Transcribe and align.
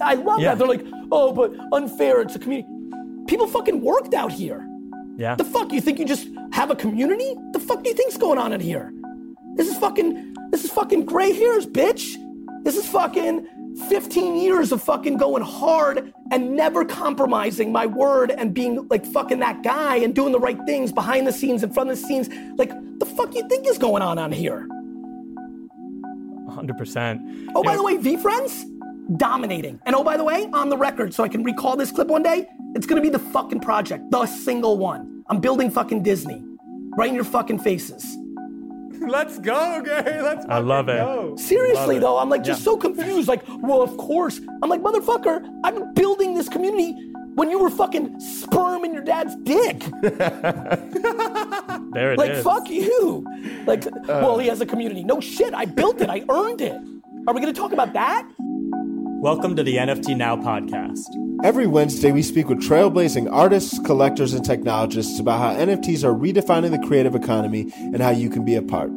I 0.00 0.14
love 0.14 0.40
Yeah. 0.40 0.54
that. 0.54 0.58
They're 0.58 0.68
like, 0.68 0.84
oh, 1.10 1.32
but 1.32 1.52
unfair. 1.72 2.20
It's 2.20 2.34
a 2.34 2.38
community. 2.38 2.68
People 3.26 3.46
fucking 3.46 3.80
worked 3.80 4.14
out 4.14 4.32
here. 4.32 4.66
Yeah. 5.16 5.34
The 5.34 5.44
fuck? 5.44 5.72
You 5.72 5.80
think 5.80 5.98
you 5.98 6.04
just 6.04 6.28
have 6.52 6.70
a 6.70 6.76
community? 6.76 7.34
The 7.52 7.58
fuck 7.60 7.82
do 7.82 7.88
you 7.90 7.96
think's 7.96 8.16
going 8.16 8.38
on 8.38 8.52
in 8.52 8.60
here? 8.60 8.92
This 9.54 9.68
is 9.68 9.76
fucking. 9.78 10.34
This 10.50 10.64
is 10.64 10.70
fucking 10.70 11.06
gray 11.06 11.32
hairs, 11.32 11.66
bitch. 11.66 12.14
This 12.62 12.76
is 12.76 12.86
fucking 12.88 13.46
15 13.88 14.36
years 14.36 14.72
of 14.72 14.82
fucking 14.82 15.16
going 15.18 15.42
hard 15.42 16.12
and 16.30 16.54
never 16.56 16.84
compromising 16.84 17.72
my 17.72 17.84
word 17.86 18.30
and 18.30 18.54
being 18.54 18.86
like 18.88 19.04
fucking 19.04 19.38
that 19.40 19.62
guy 19.62 19.96
and 19.96 20.14
doing 20.14 20.32
the 20.32 20.38
right 20.40 20.58
things 20.66 20.92
behind 20.92 21.26
the 21.26 21.32
scenes, 21.32 21.62
in 21.62 21.72
front 21.72 21.90
of 21.90 22.00
the 22.00 22.06
scenes. 22.06 22.28
Like, 22.56 22.70
the 22.98 23.06
fuck 23.06 23.34
you 23.34 23.46
think 23.48 23.66
is 23.66 23.76
going 23.78 24.02
on 24.02 24.18
on 24.18 24.32
here? 24.32 24.66
100%. 26.48 27.50
Oh, 27.54 27.62
by 27.62 27.76
the 27.76 27.82
way, 27.82 27.96
V 27.96 28.16
Friends, 28.16 28.64
dominating. 29.16 29.80
And 29.86 29.94
oh, 29.94 30.02
by 30.04 30.16
the 30.16 30.24
way, 30.24 30.48
on 30.52 30.68
the 30.68 30.76
record, 30.76 31.14
so 31.14 31.22
I 31.24 31.28
can 31.28 31.42
recall 31.44 31.76
this 31.76 31.90
clip 31.92 32.08
one 32.08 32.22
day, 32.22 32.48
it's 32.74 32.86
gonna 32.86 33.00
be 33.00 33.08
the 33.10 33.18
fucking 33.18 33.60
project, 33.60 34.10
the 34.10 34.26
single 34.26 34.76
one. 34.78 35.22
I'm 35.28 35.40
building 35.40 35.70
fucking 35.70 36.02
Disney, 36.02 36.42
right 36.96 37.08
in 37.08 37.14
your 37.14 37.24
fucking 37.24 37.58
faces. 37.60 38.04
Let's 39.06 39.38
go, 39.38 39.82
Gary. 39.84 40.22
Let's 40.22 40.46
go 40.46 40.52
I 40.52 40.58
love 40.58 40.88
it. 40.88 40.96
go. 40.96 41.36
Seriously 41.36 41.86
Love 41.86 41.96
it. 41.96 42.00
though, 42.00 42.18
I'm 42.18 42.28
like 42.30 42.42
just 42.42 42.60
Yeah. 42.60 42.64
so 42.64 42.76
confused. 42.76 43.28
Like, 43.28 43.42
well, 43.62 43.82
of 43.82 43.96
course. 43.98 44.40
I'm 44.62 44.68
like, 44.70 44.80
motherfucker, 44.80 45.46
I've 45.64 45.74
been 45.74 45.92
building 45.94 46.34
this 46.34 46.48
community 46.48 46.92
when 47.34 47.50
you 47.50 47.58
were 47.58 47.68
fucking 47.70 48.18
sperm 48.18 48.84
in 48.84 48.94
your 48.94 49.02
dad's 49.04 49.36
dick. 49.44 49.82
There 51.92 52.12
it 52.12 52.14
is. 52.14 52.18
Like, 52.18 52.36
fuck 52.42 52.68
you. 52.68 53.24
Like, 53.66 53.86
uh. 53.86 53.90
well, 54.06 54.38
he 54.38 54.48
has 54.48 54.60
a 54.60 54.66
community. 54.66 55.02
No 55.04 55.20
shit, 55.20 55.54
I 55.54 55.64
built 55.64 56.00
it. 56.00 56.10
I 56.10 56.24
earned 56.28 56.60
it. 56.60 56.76
Are 57.26 57.34
we 57.34 57.40
gonna 57.40 57.52
talk 57.52 57.72
about 57.72 57.92
that? 57.94 58.28
Welcome 59.20 59.56
to 59.56 59.62
the 59.62 59.76
NFT 59.76 60.16
Now 60.16 60.36
podcast. 60.36 61.06
Every 61.42 61.66
Wednesday, 61.66 62.12
we 62.12 62.22
speak 62.22 62.48
with 62.48 62.62
trailblazing 62.62 63.32
artists, 63.32 63.78
collectors, 63.78 64.34
and 64.34 64.44
technologists 64.44 65.18
about 65.18 65.38
how 65.38 65.54
NFTs 65.54 66.04
are 66.04 66.14
redefining 66.14 66.70
the 66.70 66.86
creative 66.86 67.14
economy 67.14 67.72
and 67.76 68.02
how 68.02 68.10
you 68.10 68.28
can 68.28 68.44
be 68.44 68.54
a 68.54 68.62
part. 68.62 68.90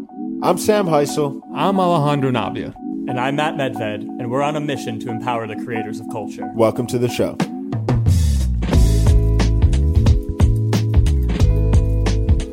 I'm 0.44 0.58
Sam 0.58 0.88
Hysell. 0.88 1.42
I'm 1.56 1.80
Alejandro 1.80 2.32
Navia. 2.32 2.76
And 3.08 3.20
I'm 3.20 3.38
Matt 3.38 3.56
Medved, 3.56 4.02
and 4.02 4.30
we're 4.30 4.42
on 4.42 4.56
a 4.56 4.60
mission 4.60 5.00
to 5.00 5.10
empower 5.10 5.48
the 5.48 5.56
creators 5.56 6.00
of 6.00 6.08
culture. 6.12 6.52
Welcome 6.54 6.86
to 6.88 7.00
the 7.00 7.10
show. 7.10 7.38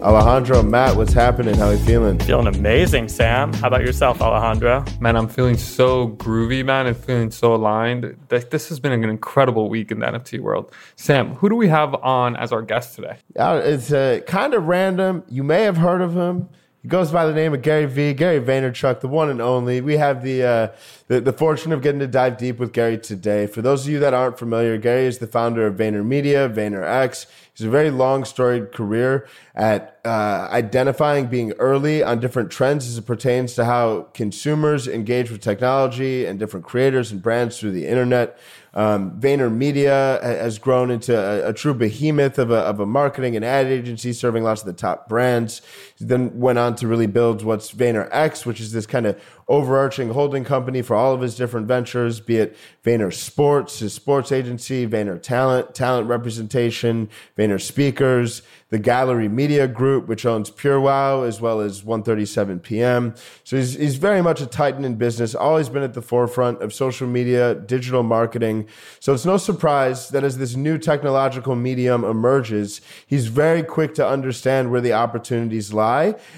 Alejandro, 0.06 0.62
Matt, 0.62 0.94
what's 0.94 1.12
happening? 1.12 1.56
How 1.56 1.66
are 1.66 1.72
you 1.72 1.84
feeling? 1.84 2.16
Feeling 2.20 2.46
amazing, 2.46 3.08
Sam. 3.08 3.52
How 3.54 3.66
about 3.66 3.80
yourself, 3.80 4.22
Alejandro? 4.22 4.84
Man, 5.00 5.16
I'm 5.16 5.26
feeling 5.26 5.56
so 5.56 6.10
groovy, 6.10 6.64
man, 6.64 6.86
and 6.86 6.96
feeling 6.96 7.32
so 7.32 7.52
aligned. 7.52 8.16
This 8.28 8.68
has 8.68 8.78
been 8.78 8.92
an 8.92 9.02
incredible 9.02 9.68
week 9.68 9.90
in 9.90 9.98
the 9.98 10.06
NFT 10.06 10.38
world. 10.38 10.72
Sam, 10.94 11.34
who 11.34 11.48
do 11.48 11.56
we 11.56 11.66
have 11.66 11.92
on 11.96 12.36
as 12.36 12.52
our 12.52 12.62
guest 12.62 12.94
today? 12.94 13.16
Yeah, 13.34 13.56
it's 13.56 13.90
uh, 13.92 14.20
kind 14.28 14.54
of 14.54 14.68
random. 14.68 15.24
You 15.28 15.42
may 15.42 15.64
have 15.64 15.78
heard 15.78 16.00
of 16.00 16.14
him. 16.14 16.50
He 16.86 16.88
goes 16.88 17.10
by 17.10 17.26
the 17.26 17.32
name 17.34 17.52
of 17.52 17.62
Gary 17.62 17.86
Vee. 17.86 18.14
Gary 18.14 18.38
Vaynerchuk, 18.38 19.00
the 19.00 19.08
one 19.08 19.28
and 19.28 19.42
only. 19.42 19.80
We 19.80 19.96
have 19.96 20.22
the, 20.22 20.44
uh, 20.44 20.68
the 21.08 21.20
the 21.20 21.32
fortune 21.32 21.72
of 21.72 21.82
getting 21.82 21.98
to 21.98 22.06
dive 22.06 22.36
deep 22.36 22.60
with 22.60 22.72
Gary 22.72 22.96
today. 22.96 23.48
For 23.48 23.60
those 23.60 23.84
of 23.84 23.92
you 23.92 23.98
that 23.98 24.14
aren't 24.14 24.38
familiar, 24.38 24.78
Gary 24.78 25.06
is 25.06 25.18
the 25.18 25.26
founder 25.26 25.66
of 25.66 25.74
VaynerMedia, 25.74 26.54
VaynerX. 26.54 27.26
He's 27.56 27.66
a 27.66 27.70
very 27.70 27.90
long 27.90 28.26
storied 28.26 28.72
career 28.72 29.26
at 29.54 29.98
uh, 30.04 30.46
identifying 30.50 31.28
being 31.28 31.52
early 31.52 32.02
on 32.02 32.20
different 32.20 32.50
trends 32.50 32.86
as 32.86 32.98
it 32.98 33.06
pertains 33.06 33.54
to 33.54 33.64
how 33.64 34.08
consumers 34.12 34.86
engage 34.86 35.30
with 35.30 35.40
technology 35.40 36.26
and 36.26 36.38
different 36.38 36.66
creators 36.66 37.10
and 37.10 37.22
brands 37.22 37.58
through 37.58 37.72
the 37.72 37.86
internet. 37.86 38.38
Um, 38.74 39.18
VaynerMedia 39.18 40.22
ha- 40.22 40.28
has 40.28 40.58
grown 40.58 40.90
into 40.90 41.18
a, 41.18 41.48
a 41.48 41.52
true 41.54 41.72
behemoth 41.72 42.38
of 42.38 42.50
a, 42.50 42.56
of 42.58 42.78
a 42.78 42.84
marketing 42.84 43.34
and 43.34 43.42
ad 43.42 43.68
agency 43.68 44.12
serving 44.12 44.44
lots 44.44 44.60
of 44.60 44.66
the 44.66 44.74
top 44.74 45.08
brands. 45.08 45.62
He 45.96 46.04
then 46.04 46.38
went 46.38 46.58
on 46.58 46.76
to 46.76 46.86
really 46.86 47.06
build 47.06 47.42
what's 47.42 47.72
VaynerX, 47.72 48.44
which 48.44 48.60
is 48.60 48.72
this 48.72 48.86
kind 48.86 49.06
of 49.06 49.20
overarching 49.48 50.10
holding 50.10 50.44
company 50.44 50.82
for 50.82 50.96
all 50.96 51.14
of 51.14 51.20
his 51.20 51.36
different 51.36 51.68
ventures, 51.68 52.20
be 52.20 52.36
it 52.36 52.56
Vayner 52.84 53.12
Sports, 53.12 53.78
his 53.78 53.94
sports 53.94 54.32
agency, 54.32 54.86
Vayner 54.86 55.20
Talent, 55.22 55.74
talent 55.74 56.08
representation, 56.08 57.08
Vayner 57.38 57.60
Speakers, 57.60 58.42
the 58.70 58.78
Gallery 58.78 59.28
Media 59.28 59.68
Group, 59.68 60.08
which 60.08 60.26
owns 60.26 60.50
PureWow, 60.50 61.26
as 61.26 61.40
well 61.40 61.60
as 61.60 61.84
137 61.84 62.58
PM. 62.58 63.14
So 63.44 63.56
he's, 63.56 63.74
he's 63.74 63.96
very 63.96 64.20
much 64.20 64.40
a 64.40 64.46
titan 64.46 64.84
in 64.84 64.96
business, 64.96 65.36
always 65.36 65.68
been 65.68 65.84
at 65.84 65.94
the 65.94 66.02
forefront 66.02 66.60
of 66.60 66.74
social 66.74 67.06
media, 67.06 67.54
digital 67.54 68.02
marketing. 68.02 68.66
So 68.98 69.14
it's 69.14 69.24
no 69.24 69.36
surprise 69.36 70.08
that 70.08 70.24
as 70.24 70.38
this 70.38 70.56
new 70.56 70.78
technological 70.78 71.54
medium 71.54 72.02
emerges, 72.02 72.80
he's 73.06 73.28
very 73.28 73.62
quick 73.62 73.94
to 73.94 74.06
understand 74.06 74.72
where 74.72 74.80
the 74.80 74.92
opportunities 74.92 75.72
lie 75.72 75.85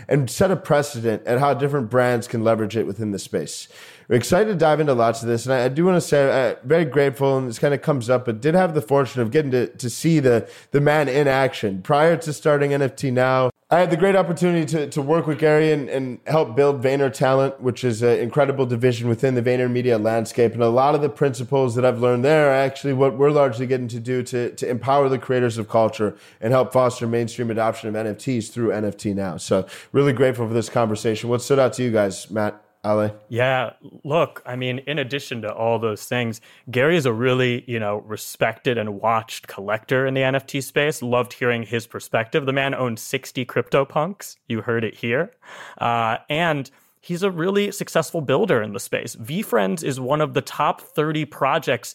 and 0.08 0.30
set 0.30 0.50
a 0.50 0.56
precedent 0.56 1.26
at 1.26 1.38
how 1.38 1.54
different 1.54 1.90
brands 1.90 2.28
can 2.28 2.44
leverage 2.44 2.76
it 2.76 2.86
within 2.86 3.12
the 3.12 3.18
space. 3.18 3.68
We're 4.08 4.16
excited 4.16 4.48
to 4.50 4.56
dive 4.56 4.80
into 4.80 4.94
lots 4.94 5.22
of 5.22 5.28
this, 5.28 5.44
and 5.44 5.52
I, 5.52 5.64
I 5.64 5.68
do 5.68 5.84
want 5.84 5.96
to 5.96 6.00
say, 6.00 6.50
uh, 6.50 6.56
very 6.64 6.84
grateful, 6.84 7.36
and 7.36 7.48
this 7.48 7.58
kind 7.58 7.74
of 7.74 7.82
comes 7.82 8.08
up, 8.08 8.24
but 8.24 8.40
did 8.40 8.54
have 8.54 8.74
the 8.74 8.80
fortune 8.80 9.20
of 9.20 9.30
getting 9.30 9.50
to, 9.50 9.66
to 9.66 9.90
see 9.90 10.18
the 10.18 10.48
the 10.70 10.80
man 10.80 11.08
in 11.08 11.28
action 11.28 11.82
prior 11.82 12.16
to 12.16 12.32
starting 12.32 12.70
NFT 12.70 13.12
Now. 13.12 13.50
I 13.70 13.80
had 13.80 13.90
the 13.90 13.98
great 13.98 14.16
opportunity 14.16 14.64
to, 14.64 14.88
to 14.88 15.02
work 15.02 15.26
with 15.26 15.38
Gary 15.38 15.72
and, 15.72 15.90
and 15.90 16.20
help 16.26 16.56
build 16.56 16.82
Vayner 16.82 17.12
Talent, 17.12 17.60
which 17.60 17.84
is 17.84 18.00
an 18.00 18.18
incredible 18.18 18.64
division 18.64 19.10
within 19.10 19.34
the 19.34 19.42
Vayner 19.42 19.70
Media 19.70 19.98
landscape. 19.98 20.54
And 20.54 20.62
a 20.62 20.70
lot 20.70 20.94
of 20.94 21.02
the 21.02 21.10
principles 21.10 21.74
that 21.74 21.84
I've 21.84 22.00
learned 22.00 22.24
there 22.24 22.48
are 22.48 22.54
actually 22.54 22.94
what 22.94 23.18
we're 23.18 23.30
largely 23.30 23.66
getting 23.66 23.88
to 23.88 24.00
do 24.00 24.22
to, 24.22 24.54
to 24.54 24.66
empower 24.66 25.10
the 25.10 25.18
creators 25.18 25.58
of 25.58 25.68
culture 25.68 26.16
and 26.40 26.50
help 26.50 26.72
foster 26.72 27.06
mainstream 27.06 27.50
adoption 27.50 27.94
of 27.94 28.06
NFTs 28.06 28.50
through 28.50 28.70
NFT 28.70 29.14
Now. 29.14 29.36
So, 29.36 29.66
really 29.92 30.14
grateful 30.14 30.48
for 30.48 30.54
this 30.54 30.70
conversation. 30.70 31.28
What 31.28 31.42
stood 31.42 31.58
out 31.58 31.74
to 31.74 31.82
you 31.82 31.90
guys, 31.90 32.30
Matt? 32.30 32.64
Ale? 32.84 33.16
Yeah, 33.28 33.72
look, 34.04 34.42
I 34.46 34.56
mean, 34.56 34.78
in 34.80 34.98
addition 34.98 35.42
to 35.42 35.52
all 35.52 35.78
those 35.78 36.04
things, 36.04 36.40
Gary 36.70 36.96
is 36.96 37.06
a 37.06 37.12
really, 37.12 37.64
you 37.66 37.78
know, 37.78 37.98
respected 37.98 38.78
and 38.78 39.00
watched 39.00 39.46
collector 39.46 40.06
in 40.06 40.14
the 40.14 40.22
NFT 40.22 40.62
space. 40.62 41.02
Loved 41.02 41.32
hearing 41.32 41.62
his 41.62 41.86
perspective. 41.86 42.46
The 42.46 42.52
man 42.52 42.74
owns 42.74 43.00
60 43.02 43.44
CryptoPunks. 43.46 44.36
You 44.48 44.62
heard 44.62 44.84
it 44.84 44.94
here. 44.94 45.32
Uh, 45.78 46.18
and 46.28 46.70
he's 47.00 47.22
a 47.22 47.30
really 47.30 47.72
successful 47.72 48.20
builder 48.20 48.62
in 48.62 48.72
the 48.72 48.80
space. 48.80 49.16
VeeFriends 49.16 49.82
is 49.82 49.98
one 49.98 50.20
of 50.20 50.34
the 50.34 50.42
top 50.42 50.80
30 50.80 51.24
projects, 51.24 51.94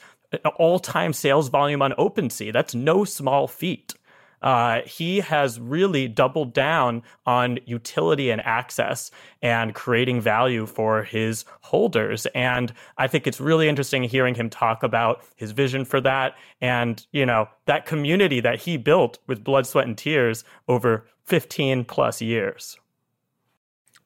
all 0.58 0.80
time 0.80 1.14
sales 1.14 1.50
volume 1.50 1.82
on 1.82 1.92
OpenSea. 1.94 2.52
That's 2.52 2.76
no 2.76 3.06
small 3.06 3.48
feat 3.48 3.94
uh, 4.44 4.82
he 4.86 5.22
has 5.22 5.60
really 5.60 6.08
doubled 6.08 6.54
down 6.54 7.02
on 7.26 7.58
utility 7.66 8.30
and 8.30 8.42
access 8.42 9.10
and 9.42 9.74
creating 9.74 10.22
value 10.22 10.66
for 10.66 11.04
his 11.04 11.46
holders. 11.62 12.26
And 12.36 12.74
I 12.98 13.08
think 13.08 13.26
it's 13.26 13.40
really 13.40 13.70
interesting 13.70 14.04
hearing 14.04 14.36
him 14.36 14.50
talk 14.50 14.84
about 14.84 15.24
his 15.36 15.52
vision 15.52 15.86
for 15.86 16.02
that 16.02 16.36
and, 16.62 17.06
you 17.12 17.26
know, 17.26 17.48
that 17.66 17.86
community 17.86 18.42
that 18.42 18.60
he 18.60 18.78
built 18.78 19.18
with 19.28 19.44
blood, 19.44 19.66
sweat, 19.66 19.88
and 19.88 19.98
tears 19.98 20.44
over 20.68 21.06
15 21.24 21.86
plus 21.86 22.22
years. 22.22 22.78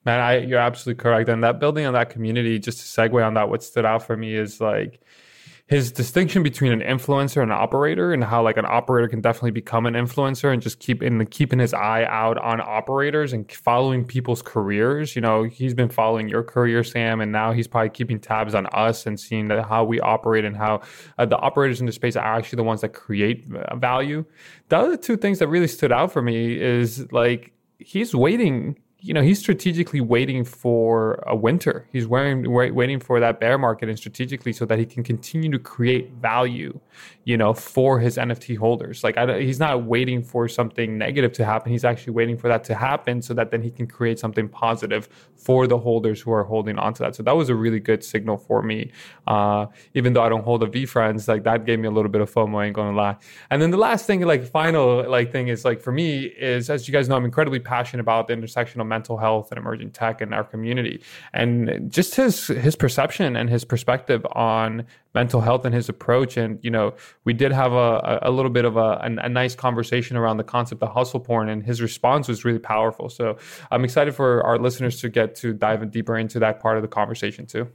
Man, 0.04 0.20
I, 0.20 0.38
you're 0.38 0.60
absolutely 0.60 1.02
correct. 1.02 1.28
And 1.28 1.42
that 1.42 1.58
building 1.58 1.84
on 1.84 1.92
that 1.94 2.10
community, 2.10 2.58
just 2.58 2.78
to 2.78 3.00
segue 3.00 3.26
on 3.26 3.34
that, 3.34 3.48
what 3.50 3.62
stood 3.62 3.84
out 3.84 4.04
for 4.04 4.16
me 4.16 4.34
is 4.34 4.60
like 4.60 5.00
his 5.68 5.92
distinction 5.92 6.42
between 6.42 6.72
an 6.72 6.80
influencer 6.80 7.42
and 7.42 7.52
an 7.52 7.58
operator, 7.58 8.14
and 8.14 8.24
how 8.24 8.42
like 8.42 8.56
an 8.56 8.64
operator 8.66 9.06
can 9.06 9.20
definitely 9.20 9.50
become 9.50 9.84
an 9.84 9.92
influencer, 9.92 10.50
and 10.50 10.62
just 10.62 10.78
keep 10.78 11.02
in 11.02 11.18
the, 11.18 11.26
keeping 11.26 11.58
his 11.58 11.74
eye 11.74 12.06
out 12.08 12.38
on 12.38 12.58
operators 12.62 13.34
and 13.34 13.52
following 13.52 14.02
people's 14.02 14.40
careers. 14.40 15.14
You 15.14 15.20
know, 15.20 15.42
he's 15.42 15.74
been 15.74 15.90
following 15.90 16.26
your 16.26 16.42
career, 16.42 16.82
Sam, 16.82 17.20
and 17.20 17.30
now 17.30 17.52
he's 17.52 17.68
probably 17.68 17.90
keeping 17.90 18.18
tabs 18.18 18.54
on 18.54 18.66
us 18.68 19.04
and 19.04 19.20
seeing 19.20 19.48
that 19.48 19.66
how 19.66 19.84
we 19.84 20.00
operate 20.00 20.46
and 20.46 20.56
how 20.56 20.80
uh, 21.18 21.26
the 21.26 21.36
operators 21.36 21.80
in 21.80 21.86
the 21.86 21.92
space 21.92 22.16
are 22.16 22.24
actually 22.24 22.56
the 22.56 22.64
ones 22.64 22.80
that 22.80 22.94
create 22.94 23.44
uh, 23.54 23.76
value. 23.76 24.24
The 24.70 24.78
other 24.78 24.96
two 24.96 25.18
things 25.18 25.38
that 25.40 25.48
really 25.48 25.68
stood 25.68 25.92
out 25.92 26.12
for 26.12 26.22
me 26.22 26.58
is 26.58 27.12
like 27.12 27.52
he's 27.78 28.14
waiting 28.14 28.78
you 29.00 29.14
know 29.14 29.22
he's 29.22 29.38
strategically 29.38 30.00
waiting 30.00 30.44
for 30.44 31.22
a 31.26 31.36
winter. 31.36 31.86
He's 31.92 32.06
wearing, 32.06 32.50
wait, 32.50 32.74
waiting 32.74 32.98
for 32.98 33.20
that 33.20 33.38
bear 33.38 33.56
market 33.56 33.88
and 33.88 33.98
strategically 33.98 34.52
so 34.52 34.64
that 34.66 34.78
he 34.78 34.86
can 34.86 35.04
continue 35.04 35.50
to 35.52 35.58
create 35.58 36.10
value 36.14 36.78
you 37.28 37.36
know 37.36 37.52
for 37.52 38.00
his 38.00 38.16
nft 38.16 38.56
holders. 38.56 39.04
Like 39.04 39.18
I, 39.18 39.40
he's 39.42 39.60
not 39.60 39.84
waiting 39.84 40.22
for 40.22 40.48
something 40.48 40.96
negative 40.96 41.32
to 41.34 41.44
happen. 41.44 41.70
He's 41.70 41.84
actually 41.84 42.14
waiting 42.14 42.38
for 42.38 42.48
that 42.48 42.64
to 42.64 42.74
happen 42.74 43.20
so 43.20 43.34
that 43.34 43.50
then 43.50 43.60
he 43.60 43.70
can 43.70 43.86
create 43.86 44.18
something 44.18 44.48
positive 44.48 45.10
for 45.36 45.66
the 45.66 45.76
holders 45.76 46.22
who 46.22 46.32
are 46.32 46.42
holding 46.42 46.78
onto 46.78 47.04
that. 47.04 47.14
So 47.14 47.22
that 47.24 47.36
was 47.36 47.50
a 47.50 47.54
really 47.54 47.80
good 47.80 48.02
signal 48.02 48.38
for 48.38 48.62
me. 48.62 48.92
Uh, 49.26 49.66
even 49.92 50.14
though 50.14 50.22
i 50.22 50.30
don't 50.30 50.42
hold 50.42 50.62
a 50.62 50.66
VeeFriends 50.66 51.28
like 51.28 51.44
that 51.44 51.66
gave 51.66 51.78
me 51.78 51.86
a 51.86 51.90
little 51.90 52.10
bit 52.10 52.22
of 52.22 52.32
fomo 52.32 52.62
I 52.62 52.66
ain't 52.66 52.74
gonna 52.74 52.96
lie. 52.96 53.16
And 53.50 53.60
then 53.60 53.72
the 53.72 53.82
last 53.88 54.06
thing 54.06 54.22
like 54.22 54.42
final 54.44 54.86
like 55.06 55.30
thing 55.30 55.48
is 55.48 55.66
like 55.66 55.82
for 55.82 55.92
me 55.92 56.08
is 56.52 56.70
as 56.70 56.88
you 56.88 56.92
guys 56.92 57.10
know 57.10 57.16
i'm 57.16 57.26
incredibly 57.26 57.60
passionate 57.60 58.00
about 58.00 58.28
the 58.28 58.32
intersection 58.32 58.80
of 58.80 58.86
mental 58.86 59.18
health 59.18 59.50
and 59.50 59.58
emerging 59.58 59.90
tech 59.90 60.22
in 60.22 60.32
our 60.32 60.44
community, 60.44 61.02
and 61.34 61.92
just 61.92 62.14
his 62.14 62.46
his 62.46 62.74
perception 62.74 63.36
and 63.36 63.50
his 63.50 63.66
perspective 63.66 64.24
on 64.32 64.86
mental 65.14 65.40
health 65.40 65.64
and 65.64 65.74
his 65.74 65.88
approach. 65.88 66.36
And 66.36 66.58
you 66.62 66.70
know, 66.70 66.94
we 67.24 67.32
did 67.32 67.52
have 67.52 67.72
a 67.72 68.20
a 68.22 68.30
little 68.30 68.50
bit 68.50 68.64
of 68.64 68.76
a, 68.76 69.00
a, 69.02 69.16
a 69.24 69.28
nice 69.28 69.54
conversation 69.54 70.16
around 70.16 70.36
the 70.36 70.44
concept 70.44 70.82
of 70.82 70.92
hustle 70.92 71.20
porn, 71.20 71.48
and 71.48 71.62
his 71.62 71.80
response 71.80 72.28
was 72.28 72.44
really 72.44 72.58
powerful. 72.58 73.08
So 73.08 73.38
I'm 73.70 73.84
excited 73.84 74.14
for 74.14 74.44
our 74.44 74.58
listeners 74.58 75.00
to 75.00 75.08
get 75.08 75.34
to 75.36 75.52
dive 75.52 75.90
deeper 75.90 76.16
into 76.16 76.38
that 76.40 76.60
part 76.60 76.76
of 76.76 76.82
the 76.82 76.88
conversation 76.88 77.46
too. 77.46 77.68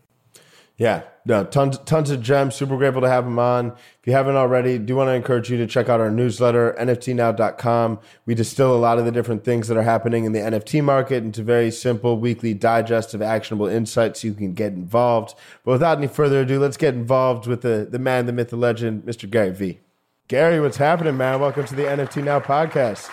Yeah, 0.77 1.03
no, 1.23 1.43
tons, 1.43 1.77
tons 1.79 2.09
of 2.09 2.21
gems. 2.21 2.55
Super 2.55 2.77
grateful 2.77 3.01
to 3.03 3.07
have 3.09 3.27
him 3.27 3.37
on. 3.37 3.67
If 3.67 4.07
you 4.07 4.13
haven't 4.13 4.35
already, 4.35 4.79
do 4.79 4.95
want 4.95 5.07
to 5.09 5.13
encourage 5.13 5.49
you 5.51 5.57
to 5.57 5.67
check 5.67 5.87
out 5.87 5.99
our 5.99 6.09
newsletter, 6.09 6.75
nftnow.com. 6.79 7.99
We 8.25 8.33
distill 8.33 8.75
a 8.75 8.77
lot 8.77 8.97
of 8.97 9.05
the 9.05 9.11
different 9.11 9.43
things 9.43 9.67
that 9.67 9.77
are 9.77 9.83
happening 9.83 10.25
in 10.25 10.31
the 10.31 10.39
NFT 10.39 10.83
market 10.83 11.23
into 11.23 11.43
very 11.43 11.69
simple 11.69 12.17
weekly 12.17 12.55
digest 12.55 13.13
of 13.13 13.21
actionable 13.21 13.67
insights 13.67 14.21
so 14.21 14.27
you 14.27 14.33
can 14.33 14.53
get 14.53 14.73
involved. 14.73 15.35
But 15.63 15.73
without 15.73 15.99
any 15.99 16.07
further 16.07 16.41
ado, 16.41 16.59
let's 16.59 16.77
get 16.77 16.95
involved 16.95 17.45
with 17.45 17.61
the, 17.61 17.87
the 17.89 17.99
man, 17.99 18.25
the 18.25 18.33
myth, 18.33 18.49
the 18.49 18.57
legend, 18.57 19.03
Mr. 19.03 19.29
Gary 19.29 19.51
Vee. 19.51 19.79
Gary, 20.27 20.59
what's 20.59 20.77
happening, 20.77 21.15
man? 21.17 21.39
Welcome 21.39 21.65
to 21.65 21.75
the 21.75 21.83
NFT 21.83 22.23
Now 22.23 22.39
podcast. 22.39 23.09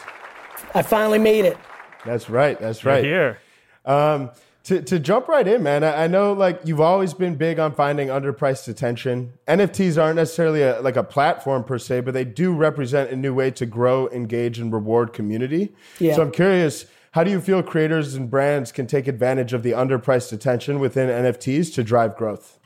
I 0.75 0.81
finally 0.81 1.19
made 1.19 1.45
it. 1.45 1.59
That's 2.07 2.31
right. 2.31 2.59
That's 2.59 2.85
right. 2.87 3.05
You're 3.05 3.13
here. 3.13 3.39
Um, 3.85 4.31
to, 4.71 4.81
to 4.81 5.01
jump 5.01 5.27
right 5.27 5.49
in, 5.49 5.65
man, 5.65 5.83
I, 5.83 6.05
I 6.05 6.07
know 6.07 6.33
like 6.33 6.61
you've 6.65 6.81
always 6.81 7.13
been 7.13 7.35
big 7.35 7.59
on 7.59 7.75
finding 7.75 8.07
underpriced 8.07 8.69
attention. 8.69 9.33
NFTs 9.49 10.01
aren't 10.01 10.15
necessarily 10.15 10.63
a, 10.63 10.81
like 10.81 10.95
a 10.95 11.03
platform 11.03 11.65
per 11.65 11.77
se, 11.77 12.03
but 12.03 12.15
they 12.15 12.25
do 12.25 12.53
represent 12.53 13.11
a 13.11 13.17
new 13.17 13.35
way 13.35 13.51
to 13.51 13.67
grow, 13.67 14.09
engage, 14.11 14.61
and 14.61 14.73
reward 14.73 15.13
community. 15.13 15.75
Yeah. 15.99 16.15
So 16.15 16.23
I'm 16.23 16.31
curious, 16.31 16.87
how 17.11 17.25
do 17.25 17.33
you 17.33 17.41
feel 17.41 17.65
creators 17.65 18.15
and 18.15 18.31
brands 18.31 18.71
can 18.71 18.87
take 18.87 19.09
advantage 19.09 19.53
of 19.53 19.65
the 19.65 19.73
underpriced 19.73 20.33
attention 20.33 20.79
within 20.79 21.09
NFTs 21.09 21.75
to 21.75 21.83
drive 21.83 22.17
growth? 22.17 22.61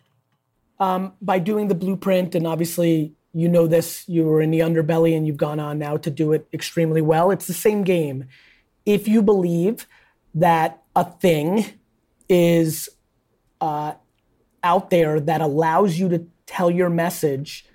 Um, 0.79 1.15
by 1.23 1.39
doing 1.39 1.69
the 1.69 1.75
blueprint 1.75 2.35
and 2.35 2.47
obviously 2.47 3.15
you 3.33 3.49
know 3.49 3.67
this 3.67 4.07
you 4.09 4.25
were 4.25 4.43
in 4.43 4.51
the 4.51 4.61
underbelly 4.61 5.17
and 5.17 5.27
you've 5.27 5.39
gone 5.39 5.59
on 5.59 5.79
now 5.79 5.97
to 5.97 6.11
do 6.11 6.33
it 6.33 6.47
extremely 6.53 7.01
well 7.01 7.31
it's 7.31 7.47
the 7.47 7.55
same 7.55 7.83
game 7.83 8.27
if 8.85 9.09
you 9.09 9.23
believe 9.23 9.87
that 10.35 10.83
a 10.95 11.05
thing 11.05 11.65
is 12.29 12.89
uh, 13.61 13.95
out 14.63 14.91
there 14.91 15.21
that 15.21 15.41
allows 15.41 15.99
you 15.99 16.09
to 16.09 16.27
tell 16.47 16.71
your 16.71 16.91
message 16.91 17.67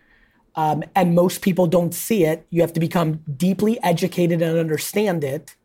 um, 0.56 0.84
and 0.96 1.16
most 1.16 1.42
people 1.42 1.68
don't 1.68 1.94
see 1.94 2.26
it. 2.26 2.46
You 2.50 2.62
have 2.62 2.74
to 2.74 2.80
become 2.80 3.22
deeply 3.36 3.82
educated 3.84 4.42
and 4.42 4.58
understand 4.58 5.24
it 5.24 5.56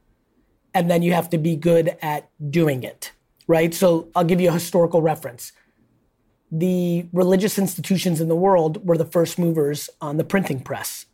and 0.72 0.90
then 0.90 1.02
you 1.02 1.12
have 1.12 1.30
to 1.30 1.38
be 1.38 1.56
good 1.56 1.96
at 2.02 2.28
doing 2.50 2.82
it 2.82 3.12
right? 3.46 3.74
So 3.74 4.08
i'll 4.14 4.24
give 4.24 4.40
you 4.40 4.48
a 4.48 4.52
historical 4.52 5.02
reference. 5.02 5.52
The 6.50 7.06
religious 7.12 7.58
institutions 7.58 8.20
in 8.20 8.28
the 8.28 8.36
world 8.36 8.86
were 8.86 8.96
the 8.96 9.04
first 9.04 9.38
movers 9.38 9.90
on 10.00 10.16
the 10.16 10.24
printing 10.24 10.60
press. 10.60 11.06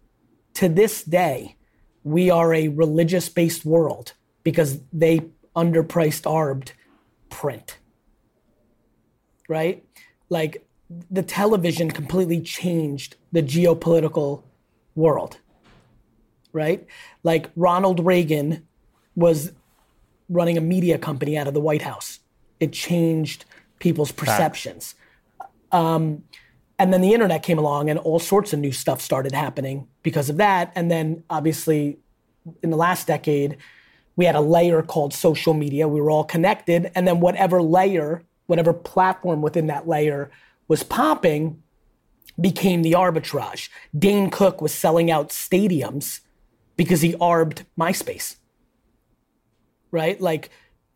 To 0.55 0.69
this 0.69 1.03
day, 1.03 1.57
we 2.03 2.31
are 2.31 2.53
a 2.53 2.69
religious 2.69 3.29
based 3.29 3.65
world 3.65 4.15
because 4.43 4.81
they 4.93 5.21
underpriced 5.57 6.23
ARBed 6.23 6.73
print. 7.31 7.79
Right? 9.49 9.85
Like 10.29 10.67
the 11.11 11.23
television 11.23 11.91
completely 11.91 12.41
changed 12.41 13.17
the 13.33 13.43
geopolitical 13.43 14.43
world. 14.95 15.39
Right? 16.53 16.87
Like 17.23 17.51
Ronald 17.57 18.05
Reagan 18.05 18.67
was 19.15 19.53
running 20.29 20.57
a 20.57 20.61
media 20.61 20.99
company 20.99 21.37
out 21.37 21.49
of 21.49 21.55
the 21.55 21.61
White 21.61 21.83
House. 21.83 22.21
It 22.61 22.73
changed 22.73 23.45
people's 23.79 24.13
perceptions. 24.13 24.95
Um, 25.73 26.25
and 26.79 26.93
then 26.93 27.01
the 27.01 27.13
internet 27.13 27.43
came 27.43 27.59
along 27.59 27.91
and 27.91 27.99
all 27.99 28.19
sorts 28.19 28.53
of 28.53 28.59
new 28.59 28.73
stuff 28.73 29.01
started 29.01 29.33
happening 29.33 29.87
because 30.03 30.31
of 30.31 30.39
that. 30.39 30.73
And 30.75 30.91
then 30.91 31.25
obviously 31.29 31.99
in 32.63 32.71
the 32.71 32.77
last 32.77 33.07
decade, 33.07 33.59
we 34.17 34.25
had 34.25 34.35
a 34.35 34.41
layer 34.41 34.83
called 34.83 35.15
social 35.15 35.55
media. 35.55 35.89
We 35.89 36.01
were 36.01 36.11
all 36.11 36.25
connected. 36.25 36.91
And 36.95 37.07
then 37.07 37.21
whatever 37.21 37.63
layer, 37.63 38.23
whatever 38.47 38.73
platform 38.73 39.43
within 39.43 39.67
that 39.69 39.89
layer 39.89 40.31
was 40.69 40.83
popping 40.83 41.63
became 42.41 42.83
the 42.83 42.93
arbitrage. 42.93 43.69
Dane 43.97 44.31
Cook 44.31 44.61
was 44.61 44.75
selling 44.75 45.11
out 45.11 45.31
stadiums 45.31 46.21
because 46.77 47.01
he 47.01 47.15
arbed 47.17 47.67
MySpace. 47.79 48.37
Right? 49.91 50.21
Like 50.21 50.51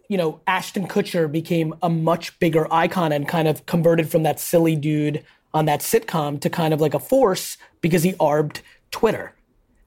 you 0.09 0.19
know, 0.19 0.41
Ashton 0.47 0.87
Kutcher 0.87 1.31
became 1.31 1.75
a 1.83 1.89
much 1.89 2.39
bigger 2.39 2.73
icon 2.73 3.13
and 3.13 3.27
kind 3.27 3.49
of 3.49 3.67
converted 3.67 4.11
from 4.11 4.23
that 4.25 4.39
silly 4.39 4.77
dude 4.77 5.25
on 5.53 5.65
that 5.67 5.81
sitcom 5.81 6.41
to 6.41 6.51
kind 6.51 6.75
of 6.75 6.81
like 6.81 6.95
a 6.95 6.99
force 6.99 7.57
because 7.81 8.03
he 8.03 8.15
arbed 8.21 8.61
Twitter. 8.91 9.35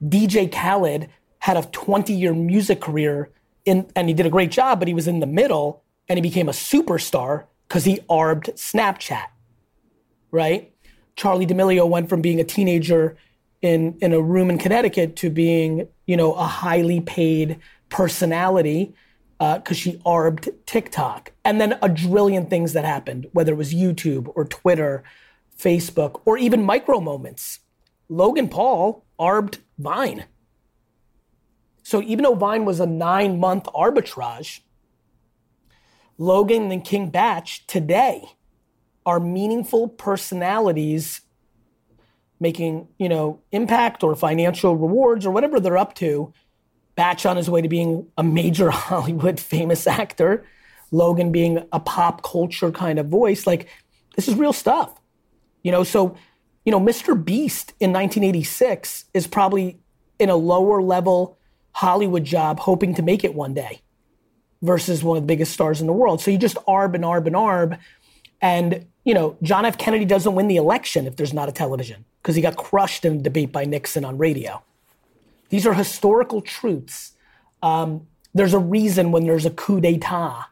DJ 0.04 0.52
Khaled 0.52 1.10
had 1.48 1.56
a 1.56 1.62
20 1.62 2.12
year 2.12 2.34
music 2.34 2.82
career 2.82 3.32
in, 3.64 3.90
and 3.96 4.10
he 4.10 4.14
did 4.14 4.26
a 4.26 4.30
great 4.30 4.52
job, 4.52 4.80
but 4.80 4.88
he 4.90 4.94
was 4.94 5.08
in 5.08 5.22
the 5.22 5.26
middle 5.26 5.82
and 6.10 6.18
he 6.18 6.22
became 6.22 6.50
a 6.50 6.52
superstar 6.52 7.46
because 7.68 7.86
he 7.86 8.02
arbed 8.10 8.48
Snapchat, 8.56 9.28
right? 10.30 10.74
Charli 11.16 11.48
D'Amelio 11.48 11.88
went 11.88 12.10
from 12.10 12.22
being 12.22 12.42
a 12.42 12.44
teenager 12.44 13.16
in, 13.62 13.98
in 14.02 14.12
a 14.12 14.22
room 14.22 14.50
in 14.50 14.58
Connecticut 14.58 15.16
to 15.16 15.30
being, 15.30 15.88
you 16.06 16.18
know, 16.18 16.34
a 16.34 16.44
highly 16.44 17.00
paid 17.00 17.58
personality 17.88 18.94
because 19.40 19.62
uh, 19.72 19.74
she 19.74 20.02
arbed 20.06 20.50
TikTok. 20.66 21.32
And 21.46 21.62
then 21.62 21.80
a 21.82 21.88
trillion 21.88 22.48
things 22.48 22.74
that 22.74 22.84
happened, 22.84 23.28
whether 23.32 23.54
it 23.54 23.58
was 23.58 23.74
YouTube 23.74 24.30
or 24.36 24.44
Twitter, 24.44 25.02
Facebook, 25.58 26.20
or 26.26 26.38
even 26.38 26.62
micro 26.62 27.00
moments. 27.00 27.60
Logan 28.10 28.50
Paul 28.50 29.06
arbed 29.18 29.60
Vine. 29.78 30.26
So 31.88 32.02
even 32.02 32.24
though 32.24 32.36
Vine 32.36 32.66
was 32.66 32.82
a 32.82 32.86
nine 32.86 33.40
month 33.40 33.64
arbitrage, 33.74 34.60
Logan 36.18 36.70
and 36.70 36.84
King 36.84 37.10
Bach 37.12 37.48
today 37.66 38.26
are 39.06 39.22
meaningful 39.22 39.88
personalities 39.88 41.22
making, 42.42 42.90
you 43.00 43.08
know, 43.08 43.40
impact 43.54 44.04
or 44.04 44.18
financial 44.18 44.76
rewards 44.76 45.26
or 45.26 45.32
whatever 45.32 45.62
they're 45.62 45.78
up 45.78 45.96
to 45.96 46.34
Bach 46.98 47.26
on 47.26 47.38
his 47.38 47.50
way 47.50 47.62
to 47.62 47.70
being 47.70 48.08
a 48.18 48.24
major 48.24 48.70
Hollywood 48.90 49.40
famous 49.40 49.88
actor, 49.88 50.46
Logan 50.92 51.32
being 51.32 51.66
a 51.72 51.80
pop 51.80 52.22
culture 52.22 52.70
kind 52.70 53.00
of 53.00 53.08
voice. 53.08 53.48
Like, 53.48 53.70
this 54.18 54.28
is 54.28 54.36
real 54.36 54.52
stuff. 54.52 55.00
You 55.64 55.72
know, 55.72 55.86
so, 55.86 56.18
you 56.66 56.72
know, 56.74 56.82
Mr. 56.82 57.16
Beast 57.16 57.70
in 57.80 57.94
1986 57.94 59.06
is 59.14 59.26
probably 59.26 59.80
in 60.20 60.30
a 60.30 60.36
lower 60.36 60.82
level 60.82 61.37
Hollywood 61.78 62.24
job 62.24 62.60
hoping 62.62 62.96
to 62.96 63.04
make 63.04 63.24
it 63.24 63.36
one 63.36 63.54
day 63.54 63.82
versus 64.64 65.04
one 65.04 65.16
of 65.16 65.22
the 65.22 65.28
biggest 65.28 65.54
stars 65.54 65.80
in 65.80 65.86
the 65.86 65.94
world. 65.94 66.20
So 66.20 66.32
you 66.32 66.40
just 66.40 66.58
arb 66.68 66.96
and 66.96 67.04
arb 67.04 67.28
and 67.28 67.36
arb. 67.36 67.78
And, 68.42 68.88
you 69.04 69.14
know, 69.14 69.38
John 69.44 69.64
F. 69.64 69.78
Kennedy 69.78 70.04
doesn't 70.04 70.34
win 70.34 70.48
the 70.48 70.56
election 70.56 71.06
if 71.06 71.18
there's 71.18 71.34
not 71.34 71.50
a 71.50 71.52
television 71.52 72.04
because 72.20 72.36
he 72.36 72.42
got 72.42 72.58
crushed 72.58 73.06
in 73.06 73.18
a 73.18 73.22
debate 73.22 73.52
by 73.52 73.64
Nixon 73.66 74.04
on 74.04 74.18
radio. 74.18 74.64
These 75.50 75.68
are 75.68 75.76
historical 75.76 76.42
truths. 76.42 77.12
Um, 77.62 78.08
there's 78.34 78.56
a 78.56 78.60
reason 78.60 79.12
when 79.12 79.28
there's 79.28 79.46
a 79.46 79.52
coup 79.52 79.80
d'etat 79.80 80.48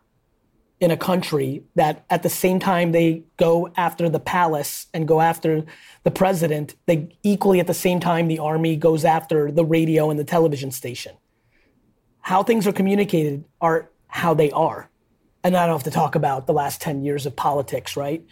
in 0.80 0.92
a 0.92 0.98
country 0.98 1.64
that 1.76 2.06
at 2.10 2.22
the 2.24 2.30
same 2.30 2.60
time 2.60 2.92
they 2.92 3.24
go 3.38 3.72
after 3.78 4.10
the 4.10 4.20
palace 4.20 4.88
and 4.94 5.08
go 5.08 5.22
after 5.22 5.64
the 6.04 6.12
president, 6.12 6.76
they 6.86 7.16
equally 7.24 7.60
at 7.60 7.68
the 7.68 7.74
same 7.74 8.00
time 8.00 8.28
the 8.28 8.40
army 8.40 8.76
goes 8.76 9.06
after 9.06 9.52
the 9.52 9.64
radio 9.64 10.10
and 10.10 10.20
the 10.20 10.24
television 10.24 10.72
station. 10.72 11.16
How 12.22 12.44
things 12.44 12.68
are 12.68 12.74
communicated 12.74 13.46
are 13.62 13.90
how 14.08 14.34
they 14.34 14.52
are. 14.52 14.90
And 15.44 15.56
I 15.56 15.66
don't 15.66 15.76
have 15.76 15.84
to 15.84 15.92
talk 15.92 16.16
about 16.16 16.48
the 16.48 16.54
last 16.54 16.82
10 16.82 17.04
years 17.04 17.26
of 17.26 17.36
politics, 17.36 17.96
right? 17.96 18.26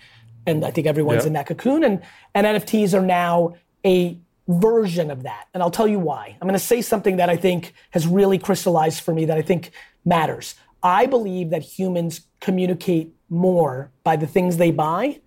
And 0.46 0.66
I 0.66 0.72
think 0.72 0.88
everyone's 0.88 1.26
in 1.26 1.34
that 1.34 1.46
cocoon. 1.46 1.84
And, 1.84 2.02
and 2.34 2.48
NFTs 2.48 2.94
are 2.94 3.06
now 3.06 3.56
a 3.86 4.18
version 4.48 5.12
of 5.12 5.24
that. 5.24 5.48
And 5.54 5.62
I'll 5.64 5.72
tell 5.72 5.88
you 5.88 6.00
why. 6.00 6.36
I'm 6.42 6.48
going 6.48 6.54
to 6.54 6.60
say 6.60 6.82
something 6.82 7.18
that 7.18 7.30
I 7.30 7.38
think 7.38 7.74
has 7.92 8.08
really 8.08 8.38
crystallized 8.38 9.02
for 9.02 9.14
me 9.14 9.26
that 9.26 9.38
I 9.38 9.42
think 9.42 9.72
matters. 10.04 10.56
I 10.84 11.06
believe 11.06 11.50
that 11.52 11.64
humans 11.64 12.22
communicate 12.42 13.16
more 13.30 13.92
by 14.04 14.18
the 14.18 14.28
things 14.28 14.58
they 14.58 14.72
buy 14.72 15.22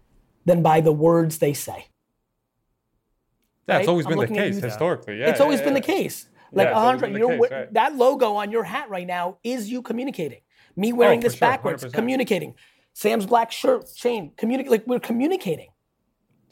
than 0.45 0.63
by 0.63 0.81
the 0.81 0.93
words 0.93 1.39
they 1.39 1.55
say. 1.55 1.87
That's 3.67 3.81
right? 3.81 3.89
always 3.89 4.07
I'm 4.07 4.11
been 4.11 4.21
the 4.21 4.27
case 4.29 4.59
historically. 4.59 5.19
Yeah, 5.19 5.31
it's 5.31 5.41
always 5.41 5.59
yeah, 5.61 5.65
been 5.65 5.75
the 5.75 5.81
case. 5.81 6.29
Like 6.53 6.69
Yeah, 6.69 6.79
Alejandro, 6.79 7.09
you 7.09 7.19
know, 7.19 7.29
case, 7.43 7.51
right. 7.51 7.75
that 7.75 7.97
logo 7.97 8.35
on 8.35 8.53
your 8.53 8.63
hat 8.63 8.89
right 8.91 9.07
now 9.07 9.39
is 9.43 9.69
you 9.69 9.83
communicating. 9.83 10.41
Me 10.77 10.93
oh, 10.93 10.97
wearing 10.97 11.19
Oh, 11.19 11.23
this 11.23 11.35
sure, 11.35 11.49
backwards, 11.49 11.85
100%. 11.85 11.93
communicating. 11.95 12.55
Sam's 12.93 13.27
black 13.27 13.51
shirt, 13.51 13.87
chain, 13.95 14.33
communicate. 14.37 14.71
Like 14.71 14.87
we're 14.87 15.01
communicating. 15.01 15.69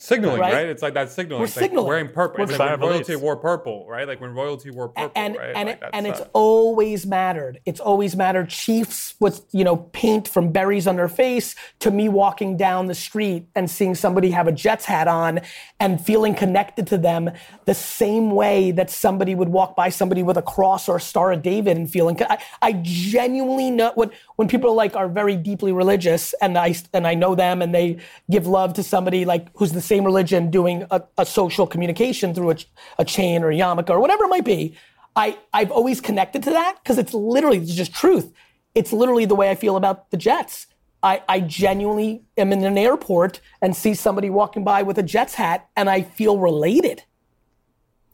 Signaling, 0.05 0.41
Right? 0.41 0.53
right? 0.53 0.67
It's 0.67 0.83
like 0.83 0.95
that 0.95 1.11
signaling. 1.11 1.41
We're 1.41 1.47
it's 1.47 1.57
like 1.57 1.65
signaling. 1.65 1.89
wearing 1.89 2.09
purple. 2.09 2.39
We're 2.39 2.45
It's 2.51 2.53
like 2.59 2.61
when 2.61 2.69
fire 2.69 2.79
royalty 2.89 3.05
beliefs. 3.05 3.23
wore 3.23 3.37
purple, 3.37 3.87
right? 3.89 4.07
Like 4.07 4.21
when 4.21 4.35
royalty 4.35 4.71
wore 4.71 4.89
purple, 4.89 5.13
and 5.17 5.37
right? 5.37 5.53
and 5.57 5.69
Like 5.69 5.81
that 5.81 5.95
and, 5.95 5.95
it, 5.95 5.97
and 5.99 6.07
it's 6.07 6.19
stuff. 6.19 6.31
always 6.35 7.07
mattered. 7.07 7.61
It's 7.65 7.81
always 7.81 8.15
mattered. 8.17 8.49
Chiefs 8.51 9.15
with 9.21 9.45
you 9.53 9.65
know 9.65 9.77
paint 9.77 10.29
from 10.29 10.53
berries 10.53 10.87
on 10.87 10.97
their 10.97 11.09
face 11.09 11.55
to 11.81 11.91
me 11.91 12.09
walking 12.09 12.57
down 12.57 12.87
the 12.87 12.95
street 12.95 13.49
and 13.55 13.71
seeing 13.71 13.95
somebody 13.95 14.31
have 14.31 14.47
a 14.47 14.53
Jets 14.53 14.85
hat 14.85 15.09
on 15.09 15.41
and 15.81 16.01
feeling 16.01 16.35
connected 16.35 16.87
to 16.89 16.99
them 16.99 17.31
the 17.65 17.75
same 17.75 18.31
way 18.31 18.71
that 18.73 18.91
somebody 18.91 19.35
would 19.35 19.49
walk 19.49 19.75
by 19.77 19.89
somebody 19.89 20.23
with 20.23 20.37
a 20.37 20.43
cross 20.43 20.89
or 20.89 20.97
a 20.97 21.01
Star 21.01 21.33
of 21.33 21.43
David 21.43 21.77
and 21.77 21.91
feeling. 21.91 22.21
I, 22.29 22.39
I 22.63 22.73
genuinely 22.83 23.71
know 23.71 23.93
when 23.95 24.11
when 24.37 24.49
people 24.49 24.75
like 24.75 24.97
are 24.97 25.09
very 25.09 25.37
deeply 25.37 25.73
religious 25.73 26.35
and 26.41 26.59
I 26.59 26.75
and 26.93 27.07
I 27.07 27.15
know 27.15 27.35
them 27.35 27.63
and 27.63 27.75
they 27.75 27.99
give 28.31 28.47
love 28.47 28.75
to 28.75 28.83
somebody 28.83 29.25
like 29.25 29.49
who's 29.55 29.73
the 29.73 29.81
same 29.81 30.05
religion 30.05 30.51
doing 30.51 30.87
a, 30.91 31.03
a 31.19 31.27
social 31.27 31.67
communication 31.67 32.35
through 32.35 32.51
a, 32.51 32.57
a 32.99 33.05
chain 33.05 33.43
or 33.43 33.51
a 33.51 33.55
yarmulke 33.55 33.91
or 33.91 34.01
whatever 34.01 34.25
it 34.25 34.29
might 34.29 34.45
be. 34.45 34.77
I, 35.17 35.39
I've 35.53 35.71
always 35.71 36.01
connected 36.01 36.43
to 36.45 36.51
that 36.51 36.79
because 36.83 36.99
it's 36.99 37.15
literally 37.15 37.59
it's 37.59 37.75
just 37.75 37.95
truth. 37.95 38.33
It's 38.75 38.93
literally 38.93 39.25
the 39.25 39.37
way 39.37 39.51
I 39.51 39.55
feel 39.55 39.77
about 39.77 40.11
the 40.11 40.17
Jets. 40.17 40.67
I, 41.05 41.23
I 41.29 41.41
genuinely 41.41 42.23
am 42.37 42.53
in 42.53 42.65
an 42.65 42.79
airport 42.79 43.41
and 43.61 43.77
see 43.77 43.95
somebody 43.95 44.31
walking 44.31 44.65
by 44.65 44.83
with 44.83 44.99
a 44.99 45.03
Jets 45.03 45.35
hat 45.35 45.69
and 45.77 45.89
I 45.89 46.03
feel 46.03 46.39
related. 46.39 47.05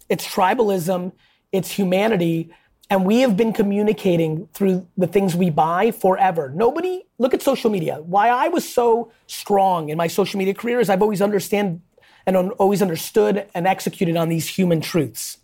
It's 0.08 0.26
tribalism, 0.26 1.12
it's 1.52 1.70
humanity, 1.70 2.52
and 2.90 3.06
we 3.06 3.20
have 3.20 3.36
been 3.36 3.52
communicating 3.52 4.48
through 4.52 4.86
the 4.96 5.06
things 5.06 5.36
we 5.36 5.48
buy 5.48 5.92
forever. 5.92 6.50
Nobody, 6.52 7.06
look 7.18 7.32
at 7.32 7.40
social 7.40 7.70
media. 7.70 8.02
Why 8.02 8.28
I 8.28 8.48
was 8.48 8.68
so 8.68 9.12
strong 9.28 9.88
in 9.88 9.96
my 9.96 10.08
social 10.08 10.38
media 10.38 10.54
career 10.54 10.80
is 10.80 10.90
I've 10.90 11.00
always 11.00 11.22
understand 11.22 11.82
and 12.26 12.36
always 12.36 12.82
understood 12.82 13.46
and 13.54 13.66
executed 13.66 14.16
on 14.16 14.28
these 14.28 14.48
human 14.48 14.80
truths. 14.80 15.38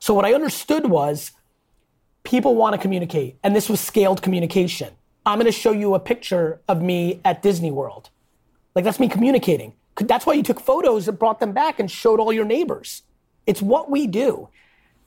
So 0.00 0.12
what 0.14 0.24
I 0.24 0.34
understood 0.34 0.86
was 0.90 1.30
people 2.24 2.56
want 2.56 2.74
to 2.74 2.80
communicate, 2.80 3.36
and 3.42 3.54
this 3.54 3.68
was 3.68 3.80
scaled 3.80 4.20
communication. 4.20 4.92
I'm 5.24 5.38
going 5.38 5.46
to 5.46 5.52
show 5.52 5.72
you 5.72 5.94
a 5.94 6.00
picture 6.00 6.60
of 6.68 6.82
me 6.82 7.20
at 7.24 7.40
Disney 7.40 7.70
World. 7.70 8.10
Like 8.74 8.84
that's 8.84 8.98
me 8.98 9.08
communicating. 9.08 9.74
That's 9.96 10.26
why 10.26 10.34
you 10.34 10.42
took 10.42 10.60
photos 10.60 11.06
and 11.06 11.18
brought 11.18 11.40
them 11.40 11.52
back 11.52 11.78
and 11.78 11.90
showed 11.90 12.20
all 12.20 12.32
your 12.32 12.44
neighbors. 12.44 13.02
It's 13.46 13.62
what 13.62 13.90
we 13.90 14.06
do. 14.06 14.48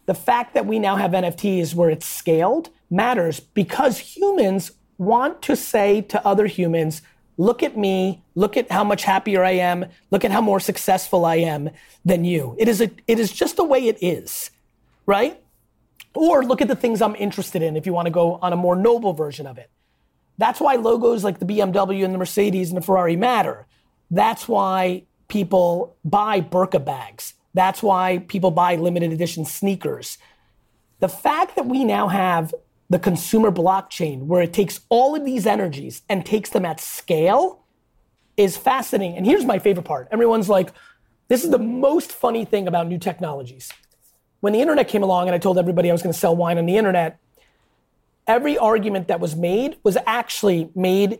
The 0.05 0.13
fact 0.13 0.53
that 0.53 0.65
we 0.65 0.79
now 0.79 0.95
have 0.97 1.11
NFTs 1.11 1.75
where 1.75 1.89
it's 1.89 2.05
scaled 2.05 2.69
matters 2.89 3.39
because 3.39 3.97
humans 3.97 4.71
want 4.97 5.41
to 5.43 5.55
say 5.55 6.01
to 6.01 6.25
other 6.25 6.45
humans, 6.45 7.01
look 7.37 7.63
at 7.63 7.77
me, 7.77 8.23
look 8.35 8.57
at 8.57 8.71
how 8.71 8.83
much 8.83 9.03
happier 9.03 9.43
I 9.43 9.51
am, 9.51 9.85
look 10.11 10.25
at 10.25 10.31
how 10.31 10.41
more 10.41 10.59
successful 10.59 11.25
I 11.25 11.35
am 11.35 11.69
than 12.05 12.25
you. 12.25 12.55
It 12.59 12.67
is 12.67 12.81
a, 12.81 12.91
it 13.07 13.19
is 13.19 13.31
just 13.31 13.55
the 13.55 13.63
way 13.63 13.87
it 13.87 13.97
is, 14.01 14.51
right? 15.05 15.41
Or 16.13 16.43
look 16.43 16.61
at 16.61 16.67
the 16.67 16.75
things 16.75 17.01
I'm 17.01 17.15
interested 17.15 17.61
in 17.61 17.75
if 17.75 17.85
you 17.85 17.93
want 17.93 18.05
to 18.05 18.11
go 18.11 18.35
on 18.35 18.53
a 18.53 18.57
more 18.57 18.75
noble 18.75 19.13
version 19.13 19.47
of 19.47 19.57
it. 19.57 19.69
That's 20.37 20.59
why 20.59 20.75
logos 20.75 21.23
like 21.23 21.39
the 21.39 21.45
BMW 21.45 22.03
and 22.03 22.13
the 22.13 22.17
Mercedes 22.17 22.69
and 22.69 22.77
the 22.77 22.85
Ferrari 22.85 23.15
matter. 23.15 23.65
That's 24.11 24.47
why 24.47 25.03
people 25.27 25.95
buy 26.03 26.39
Birkin 26.39 26.83
bags. 26.83 27.33
That's 27.53 27.83
why 27.83 28.19
people 28.27 28.51
buy 28.51 28.75
limited 28.75 29.11
edition 29.11 29.45
sneakers. 29.45 30.17
The 30.99 31.07
fact 31.07 31.55
that 31.55 31.65
we 31.65 31.83
now 31.83 32.07
have 32.07 32.53
the 32.89 32.99
consumer 32.99 33.51
blockchain 33.51 34.23
where 34.23 34.41
it 34.41 34.53
takes 34.53 34.81
all 34.89 35.15
of 35.15 35.25
these 35.25 35.45
energies 35.45 36.01
and 36.09 36.25
takes 36.25 36.49
them 36.49 36.65
at 36.65 36.79
scale 36.79 37.63
is 38.37 38.57
fascinating. 38.57 39.17
And 39.17 39.25
here's 39.25 39.45
my 39.45 39.59
favorite 39.59 39.85
part. 39.85 40.07
Everyone's 40.11 40.49
like, 40.49 40.71
this 41.27 41.43
is 41.43 41.51
the 41.51 41.59
most 41.59 42.11
funny 42.11 42.45
thing 42.45 42.67
about 42.67 42.87
new 42.87 42.97
technologies. 42.97 43.71
When 44.39 44.53
the 44.53 44.61
internet 44.61 44.87
came 44.87 45.03
along 45.03 45.27
and 45.27 45.35
I 45.35 45.37
told 45.37 45.57
everybody 45.57 45.89
I 45.89 45.93
was 45.93 46.01
going 46.01 46.13
to 46.13 46.19
sell 46.19 46.35
wine 46.35 46.57
on 46.57 46.65
the 46.65 46.77
internet, 46.77 47.19
every 48.27 48.57
argument 48.57 49.07
that 49.07 49.19
was 49.19 49.35
made 49.35 49.77
was 49.83 49.97
actually 50.05 50.69
made 50.75 51.19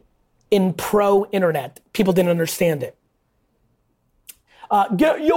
in 0.52 0.74
pro 0.74 1.26
internet. 1.26 1.80
People 1.94 2.14
didn't 2.14 2.32
understand 2.32 2.84
it. 2.84 2.98
Uh, 4.74 4.88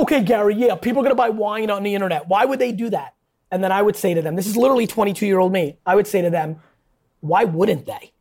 okay, 0.00 0.22
Gary, 0.22 0.54
yeah, 0.54 0.76
people 0.76 1.00
are 1.00 1.04
going 1.04 1.10
to 1.10 1.14
buy 1.14 1.28
wine 1.28 1.68
on 1.68 1.82
the 1.82 1.94
internet. 1.94 2.26
Why 2.26 2.46
would 2.46 2.58
they 2.58 2.72
do 2.72 2.88
that? 2.88 3.14
And 3.50 3.62
then 3.62 3.70
I 3.70 3.82
would 3.82 3.94
say 3.94 4.14
to 4.14 4.22
them, 4.22 4.34
this 4.34 4.46
is 4.46 4.56
literally 4.56 4.86
22 4.86 5.26
year 5.26 5.38
old 5.38 5.52
me. 5.52 5.78
I 5.84 5.94
would 5.94 6.06
say 6.06 6.22
to 6.22 6.30
them, 6.30 6.56
why 7.20 7.44
wouldn't 7.44 7.84
they? 7.84 8.14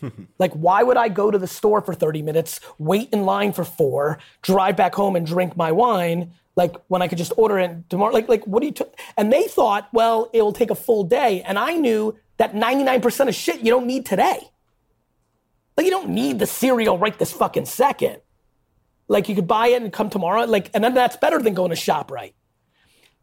like, 0.38 0.52
why 0.52 0.84
would 0.84 0.96
I 0.96 1.08
go 1.08 1.28
to 1.28 1.38
the 1.38 1.48
store 1.48 1.80
for 1.80 1.92
30 1.92 2.22
minutes, 2.22 2.60
wait 2.78 3.08
in 3.12 3.24
line 3.24 3.52
for 3.52 3.64
four, 3.64 4.20
drive 4.42 4.76
back 4.76 4.94
home 4.94 5.16
and 5.16 5.26
drink 5.26 5.56
my 5.56 5.72
wine? 5.72 6.34
Like 6.54 6.76
when 6.86 7.02
I 7.02 7.08
could 7.08 7.18
just 7.18 7.32
order 7.36 7.58
it 7.58 7.90
tomorrow, 7.90 8.12
like, 8.12 8.28
like 8.28 8.46
what 8.46 8.60
do 8.60 8.66
you? 8.66 8.72
T-? 8.72 8.84
And 9.16 9.32
they 9.32 9.48
thought, 9.48 9.88
well, 9.92 10.30
it 10.32 10.40
will 10.40 10.52
take 10.52 10.70
a 10.70 10.76
full 10.76 11.02
day. 11.02 11.42
And 11.42 11.58
I 11.58 11.74
knew 11.74 12.16
that 12.36 12.54
99% 12.54 13.28
of 13.28 13.34
shit 13.34 13.58
you 13.58 13.72
don't 13.72 13.88
need 13.88 14.06
today. 14.06 14.38
Like 15.76 15.84
you 15.84 15.90
don't 15.90 16.10
need 16.10 16.38
the 16.38 16.46
cereal 16.46 16.96
right 16.96 17.18
this 17.18 17.32
fucking 17.32 17.66
second. 17.66 18.20
Like 19.10 19.28
you 19.28 19.34
could 19.34 19.48
buy 19.48 19.66
it 19.66 19.82
and 19.82 19.92
come 19.92 20.08
tomorrow. 20.08 20.44
Like, 20.44 20.70
and 20.72 20.84
then 20.84 20.94
that's 20.94 21.16
better 21.16 21.40
than 21.42 21.52
going 21.52 21.70
to 21.70 21.76
shop 21.76 22.12
right. 22.12 22.32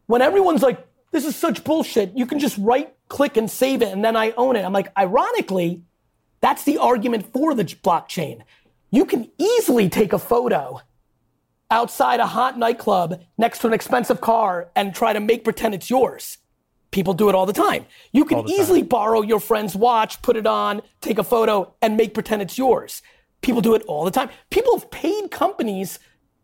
When 0.06 0.22
everyone's 0.22 0.62
like, 0.62 0.86
this 1.12 1.26
is 1.26 1.34
such 1.34 1.64
bullshit, 1.64 2.12
you 2.14 2.26
can 2.26 2.40
just 2.40 2.58
right 2.58 2.94
click 3.08 3.38
and 3.38 3.50
save 3.50 3.82
it 3.82 3.94
and 3.94 4.04
then 4.04 4.18
I 4.18 4.32
own 4.32 4.58
it. 4.58 4.66
I'm 4.66 4.74
like, 4.74 4.92
ironically, 4.98 5.82
that's 6.42 6.66
the 6.66 6.78
argument 6.78 7.32
for 7.32 7.56
the 7.56 7.64
blockchain. 7.64 8.42
You 8.92 9.06
can 9.06 9.32
easily 9.38 9.88
take 9.88 10.12
a 10.12 10.20
photo 10.20 10.82
outside 11.72 12.20
a 12.20 12.28
hot 12.28 12.60
nightclub 12.60 13.22
next 13.38 13.60
to 13.60 13.68
an 13.68 13.74
expensive 13.74 14.20
car 14.20 14.70
and 14.76 14.94
try 14.94 15.14
to 15.14 15.22
make 15.22 15.46
pretend 15.46 15.74
it's 15.74 15.90
yours. 15.90 16.38
People 16.92 17.14
do 17.14 17.30
it 17.30 17.36
all 17.36 17.46
the 17.46 17.54
time. 17.54 17.86
You 18.12 18.26
can 18.26 18.40
the 18.40 18.44
time. 18.44 18.60
easily 18.60 18.84
borrow 18.84 19.22
your 19.22 19.40
friend's 19.40 19.76
watch, 19.76 20.22
put 20.22 20.36
it 20.36 20.48
on, 20.48 20.82
take 21.00 21.18
a 21.18 21.24
photo, 21.24 21.74
and 21.82 21.96
make 21.96 22.14
pretend 22.14 22.42
it's 22.42 22.58
yours. 22.58 23.02
People 23.48 23.62
do 23.62 23.76
it 23.76 23.84
all 23.84 24.04
the 24.04 24.12
time. 24.12 24.30
People 24.50 24.78
have 24.78 24.92
paid 24.92 25.32
companies 25.32 26.00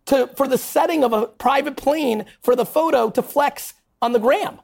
to 0.06 0.28
for 0.38 0.48
the 0.48 0.58
setting 0.58 1.04
of 1.04 1.12
a 1.12 1.28
private 1.28 1.76
plane 1.76 2.24
for 2.42 2.56
the 2.56 2.66
photo 2.66 3.10
to 3.10 3.22
flex 3.22 3.74
on 4.02 4.14
the 4.14 4.20
gram. 4.20 4.62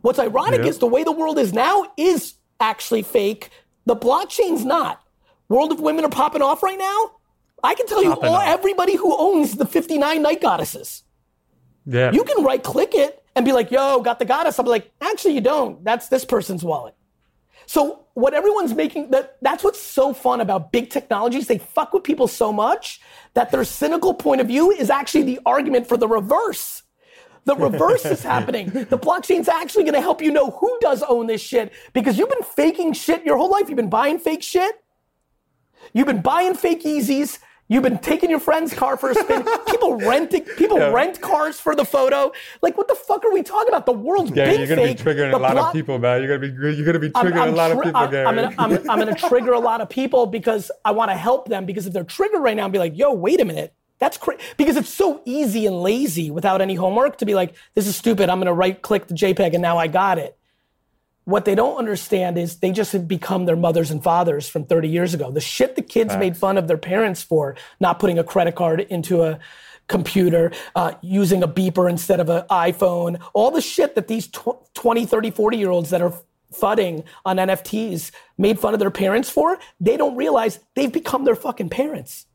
What's 0.00 0.18
ironic 0.18 0.62
Yeah. 0.62 0.68
is 0.68 0.78
the 0.78 0.86
way 0.86 1.04
the 1.04 1.12
world 1.12 1.38
is 1.38 1.52
now 1.52 1.84
is 1.98 2.36
actually 2.58 3.02
fake. 3.02 3.50
The 3.84 3.94
blockchain's 3.94 4.64
not. 4.64 5.02
World 5.50 5.72
of 5.72 5.80
Women 5.80 6.06
are 6.06 6.10
popping 6.10 6.40
off 6.40 6.62
right 6.62 6.78
now. 6.78 7.10
I 7.62 7.74
can 7.74 7.86
tell 7.86 8.02
you 8.02 8.14
all 8.14 8.38
everybody 8.40 8.96
who 8.96 9.14
owns 9.14 9.56
the 9.56 9.66
59 9.66 10.22
night 10.22 10.40
goddesses. 10.40 11.02
yeah. 11.84 12.12
You 12.12 12.24
can 12.24 12.42
right 12.42 12.62
click 12.62 12.94
it 12.94 13.22
and 13.36 13.44
be 13.44 13.52
like, 13.52 13.70
yo, 13.70 14.00
got 14.00 14.18
the 14.18 14.24
goddess. 14.24 14.58
I'm 14.58 14.64
like, 14.64 14.90
actually, 15.02 15.34
you 15.34 15.42
don't. 15.42 15.84
That's 15.84 16.08
this 16.08 16.24
person's 16.24 16.64
wallet. 16.64 16.94
So 17.66 18.06
what 18.14 18.34
everyone's 18.34 18.74
making 18.74 19.10
that 19.10 19.36
that's 19.42 19.64
what's 19.64 19.80
so 19.80 20.12
fun 20.12 20.40
about 20.40 20.72
big 20.72 20.90
technologies. 20.90 21.46
They 21.46 21.58
fuck 21.58 21.92
with 21.92 22.04
people 22.04 22.28
so 22.28 22.52
much 22.52 23.00
that 23.34 23.50
their 23.50 23.64
cynical 23.64 24.14
point 24.14 24.40
of 24.40 24.46
view 24.46 24.70
is 24.70 24.90
actually 24.90 25.24
the 25.24 25.40
argument 25.46 25.86
for 25.86 25.96
the 25.96 26.08
reverse. 26.08 26.82
The 27.44 27.56
reverse 27.68 28.04
is 28.04 28.22
happening. 28.22 28.70
The 28.70 28.98
blockchain's 28.98 29.48
actually 29.48 29.84
going 29.84 29.94
to 29.94 30.00
help 30.00 30.22
you 30.22 30.32
know 30.32 30.50
who 30.50 30.78
does 30.80 31.02
own 31.02 31.26
this 31.26 31.42
shit 31.42 31.72
because 31.92 32.18
you've 32.18 32.30
been 32.30 32.42
faking 32.42 32.92
shit 32.92 33.24
your 33.24 33.36
whole 33.36 33.50
life. 33.50 33.68
You've 33.68 33.76
been 33.76 33.90
buying 33.90 34.18
fake 34.18 34.42
shit. 34.42 34.76
You've 35.92 36.06
been 36.06 36.22
buying 36.22 36.54
fake 36.54 36.82
Yeezys. 36.84 37.38
You've 37.68 37.82
been 37.82 37.98
taking 37.98 38.28
your 38.28 38.40
friend's 38.40 38.74
car 38.74 38.96
for 38.98 39.10
a 39.10 39.14
spin. 39.14 39.42
people 39.68 39.94
renting, 39.96 40.42
people 40.58 40.78
rent 40.92 41.20
cars 41.22 41.58
for 41.58 41.74
the 41.74 41.84
photo. 41.84 42.30
Like, 42.60 42.76
what 42.76 42.88
the 42.88 42.94
fuck 42.94 43.24
are 43.24 43.32
we 43.32 43.42
talking 43.42 43.68
about? 43.68 43.86
The 43.86 43.92
world's 43.92 44.30
Gary, 44.32 44.50
been 44.50 44.58
you're 44.60 44.68
gonna 44.76 44.82
fake. 44.88 44.98
be 44.98 45.02
triggering 45.02 45.30
The 45.30 45.36
a 45.36 45.38
lot 45.38 45.52
block- 45.52 45.66
of 45.68 45.72
people, 45.72 45.98
man. 45.98 46.22
You're 46.22 46.38
gonna 46.38 46.52
be 46.52 46.76
you're 46.76 46.84
gonna 46.84 46.98
be 46.98 47.10
I'm- 47.14 47.26
triggering 47.26 47.40
I'm 47.40 47.54
a 47.54 47.56
lot 47.56 47.70
of 47.72 47.80
people, 47.82 47.96
I'm, 48.00 48.10
Gary. 48.10 48.26
I'm 48.26 48.34
gonna, 48.34 48.54
I'm, 48.58 48.90
I'm 48.90 48.98
gonna 48.98 49.14
trigger 49.14 49.52
a 49.52 49.58
lot 49.60 49.80
of 49.80 49.88
people 49.88 50.26
because 50.26 50.70
I 50.84 50.90
want 50.90 51.10
to 51.10 51.16
help 51.16 51.48
them 51.48 51.64
because 51.64 51.86
if 51.86 51.92
they're 51.94 52.04
triggered 52.04 52.42
right 52.42 52.56
now 52.56 52.64
and 52.64 52.72
be 52.72 52.78
like, 52.78 52.96
yo, 52.98 53.12
wait 53.12 53.40
a 53.40 53.44
minute. 53.44 53.72
That's 54.00 54.18
crazy 54.18 54.42
because 54.58 54.76
it's 54.76 54.88
so 54.92 55.22
easy 55.24 55.64
and 55.66 55.80
lazy 55.80 56.30
without 56.30 56.60
any 56.60 56.74
homework 56.74 57.16
to 57.18 57.24
be 57.26 57.34
like, 57.34 57.54
this 57.74 57.86
is 57.86 57.96
stupid. 57.96 58.28
I'm 58.28 58.38
going 58.38 58.46
to 58.48 58.52
right 58.52 58.82
click 58.82 59.06
the 59.06 59.14
JPEG 59.14 59.54
and 59.54 59.62
now 59.62 59.78
I 59.78 59.86
got 59.86 60.18
it. 60.18 60.36
What 61.24 61.46
they 61.46 61.54
don't 61.54 61.76
understand 61.76 62.36
is 62.36 62.56
they 62.56 62.70
just 62.70 62.92
have 62.92 63.08
become 63.08 63.46
their 63.46 63.56
mothers 63.56 63.90
and 63.90 64.02
fathers 64.02 64.48
from 64.48 64.66
30 64.66 64.88
years 64.88 65.14
ago. 65.14 65.30
The 65.30 65.40
shit 65.40 65.74
the 65.74 65.82
kids 65.82 66.14
made 66.16 66.36
fun 66.36 66.58
of 66.58 66.68
their 66.68 66.76
parents 66.76 67.22
for, 67.22 67.56
not 67.80 67.98
putting 67.98 68.18
a 68.18 68.24
credit 68.24 68.54
card 68.54 68.80
into 68.80 69.22
a 69.22 69.38
computer, 69.88 70.52
uh, 70.74 70.92
using 71.02 71.42
a 71.42 71.48
beeper 71.48 71.88
instead 71.88 72.20
of 72.20 72.28
an 72.28 72.42
iPhone, 72.50 73.20
all 73.32 73.50
the 73.50 73.60
shit 73.60 73.94
that 73.94 74.08
these 74.08 74.26
tw- 74.28 74.74
20, 74.74 75.06
30, 75.06 75.30
40 75.30 75.56
year 75.56 75.70
olds 75.70 75.90
that 75.90 76.02
are 76.02 76.14
fudding 76.52 77.04
on 77.24 77.36
NFTs 77.36 78.10
made 78.38 78.58
fun 78.58 78.74
of 78.74 78.80
their 78.80 78.90
parents 78.90 79.28
for, 79.28 79.58
they 79.80 79.96
don't 79.96 80.16
realize 80.16 80.60
they've 80.74 80.92
become 80.92 81.24
their 81.24 81.34
fucking 81.34 81.68
parents. 81.68 82.26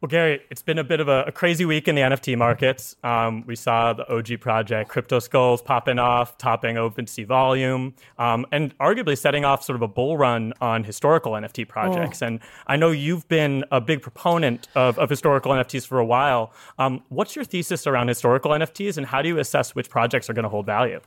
Well, 0.00 0.08
Gary, 0.08 0.40
it's 0.48 0.62
been 0.62 0.78
a 0.78 0.84
bit 0.84 1.00
of 1.00 1.08
a, 1.08 1.24
a 1.24 1.32
crazy 1.32 1.64
week 1.64 1.88
in 1.88 1.96
the 1.96 2.02
NFT 2.02 2.38
markets. 2.38 2.94
Um, 3.02 3.42
we 3.48 3.56
saw 3.56 3.92
the 3.92 4.08
OG 4.08 4.40
project 4.40 4.88
Crypto 4.88 5.18
Skulls 5.18 5.60
popping 5.60 5.98
off, 5.98 6.38
topping 6.38 6.76
OpenSea 6.76 7.26
volume, 7.26 7.94
um, 8.16 8.46
and 8.52 8.78
arguably 8.78 9.18
setting 9.18 9.44
off 9.44 9.64
sort 9.64 9.74
of 9.74 9.82
a 9.82 9.88
bull 9.88 10.16
run 10.16 10.52
on 10.60 10.84
historical 10.84 11.32
NFT 11.32 11.66
projects. 11.66 12.22
Oh. 12.22 12.26
And 12.28 12.40
I 12.68 12.76
know 12.76 12.92
you've 12.92 13.26
been 13.26 13.64
a 13.72 13.80
big 13.80 14.00
proponent 14.00 14.68
of, 14.76 14.96
of 15.00 15.10
historical 15.10 15.50
NFTs 15.50 15.84
for 15.84 15.98
a 15.98 16.06
while. 16.06 16.52
Um, 16.78 17.02
what's 17.08 17.34
your 17.34 17.44
thesis 17.44 17.84
around 17.84 18.06
historical 18.06 18.52
NFTs, 18.52 18.98
and 18.98 19.06
how 19.06 19.20
do 19.20 19.28
you 19.28 19.40
assess 19.40 19.74
which 19.74 19.90
projects 19.90 20.30
are 20.30 20.32
going 20.32 20.44
to 20.44 20.48
hold 20.48 20.64
value? 20.64 21.00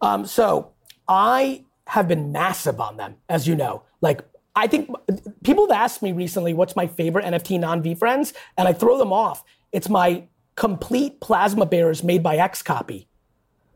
Um, 0.00 0.26
so 0.26 0.72
I 1.06 1.62
have 1.86 2.08
been 2.08 2.32
massive 2.32 2.80
on 2.80 2.96
them, 2.96 3.18
as 3.28 3.46
you 3.46 3.54
know. 3.54 3.84
Like 4.00 4.24
I 4.56 4.66
think 4.66 4.90
people 5.42 5.66
have 5.68 5.76
asked 5.76 6.02
me 6.02 6.12
recently 6.12 6.54
what's 6.54 6.76
my 6.76 6.86
favorite 6.86 7.24
NFT 7.24 7.58
non 7.58 7.82
V 7.82 7.94
VeeFriends, 7.94 8.32
and 8.56 8.68
I 8.68 8.72
throw 8.72 8.98
them 8.98 9.12
off. 9.12 9.44
It's 9.72 9.88
my 9.88 10.24
complete 10.54 11.20
plasma 11.20 11.66
bears 11.66 12.04
made 12.04 12.22
by 12.22 12.36
XCOPY. 12.36 13.06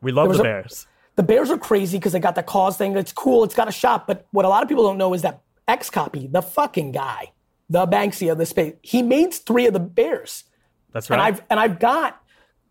We 0.01 0.13
love 0.13 0.33
the 0.33 0.41
a, 0.41 0.43
bears. 0.43 0.87
The 1.17 1.25
bears 1.25 1.51
are 1.51 1.59
crazy 1.59 1.99
because 1.99 2.13
they 2.13 2.21
got 2.21 2.37
the 2.37 2.45
cause 2.45 2.77
thing. 2.77 2.97
It's 2.97 3.13
cool. 3.13 3.43
It's 3.43 3.55
got 3.55 3.67
a 3.67 3.73
shop. 3.73 4.07
But 4.07 4.27
what 4.31 4.45
a 4.45 4.49
lot 4.49 4.63
of 4.63 4.69
people 4.69 4.85
don't 4.85 4.99
know 4.99 5.15
is 5.15 5.23
that 5.23 5.43
XCOPY, 5.67 6.33
the 6.33 6.43
fucking 6.43 6.93
guy, 6.93 7.33
the 7.69 7.87
Banksy 7.87 8.31
of 8.31 8.39
the 8.39 8.47
space, 8.47 8.75
he 8.83 9.03
made 9.03 9.35
three 9.35 9.67
of 9.67 9.73
the 9.73 9.81
bears. 9.81 10.45
That's 10.93 11.11
right. 11.11 11.17
And 11.17 11.23
I've 11.23 11.43
and 11.51 11.61
I've 11.61 11.81
got 11.81 12.23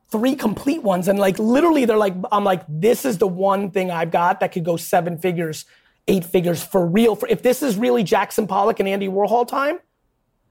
three 0.10 0.36
complete 0.36 0.82
ones. 0.84 1.10
And 1.10 1.20
like 1.20 1.38
literally, 1.38 1.84
they're 1.84 1.98
like, 1.98 2.16
I'm 2.32 2.46
like, 2.46 2.64
this 2.70 3.04
is 3.04 3.18
the 3.18 3.28
one 3.28 3.72
thing 3.72 3.92
I've 3.92 4.12
got 4.12 4.40
that 4.40 4.54
could 4.54 4.64
go 4.64 4.78
seven 4.78 5.18
figures 5.18 5.66
eight 6.08 6.26
figures 6.26 6.64
for 6.64 6.86
real. 6.86 7.16
For 7.16 7.28
if 7.28 7.42
this 7.42 7.62
is 7.62 7.78
really 7.78 8.04
Jackson 8.04 8.48
Pollock 8.48 8.80
and 8.80 8.88
Andy 8.88 9.08
Warhol 9.08 9.48
time, 9.48 9.80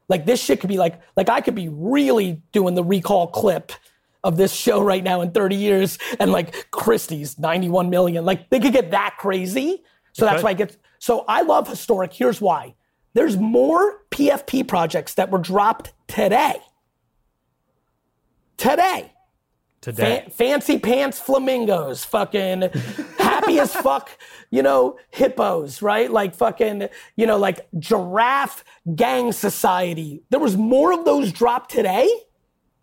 like 0.08 0.26
this 0.26 0.42
shit 0.42 0.60
could 0.60 0.68
be 0.68 0.78
like 0.78 1.00
like 1.16 1.28
I 1.28 1.40
could 1.40 1.54
be 1.54 1.68
really 1.68 2.42
doing 2.52 2.74
the 2.74 2.84
recall 2.84 3.26
clip 3.28 3.72
of 4.22 4.36
this 4.36 4.52
show 4.52 4.82
right 4.82 5.02
now 5.02 5.20
in 5.20 5.30
30 5.30 5.56
years 5.56 5.98
and 6.18 6.32
like 6.32 6.70
Christie's 6.70 7.38
91 7.38 7.90
million. 7.90 8.24
Like 8.24 8.50
they 8.50 8.60
could 8.60 8.72
get 8.72 8.90
that 8.90 9.16
crazy. 9.18 9.82
So 10.12 10.24
okay. 10.24 10.34
that's 10.34 10.44
why 10.44 10.50
I 10.50 10.54
get 10.54 10.76
so 10.98 11.24
I 11.28 11.42
love 11.42 11.68
historic. 11.68 12.12
Here's 12.12 12.40
why. 12.40 12.74
There's 13.14 13.36
more 13.36 14.00
PFP 14.10 14.68
projects 14.68 15.14
that 15.14 15.30
were 15.30 15.38
dropped 15.38 15.92
today. 16.06 16.56
Today 18.56 19.12
today. 19.86 20.24
Fa- 20.26 20.30
fancy 20.30 20.78
pants 20.78 21.20
flamingos, 21.20 22.04
fucking 22.04 22.60
as 23.58 23.74
fuck, 23.74 24.10
you 24.50 24.62
know, 24.62 24.98
hippos, 25.10 25.82
right? 25.82 26.10
Like 26.10 26.34
fucking, 26.34 26.88
you 27.16 27.26
know, 27.26 27.36
like 27.36 27.66
giraffe 27.78 28.64
gang 28.94 29.32
society. 29.32 30.22
There 30.30 30.40
was 30.40 30.56
more 30.56 30.92
of 30.92 31.04
those 31.04 31.32
dropped 31.32 31.70
today 31.70 32.08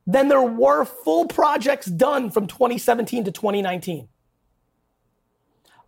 than 0.05 0.27
there 0.27 0.41
were 0.41 0.85
full 0.85 1.27
projects 1.27 1.85
done 1.85 2.29
from 2.29 2.47
2017 2.47 3.25
to 3.25 3.31
2019. 3.31 4.07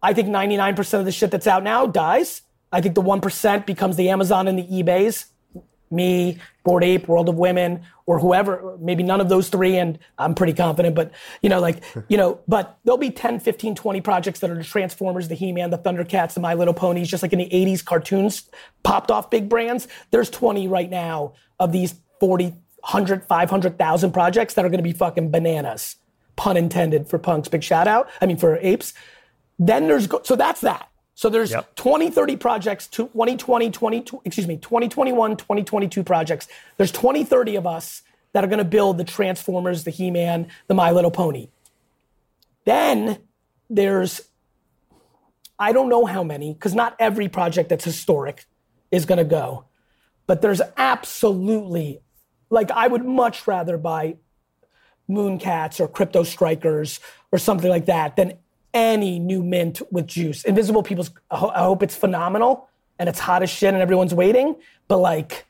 I 0.01 0.13
think 0.13 0.29
99% 0.29 0.99
of 0.99 1.05
the 1.05 1.11
shit 1.11 1.31
that's 1.31 1.47
out 1.47 1.63
now 1.63 1.85
dies. 1.87 2.43
I 2.71 2.81
think 2.81 2.95
the 2.95 3.01
1% 3.01 3.65
becomes 3.65 3.95
the 3.95 4.09
Amazon 4.09 4.47
and 4.47 4.59
the 4.59 4.67
eBays 4.67 5.25
me, 5.91 6.39
Bored 6.63 6.83
Ape, 6.83 7.07
World 7.07 7.29
of 7.29 7.35
Women, 7.35 7.81
or 8.05 8.19
whoever, 8.19 8.77
maybe 8.79 9.03
none 9.03 9.19
of 9.19 9.29
those 9.29 9.49
three, 9.49 9.77
and 9.77 9.97
I'm 10.17 10.35
pretty 10.35 10.53
confident, 10.53 10.95
but 10.95 11.11
you 11.41 11.49
know, 11.49 11.59
like, 11.59 11.83
you 12.07 12.17
know, 12.17 12.39
but 12.47 12.77
there'll 12.83 12.97
be 12.97 13.09
10, 13.09 13.39
15, 13.39 13.75
20 13.75 14.01
projects 14.01 14.39
that 14.39 14.49
are 14.49 14.55
the 14.55 14.63
Transformers, 14.63 15.27
the 15.27 15.35
He-Man, 15.35 15.69
the 15.69 15.77
Thundercats, 15.77 16.33
the 16.33 16.39
My 16.39 16.53
Little 16.53 16.73
Ponies, 16.73 17.07
just 17.07 17.23
like 17.23 17.33
in 17.33 17.39
the 17.39 17.49
80s 17.49 17.83
cartoons 17.83 18.49
popped 18.83 19.11
off 19.11 19.29
big 19.29 19.49
brands. 19.49 19.87
There's 20.11 20.29
20 20.29 20.67
right 20.67 20.89
now 20.89 21.33
of 21.59 21.71
these 21.71 21.95
40, 22.19 22.45
100, 22.45 23.25
500,000 23.25 24.11
projects 24.11 24.53
that 24.53 24.65
are 24.65 24.69
going 24.69 24.79
to 24.79 24.83
be 24.83 24.93
fucking 24.93 25.31
bananas. 25.31 25.95
Pun 26.35 26.57
intended 26.57 27.07
for 27.07 27.17
punks. 27.17 27.47
Big 27.47 27.63
shout 27.63 27.87
out. 27.87 28.09
I 28.21 28.25
mean, 28.25 28.37
for 28.37 28.57
apes. 28.57 28.93
Then 29.57 29.87
there's, 29.87 30.07
so 30.23 30.35
that's 30.35 30.61
that. 30.61 30.89
So 31.15 31.29
there's 31.29 31.51
yep. 31.51 31.73
20, 31.75 32.11
30 32.11 32.35
projects, 32.35 32.87
2020, 32.87 33.71
20, 33.71 34.05
excuse 34.25 34.47
me, 34.47 34.57
2021, 34.57 35.37
2022 35.37 36.03
projects. 36.03 36.47
There's 36.75 36.91
20, 36.91 37.23
30 37.23 37.55
of 37.55 37.65
us 37.65 38.01
that 38.33 38.43
are 38.43 38.47
going 38.47 38.59
to 38.59 38.65
build 38.65 38.97
the 38.97 39.05
Transformers, 39.05 39.85
the 39.85 39.91
He-Man, 39.91 40.47
the 40.67 40.73
My 40.73 40.91
Little 40.91 41.11
Pony. 41.11 41.47
Then 42.65 43.19
there's, 43.69 44.21
I 45.57 45.71
don't 45.71 45.87
know 45.87 46.05
how 46.05 46.21
many, 46.21 46.53
because 46.53 46.75
not 46.75 46.97
every 46.99 47.29
project 47.29 47.69
that's 47.69 47.85
historic 47.85 48.43
is 48.91 49.05
going 49.05 49.19
to 49.19 49.23
go, 49.23 49.65
but 50.27 50.41
there's 50.41 50.61
absolutely, 50.75 52.01
like 52.49 52.71
I 52.71 52.87
would 52.87 53.05
much 53.05 53.47
rather 53.47 53.77
buy 53.77 54.17
Mooncats 55.09 55.79
or 55.79 55.87
Crypto 55.87 56.23
Strikers 56.23 56.99
or 57.31 57.39
something 57.39 57.69
like 57.69 57.85
that 57.85 58.17
than 58.17 58.33
any 58.75 59.17
new 59.17 59.41
mint 59.41 59.81
with 59.89 60.05
juice. 60.05 60.43
Invisible 60.43 60.83
People's, 60.83 61.09
I 61.31 61.63
hope 61.63 61.81
it's 61.81 61.95
phenomenal 61.95 62.69
and 62.99 63.09
it's 63.09 63.19
hot 63.19 63.41
as 63.41 63.49
shit 63.49 63.73
and 63.73 63.81
everyone's 63.81 64.13
waiting. 64.13 64.57
But 64.87 64.97
like, 64.97 65.45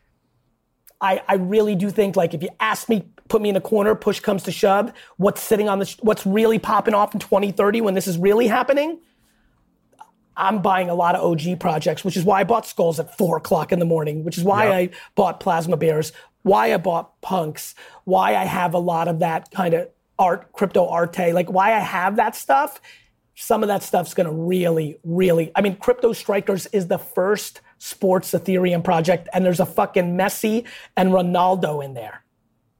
I, 1.01 1.21
I 1.27 1.35
really 1.35 1.75
do 1.75 1.89
think 1.89 2.15
like 2.15 2.33
if 2.33 2.43
you 2.43 2.49
ask 2.59 2.87
me, 2.87 3.03
put 3.27 3.41
me 3.41 3.49
in 3.49 3.55
a 3.55 3.61
corner, 3.61 3.95
push 3.95 4.19
comes 4.19 4.43
to 4.43 4.51
shove, 4.51 4.93
what's 5.17 5.41
sitting 5.41 5.67
on 5.67 5.79
the, 5.79 5.95
what's 6.01 6.25
really 6.25 6.59
popping 6.59 6.93
off 6.93 7.13
in 7.13 7.19
2030 7.19 7.81
when 7.81 7.95
this 7.95 8.07
is 8.07 8.17
really 8.17 8.47
happening? 8.47 8.99
I'm 10.37 10.61
buying 10.61 10.89
a 10.89 10.95
lot 10.95 11.15
of 11.15 11.23
OG 11.23 11.59
projects, 11.59 12.03
which 12.03 12.17
is 12.17 12.23
why 12.23 12.41
I 12.41 12.43
bought 12.43 12.67
Skulls 12.67 12.99
at 12.99 13.17
four 13.17 13.37
o'clock 13.37 13.71
in 13.71 13.79
the 13.79 13.85
morning, 13.85 14.23
which 14.23 14.37
is 14.37 14.43
why 14.43 14.65
yep. 14.65 14.73
I 14.73 14.97
bought 15.15 15.39
Plasma 15.39 15.77
Bears, 15.77 16.11
why 16.43 16.73
I 16.73 16.77
bought 16.77 17.19
Punks, 17.21 17.73
why 18.03 18.35
I 18.35 18.43
have 18.43 18.73
a 18.73 18.79
lot 18.79 19.07
of 19.07 19.19
that 19.19 19.49
kind 19.51 19.73
of 19.73 19.89
art, 20.19 20.51
crypto 20.51 20.87
arte, 20.87 21.31
like 21.31 21.49
why 21.49 21.73
I 21.73 21.79
have 21.79 22.17
that 22.17 22.35
stuff 22.35 22.81
some 23.35 23.63
of 23.63 23.67
that 23.67 23.83
stuff's 23.83 24.13
going 24.13 24.27
to 24.27 24.33
really, 24.33 24.97
really. 25.03 25.51
I 25.55 25.61
mean, 25.61 25.75
Crypto 25.75 26.13
Strikers 26.13 26.65
is 26.67 26.87
the 26.87 26.97
first 26.97 27.61
sports 27.77 28.31
Ethereum 28.31 28.83
project, 28.83 29.27
and 29.33 29.45
there's 29.45 29.59
a 29.59 29.65
fucking 29.65 30.17
Messi 30.17 30.65
and 30.95 31.11
Ronaldo 31.11 31.83
in 31.83 31.93
there. 31.93 32.23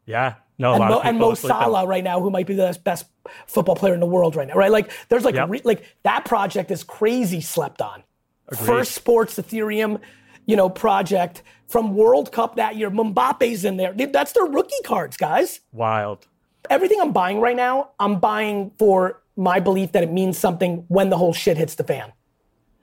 Yeah. 0.06 0.36
No, 0.58 0.74
and, 0.74 0.86
Mo, 0.86 1.02
and 1.02 1.20
Mo 1.20 1.34
Salah 1.34 1.86
right 1.86 2.04
now, 2.04 2.22
who 2.22 2.30
might 2.30 2.48
be 2.48 2.56
the 2.56 2.80
best 2.86 3.06
football 3.46 3.76
player 3.76 3.94
in 3.94 4.00
the 4.00 4.06
world 4.06 4.38
right 4.38 4.48
now, 4.48 4.54
right? 4.54 4.72
Like, 4.72 4.90
there's 5.10 5.26
like, 5.26 5.36
yep. 5.36 5.50
re, 5.50 5.60
like 5.66 5.84
that 6.04 6.24
project 6.24 6.72
is 6.72 6.84
crazy 6.84 7.42
slept 7.42 7.82
on. 7.82 8.04
Agreed. 8.48 8.66
First 8.66 8.92
sports 8.94 9.36
Ethereum, 9.36 10.00
you 10.46 10.56
know, 10.56 10.70
project 10.70 11.44
from 11.68 11.94
World 11.96 12.32
Cup 12.32 12.56
that 12.56 12.78
year. 12.78 12.90
Mbappe's 12.90 13.66
in 13.66 13.76
there. 13.76 13.92
That's 13.94 14.32
their 14.32 14.46
rookie 14.46 14.76
cards, 14.86 15.18
guys. 15.18 15.60
Wild. 15.74 16.26
Everything 16.70 17.02
I'm 17.02 17.12
buying 17.12 17.42
right 17.42 17.56
now, 17.56 17.90
I'm 18.00 18.20
buying 18.20 18.72
for 18.80 19.22
my 19.36 19.60
belief 19.60 19.92
that 19.92 20.04
it 20.04 20.12
means 20.12 20.38
something 20.38 20.86
when 20.88 21.10
the 21.10 21.18
whole 21.18 21.34
shit 21.34 21.58
hits 21.58 21.76
the 21.76 21.84
fan. 21.84 22.12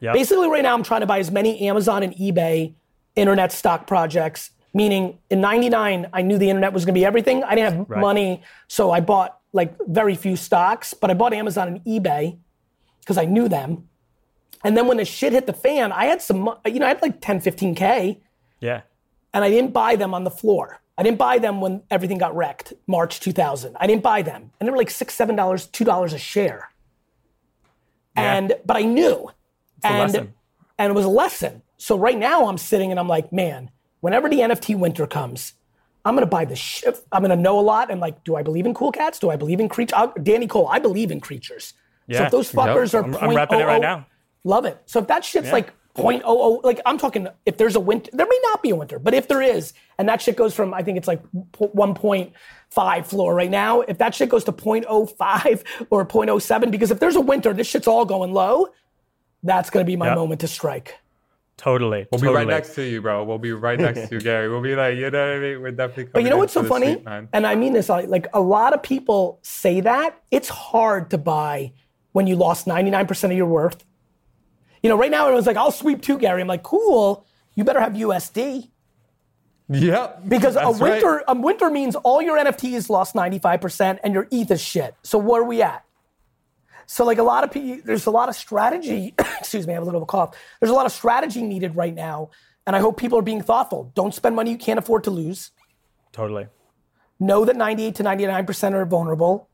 Yep. 0.00 0.14
Basically, 0.14 0.48
right 0.48 0.62
now, 0.62 0.74
I'm 0.74 0.82
trying 0.82 1.00
to 1.00 1.06
buy 1.06 1.18
as 1.18 1.30
many 1.30 1.68
Amazon 1.68 2.02
and 2.02 2.14
eBay 2.14 2.74
internet 3.14 3.52
stock 3.52 3.86
projects, 3.86 4.50
meaning 4.74 5.18
in 5.30 5.40
99, 5.40 6.08
I 6.12 6.22
knew 6.22 6.38
the 6.38 6.50
internet 6.50 6.72
was 6.72 6.84
going 6.84 6.94
to 6.94 6.98
be 6.98 7.04
everything. 7.04 7.44
I 7.44 7.54
didn't 7.54 7.72
have 7.72 7.90
right. 7.90 8.00
money, 8.00 8.42
so 8.68 8.90
I 8.90 9.00
bought 9.00 9.38
like 9.52 9.74
very 9.86 10.14
few 10.14 10.36
stocks, 10.36 10.94
but 10.94 11.10
I 11.10 11.14
bought 11.14 11.32
Amazon 11.32 11.68
and 11.68 11.84
eBay 11.84 12.38
because 13.00 13.18
I 13.18 13.24
knew 13.24 13.48
them. 13.48 13.88
And 14.64 14.76
then 14.76 14.86
when 14.86 14.96
the 14.96 15.04
shit 15.04 15.32
hit 15.32 15.46
the 15.46 15.52
fan, 15.52 15.92
I 15.92 16.06
had 16.06 16.22
some, 16.22 16.48
you 16.66 16.78
know, 16.78 16.86
I 16.86 16.90
had 16.90 17.02
like 17.02 17.20
10, 17.20 17.40
15K. 17.40 18.20
Yeah. 18.60 18.82
And 19.34 19.44
I 19.44 19.50
didn't 19.50 19.72
buy 19.72 19.96
them 19.96 20.14
on 20.14 20.24
the 20.24 20.30
floor. 20.30 20.81
I 20.98 21.02
didn't 21.02 21.18
buy 21.18 21.38
them 21.38 21.60
when 21.60 21.82
everything 21.90 22.18
got 22.18 22.36
wrecked, 22.36 22.74
March 22.86 23.20
2000. 23.20 23.76
I 23.80 23.86
didn't 23.86 24.02
buy 24.02 24.22
them. 24.22 24.50
And 24.60 24.66
they 24.66 24.70
were 24.70 24.76
like 24.76 24.90
six, 24.90 25.14
seven 25.14 25.36
dollars, 25.36 25.66
two 25.66 25.84
dollars 25.84 26.12
a 26.12 26.18
share. 26.18 26.70
Yeah. 28.16 28.34
And 28.34 28.54
but 28.64 28.76
I 28.76 28.82
knew. 28.82 29.30
It's 29.78 29.86
and 29.86 30.32
and 30.78 30.90
it 30.90 30.94
was 30.94 31.04
a 31.04 31.10
lesson. 31.10 31.62
So 31.78 31.96
right 31.96 32.18
now 32.18 32.46
I'm 32.46 32.58
sitting 32.58 32.90
and 32.90 33.00
I'm 33.00 33.08
like, 33.08 33.32
man, 33.32 33.70
whenever 34.00 34.28
the 34.28 34.38
NFT 34.38 34.78
winter 34.78 35.06
comes, 35.06 35.54
I'm 36.04 36.14
gonna 36.14 36.26
buy 36.26 36.44
the 36.44 36.56
shit. 36.56 36.98
I'm 37.10 37.22
gonna 37.22 37.36
know 37.36 37.58
a 37.58 37.62
lot. 37.62 37.90
And 37.90 38.00
like, 38.00 38.22
do 38.24 38.36
I 38.36 38.42
believe 38.42 38.66
in 38.66 38.74
cool 38.74 38.92
cats? 38.92 39.18
Do 39.18 39.30
I 39.30 39.36
believe 39.36 39.60
in 39.60 39.68
creatures? 39.68 39.98
Danny 40.22 40.46
Cole, 40.46 40.68
I 40.68 40.78
believe 40.78 41.10
in 41.10 41.20
creatures. 41.20 41.74
Yeah. 42.06 42.18
So 42.18 42.24
if 42.24 42.30
those 42.30 42.52
fuckers 42.52 42.92
yep. 42.92 43.04
are, 43.04 43.06
I'm, 43.06 43.30
I'm 43.30 43.36
repping 43.36 43.60
it 43.60 43.64
right 43.64 43.74
oh 43.74 43.76
oh, 43.76 43.96
now. 43.96 44.06
Love 44.44 44.64
it. 44.66 44.80
So 44.86 45.00
if 45.00 45.06
that 45.06 45.24
shit's 45.24 45.46
yeah. 45.46 45.52
like 45.52 45.72
0.00 45.96 46.64
like 46.64 46.80
i'm 46.86 46.96
talking 46.96 47.28
if 47.44 47.58
there's 47.58 47.76
a 47.76 47.80
winter 47.80 48.10
there 48.14 48.26
may 48.26 48.40
not 48.44 48.62
be 48.62 48.70
a 48.70 48.76
winter 48.76 48.98
but 48.98 49.12
if 49.12 49.28
there 49.28 49.42
is 49.42 49.74
and 49.98 50.08
that 50.08 50.22
shit 50.22 50.36
goes 50.36 50.54
from 50.54 50.72
i 50.72 50.82
think 50.82 50.96
it's 50.96 51.06
like 51.06 51.22
1.5 51.32 53.06
floor 53.06 53.34
right 53.34 53.50
now 53.50 53.82
if 53.82 53.98
that 53.98 54.14
shit 54.14 54.30
goes 54.30 54.42
to 54.44 54.52
0.05 54.52 55.62
or 55.90 56.06
0.07 56.06 56.70
because 56.70 56.90
if 56.90 56.98
there's 56.98 57.16
a 57.16 57.20
winter 57.20 57.52
this 57.52 57.66
shit's 57.66 57.86
all 57.86 58.06
going 58.06 58.32
low 58.32 58.68
that's 59.42 59.68
going 59.68 59.84
to 59.84 59.90
be 59.90 59.96
my 59.96 60.06
yep. 60.06 60.16
moment 60.16 60.40
to 60.40 60.48
strike 60.48 60.96
Totally. 61.58 62.08
We'll 62.10 62.18
totally. 62.18 62.28
be 62.28 62.34
right 62.34 62.46
next 62.48 62.74
to 62.74 62.82
you, 62.82 63.00
bro. 63.00 63.22
We'll 63.22 63.38
be 63.38 63.52
right 63.52 63.78
next 63.78 64.08
to 64.08 64.16
you, 64.16 64.20
Gary. 64.24 64.48
We'll 64.48 64.62
be 64.62 64.74
like, 64.74 64.96
you 64.96 65.10
know 65.10 65.28
what 65.28 65.36
I 65.36 65.38
mean? 65.38 65.62
We're 65.62 65.70
definitely 65.70 66.06
But 66.12 66.24
you 66.24 66.30
know 66.30 66.38
what's 66.38 66.54
so 66.54 66.64
funny? 66.64 67.00
and 67.06 67.46
I 67.46 67.54
mean 67.54 67.72
this, 67.72 67.88
like 67.88 68.26
a 68.34 68.40
lot 68.40 68.72
of 68.72 68.82
people 68.82 69.38
say 69.42 69.80
that. 69.80 70.20
It's 70.32 70.48
hard 70.48 71.10
to 71.10 71.18
buy 71.18 71.72
when 72.12 72.26
you 72.26 72.34
lost 72.34 72.66
99% 72.66 73.24
of 73.24 73.36
your 73.36 73.46
worth 73.46 73.84
you 74.82 74.88
know, 74.88 74.96
right 74.96 75.10
now 75.10 75.22
everyone's 75.22 75.46
like, 75.46 75.56
I'll 75.56 75.70
sweep 75.70 76.02
too, 76.02 76.18
Gary. 76.18 76.40
I'm 76.40 76.48
like, 76.48 76.62
cool. 76.62 77.24
You 77.54 77.64
better 77.64 77.80
have 77.80 77.92
USD. 77.92 78.68
Yep. 79.68 80.28
Because 80.28 80.56
a 80.56 80.60
That's 80.60 80.80
right. 80.80 80.92
winter 80.92 81.24
a 81.28 81.34
winter 81.34 81.70
means 81.70 81.94
all 81.96 82.20
your 82.20 82.36
NFTs 82.36 82.90
lost 82.90 83.14
95% 83.14 83.98
and 84.02 84.12
your 84.12 84.28
ETH 84.30 84.50
is 84.50 84.60
shit. 84.60 84.94
So 85.02 85.18
where 85.18 85.42
are 85.42 85.44
we 85.44 85.62
at? 85.62 85.84
So 86.86 87.04
like 87.04 87.18
a 87.18 87.22
lot 87.22 87.44
of 87.44 87.52
people, 87.52 87.82
there's 87.84 88.06
a 88.06 88.10
lot 88.10 88.28
of 88.28 88.34
strategy. 88.34 89.14
excuse 89.38 89.66
me, 89.66 89.72
I 89.72 89.74
have 89.74 89.82
a 89.82 89.86
little 89.86 90.00
of 90.00 90.02
a 90.02 90.06
cough. 90.06 90.36
There's 90.60 90.70
a 90.70 90.74
lot 90.74 90.84
of 90.84 90.92
strategy 90.92 91.42
needed 91.42 91.76
right 91.76 91.94
now, 91.94 92.30
and 92.66 92.74
I 92.74 92.80
hope 92.80 92.98
people 92.98 93.18
are 93.18 93.22
being 93.22 93.40
thoughtful. 93.40 93.92
Don't 93.94 94.12
spend 94.14 94.36
money 94.36 94.50
you 94.50 94.58
can't 94.58 94.78
afford 94.78 95.04
to 95.04 95.10
lose. 95.10 95.52
Totally. 96.10 96.48
Know 97.20 97.44
that 97.44 97.56
98 97.56 97.94
to 97.94 98.02
99% 98.02 98.72
are 98.72 98.84
vulnerable. 98.84 99.48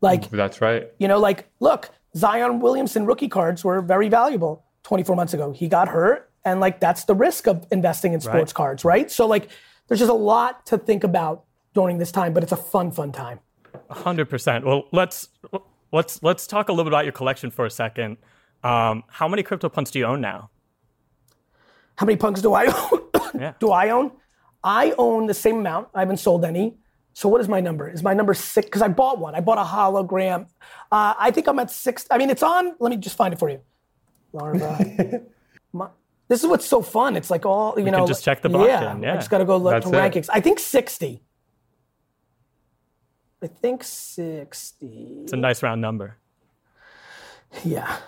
Like 0.00 0.30
That's 0.30 0.60
right. 0.60 0.88
you 0.98 1.08
know, 1.08 1.18
like 1.18 1.48
look, 1.60 1.90
Zion 2.14 2.60
Williamson 2.60 3.06
rookie 3.06 3.28
cards 3.28 3.64
were 3.64 3.80
very 3.80 4.08
valuable 4.08 4.65
24 4.86 5.16
months 5.16 5.34
ago. 5.34 5.50
He 5.52 5.66
got 5.66 5.88
hurt, 5.88 6.30
and 6.44 6.60
like 6.60 6.78
that's 6.78 7.04
the 7.04 7.14
risk 7.14 7.48
of 7.48 7.66
investing 7.72 8.12
in 8.12 8.20
sports 8.20 8.52
Right. 8.52 8.54
cards, 8.54 8.84
right? 8.84 9.10
So 9.10 9.26
like, 9.26 9.48
there's 9.88 9.98
just 9.98 10.10
a 10.12 10.14
lot 10.14 10.64
to 10.66 10.78
think 10.78 11.02
about 11.02 11.42
during 11.74 11.98
this 11.98 12.12
time, 12.12 12.32
but 12.32 12.44
it's 12.44 12.52
a 12.52 12.56
fun, 12.56 12.92
fun 12.92 13.10
time. 13.10 13.40
hundred 13.90 14.26
percent. 14.30 14.64
Well, 14.64 14.84
let's 14.92 15.28
let's 15.92 16.22
let's 16.22 16.46
talk 16.46 16.68
a 16.68 16.72
little 16.72 16.84
bit 16.84 16.92
about 16.92 17.04
your 17.04 17.12
collection 17.12 17.50
for 17.50 17.66
a 17.66 17.70
second. 17.70 18.16
Um, 18.62 19.02
how 19.08 19.26
many 19.26 19.42
crypto 19.42 19.68
CryptoPunks 19.68 19.90
do 19.90 19.98
you 19.98 20.06
own 20.06 20.20
now? 20.20 20.50
How 21.98 22.06
many 22.06 22.16
punks 22.16 22.40
do 22.42 22.54
I 22.54 22.66
own? 22.66 23.00
Yeah. 23.38 23.52
do 23.58 23.70
I 23.70 23.90
own? 23.90 24.12
I 24.64 24.94
own 24.96 25.26
the 25.26 25.34
same 25.34 25.56
amount. 25.58 25.88
I 25.94 26.00
haven't 26.00 26.16
sold 26.18 26.44
any. 26.44 26.78
So 27.12 27.28
what 27.28 27.40
is 27.42 27.48
my 27.48 27.60
number? 27.60 27.86
Is 27.88 28.02
my 28.02 28.14
number 28.14 28.32
six? 28.34 28.64
Because 28.66 28.80
I 28.82 28.88
bought 28.88 29.18
one. 29.18 29.34
I 29.34 29.40
bought 29.40 29.58
a 29.58 29.62
hologram. 29.64 30.46
Uh, 30.90 31.12
I 31.18 31.30
think 31.32 31.46
I'm 31.46 31.58
at 31.58 31.70
six. 31.70 32.06
I 32.10 32.16
mean, 32.16 32.30
it's 32.30 32.42
on. 32.42 32.74
Let 32.78 32.90
me 32.90 32.96
just 32.96 33.16
find 33.16 33.34
it 33.34 33.38
for 33.38 33.50
you. 33.50 33.60
Larva. 34.32 35.22
My- 35.72 35.88
this 36.28 36.42
is 36.42 36.48
what's 36.48 36.66
so 36.66 36.82
fun. 36.82 37.16
It's 37.16 37.30
like 37.30 37.46
all 37.46 37.74
you 37.78 37.84
know. 37.84 37.98
can 37.98 38.06
just 38.06 38.24
check 38.24 38.42
the 38.42 38.48
Yeah, 38.50 38.56
blockchain, 38.56 38.96
I 38.98 39.00
yeah. 39.02 39.14
just 39.16 39.30
got 39.30 39.38
to 39.38 39.44
go 39.44 39.56
look 39.56 39.72
That's 39.74 39.88
to 39.90 39.96
it. 39.96 40.12
rankings. 40.12 40.28
I 40.32 40.40
think 40.40 40.58
sixty. 40.58 41.22
I 43.42 43.46
think 43.46 43.84
sixty. 43.84 45.20
It's 45.22 45.32
a 45.32 45.36
nice 45.36 45.62
round 45.62 45.80
number. 45.80 46.16
Yeah. 47.64 47.96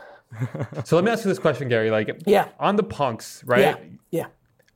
So 0.84 0.94
let 0.96 1.04
me 1.06 1.10
ask 1.10 1.24
you 1.24 1.30
this 1.30 1.38
question, 1.38 1.70
Gary. 1.70 1.90
Like, 1.90 2.10
Yeah. 2.26 2.48
on 2.60 2.76
the 2.76 2.82
punks, 2.82 3.42
right? 3.46 3.60
Yeah. 3.60 3.76
Yeah. 4.10 4.26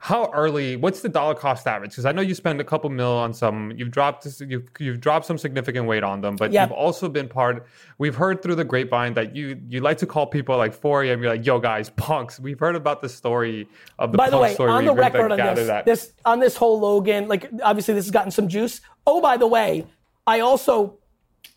How 0.04 0.32
early? 0.32 0.74
What's 0.74 1.00
the 1.00 1.08
dollar 1.08 1.36
cost 1.36 1.64
average? 1.64 1.92
Because 1.92 2.06
I 2.06 2.10
know 2.10 2.22
you 2.22 2.34
spend 2.34 2.60
a 2.60 2.64
couple 2.64 2.90
mil 2.90 3.12
on 3.12 3.32
some. 3.32 3.72
You've 3.76 3.92
dropped 3.92 4.26
you've 4.40 4.64
you've 4.80 5.00
dropped 5.00 5.26
some 5.26 5.38
significant 5.38 5.86
weight 5.86 6.02
on 6.02 6.20
them, 6.22 6.34
but 6.34 6.50
Yeah. 6.50 6.62
you've 6.64 6.72
also 6.72 7.08
been 7.08 7.28
part. 7.28 7.64
We've 7.98 8.16
heard 8.16 8.42
through 8.42 8.56
the 8.56 8.64
grapevine 8.64 9.14
that 9.14 9.36
you 9.36 9.60
you 9.68 9.80
like 9.80 9.98
to 9.98 10.06
call 10.06 10.26
people 10.26 10.56
like 10.56 10.74
4 10.74 11.04
a.m. 11.04 11.22
You're 11.22 11.30
like, 11.36 11.46
yo 11.46 11.60
guys, 11.60 11.90
punks. 11.90 12.40
We've 12.40 12.58
heard 12.58 12.74
about 12.74 13.00
the 13.00 13.08
story 13.08 13.68
of 14.00 14.10
the 14.10 14.18
By 14.18 14.28
the 14.28 14.38
way, 14.38 14.54
story. 14.54 14.72
on 14.72 14.86
the 14.86 14.92
record 14.92 15.30
on 15.30 15.38
this, 15.54 15.68
that. 15.68 15.84
this 15.84 16.12
on 16.24 16.40
this 16.40 16.56
whole 16.56 16.80
Logan, 16.80 17.28
like 17.28 17.48
obviously 17.62 17.94
this 17.94 18.06
has 18.06 18.10
gotten 18.10 18.32
some 18.32 18.48
juice. 18.48 18.80
Oh, 19.06 19.20
by 19.20 19.36
the 19.36 19.46
way, 19.46 19.86
I 20.26 20.40
also 20.40 20.98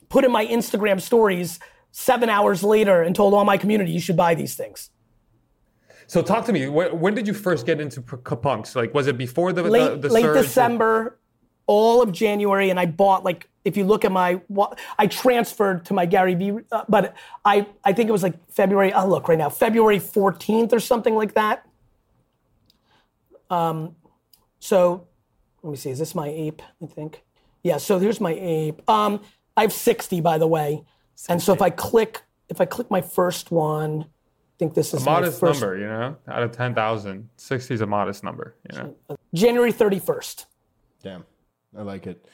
put 0.10 0.24
in 0.24 0.32
my 0.32 0.46
Instagram 0.46 1.02
stories 1.02 1.60
seven 1.92 2.30
hours 2.30 2.64
later 2.64 3.02
and 3.02 3.16
told 3.16 3.34
all 3.34 3.44
my 3.44 3.58
community 3.58 3.92
you 3.92 4.00
should 4.00 4.18
buy 4.18 4.36
these 4.36 4.54
things. 4.54 4.92
So 6.08 6.22
talk 6.22 6.46
to 6.46 6.54
me. 6.54 6.68
When, 6.68 7.00
when 7.00 7.15
did 7.15 7.28
you 7.28 7.34
first 7.34 7.65
get 7.65 7.82
into 7.82 8.02
p- 8.02 8.36
punks? 8.36 8.76
Like, 8.76 8.94
was 8.94 9.08
it 9.08 9.18
before 9.18 9.54
the 9.54 9.63
Late 9.63 10.02
the, 10.02 10.08
the 10.08 10.13
late 10.13 10.24
surge? 10.24 10.46
December, 10.46 11.18
all 11.68 12.02
of 12.02 12.12
January, 12.12 12.70
and 12.70 12.80
I 12.80 12.86
bought 12.86 13.24
like 13.24 13.50
if 13.63 13.76
you 13.76 13.86
look 13.86 14.06
at 14.06 14.12
my 14.12 14.39
I 15.00 15.08
transferred 15.08 15.86
to 15.86 15.94
my 15.94 16.06
Gary 16.06 16.36
Vee, 16.36 16.60
uh, 16.72 16.84
but 16.88 17.15
I 17.44 17.68
I 17.84 17.94
think 17.94 18.10
it 18.10 18.12
was 18.12 18.24
like 18.24 18.36
February. 18.52 18.94
I'll 18.94 19.10
look 19.10 19.28
right 19.28 19.38
now, 19.38 19.50
February 19.50 20.00
14th 20.00 20.74
or 20.74 20.80
something 20.80 21.15
like 21.15 21.34
that. 21.34 21.68
Um, 23.50 23.96
so 24.60 25.08
let 25.63 25.72
me 25.72 25.78
see. 25.78 25.89
Is 25.89 26.00
this 26.00 26.13
my 26.13 26.28
ape? 26.28 26.62
I 26.82 26.86
think. 26.86 27.24
Yeah. 27.63 27.78
So 27.78 27.98
here's 27.98 28.22
my 28.22 28.34
ape. 28.39 28.88
Um, 28.89 29.22
I 29.58 29.62
have 29.62 29.74
60 29.74 30.22
by 30.22 30.38
the 30.38 30.48
way, 30.48 30.84
and 31.28 31.41
so 31.41 31.54
if 31.54 31.62
I 31.62 31.72
click 31.72 32.22
if 32.50 32.62
I 32.62 32.65
click 32.65 32.91
my 32.91 33.02
first 33.02 33.50
one, 33.50 34.04
I 34.04 34.06
think 34.58 34.74
this 34.74 34.94
is 34.94 35.06
my 35.06 35.13
modest 35.13 35.39
first, 35.39 35.62
number, 35.62 35.78
you 35.78 35.88
know, 35.88 36.15
out 36.28 36.44
of 36.44 36.52
10,000, 36.52 37.30
60 37.38 37.74
is 37.74 37.82
a 37.82 37.86
modest 37.86 38.24
number, 38.24 38.56
you 38.70 38.78
know. 38.78 38.96
January 39.34 39.74
31st. 39.74 40.46
Damn, 41.04 41.26
I 41.78 41.82
like 41.82 42.08
it. 42.08 42.26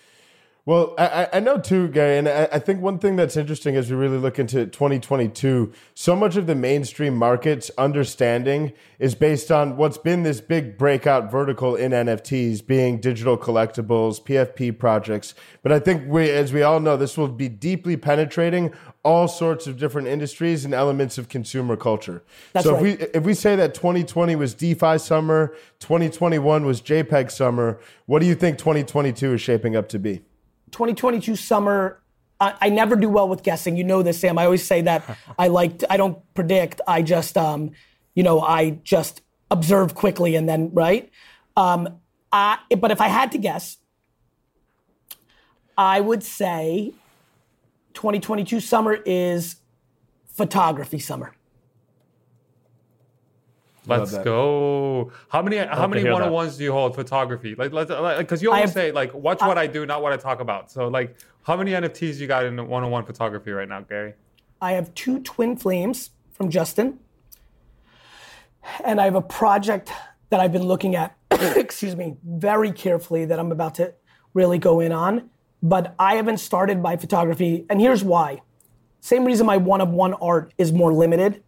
Well, 0.63 0.93
I, 0.95 1.28
I- 1.34 1.39
know 1.39 1.58
too, 1.58 1.88
Gary, 1.88 2.19
and 2.19 2.30
I, 2.30 2.47
I 2.52 2.60
think 2.60 2.84
one 2.84 3.00
thing 3.00 3.15
that's 3.15 3.36
interesting 3.36 3.76
as 3.76 3.89
we 3.89 3.97
really 3.97 4.19
look 4.19 4.38
into 4.38 4.67
2022, 4.67 5.74
so 5.95 6.15
much 6.15 6.36
of 6.36 6.45
the 6.45 6.54
mainstream 6.54 7.15
market's 7.15 7.71
understanding 7.80 8.71
is 9.00 9.15
based 9.15 9.52
on 9.52 9.76
what's 9.76 9.97
been 9.97 10.21
this 10.21 10.39
big 10.39 10.78
breakout 10.78 11.32
vertical 11.32 11.76
in 11.76 11.93
NFTs, 11.93 12.63
being 12.63 13.00
digital 13.00 13.39
collectibles, 13.39 14.21
PFP 14.24 14.78
projects. 14.78 15.34
But 15.63 15.71
I 15.71 15.80
think 15.80 16.08
we, 16.08 16.30
as 16.30 16.54
we 16.54 16.62
all 16.62 16.80
know, 16.80 16.95
this 16.95 17.17
will 17.17 17.28
be 17.28 17.50
deeply 17.50 17.97
penetrating 17.97 18.71
all 19.04 19.28
sorts 19.28 19.65
of 19.65 19.80
different 19.80 20.10
industries 20.10 20.63
and 20.63 20.76
elements 20.76 21.17
of 21.17 21.28
consumer 21.28 21.76
culture. 21.76 22.24
That's 22.54 22.67
so 22.67 22.76
right. 22.76 22.86
if 22.86 23.00
we 23.00 23.06
if 23.15 23.24
we 23.24 23.34
say 23.34 23.56
that 23.56 23.74
2020 23.74 24.36
was 24.36 24.54
DeFi 24.54 25.00
summer, 25.00 25.56
2021 25.80 26.67
was 26.67 26.84
JPEG 26.84 27.32
summer, 27.32 27.80
what 28.06 28.19
do 28.19 28.28
you 28.28 28.36
think 28.36 28.60
2022 28.60 29.34
is 29.34 29.41
shaping 29.41 29.76
up 29.76 29.89
to 29.89 29.97
be? 29.97 30.21
2022 30.71 31.36
summer. 31.36 32.01
I, 32.39 32.55
I 32.62 32.69
never 32.69 32.95
do 32.95 33.10
well 33.10 33.29
with 33.29 33.43
guessing. 33.43 33.77
You 33.77 33.84
know 33.84 34.01
this, 34.01 34.19
Sam. 34.19 34.38
I 34.38 34.45
always 34.45 34.65
say 34.65 34.81
that 34.81 35.03
I 35.38 35.47
like. 35.47 35.84
I 35.89 35.97
don't 35.97 36.17
predict. 36.34 36.81
I 36.88 37.01
just, 37.01 37.38
um, 37.38 37.71
you 38.15 38.23
know, 38.23 38.41
I 38.41 38.79
just 38.84 39.21
observe 39.49 39.95
quickly 39.95 40.36
and 40.36 40.47
then 40.47 40.71
right. 40.73 41.10
Um, 41.55 41.99
I, 42.31 42.60
but 42.77 42.91
if 42.91 43.01
I 43.01 43.07
had 43.07 43.31
to 43.34 43.38
guess, 43.38 43.77
I 45.77 45.99
would 45.99 46.23
say 46.23 46.93
2022 47.93 48.60
summer 48.60 48.99
is 49.05 49.57
photography 50.27 50.99
summer. 50.99 51.34
Let's 53.87 54.17
go. 54.19 55.11
How 55.29 55.41
many 55.41 55.57
how 55.57 55.87
many 55.87 56.01
hear 56.01 56.11
one 56.11 56.21
that. 56.21 56.27
on 56.27 56.33
ones 56.33 56.57
do 56.57 56.63
you 56.63 56.71
hold 56.71 56.95
photography? 56.95 57.55
Like 57.55 57.73
let's 57.73 57.89
like 57.89 58.19
because 58.19 58.41
you 58.41 58.49
always 58.49 58.65
have- 58.65 58.73
say 58.73 58.91
like 58.91 59.13
watch 59.13 59.41
what 59.41 59.57
I 59.57 59.67
do, 59.67 59.85
not 59.85 60.01
what 60.01 60.13
I 60.13 60.17
talk 60.17 60.39
about. 60.39 60.71
So 60.71 60.87
like 60.87 61.15
how 61.43 61.57
many 61.57 61.71
NFTs 61.71 62.19
you 62.19 62.27
got 62.27 62.45
in 62.45 62.67
one 62.67 62.83
on 62.83 62.91
one 62.91 63.05
photography 63.05 63.51
right 63.51 63.67
now, 63.67 63.81
Gary? 63.81 64.13
I 64.61 64.73
have 64.73 64.93
two 64.93 65.19
twin 65.19 65.57
flames 65.57 66.11
from 66.31 66.49
Justin. 66.49 66.99
And 68.83 69.01
I 69.01 69.05
have 69.05 69.15
a 69.15 69.21
project 69.21 69.91
that 70.29 70.39
I've 70.39 70.51
been 70.51 70.63
looking 70.63 70.95
at, 70.95 71.17
excuse 71.31 71.95
me, 71.95 72.17
very 72.23 72.71
carefully 72.71 73.25
that 73.25 73.39
I'm 73.39 73.51
about 73.51 73.75
to 73.75 73.95
really 74.35 74.59
go 74.59 74.79
in 74.79 74.91
on. 74.91 75.29
But 75.63 75.95
I 75.97 76.15
haven't 76.15 76.37
started 76.37 76.79
my 76.79 76.95
photography. 76.95 77.65
And 77.69 77.81
here's 77.81 78.03
why. 78.03 78.41
Same 78.99 79.25
reason 79.25 79.47
my 79.47 79.57
one 79.57 79.81
of 79.81 79.89
one 79.89 80.13
art 80.15 80.53
is 80.57 80.71
more 80.71 80.93
limited. 80.93 81.43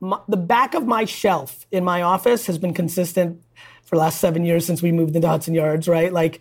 My, 0.00 0.18
the 0.28 0.36
back 0.36 0.74
of 0.74 0.86
my 0.86 1.04
shelf 1.04 1.66
in 1.70 1.84
my 1.84 2.02
office 2.02 2.46
has 2.46 2.58
been 2.58 2.74
consistent 2.74 3.42
for 3.84 3.96
the 3.96 4.00
last 4.00 4.20
seven 4.20 4.44
years 4.44 4.64
since 4.64 4.82
we 4.82 4.92
moved 4.92 5.14
into 5.14 5.28
Hudson 5.28 5.54
Yards, 5.54 5.88
right? 5.88 6.12
Like 6.12 6.40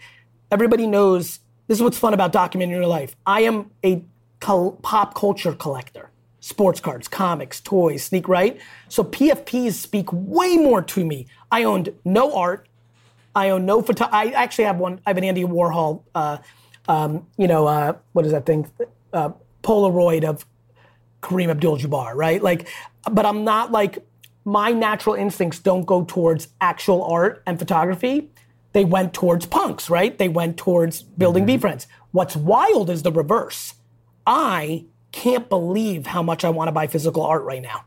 everybody 0.51 0.87
knows 0.87 1.39
this 1.67 1.77
is 1.77 1.83
what's 1.83 1.97
fun 1.97 2.13
about 2.13 2.33
documenting 2.33 2.71
your 2.71 2.87
life. 2.87 3.15
I 3.25 3.41
am 3.41 3.71
a 3.83 4.03
cul- 4.39 4.79
pop 4.81 5.13
culture 5.13 5.53
collector. 5.53 6.09
Sports 6.41 6.79
cards, 6.79 7.07
comics, 7.07 7.59
toys, 7.59 8.03
sneak, 8.03 8.29
right? 8.29 8.59
So 8.87 9.03
PFPs 9.03 9.73
speak 9.73 10.07
way 10.11 10.55
more 10.55 10.81
to 10.81 11.05
me. 11.05 11.27
I 11.51 11.65
owned 11.65 11.93
no 12.05 12.33
art. 12.33 12.67
I 13.35 13.49
own 13.49 13.65
no 13.65 13.81
photo. 13.81 14.05
I 14.05 14.27
actually 14.31 14.63
have 14.65 14.77
one. 14.77 15.01
I 15.05 15.09
have 15.09 15.17
an 15.17 15.25
Andy 15.25 15.43
Warhol, 15.43 16.03
uh, 16.15 16.37
um, 16.87 17.27
you 17.37 17.47
know, 17.47 17.67
uh, 17.67 17.93
what 18.13 18.25
is 18.25 18.31
that 18.31 18.45
thing? 18.45 18.71
Uh, 19.13 19.31
Polaroid 19.63 20.23
of 20.23 20.45
Kareem 21.21 21.49
Abdul-Jabbar, 21.49 22.15
right? 22.15 22.41
Like, 22.41 22.67
but 23.09 23.25
I'm 23.25 23.43
not 23.43 23.71
like 23.71 24.05
my 24.45 24.71
natural 24.71 25.15
instincts 25.15 25.59
don't 25.59 25.85
go 25.85 26.03
towards 26.03 26.47
actual 26.61 27.03
art 27.03 27.43
and 27.45 27.59
photography. 27.59 28.29
They 28.73 28.85
went 28.85 29.13
towards 29.13 29.45
punks, 29.45 29.89
right? 29.89 30.17
They 30.17 30.29
went 30.29 30.57
towards 30.57 31.01
building 31.01 31.45
Mm-hmm. 31.45 31.59
Friends. 31.59 31.87
What's 32.11 32.35
wild 32.35 32.89
is 32.89 33.03
the 33.03 33.11
reverse. 33.11 33.75
I 34.25 34.85
can't 35.11 35.49
believe 35.49 36.07
how 36.07 36.23
much 36.23 36.43
I 36.43 36.49
want 36.49 36.67
to 36.67 36.71
buy 36.71 36.87
physical 36.87 37.23
art 37.23 37.43
right 37.43 37.61
now. 37.61 37.85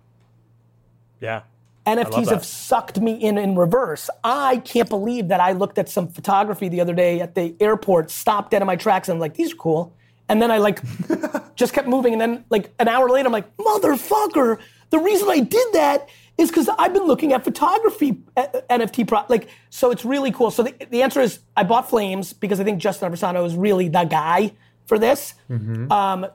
Yeah. 1.21 1.43
NFTs 1.87 2.31
have 2.31 2.45
sucked 2.45 3.01
me 3.01 3.15
in 3.15 3.39
in 3.39 3.57
reverse. 3.57 4.09
I 4.23 4.59
can't 4.59 4.89
believe 4.89 5.29
that 5.29 5.41
I 5.41 5.53
looked 5.53 5.79
at 5.79 5.89
some 5.89 6.09
photography 6.09 6.69
the 6.69 6.81
other 6.81 6.95
day 6.95 7.21
at 7.21 7.35
the 7.35 7.57
airport, 7.59 8.11
stopped 8.11 8.53
dead 8.53 8.63
in 8.63 8.67
my 8.67 8.77
tracks, 8.77 9.09
and 9.09 9.17
I'm 9.17 9.21
like, 9.21 9.35
these 9.35 9.53
are 9.53 9.57
cool. 9.57 9.93
And 10.29 10.41
then 10.41 10.53
I 10.53 10.59
like 10.59 10.81
just 11.57 11.73
kept 11.73 11.89
moving, 11.89 12.13
and 12.13 12.21
then 12.21 12.45
like 12.51 12.73
an 12.79 12.87
hour 12.87 13.09
later, 13.09 13.27
I'm 13.27 13.33
like, 13.33 13.57
motherfucker, 13.57 14.61
the 14.93 14.99
reason 14.99 15.29
I 15.29 15.41
did 15.41 15.73
that 15.73 16.09
is 16.39 16.51
because 16.51 16.69
I've 16.79 16.93
been 16.93 17.07
looking 17.07 17.33
at 17.33 17.43
photography 17.45 18.23
NFT 18.37 19.09
pro 19.09 19.25
like 19.29 19.49
so 19.71 19.91
it's 19.91 20.05
really 20.05 20.31
cool. 20.31 20.51
So 20.51 20.63
the, 20.63 20.75
the 20.91 21.03
answer 21.03 21.21
is 21.21 21.41
I 21.57 21.65
bought 21.65 21.89
Flames 21.89 22.33
because 22.33 22.61
I 22.61 22.65
think 22.65 22.79
Justin 22.79 23.11
Aversano 23.11 23.45
is 23.47 23.57
really 23.57 23.89
the 23.89 24.05
guy 24.05 24.53
for 24.87 24.99
this. 24.99 25.35
Um, 25.91 26.27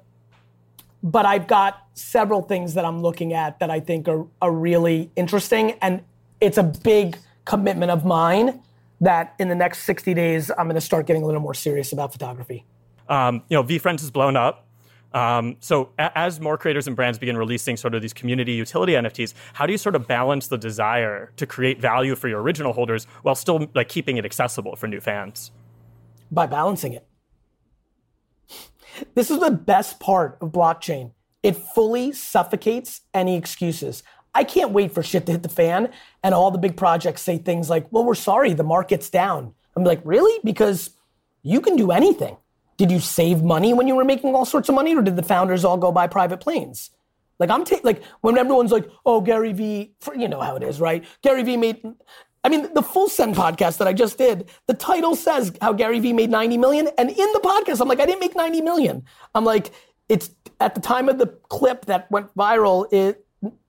but 1.03 1.25
I've 1.25 1.47
got 1.47 1.87
several 1.93 2.41
things 2.41 2.73
that 2.73 2.83
I'm 2.83 3.01
looking 3.01 3.33
at 3.33 3.59
that 3.59 3.69
I 3.69 3.79
think 3.79 4.07
are, 4.07 4.25
are 4.41 4.51
really 4.51 5.11
interesting. 5.15 5.73
And 5.81 6.03
it's 6.41 6.57
a 6.57 6.63
big 6.63 7.17
commitment 7.45 7.91
of 7.91 8.03
mine 8.05 8.61
that 9.01 9.35
in 9.39 9.47
the 9.47 9.55
next 9.55 9.83
60 9.83 10.13
days, 10.13 10.49
I'm 10.49 10.65
going 10.65 10.75
to 10.75 10.81
start 10.81 11.05
getting 11.05 11.21
a 11.23 11.25
little 11.25 11.41
more 11.41 11.53
serious 11.53 11.93
about 11.93 12.11
photography. 12.11 12.65
Um, 13.07 13.43
you 13.49 13.55
know, 13.55 13.63
VeeFriends 13.63 14.01
has 14.01 14.11
blown 14.11 14.35
up. 14.35 14.66
Um, 15.13 15.55
so 15.59 15.89
a- 15.97 16.15
as 16.17 16.39
more 16.39 16.57
creators 16.57 16.87
and 16.87 16.95
brands 16.95 17.17
begin 17.17 17.37
releasing 17.37 17.77
sort 17.77 17.95
of 17.95 18.01
these 18.01 18.13
community 18.13 18.53
utility 18.53 18.93
NFTs, 18.93 19.33
how 19.53 19.65
do 19.65 19.71
you 19.71 19.77
sort 19.77 19.95
of 19.95 20.07
balance 20.07 20.47
the 20.47 20.57
desire 20.57 21.31
to 21.37 21.45
create 21.45 21.79
value 21.79 22.15
for 22.15 22.27
your 22.27 22.41
original 22.41 22.73
holders 22.73 23.05
while 23.23 23.35
still 23.35 23.67
like 23.73 23.89
keeping 23.89 24.17
it 24.17 24.25
accessible 24.25 24.75
for 24.75 24.87
new 24.87 24.99
fans? 24.99 25.51
By 26.31 26.45
balancing 26.45 26.93
it. 26.93 27.07
This 29.15 29.31
is 29.31 29.39
the 29.39 29.51
best 29.51 29.99
part 29.99 30.37
of 30.41 30.51
blockchain. 30.51 31.11
It 31.43 31.55
fully 31.55 32.11
suffocates 32.11 33.01
any 33.13 33.37
excuses. 33.37 34.03
I 34.33 34.43
can't 34.43 34.71
wait 34.71 34.91
for 34.93 35.01
shit 35.01 35.25
to 35.27 35.31
hit 35.31 35.43
the 35.43 35.49
fan 35.49 35.89
and 36.23 36.33
all 36.33 36.51
the 36.51 36.57
big 36.57 36.75
projects 36.75 37.21
say 37.21 37.37
things 37.37 37.69
like, 37.69 37.87
well, 37.91 38.03
we're 38.03 38.15
sorry, 38.15 38.53
the 38.53 38.63
market's 38.63 39.09
down. 39.09 39.53
I'm 39.75 39.83
like, 39.83 40.01
really? 40.03 40.39
Because 40.43 40.91
you 41.43 41.61
can 41.61 41.75
do 41.75 41.91
anything. 41.91 42.37
Did 42.77 42.91
you 42.91 42.99
save 42.99 43.43
money 43.43 43.73
when 43.73 43.87
you 43.87 43.95
were 43.95 44.05
making 44.05 44.35
all 44.35 44.45
sorts 44.45 44.69
of 44.69 44.75
money, 44.75 44.95
or 44.95 45.01
did 45.01 45.15
the 45.15 45.23
founders 45.23 45.65
all 45.65 45.77
go 45.77 45.91
buy 45.91 46.07
private 46.07 46.39
planes? 46.39 46.91
Like 47.39 47.49
I'm 47.49 47.65
ta- 47.65 47.79
like 47.83 48.03
when 48.21 48.37
everyone's 48.37 48.71
like, 48.71 48.89
"Oh, 49.05 49.21
Gary 49.21 49.53
Vee," 49.53 49.93
you 50.15 50.27
know 50.27 50.41
how 50.41 50.55
it 50.55 50.63
is, 50.63 50.79
right? 50.79 51.03
Gary 51.21 51.43
Vee 51.43 51.57
made. 51.57 51.83
I 52.43 52.49
mean, 52.49 52.73
the 52.73 52.81
Full 52.81 53.09
Send 53.09 53.35
podcast 53.35 53.77
that 53.79 53.87
I 53.87 53.93
just 53.93 54.17
did, 54.17 54.49
the 54.67 54.73
title 54.73 55.15
says 55.15 55.51
how 55.61 55.73
Gary 55.73 55.99
Vee 55.99 56.13
made 56.13 56.29
90 56.29 56.57
million, 56.57 56.89
and 56.97 57.09
in 57.09 57.31
the 57.33 57.41
podcast, 57.43 57.81
I'm 57.81 57.87
like, 57.87 57.99
I 57.99 58.05
didn't 58.05 58.21
make 58.21 58.35
90 58.35 58.61
million. 58.61 59.03
I'm 59.35 59.43
like, 59.43 59.71
it's 60.07 60.29
at 60.59 60.73
the 60.73 60.81
time 60.81 61.09
of 61.09 61.17
the 61.17 61.27
clip 61.49 61.85
that 61.85 62.09
went 62.09 62.33
viral. 62.35 62.91
It 62.93 63.25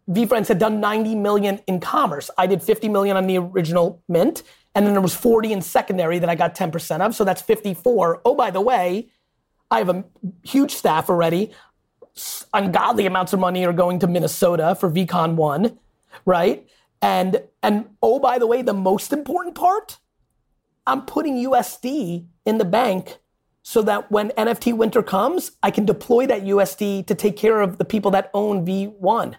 VeeFriends 0.08 0.48
had 0.48 0.58
done 0.58 0.80
90 0.80 1.14
million 1.16 1.60
in 1.66 1.80
commerce. 1.80 2.30
I 2.38 2.46
did 2.46 2.62
50 2.62 2.88
million 2.88 3.16
on 3.16 3.26
the 3.26 3.38
original 3.38 4.02
mint, 4.08 4.42
and 4.74 4.86
then 4.86 4.92
there 4.94 5.02
was 5.02 5.14
40 5.14 5.52
in 5.52 5.62
secondary 5.62 6.18
that 6.18 6.28
I 6.28 6.34
got 6.34 6.54
10% 6.54 7.00
of, 7.00 7.14
so 7.14 7.24
that's 7.24 7.42
54. 7.42 8.22
Oh, 8.24 8.34
by 8.34 8.50
the 8.50 8.60
way, 8.60 9.08
I 9.70 9.78
have 9.78 9.88
a 9.88 10.04
huge 10.44 10.74
staff 10.74 11.10
already. 11.10 11.52
Ungodly 12.52 13.06
amounts 13.06 13.32
of 13.32 13.40
money 13.40 13.64
are 13.64 13.72
going 13.72 13.98
to 14.00 14.06
Minnesota 14.06 14.74
for 14.74 14.90
VeeCon 14.90 15.34
1, 15.34 15.78
right? 16.24 16.66
And 17.00 17.42
and 17.62 17.90
oh, 18.02 18.18
by 18.18 18.38
the 18.38 18.46
way, 18.46 18.62
the 18.62 18.74
most 18.74 19.12
important 19.12 19.54
part, 19.54 19.98
I'm 20.86 21.02
putting 21.02 21.36
USD 21.36 22.26
in 22.44 22.58
the 22.58 22.64
bank 22.64 23.18
so 23.62 23.82
that 23.82 24.10
when 24.10 24.30
NFT 24.30 24.76
winter 24.76 25.02
comes, 25.02 25.52
I 25.62 25.70
can 25.70 25.84
deploy 25.84 26.26
that 26.26 26.42
USD 26.42 27.06
to 27.06 27.14
take 27.14 27.36
care 27.36 27.60
of 27.60 27.78
the 27.78 27.84
people 27.84 28.10
that 28.12 28.30
own 28.32 28.64
V1. 28.64 29.34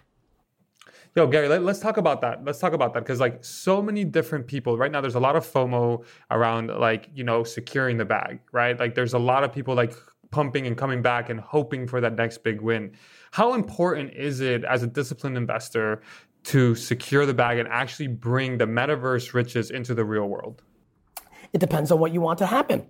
Yo, 1.16 1.26
Gary, 1.26 1.48
let, 1.48 1.62
us 1.62 1.80
talk 1.80 1.96
about 1.96 2.20
that. 2.20 2.44
Let's 2.44 2.60
talk 2.60 2.72
about 2.72 2.94
that 2.94 3.00
because, 3.00 3.18
like, 3.18 3.44
so 3.44 3.82
many 3.82 4.04
different 4.04 4.46
people 4.46 4.78
right 4.78 4.92
now. 4.92 5.00
There's 5.00 5.16
a 5.16 5.20
lot 5.20 5.34
of 5.34 5.44
FOMO 5.44 6.04
around, 6.30 6.68
like, 6.68 7.10
you 7.12 7.24
know, 7.24 7.42
securing 7.42 7.96
the 7.96 8.04
bag, 8.04 8.38
right? 8.52 8.78
Like, 8.78 8.94
there's 8.94 9.14
a 9.14 9.18
lot 9.18 9.42
of 9.42 9.52
people 9.52 9.74
like 9.74 9.92
pumping 10.30 10.68
and 10.68 10.76
coming 10.76 11.02
back 11.02 11.28
and 11.28 11.40
hoping 11.40 11.88
for 11.88 12.00
that 12.00 12.14
next 12.14 12.44
big 12.44 12.60
win. 12.60 12.92
How 13.32 13.54
important 13.54 14.12
is 14.14 14.40
it 14.40 14.62
as 14.62 14.84
a 14.84 14.86
disciplined 14.86 15.36
investor 15.36 16.00
to 16.44 16.76
secure 16.76 17.26
the 17.26 17.34
bag 17.34 17.58
and 17.58 17.68
actually 17.68 18.06
bring 18.06 18.58
the 18.58 18.66
metaverse 18.66 19.34
riches 19.34 19.72
into 19.72 19.94
the 19.94 20.04
real 20.04 20.26
world? 20.26 20.62
It 21.52 21.58
depends 21.58 21.90
on 21.90 21.98
what 21.98 22.12
you 22.12 22.20
want 22.20 22.38
to 22.38 22.46
happen. 22.46 22.86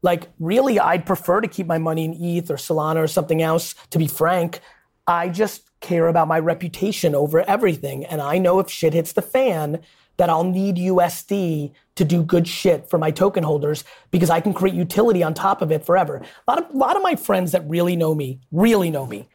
Like, 0.00 0.28
really, 0.38 0.80
I'd 0.80 1.04
prefer 1.04 1.42
to 1.42 1.48
keep 1.48 1.66
my 1.66 1.76
money 1.76 2.06
in 2.06 2.14
ETH 2.14 2.50
or 2.50 2.56
Solana 2.56 2.96
or 2.96 3.06
something 3.06 3.42
else, 3.42 3.74
to 3.90 3.98
be 3.98 4.06
frank. 4.06 4.60
I 5.06 5.28
just 5.28 5.69
care 5.80 6.08
about 6.08 6.28
my 6.28 6.38
reputation 6.38 7.14
over 7.14 7.40
everything. 7.48 8.04
And 8.04 8.20
I 8.20 8.38
know 8.38 8.58
if 8.58 8.70
shit 8.70 8.92
hits 8.94 9.12
the 9.12 9.22
fan, 9.22 9.80
that 10.20 10.28
I'll 10.28 10.44
need 10.44 10.76
USD 10.76 11.72
to 11.94 12.04
do 12.04 12.22
good 12.22 12.46
shit 12.46 12.90
for 12.90 12.98
my 12.98 13.10
token 13.10 13.42
holders 13.42 13.84
because 14.10 14.28
I 14.28 14.40
can 14.40 14.52
create 14.52 14.74
utility 14.74 15.22
on 15.22 15.32
top 15.32 15.62
of 15.62 15.72
it 15.72 15.86
forever. 15.86 16.16
A 16.46 16.50
lot 16.50 16.62
of, 16.62 16.74
a 16.74 16.76
lot 16.76 16.94
of 16.94 17.02
my 17.02 17.16
friends 17.16 17.52
that 17.52 17.66
really 17.66 17.96
know 17.96 18.14
me, 18.14 18.38
really 18.52 18.90
know 18.90 19.06
me, 19.06 19.30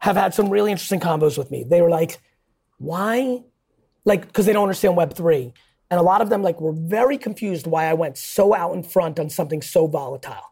have 0.00 0.16
had 0.16 0.34
some 0.34 0.50
really 0.50 0.72
interesting 0.72 1.00
combos 1.00 1.38
with 1.38 1.50
me. 1.50 1.64
They 1.64 1.80
were 1.80 1.88
like, 1.88 2.20
why? 2.76 3.44
Like, 4.04 4.26
because 4.26 4.44
they 4.44 4.52
don't 4.52 4.64
understand 4.64 4.94
Web3. 4.94 5.54
And 5.90 5.98
a 5.98 6.02
lot 6.02 6.20
of 6.20 6.28
them 6.28 6.42
like 6.42 6.60
were 6.60 6.74
very 6.74 7.16
confused 7.16 7.66
why 7.66 7.86
I 7.86 7.94
went 7.94 8.18
so 8.18 8.54
out 8.54 8.74
in 8.74 8.82
front 8.82 9.18
on 9.18 9.30
something 9.30 9.62
so 9.62 9.86
volatile 9.86 10.49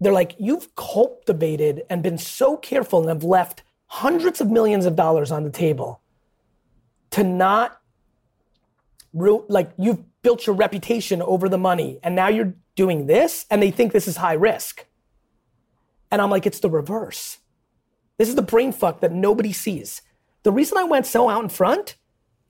they're 0.00 0.12
like, 0.12 0.34
you've 0.38 0.74
cultivated 0.76 1.82
and 1.90 2.02
been 2.02 2.18
so 2.18 2.56
careful 2.56 3.00
and 3.00 3.08
have 3.08 3.22
left 3.22 3.62
hundreds 3.86 4.40
of 4.40 4.50
millions 4.50 4.86
of 4.86 4.96
dollars 4.96 5.30
on 5.30 5.44
the 5.44 5.50
table 5.50 6.00
to 7.10 7.22
not, 7.22 7.80
like, 9.12 9.72
you've 9.76 10.04
built 10.22 10.46
your 10.46 10.56
reputation 10.56 11.20
over 11.22 11.48
the 11.48 11.58
money 11.58 11.98
and 12.02 12.14
now 12.14 12.28
you're 12.28 12.54
doing 12.76 13.06
this 13.06 13.46
and 13.50 13.62
they 13.62 13.70
think 13.70 13.92
this 13.92 14.08
is 14.08 14.16
high 14.16 14.32
risk. 14.32 14.86
And 16.10 16.22
I'm 16.22 16.30
like, 16.30 16.46
it's 16.46 16.60
the 16.60 16.70
reverse. 16.70 17.38
This 18.16 18.28
is 18.28 18.34
the 18.34 18.42
brain 18.42 18.72
fuck 18.72 19.00
that 19.00 19.12
nobody 19.12 19.52
sees. 19.52 20.02
The 20.42 20.52
reason 20.52 20.78
I 20.78 20.84
went 20.84 21.06
so 21.06 21.28
out 21.28 21.42
in 21.42 21.48
front 21.48 21.96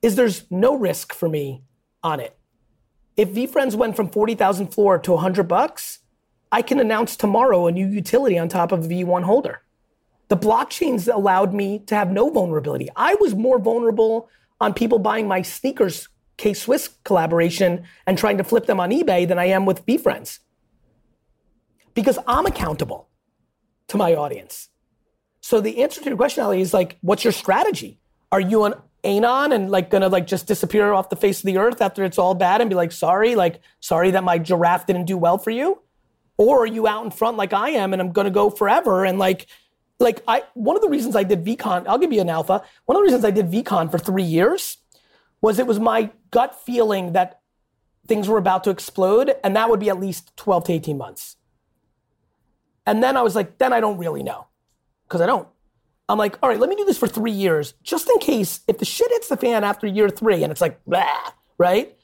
is 0.02 0.14
there's 0.14 0.50
no 0.50 0.76
risk 0.76 1.12
for 1.12 1.28
me 1.28 1.62
on 2.02 2.20
it. 2.20 2.36
If 3.16 3.30
VeeFriends 3.30 3.74
went 3.74 3.96
from 3.96 4.08
40,000 4.08 4.68
floor 4.68 4.98
to 4.98 5.12
100 5.12 5.48
bucks, 5.48 5.98
I 6.52 6.62
can 6.62 6.80
announce 6.80 7.16
tomorrow 7.16 7.66
a 7.66 7.72
new 7.72 7.86
utility 7.86 8.38
on 8.38 8.48
top 8.48 8.72
of 8.72 8.84
a 8.84 8.88
V1 8.88 9.22
holder. 9.22 9.62
The 10.28 10.36
blockchains 10.36 11.12
allowed 11.12 11.54
me 11.54 11.80
to 11.86 11.94
have 11.94 12.10
no 12.10 12.30
vulnerability. 12.30 12.88
I 12.96 13.14
was 13.16 13.34
more 13.34 13.58
vulnerable 13.58 14.28
on 14.60 14.74
people 14.74 14.98
buying 14.98 15.26
my 15.26 15.42
sneakers 15.42 16.08
K 16.36 16.54
Swiss 16.54 16.88
collaboration 17.04 17.84
and 18.06 18.16
trying 18.16 18.38
to 18.38 18.44
flip 18.44 18.66
them 18.66 18.80
on 18.80 18.90
eBay 18.90 19.28
than 19.28 19.38
I 19.38 19.46
am 19.46 19.66
with 19.66 19.84
VeeFriends. 19.86 20.38
Because 21.94 22.18
I'm 22.26 22.46
accountable 22.46 23.08
to 23.88 23.96
my 23.96 24.14
audience. 24.14 24.68
So 25.40 25.60
the 25.60 25.82
answer 25.82 26.00
to 26.00 26.08
your 26.08 26.16
question, 26.16 26.44
Ali, 26.44 26.60
is 26.60 26.72
like, 26.72 26.96
what's 27.00 27.24
your 27.24 27.32
strategy? 27.32 27.98
Are 28.32 28.40
you 28.40 28.64
an 28.64 28.74
anon 29.02 29.52
and 29.52 29.70
like 29.70 29.90
gonna 29.90 30.08
like 30.08 30.26
just 30.26 30.46
disappear 30.46 30.92
off 30.92 31.08
the 31.08 31.16
face 31.16 31.40
of 31.40 31.46
the 31.46 31.58
earth 31.58 31.82
after 31.82 32.04
it's 32.04 32.18
all 32.18 32.34
bad 32.34 32.60
and 32.60 32.70
be 32.70 32.76
like, 32.76 32.92
sorry, 32.92 33.34
like, 33.34 33.60
sorry 33.80 34.12
that 34.12 34.24
my 34.24 34.38
giraffe 34.38 34.86
didn't 34.86 35.06
do 35.06 35.18
well 35.18 35.38
for 35.38 35.50
you? 35.50 35.82
Or 36.40 36.62
are 36.62 36.66
you 36.66 36.88
out 36.88 37.04
in 37.04 37.10
front 37.10 37.36
like 37.36 37.52
I 37.52 37.68
am 37.68 37.92
and 37.92 38.00
I'm 38.00 38.12
going 38.12 38.24
to 38.24 38.30
go 38.30 38.48
forever 38.48 39.04
and 39.04 39.18
like 39.18 39.46
like 39.98 40.22
I 40.26 40.42
one 40.54 40.74
of 40.74 40.80
the 40.80 40.88
reasons 40.88 41.14
I 41.14 41.22
did 41.22 41.44
VeeCon, 41.44 41.86
I'll 41.86 41.98
give 41.98 42.14
you 42.14 42.22
an 42.22 42.30
alpha. 42.30 42.62
One 42.86 42.96
of 42.96 43.00
the 43.00 43.04
reasons 43.04 43.26
I 43.26 43.30
did 43.30 43.50
VeeCon 43.50 43.90
for 43.90 43.98
3 43.98 44.22
years 44.22 44.78
was 45.42 45.58
it 45.58 45.66
was 45.66 45.78
my 45.78 46.08
gut 46.30 46.58
feeling 46.58 47.12
that 47.12 47.42
things 48.06 48.26
were 48.26 48.38
about 48.38 48.64
to 48.64 48.70
explode 48.70 49.34
and 49.44 49.54
that 49.54 49.68
would 49.68 49.80
be 49.80 49.90
at 49.90 50.00
least 50.00 50.34
12 50.38 50.64
to 50.64 50.72
18 50.72 50.96
months. 50.96 51.36
And 52.86 53.02
then 53.02 53.18
I 53.18 53.22
was 53.22 53.36
like, 53.36 53.58
then 53.58 53.74
I 53.74 53.80
don't 53.80 53.98
really 53.98 54.22
know. 54.22 54.46
Cuz 55.10 55.20
I 55.20 55.26
don't. 55.26 55.46
I'm 56.08 56.16
like, 56.16 56.38
all 56.42 56.48
right, 56.48 56.58
let 56.58 56.70
me 56.70 56.76
do 56.76 56.86
this 56.86 56.96
for 56.96 57.06
3 57.06 57.30
years 57.30 57.74
just 57.82 58.08
in 58.08 58.18
case 58.18 58.60
if 58.66 58.78
the 58.78 58.86
shit 58.86 59.10
hits 59.10 59.28
the 59.28 59.36
fan 59.36 59.62
after 59.62 59.86
year 59.86 60.08
3 60.08 60.42
and 60.42 60.50
it's 60.50 60.62
like 60.62 60.82
blah, 60.86 61.34
right? 61.58 61.98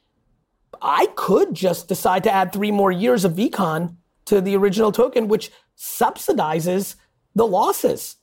I 0.82 1.06
could 1.16 1.54
just 1.54 1.88
decide 1.88 2.22
to 2.24 2.30
add 2.30 2.52
3 2.52 2.70
more 2.70 2.92
years 2.92 3.24
of 3.24 3.32
VeeCon 3.32 3.96
to 4.26 4.40
the 4.40 4.56
original 4.56 4.92
token, 4.92 5.28
which 5.28 5.50
subsidizes 5.76 6.96
the 7.34 7.46
losses. 7.46 8.16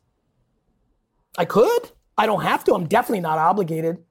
I 1.37 1.45
could. 1.45 1.91
I 2.17 2.25
don't 2.25 2.43
have 2.43 2.63
to. 2.65 2.73
I'm 2.73 2.87
definitely 2.87 3.21
not 3.21 3.39
obligated. 3.39 4.03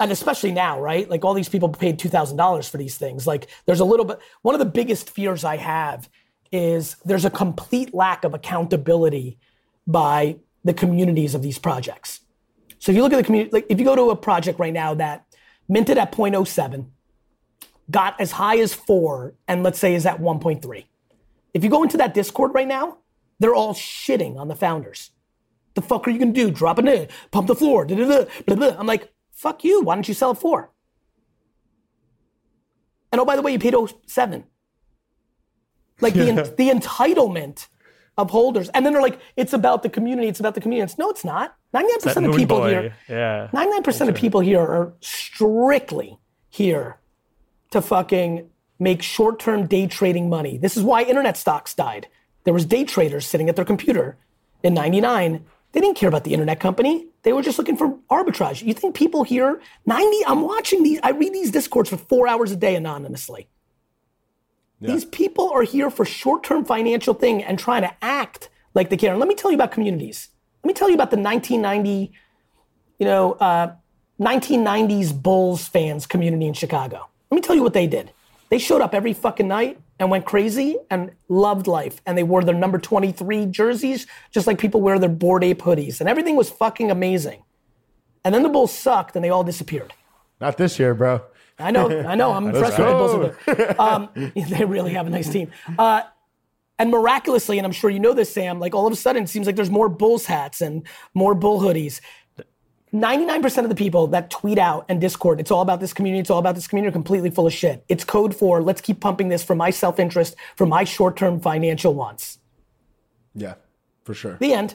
And 0.00 0.12
especially 0.12 0.52
now, 0.52 0.80
right? 0.80 1.08
Like 1.08 1.24
all 1.24 1.34
these 1.34 1.48
people 1.48 1.68
paid 1.70 1.98
$2,000 1.98 2.70
for 2.70 2.76
these 2.76 2.96
things. 2.96 3.26
Like 3.26 3.48
there's 3.66 3.80
a 3.80 3.84
little 3.84 4.04
bit, 4.04 4.18
one 4.42 4.54
of 4.54 4.58
the 4.60 4.66
biggest 4.66 5.10
fears 5.10 5.44
I 5.44 5.56
have 5.56 6.08
is 6.52 6.96
there's 7.04 7.24
a 7.24 7.30
complete 7.30 7.92
lack 7.94 8.24
of 8.24 8.34
accountability 8.34 9.38
by 9.86 10.38
the 10.64 10.74
communities 10.74 11.34
of 11.34 11.42
these 11.42 11.58
projects. 11.58 12.20
So 12.78 12.92
if 12.92 12.96
you 12.96 13.02
look 13.02 13.12
at 13.12 13.16
the 13.16 13.24
community, 13.24 13.50
like 13.52 13.66
if 13.68 13.78
you 13.78 13.84
go 13.84 13.96
to 13.96 14.10
a 14.10 14.16
project 14.16 14.60
right 14.60 14.72
now 14.72 14.94
that 14.94 15.24
minted 15.68 15.98
at 15.98 16.12
0.07, 16.12 16.86
got 17.90 18.20
as 18.20 18.32
high 18.32 18.58
as 18.58 18.74
four 18.74 19.34
and 19.46 19.62
let's 19.62 19.78
say 19.78 19.94
is 19.94 20.06
at 20.06 20.20
1.3. 20.20 20.84
If 21.54 21.64
you 21.64 21.70
go 21.70 21.82
into 21.82 21.96
that 21.96 22.14
Discord 22.14 22.52
right 22.54 22.68
now, 22.68 22.98
they're 23.38 23.54
all 23.54 23.74
shitting 23.74 24.36
on 24.36 24.48
the 24.48 24.54
founders. 24.54 25.10
The 25.74 25.82
fuck 25.82 26.06
are 26.06 26.10
you 26.10 26.18
gonna 26.18 26.32
do? 26.32 26.50
Drop 26.50 26.78
a 26.78 27.02
in, 27.02 27.08
pump 27.30 27.46
the 27.46 27.54
floor, 27.54 27.84
da, 27.84 27.94
da, 27.94 28.54
da, 28.54 28.76
I'm 28.78 28.86
like, 28.86 29.12
fuck 29.32 29.64
you. 29.64 29.82
Why 29.82 29.94
don't 29.94 30.08
you 30.08 30.14
sell 30.14 30.32
it 30.32 30.38
for? 30.38 30.70
And 33.12 33.20
oh, 33.20 33.24
by 33.24 33.36
the 33.36 33.42
way, 33.42 33.52
you 33.52 33.58
paid 33.58 33.74
07. 34.06 34.44
Like 36.00 36.14
the, 36.14 36.54
the 36.56 36.70
entitlement 36.70 37.68
of 38.18 38.30
holders. 38.30 38.68
And 38.70 38.84
then 38.84 38.92
they're 38.92 39.02
like, 39.02 39.20
it's 39.36 39.52
about 39.52 39.82
the 39.82 39.88
community, 39.88 40.28
it's 40.28 40.40
about 40.40 40.54
the 40.54 40.60
community. 40.60 40.84
It's, 40.84 40.98
no, 40.98 41.08
it's 41.08 41.24
not. 41.24 41.56
99% 41.74 42.28
of 42.28 42.36
people 42.36 42.58
boy. 42.58 42.68
here, 42.70 42.96
yeah. 43.08 43.48
99% 43.52 44.08
of 44.08 44.14
people 44.14 44.40
here 44.40 44.60
are 44.60 44.94
strictly 45.00 46.18
here 46.48 46.98
to 47.70 47.82
fucking 47.82 48.48
make 48.78 49.02
short-term 49.02 49.66
day 49.66 49.86
trading 49.86 50.28
money. 50.28 50.56
This 50.56 50.76
is 50.76 50.82
why 50.82 51.02
internet 51.02 51.36
stocks 51.36 51.74
died. 51.74 52.08
There 52.44 52.54
was 52.54 52.64
day 52.64 52.84
traders 52.84 53.26
sitting 53.26 53.48
at 53.48 53.56
their 53.56 53.64
computer 53.64 54.16
in 54.62 54.74
99 54.74 55.44
They 55.72 55.80
didn't 55.80 55.96
care 55.96 56.08
about 56.08 56.24
the 56.24 56.32
internet 56.32 56.60
company. 56.60 57.08
They 57.22 57.32
were 57.34 57.42
just 57.42 57.58
looking 57.58 57.76
for 57.76 57.98
arbitrage. 58.10 58.62
You 58.62 58.72
think 58.72 58.94
people 58.94 59.22
here, 59.22 59.60
90, 59.84 60.24
I'm 60.26 60.40
watching 60.40 60.82
these, 60.82 60.98
I 61.02 61.10
read 61.10 61.34
these 61.34 61.50
discords 61.50 61.90
for 61.90 61.98
four 61.98 62.26
hours 62.26 62.52
a 62.52 62.56
day 62.56 62.74
anonymously. 62.74 63.48
These 64.80 65.04
people 65.06 65.50
are 65.50 65.62
here 65.62 65.90
for 65.90 66.04
short-term 66.04 66.64
financial 66.64 67.12
thing 67.12 67.42
and 67.42 67.58
trying 67.58 67.82
to 67.82 67.92
act 68.00 68.48
like 68.74 68.90
they 68.90 68.96
care. 68.96 69.10
And 69.10 69.18
let 69.18 69.28
me 69.28 69.34
tell 69.34 69.50
you 69.50 69.56
about 69.56 69.72
communities. 69.72 70.28
Let 70.62 70.68
me 70.68 70.74
tell 70.74 70.88
you 70.88 70.94
about 70.94 71.10
the 71.10 71.18
1990, 71.18 72.12
you 72.98 73.06
know, 73.06 73.32
uh, 73.32 73.74
1990s 74.20 75.20
Bulls 75.20 75.66
fans 75.66 76.06
community 76.06 76.46
in 76.46 76.54
Chicago. 76.54 77.08
Let 77.30 77.36
me 77.36 77.42
tell 77.42 77.56
you 77.56 77.62
what 77.62 77.74
they 77.74 77.86
did. 77.86 78.12
They 78.50 78.58
showed 78.58 78.80
up 78.80 78.94
every 78.94 79.12
fucking 79.12 79.46
night 79.46 79.78
and 79.98 80.10
went 80.10 80.24
crazy 80.24 80.76
and 80.90 81.10
loved 81.28 81.66
life. 81.66 82.00
And 82.06 82.16
they 82.16 82.22
wore 82.22 82.42
their 82.42 82.54
number 82.54 82.78
23 82.78 83.46
jerseys, 83.46 84.06
just 84.30 84.46
like 84.46 84.58
people 84.58 84.80
wear 84.80 84.98
their 84.98 85.08
Bored 85.08 85.44
Ape 85.44 85.60
hoodies. 85.60 86.00
And 86.00 86.08
everything 86.08 86.36
was 86.36 86.48
fucking 86.48 86.90
amazing. 86.90 87.42
And 88.24 88.34
then 88.34 88.42
the 88.42 88.48
Bulls 88.48 88.72
sucked 88.72 89.16
and 89.16 89.24
they 89.24 89.30
all 89.30 89.44
disappeared. 89.44 89.92
Not 90.40 90.56
this 90.56 90.78
year, 90.78 90.94
bro. 90.94 91.22
I 91.58 91.70
know, 91.70 91.88
I 92.06 92.14
know. 92.14 92.32
I'm 92.32 92.46
impressed 92.54 92.78
with 92.78 92.86
the 93.46 93.54
Bulls. 93.56 93.78
Um, 93.78 94.08
they 94.34 94.64
really 94.64 94.94
have 94.94 95.06
a 95.06 95.10
nice 95.10 95.28
team. 95.28 95.50
Uh, 95.78 96.02
and 96.78 96.90
miraculously, 96.90 97.58
and 97.58 97.66
I'm 97.66 97.72
sure 97.72 97.90
you 97.90 97.98
know 97.98 98.14
this, 98.14 98.32
Sam, 98.32 98.60
like 98.60 98.74
all 98.74 98.86
of 98.86 98.92
a 98.92 98.96
sudden 98.96 99.24
it 99.24 99.28
seems 99.28 99.46
like 99.46 99.56
there's 99.56 99.70
more 99.70 99.88
Bulls 99.88 100.26
hats 100.26 100.60
and 100.60 100.86
more 101.12 101.34
Bull 101.34 101.60
hoodies. 101.60 102.00
99% 102.92 103.64
of 103.64 103.68
the 103.68 103.74
people 103.74 104.06
that 104.08 104.30
tweet 104.30 104.58
out 104.58 104.86
and 104.88 105.00
Discord, 105.00 105.40
it's 105.40 105.50
all 105.50 105.60
about 105.60 105.80
this 105.80 105.92
community, 105.92 106.20
it's 106.20 106.30
all 106.30 106.38
about 106.38 106.54
this 106.54 106.66
community, 106.66 106.90
are 106.90 106.92
completely 106.92 107.30
full 107.30 107.46
of 107.46 107.52
shit. 107.52 107.84
It's 107.88 108.04
code 108.04 108.34
for 108.34 108.62
let's 108.62 108.80
keep 108.80 109.00
pumping 109.00 109.28
this 109.28 109.42
for 109.44 109.54
my 109.54 109.70
self 109.70 109.98
interest, 109.98 110.36
for 110.56 110.66
my 110.66 110.84
short 110.84 111.16
term 111.16 111.40
financial 111.40 111.94
wants. 111.94 112.38
Yeah, 113.34 113.54
for 114.04 114.14
sure. 114.14 114.36
The 114.40 114.52
end. 114.52 114.74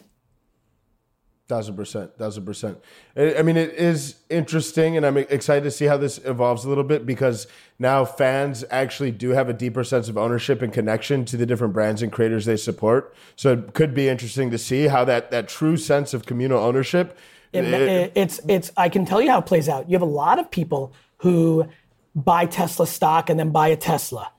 Thousand 1.49 1.76
percent, 1.76 2.17
thousand 2.17 2.45
percent. 2.45 2.80
I 3.17 3.36
I 3.36 3.41
mean, 3.41 3.58
it 3.58 3.73
is 3.73 4.15
interesting, 4.30 4.95
and 4.95 5.06
I'm 5.06 5.17
excited 5.17 5.63
to 5.65 5.71
see 5.71 5.86
how 5.86 5.97
this 5.97 6.17
evolves 6.23 6.63
a 6.63 6.69
little 6.69 6.86
bit 6.86 7.06
because 7.06 7.47
now 7.78 8.06
fans 8.06 8.63
actually 8.71 9.12
do 9.12 9.32
have 9.32 9.49
a 9.49 9.54
deeper 9.54 9.84
sense 9.84 10.08
of 10.08 10.17
ownership 10.17 10.62
and 10.62 10.71
connection 10.71 11.26
to 11.26 11.36
the 11.36 11.45
different 11.45 11.73
brands 11.73 12.02
and 12.02 12.13
creators 12.13 12.45
they 12.45 12.56
support. 12.56 13.13
So 13.36 13.54
it 13.54 13.73
could 13.73 13.93
be 13.93 14.08
interesting 14.08 14.52
to 14.52 14.58
see 14.58 14.88
how 14.88 15.04
that 15.06 15.32
that 15.32 15.49
true 15.49 15.76
sense 15.76 16.13
of 16.13 16.26
communal 16.26 16.60
ownership. 16.60 17.17
It, 17.53 17.65
it- 17.65 17.81
it- 17.81 18.11
it's 18.15 18.39
it's 18.47 18.71
I 18.75 18.89
can 18.89 19.05
tell 19.05 19.21
you 19.21 19.29
how 19.29 19.39
it 19.39 19.45
plays 19.45 19.69
out. 19.69 19.89
You 19.89 19.93
have 19.93 20.01
a 20.01 20.05
lot 20.05 20.39
of 20.39 20.49
people 20.51 20.91
who 21.17 21.67
buy 22.15 22.45
Tesla 22.45 22.85
stock 22.87 23.29
and 23.29 23.39
then 23.39 23.51
buy 23.51 23.67
a 23.69 23.75
Tesla, 23.77 24.31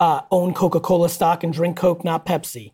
uh, 0.00 0.22
own 0.30 0.54
Coca 0.54 0.80
Cola 0.80 1.08
stock 1.08 1.44
and 1.44 1.52
drink 1.52 1.76
Coke, 1.76 2.04
not 2.04 2.24
Pepsi. 2.26 2.72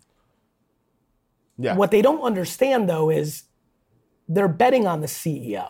yeah, 1.59 1.75
What 1.75 1.91
they 1.91 2.03
don't 2.03 2.23
understand 2.23 2.89
though 2.89 3.11
is 3.11 3.45
they're 4.29 4.49
betting 4.49 4.87
on 4.87 5.01
the 5.01 5.07
CEO. 5.07 5.69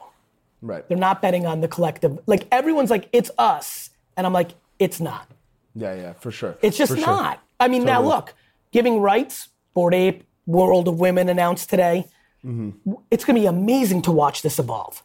right. 0.61 0.87
They're 0.89 0.99
not 0.99 1.23
betting 1.23 1.47
on 1.47 1.61
the 1.61 1.69
collective. 1.69 2.19
Like 2.27 2.47
everyone's 2.53 2.91
like, 2.91 3.09
it's 3.13 3.31
us, 3.39 3.91
and 4.17 4.27
I'm 4.27 4.33
like, 4.33 4.51
it's 4.79 5.01
not. 5.01 5.29
Yeah, 5.75 5.95
yeah, 5.95 6.13
for 6.15 6.31
sure. 6.31 6.57
It's 6.63 6.77
just 6.77 6.93
For 6.93 6.99
sure. 6.99 7.07
not. 7.07 7.41
I 7.61 7.69
mean, 7.69 7.85
now 7.85 8.03
look, 8.03 8.35
giving 8.73 9.01
rights, 9.01 9.49
Bored 9.75 9.95
Ape, 9.95 10.25
World 10.47 10.89
of 10.89 10.99
Women 11.01 11.29
announced 11.29 11.71
today. 11.71 12.07
Mm-hmm. 12.45 12.93
It's 13.11 13.25
going 13.25 13.35
to 13.37 13.41
be 13.41 13.47
amazing 13.47 14.03
to 14.03 14.13
watch 14.13 14.43
this 14.43 14.59
evolve. 14.59 15.03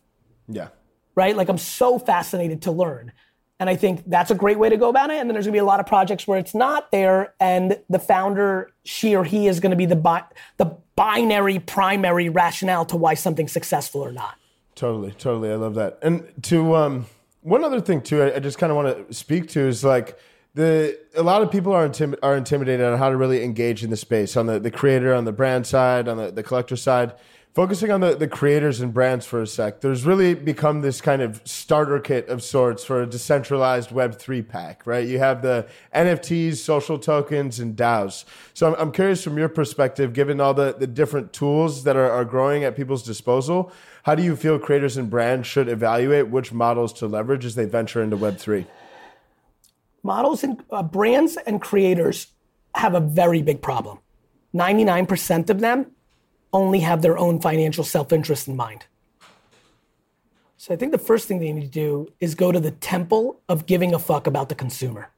Yeah, 0.48 0.69
right? 1.15 1.36
Like 1.36 1.50
I'm 1.50 1.58
so 1.58 2.00
fascinated 2.00 2.63
to 2.63 2.72
learn. 2.72 3.12
And 3.60 3.69
I 3.69 3.76
think 3.76 4.04
that's 4.08 4.30
a 4.30 4.36
great 4.36 4.60
way 4.60 4.67
to 4.69 4.78
go 4.78 4.89
about 4.89 5.10
it. 5.10 5.19
And 5.22 5.30
then 5.30 5.36
there's 5.36 5.46
gonna 5.46 5.54
be 5.54 5.60
a 5.60 5.63
lot 5.63 5.80
of 5.80 5.86
projects 5.86 6.28
where 6.28 6.38
it's 6.38 6.54
not 6.54 6.91
there, 6.91 7.34
and 7.39 7.80
the 7.89 8.00
founder, 8.00 8.72
she 8.84 9.15
or 9.15 9.24
he, 9.24 9.48
is 9.48 9.60
gonna 9.60 9.76
be 9.76 9.86
the 9.86 9.96
bi- 9.96 10.24
the 10.58 10.76
binary 10.96 11.60
primary 11.60 12.30
rationale 12.30 12.84
to 12.86 12.98
why 12.98 13.13
something's 13.13 13.52
successful 13.52 14.02
or 14.02 14.12
not. 14.12 14.36
Totally, 14.76 15.12
totally. 15.12 15.52
I 15.52 15.56
love 15.56 15.76
that. 15.76 16.00
And 16.02 16.30
to 16.43 16.76
um, 16.76 17.06
one 17.41 17.63
other 17.63 17.80
thing 17.80 18.02
too, 18.02 18.24
I, 18.24 18.36
I 18.36 18.39
just 18.39 18.58
kind 18.58 18.72
of 18.72 18.76
want 18.76 19.08
to 19.08 19.13
speak 19.13 19.48
to 19.50 19.62
is 19.62 19.84
like 19.84 20.17
the 20.56 21.00
a 21.16 21.24
lot 21.24 21.42
of 21.42 21.52
people 21.52 21.74
are 21.74 21.88
intim- 21.88 22.18
are 22.22 22.38
intimidated 22.38 22.86
on 22.86 22.98
how 22.98 23.10
to 23.10 23.18
really 23.18 23.44
engage 23.44 23.84
in 23.84 23.89
the 23.89 23.98
space 23.98 24.38
on 24.38 24.46
the, 24.46 24.60
the 24.60 24.72
creator, 24.72 25.13
on 25.13 25.26
the 25.26 25.32
brand 25.32 25.66
side, 25.66 26.08
on 26.08 26.18
the, 26.18 26.32
the 26.32 26.44
collector 26.44 26.76
side. 26.76 27.13
Focusing 27.54 27.92
on 27.92 28.02
the, 28.02 28.16
the 28.16 28.28
creators 28.28 28.82
and 28.82 28.92
brands 28.96 29.28
for 29.28 29.39
a 29.39 29.46
sec, 29.46 29.82
there's 29.82 30.06
really 30.06 30.34
become 30.34 30.82
this 30.82 31.02
kind 31.02 31.22
of 31.22 31.39
starter 31.46 32.00
kit 32.00 32.28
of 32.28 32.42
sorts 32.42 32.84
for 32.84 33.04
a 33.04 33.06
decentralized 33.06 33.92
Web3 33.92 34.48
pack, 34.48 34.88
right? 34.88 35.08
You 35.08 35.20
have 35.20 35.44
the 35.44 35.68
NFTs, 35.94 36.56
social 36.56 36.98
tokens, 36.98 37.60
and 37.60 37.76
DAOs. 37.76 38.26
So 38.56 38.74
I'm, 38.74 38.82
I'm 38.82 38.92
curious 38.92 39.24
from 39.24 39.38
your 39.38 39.50
perspective, 39.50 40.13
given 40.13 40.42
all 40.42 40.56
the, 40.56 40.74
the 40.74 40.88
different 40.88 41.32
tools 41.32 41.84
that 41.84 41.96
are, 41.96 42.10
are 42.10 42.26
growing 42.26 42.63
at 42.63 42.76
people's 42.76 43.04
disposal, 43.04 43.72
how 44.02 44.16
do 44.16 44.24
you 44.24 44.36
feel 44.36 44.58
creators 44.58 44.98
and 44.98 45.08
brands 45.08 45.46
should 45.46 45.70
evaluate 45.70 46.30
which 46.30 46.52
models 46.52 46.92
to 46.94 47.06
leverage 47.06 47.46
as 47.46 47.54
they 47.54 47.66
venture 47.66 48.02
into 48.02 48.18
Web3? 48.18 48.66
Models 50.04 50.44
and 50.44 50.62
uh, 50.70 50.84
brands 50.84 51.38
and 51.48 51.62
creators 51.62 52.28
have 52.76 52.94
a 52.94 53.00
very 53.00 53.42
big 53.42 53.62
problem. 53.62 54.00
99% 54.54 55.50
of 55.50 55.62
them 55.62 55.88
only 56.52 56.82
have 56.82 57.02
their 57.02 57.18
own 57.18 57.39
financial 57.39 57.84
self 57.84 58.12
interest 58.12 58.48
in 58.48 58.56
mind. 58.56 58.86
So 60.58 60.74
I 60.74 60.78
think 60.78 60.92
the 60.92 60.98
first 60.98 61.28
thing 61.28 61.39
they 61.39 61.52
need 61.52 61.62
to 61.62 61.68
do 61.68 62.13
is 62.20 62.36
go 62.36 62.52
to 62.52 62.60
the 62.60 62.72
temple 62.72 63.42
of 63.50 63.66
giving 63.66 63.94
a 63.94 64.00
fuck 64.00 64.28
about 64.28 64.50
the 64.50 64.56
consumer. 64.56 65.10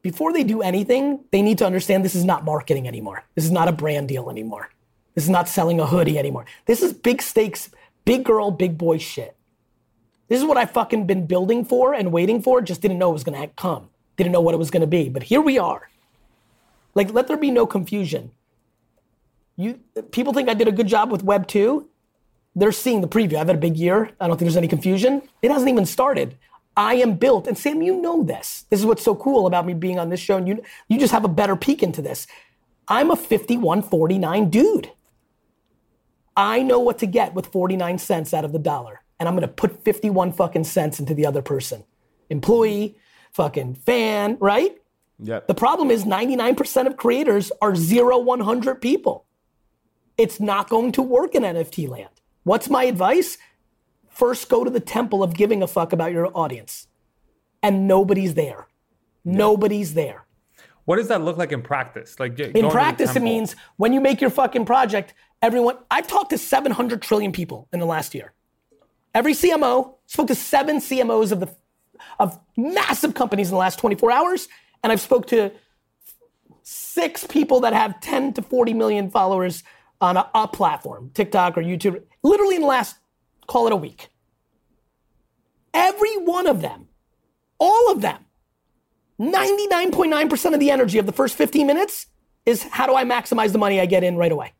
Before 0.00 0.32
they 0.32 0.44
do 0.44 0.62
anything, 0.62 1.24
they 1.32 1.42
need 1.42 1.58
to 1.58 1.66
understand 1.66 2.04
this 2.04 2.14
is 2.14 2.24
not 2.24 2.44
marketing 2.44 2.86
anymore. 2.86 3.24
This 3.34 3.44
is 3.44 3.50
not 3.50 3.68
a 3.68 3.72
brand 3.72 4.08
deal 4.08 4.30
anymore. 4.30 4.70
This 5.14 5.24
is 5.24 5.30
not 5.30 5.48
selling 5.48 5.80
a 5.80 5.86
hoodie 5.86 6.18
anymore. 6.18 6.46
This 6.66 6.82
is 6.82 6.92
big 6.92 7.20
stakes, 7.20 7.70
big 8.04 8.24
girl, 8.24 8.50
big 8.50 8.78
boy 8.78 8.98
shit. 8.98 9.35
This 10.28 10.40
is 10.40 10.46
what 10.46 10.56
I 10.56 10.64
fucking 10.66 11.06
been 11.06 11.26
building 11.26 11.64
for 11.64 11.94
and 11.94 12.12
waiting 12.12 12.42
for. 12.42 12.60
Just 12.60 12.80
didn't 12.80 12.98
know 12.98 13.10
it 13.10 13.14
was 13.14 13.24
gonna 13.24 13.48
come. 13.48 13.90
Didn't 14.16 14.32
know 14.32 14.40
what 14.40 14.54
it 14.54 14.58
was 14.58 14.70
gonna 14.70 14.86
be. 14.86 15.08
But 15.08 15.24
here 15.24 15.40
we 15.40 15.58
are. 15.58 15.88
Like, 16.94 17.12
let 17.12 17.28
there 17.28 17.36
be 17.36 17.50
no 17.50 17.66
confusion. 17.66 18.32
You 19.56 19.80
people 20.10 20.32
think 20.32 20.48
I 20.48 20.54
did 20.54 20.68
a 20.68 20.72
good 20.72 20.86
job 20.86 21.10
with 21.10 21.22
Web 21.22 21.46
2. 21.46 21.88
They're 22.54 22.72
seeing 22.72 23.02
the 23.02 23.08
preview. 23.08 23.34
I've 23.34 23.48
had 23.48 23.56
a 23.56 23.60
big 23.60 23.76
year. 23.76 24.10
I 24.20 24.26
don't 24.26 24.38
think 24.38 24.46
there's 24.46 24.56
any 24.56 24.68
confusion. 24.68 25.22
It 25.42 25.50
hasn't 25.50 25.68
even 25.70 25.86
started. 25.86 26.36
I 26.76 26.94
am 26.96 27.14
built, 27.14 27.46
and 27.46 27.56
Sam, 27.56 27.80
you 27.80 28.00
know 28.00 28.22
this. 28.22 28.66
This 28.68 28.80
is 28.80 28.86
what's 28.86 29.02
so 29.02 29.14
cool 29.14 29.46
about 29.46 29.64
me 29.64 29.72
being 29.72 29.98
on 29.98 30.10
this 30.10 30.20
show, 30.20 30.36
and 30.36 30.46
you 30.46 30.62
you 30.88 30.98
just 30.98 31.12
have 31.12 31.24
a 31.24 31.28
better 31.28 31.56
peek 31.56 31.82
into 31.82 32.02
this. 32.02 32.26
I'm 32.88 33.10
a 33.10 33.16
5149 33.16 34.50
dude. 34.50 34.92
I 36.36 36.62
know 36.62 36.78
what 36.78 36.98
to 36.98 37.06
get 37.06 37.34
with 37.34 37.46
49 37.46 37.98
cents 37.98 38.34
out 38.34 38.44
of 38.44 38.52
the 38.52 38.58
dollar. 38.58 39.00
And 39.18 39.28
I'm 39.28 39.34
gonna 39.34 39.48
put 39.48 39.82
51 39.84 40.32
fucking 40.32 40.64
cents 40.64 41.00
into 41.00 41.14
the 41.14 41.26
other 41.26 41.42
person. 41.42 41.84
Employee, 42.28 42.96
fucking 43.32 43.74
fan, 43.74 44.36
right? 44.40 44.76
Yep. 45.18 45.46
The 45.48 45.54
problem 45.54 45.90
is 45.90 46.04
99% 46.04 46.86
of 46.86 46.96
creators 46.96 47.50
are 47.62 47.74
zero 47.74 48.18
100 48.18 48.80
people. 48.80 49.24
It's 50.18 50.40
not 50.40 50.68
going 50.68 50.92
to 50.92 51.02
work 51.02 51.34
in 51.34 51.42
NFT 51.42 51.88
land. 51.88 52.10
What's 52.44 52.68
my 52.68 52.84
advice? 52.84 53.38
First, 54.08 54.48
go 54.48 54.64
to 54.64 54.70
the 54.70 54.80
temple 54.80 55.22
of 55.22 55.34
giving 55.34 55.62
a 55.62 55.66
fuck 55.66 55.92
about 55.92 56.12
your 56.12 56.30
audience. 56.36 56.86
And 57.62 57.86
nobody's 57.86 58.34
there. 58.34 58.66
Nobody's 59.24 59.94
there. 59.94 60.24
What 60.84 60.96
does 60.96 61.08
that 61.08 61.20
look 61.20 61.36
like 61.36 61.52
in 61.52 61.62
practice? 61.62 62.18
Like 62.20 62.38
In 62.38 62.70
practice, 62.70 63.16
it 63.16 63.22
means 63.22 63.56
when 63.76 63.92
you 63.92 64.00
make 64.00 64.20
your 64.20 64.30
fucking 64.30 64.64
project, 64.66 65.14
everyone, 65.42 65.78
I've 65.90 66.06
talked 66.06 66.30
to 66.30 66.38
700 66.38 67.02
trillion 67.02 67.32
people 67.32 67.68
in 67.72 67.80
the 67.80 67.86
last 67.86 68.14
year. 68.14 68.32
Every 69.16 69.32
CMO, 69.32 69.94
spoke 70.04 70.26
to 70.26 70.34
seven 70.34 70.76
CMOs 70.76 71.32
of 71.32 71.40
the 71.40 71.48
of 72.18 72.38
massive 72.54 73.14
companies 73.14 73.48
in 73.48 73.52
the 73.52 73.58
last 73.58 73.78
24 73.78 74.12
hours, 74.12 74.46
and 74.84 74.92
I've 74.92 75.00
spoke 75.00 75.26
to 75.28 75.52
six 76.62 77.26
people 77.26 77.60
that 77.60 77.72
have 77.72 77.98
10 78.00 78.34
to 78.34 78.42
40 78.42 78.74
million 78.74 79.10
followers 79.10 79.62
on 80.02 80.18
a, 80.18 80.28
a 80.34 80.46
platform, 80.46 81.12
TikTok 81.14 81.56
or 81.56 81.62
YouTube, 81.62 82.02
literally 82.22 82.56
in 82.56 82.60
the 82.60 82.66
last, 82.66 82.98
call 83.46 83.66
it 83.66 83.72
a 83.72 83.76
week. 83.76 84.10
Every 85.72 86.18
one 86.18 86.46
of 86.46 86.60
them, 86.60 86.88
all 87.58 87.90
of 87.90 88.02
them, 88.02 88.22
99.9% 89.18 90.52
of 90.52 90.60
the 90.60 90.70
energy 90.70 90.98
of 90.98 91.06
the 91.06 91.12
first 91.12 91.36
15 91.36 91.66
minutes 91.66 92.08
is 92.44 92.64
how 92.64 92.86
do 92.86 92.94
I 92.94 93.04
maximize 93.04 93.52
the 93.52 93.58
money 93.58 93.80
I 93.80 93.86
get 93.86 94.04
in 94.04 94.18
right 94.18 94.30
away? 94.30 94.52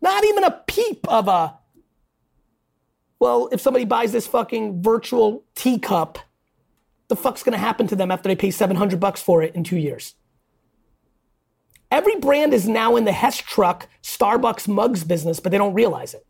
Not 0.00 0.24
even 0.24 0.42
a 0.42 0.62
peep 0.66 1.06
of 1.06 1.28
a, 1.28 1.58
well, 3.20 3.48
if 3.52 3.60
somebody 3.60 3.84
buys 3.84 4.12
this 4.12 4.26
fucking 4.26 4.82
virtual 4.82 5.44
teacup, 5.54 6.18
the 7.08 7.16
fuck's 7.16 7.42
gonna 7.42 7.56
happen 7.58 7.86
to 7.88 7.96
them 7.96 8.10
after 8.10 8.28
they 8.28 8.36
pay 8.36 8.50
700 8.50 9.00
bucks 9.00 9.22
for 9.22 9.42
it 9.42 9.54
in 9.54 9.64
two 9.64 9.76
years? 9.78 10.14
Every 11.90 12.16
brand 12.16 12.52
is 12.52 12.68
now 12.68 12.96
in 12.96 13.04
the 13.04 13.12
Hess 13.12 13.38
truck 13.38 13.88
Starbucks 14.02 14.66
mugs 14.68 15.04
business, 15.04 15.38
but 15.40 15.52
they 15.52 15.58
don't 15.58 15.74
realize 15.74 16.14
it. 16.14 16.26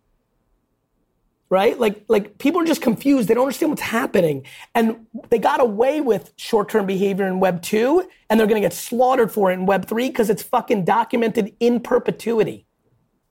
right? 1.48 1.78
Like 1.78 2.04
like 2.08 2.38
people 2.38 2.60
are 2.60 2.64
just 2.64 2.82
confused. 2.82 3.28
They 3.28 3.34
don't 3.34 3.44
understand 3.44 3.70
what's 3.70 3.82
happening, 3.82 4.44
and 4.74 5.06
they 5.30 5.38
got 5.38 5.60
away 5.60 6.00
with 6.00 6.32
short-term 6.36 6.86
behavior 6.86 7.26
in 7.26 7.40
Web 7.40 7.62
two, 7.62 8.08
and 8.28 8.38
they're 8.38 8.46
going 8.48 8.60
to 8.60 8.66
get 8.66 8.72
slaughtered 8.74 9.30
for 9.32 9.50
it 9.50 9.54
in 9.54 9.66
Web 9.66 9.86
three 9.86 10.08
because 10.08 10.28
it's 10.28 10.42
fucking 10.42 10.84
documented 10.84 11.54
in 11.60 11.80
perpetuity. 11.80 12.66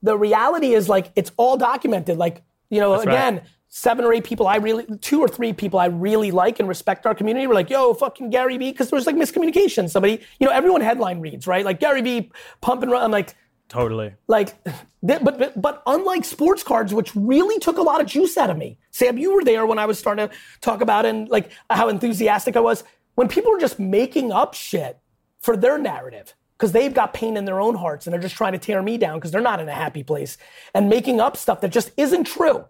The 0.02 0.16
reality 0.16 0.72
is 0.74 0.88
like 0.88 1.12
it's 1.14 1.30
all 1.36 1.56
documented. 1.56 2.16
Like 2.18 2.42
you 2.70 2.80
know, 2.80 2.92
That's 2.92 3.04
again. 3.04 3.34
right. 3.36 3.44
Seven 3.68 4.04
or 4.04 4.12
eight 4.12 4.24
people 4.24 4.46
I 4.46 4.56
really, 4.56 4.86
two 5.00 5.20
or 5.20 5.28
three 5.28 5.52
people 5.52 5.78
I 5.78 5.86
really 5.86 6.30
like 6.30 6.60
and 6.60 6.68
respect 6.68 7.04
our 7.04 7.14
community 7.14 7.46
were 7.46 7.54
like, 7.54 7.68
yo, 7.68 7.92
fucking 7.94 8.30
Gary 8.30 8.56
Vee, 8.56 8.70
because 8.70 8.90
there 8.90 8.96
was 8.96 9.06
like 9.06 9.16
miscommunication. 9.16 9.90
Somebody, 9.90 10.20
you 10.38 10.46
know, 10.46 10.52
everyone 10.52 10.80
headline 10.80 11.20
reads, 11.20 11.46
right? 11.46 11.64
Like 11.64 11.80
Gary 11.80 12.00
Vee 12.00 12.30
pump 12.60 12.82
and 12.82 12.92
run. 12.92 13.02
I'm 13.02 13.10
like, 13.10 13.34
Totally. 13.68 14.14
like, 14.28 14.54
but, 15.02 15.24
but 15.24 15.60
but 15.60 15.82
unlike 15.86 16.24
sports 16.24 16.62
cards, 16.62 16.94
which 16.94 17.14
really 17.16 17.58
took 17.58 17.78
a 17.78 17.82
lot 17.82 18.00
of 18.00 18.06
juice 18.06 18.36
out 18.36 18.50
of 18.50 18.56
me, 18.56 18.78
Sam, 18.92 19.18
you 19.18 19.34
were 19.34 19.42
there 19.44 19.66
when 19.66 19.78
I 19.78 19.86
was 19.86 19.98
starting 19.98 20.28
to 20.28 20.34
talk 20.60 20.80
about 20.80 21.04
and 21.04 21.28
like 21.28 21.50
how 21.68 21.88
enthusiastic 21.88 22.56
I 22.56 22.60
was. 22.60 22.84
When 23.16 23.28
people 23.28 23.54
are 23.54 23.58
just 23.58 23.80
making 23.80 24.30
up 24.30 24.54
shit 24.54 24.98
for 25.40 25.56
their 25.56 25.78
narrative 25.78 26.34
because 26.56 26.72
they've 26.72 26.94
got 26.94 27.12
pain 27.12 27.36
in 27.36 27.44
their 27.44 27.60
own 27.60 27.74
hearts 27.74 28.06
and 28.06 28.12
they're 28.12 28.20
just 28.20 28.36
trying 28.36 28.52
to 28.52 28.58
tear 28.58 28.82
me 28.82 28.98
down 28.98 29.18
because 29.18 29.30
they're 29.30 29.40
not 29.40 29.60
in 29.60 29.68
a 29.68 29.74
happy 29.74 30.02
place 30.02 30.38
and 30.74 30.88
making 30.88 31.20
up 31.20 31.36
stuff 31.36 31.60
that 31.60 31.70
just 31.70 31.90
isn't 31.96 32.24
true. 32.24 32.64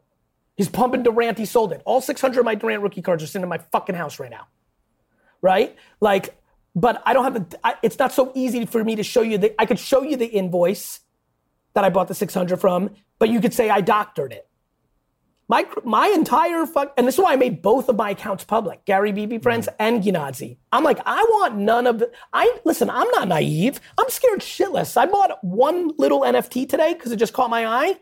He's 0.57 0.69
pumping 0.69 1.03
Durant. 1.03 1.39
He 1.39 1.45
sold 1.45 1.73
it. 1.73 1.83
All 1.85 2.01
600 2.01 2.39
of 2.39 2.45
my 2.45 2.55
Durant 2.55 2.83
rookie 2.83 3.03
cards 3.03 3.23
are 3.23 3.27
sitting 3.27 3.43
in 3.43 3.49
my 3.49 3.59
fucking 3.59 3.95
house 3.95 4.19
right 4.19 4.31
now 4.31 4.47
right? 5.43 5.77
Like, 6.01 6.37
but 6.75 7.03
I 7.07 7.13
don't 7.13 7.25
have 7.25 7.51
the. 7.51 7.59
I, 7.65 7.77
it's 7.83 7.99
not 7.99 8.13
so 8.13 8.33
easy 8.35 8.67
for 8.67 8.83
me 8.85 8.97
to 8.97 9.03
show 9.03 9.23
you 9.23 9.39
the. 9.39 9.61
I 9.61 9.67
could 9.67 9.79
show 9.79 10.03
you 10.03 10.17
the 10.17 10.27
invoice 10.27 11.01
that 11.75 11.85
I 11.85 11.91
bought 11.91 12.09
the 12.09 12.15
600 12.15 12.61
from, 12.61 12.91
but 13.19 13.29
you 13.29 13.41
could 13.41 13.55
say 13.55 13.71
I 13.71 13.81
doctored 13.81 14.33
it. 14.33 14.47
My 15.49 15.65
my 15.85 16.09
entire 16.09 16.67
fuck, 16.67 16.93
and 16.99 17.07
this 17.07 17.15
is 17.15 17.21
why 17.21 17.33
I 17.33 17.37
made 17.37 17.63
both 17.63 17.89
of 17.89 17.97
my 17.97 18.11
accounts 18.11 18.45
public, 18.45 18.85
Gary 18.85 19.13
BB 19.13 19.27
mm-hmm. 19.27 19.43
Friends 19.43 19.69
and 19.79 20.03
Ginazi. 20.03 20.59
I'm 20.73 20.85
like, 20.85 20.99
I 21.07 21.23
want 21.31 21.57
none 21.57 21.87
of. 21.87 22.03
I 22.33 22.59
listen. 22.65 22.91
I'm 22.91 23.09
not 23.11 23.29
naive. 23.29 23.81
I'm 23.97 24.11
scared 24.11 24.41
shitless. 24.41 24.97
I 24.97 25.07
bought 25.07 25.43
one 25.43 25.93
little 25.97 26.23
NFT 26.23 26.69
today 26.69 26.93
because 26.93 27.13
it 27.13 27.17
just 27.17 27.33
caught 27.33 27.49
my 27.49 27.67
eye, 27.67 27.97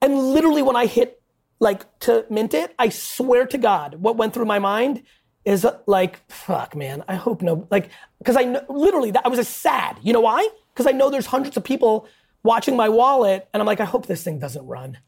and 0.00 0.16
literally 0.16 0.62
when 0.62 0.76
I 0.76 0.86
hit 0.86 1.20
like 1.64 1.98
to 2.00 2.24
mint 2.30 2.54
it, 2.54 2.72
I 2.78 2.90
swear 2.90 3.46
to 3.46 3.58
God, 3.58 3.96
what 3.96 4.16
went 4.16 4.34
through 4.34 4.44
my 4.44 4.60
mind 4.60 5.02
is 5.44 5.64
uh, 5.64 5.78
like, 5.86 6.20
fuck, 6.30 6.76
man. 6.76 7.02
I 7.08 7.16
hope 7.16 7.42
no, 7.42 7.66
like, 7.70 7.90
because 8.18 8.36
I 8.36 8.44
know, 8.44 8.64
literally 8.68 9.10
that 9.10 9.26
I 9.26 9.28
was 9.28 9.48
sad. 9.48 9.98
You 10.02 10.12
know 10.12 10.20
why? 10.20 10.48
Because 10.72 10.86
I 10.86 10.92
know 10.92 11.10
there's 11.10 11.26
hundreds 11.26 11.56
of 11.56 11.64
people 11.64 12.06
watching 12.44 12.76
my 12.76 12.88
wallet, 12.88 13.48
and 13.52 13.60
I'm 13.60 13.66
like, 13.66 13.80
I 13.80 13.84
hope 13.84 14.06
this 14.06 14.22
thing 14.22 14.38
doesn't 14.38 14.64
run. 14.66 14.98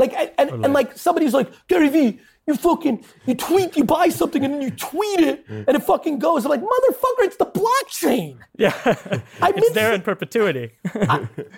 Like, 0.00 0.14
I- 0.14 0.32
and, 0.38 0.64
and 0.64 0.72
like 0.72 0.96
somebody's 0.98 1.34
like, 1.34 1.48
Gary 1.68 1.88
Vee, 1.90 2.18
you 2.46 2.54
fucking, 2.56 3.04
you 3.26 3.34
tweet, 3.34 3.76
you 3.76 3.84
buy 3.84 4.08
something 4.08 4.42
and 4.44 4.54
then 4.54 4.62
you 4.62 4.70
tweet 4.70 5.20
it 5.20 5.44
and 5.48 5.68
it 5.68 5.82
fucking 5.82 6.18
goes. 6.18 6.44
I'm 6.44 6.50
like, 6.50 6.62
motherfucker, 6.62 7.24
it's 7.28 7.36
the 7.36 7.44
blockchain. 7.46 8.38
Yeah. 8.56 8.72
I 9.40 9.52
it's 9.54 9.72
there 9.72 9.92
in 9.92 10.00
perpetuity. 10.02 10.70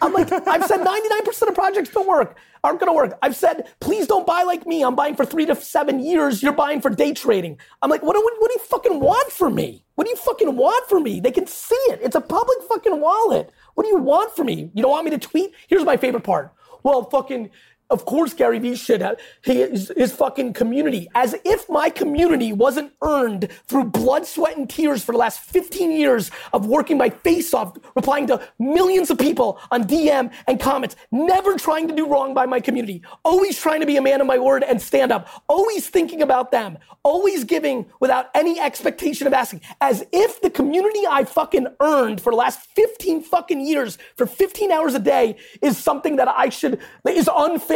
I'm 0.03 0.12
like, 0.12 0.30
I've 0.32 0.64
said 0.66 0.80
99% 0.80 1.49
of 1.49 1.55
projects 1.55 1.90
don't 1.90 2.09
work, 2.09 2.36
aren't 2.64 2.80
gonna 2.80 2.93
work. 2.93 3.16
I've 3.22 3.36
said, 3.36 3.68
please 3.80 4.07
don't 4.07 4.26
buy 4.26 4.43
like 4.43 4.66
me. 4.66 4.82
I'm 4.82 4.95
buying 4.97 5.14
for 5.14 5.24
three 5.24 5.47
to 5.47 5.55
seven 5.55 6.01
years. 6.01 6.43
You're 6.43 6.53
buying 6.53 6.80
for 6.80 6.90
day 6.90 7.14
trading. 7.14 7.59
I'm 7.80 7.88
like, 7.88 8.03
what 8.03 8.14
do, 8.14 8.20
what 8.40 8.49
do 8.51 8.55
you 8.55 8.64
fucking 8.66 9.01
want 9.01 9.32
from 9.32 9.55
me? 9.55 9.84
What 9.95 10.05
do 10.05 10.11
you 10.11 10.16
fucking 10.16 10.57
want 10.57 10.88
from 10.90 11.05
me? 11.05 11.20
They 11.20 11.30
can 11.32 11.47
see 11.47 11.82
it. 11.93 12.01
It's 12.03 12.16
a 12.16 12.20
public 12.20 12.59
fucking 12.68 13.01
wallet. 13.01 13.51
What 13.74 13.84
do 13.84 13.88
you 13.90 13.99
want 13.99 14.34
from 14.36 14.47
me? 14.47 14.70
You 14.74 14.82
don't 14.82 14.90
want 14.90 15.05
me 15.05 15.12
to 15.12 15.18
tweet? 15.18 15.53
Here's 15.68 15.84
my 15.84 15.97
favorite 15.97 16.24
part. 16.24 16.53
Well, 16.84 17.09
fucking, 17.09 17.51
of 17.93 18.07
course, 18.07 18.33
Gary 18.33 18.59
Vee 18.59 18.74
should 18.74 19.03
have 19.03 19.20
his, 19.43 19.93
his 19.97 20.12
fucking 20.12 20.55
community. 20.55 21.09
As 21.14 21.35
if 21.45 21.68
my 21.68 21.91
community 21.91 22.53
wasn't 22.53 22.93
earned 23.03 23.49
through 23.66 23.85
blood, 23.85 24.26
sweat, 24.26 24.57
and 24.57 24.68
tears 24.68 25.05
for 25.05 25.12
the 25.12 25.18
last 25.18 25.41
15 25.41 25.93
years 25.93 26.30
of 26.55 26.66
working 26.66 26.97
my 26.97 27.11
face 27.11 27.53
off, 27.53 27.76
replying 27.95 28.26
to 28.28 28.41
millions 28.59 29.11
of 29.11 29.18
people 29.18 29.61
on 29.70 29.85
DM 29.85 30.33
and 30.47 30.59
comments, 30.59 30.97
never 31.11 31.57
trying 31.59 31.87
to 31.87 31.95
do 31.95 32.07
wrong 32.07 32.33
by 32.33 32.47
my 32.47 32.61
community, 32.61 33.03
always 33.24 33.59
trying 33.59 33.80
to 33.80 33.87
be 33.87 33.99
a 33.99 34.03
man 34.03 34.22
of 34.22 34.26
my 34.26 34.39
word 34.39 34.62
and 34.62 34.80
stand 34.80 35.12
up, 35.12 35.28
always 35.49 35.89
thinking 35.89 36.22
about 36.22 36.51
them, 36.51 36.78
always 37.03 37.45
giving 37.45 37.85
without 38.01 38.30
any 38.35 38.59
expectation 38.59 39.26
of 39.26 39.35
asking, 39.35 39.61
as 39.83 40.03
if 40.12 40.41
the 40.41 40.51
community 40.51 41.01
I 41.09 41.24
fucking 41.24 41.66
earned 41.80 42.22
for 42.22 42.33
the 42.33 42.37
last 42.37 42.61
15 42.74 43.22
fucking 43.22 43.61
years 43.61 43.99
for 44.16 44.24
15 44.24 44.72
hours 44.72 44.95
a 44.95 44.99
day 44.99 45.37
is 45.61 45.76
something 45.76 46.16
that 46.16 46.28
I 46.28 46.49
should, 46.49 46.80
is 47.07 47.28
unfair. 47.28 47.72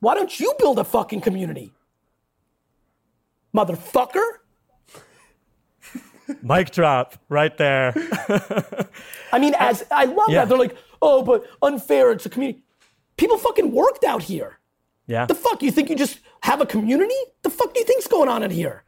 Why 0.00 0.14
don't 0.14 0.38
you 0.38 0.54
build 0.58 0.78
a 0.78 0.84
fucking 0.84 1.20
community? 1.22 1.72
Motherfucker. 3.54 4.26
Mic 6.42 6.70
drop 6.70 7.14
right 7.28 7.56
there. 7.56 7.94
I 9.32 9.38
mean, 9.38 9.54
as 9.58 9.84
I 9.90 10.04
love 10.04 10.28
Yeah. 10.28 10.40
that. 10.40 10.48
They're 10.48 10.58
like, 10.58 10.76
oh, 11.00 11.22
but 11.22 11.44
unfair, 11.62 12.12
it's 12.12 12.26
a 12.26 12.28
community. 12.30 12.62
People 13.16 13.38
fucking 13.38 13.72
worked 13.72 14.04
out 14.04 14.22
here. 14.24 14.58
Yeah. 15.06 15.26
The 15.26 15.34
fuck? 15.34 15.62
You 15.62 15.70
think 15.70 15.88
you 15.88 15.96
just 15.96 16.18
have 16.42 16.60
a 16.60 16.66
community? 16.66 17.14
The 17.42 17.50
fuck 17.50 17.72
do 17.72 17.80
you 17.80 17.86
think's 17.86 18.06
going 18.08 18.28
on 18.28 18.42
in 18.42 18.50
here? 18.50 18.82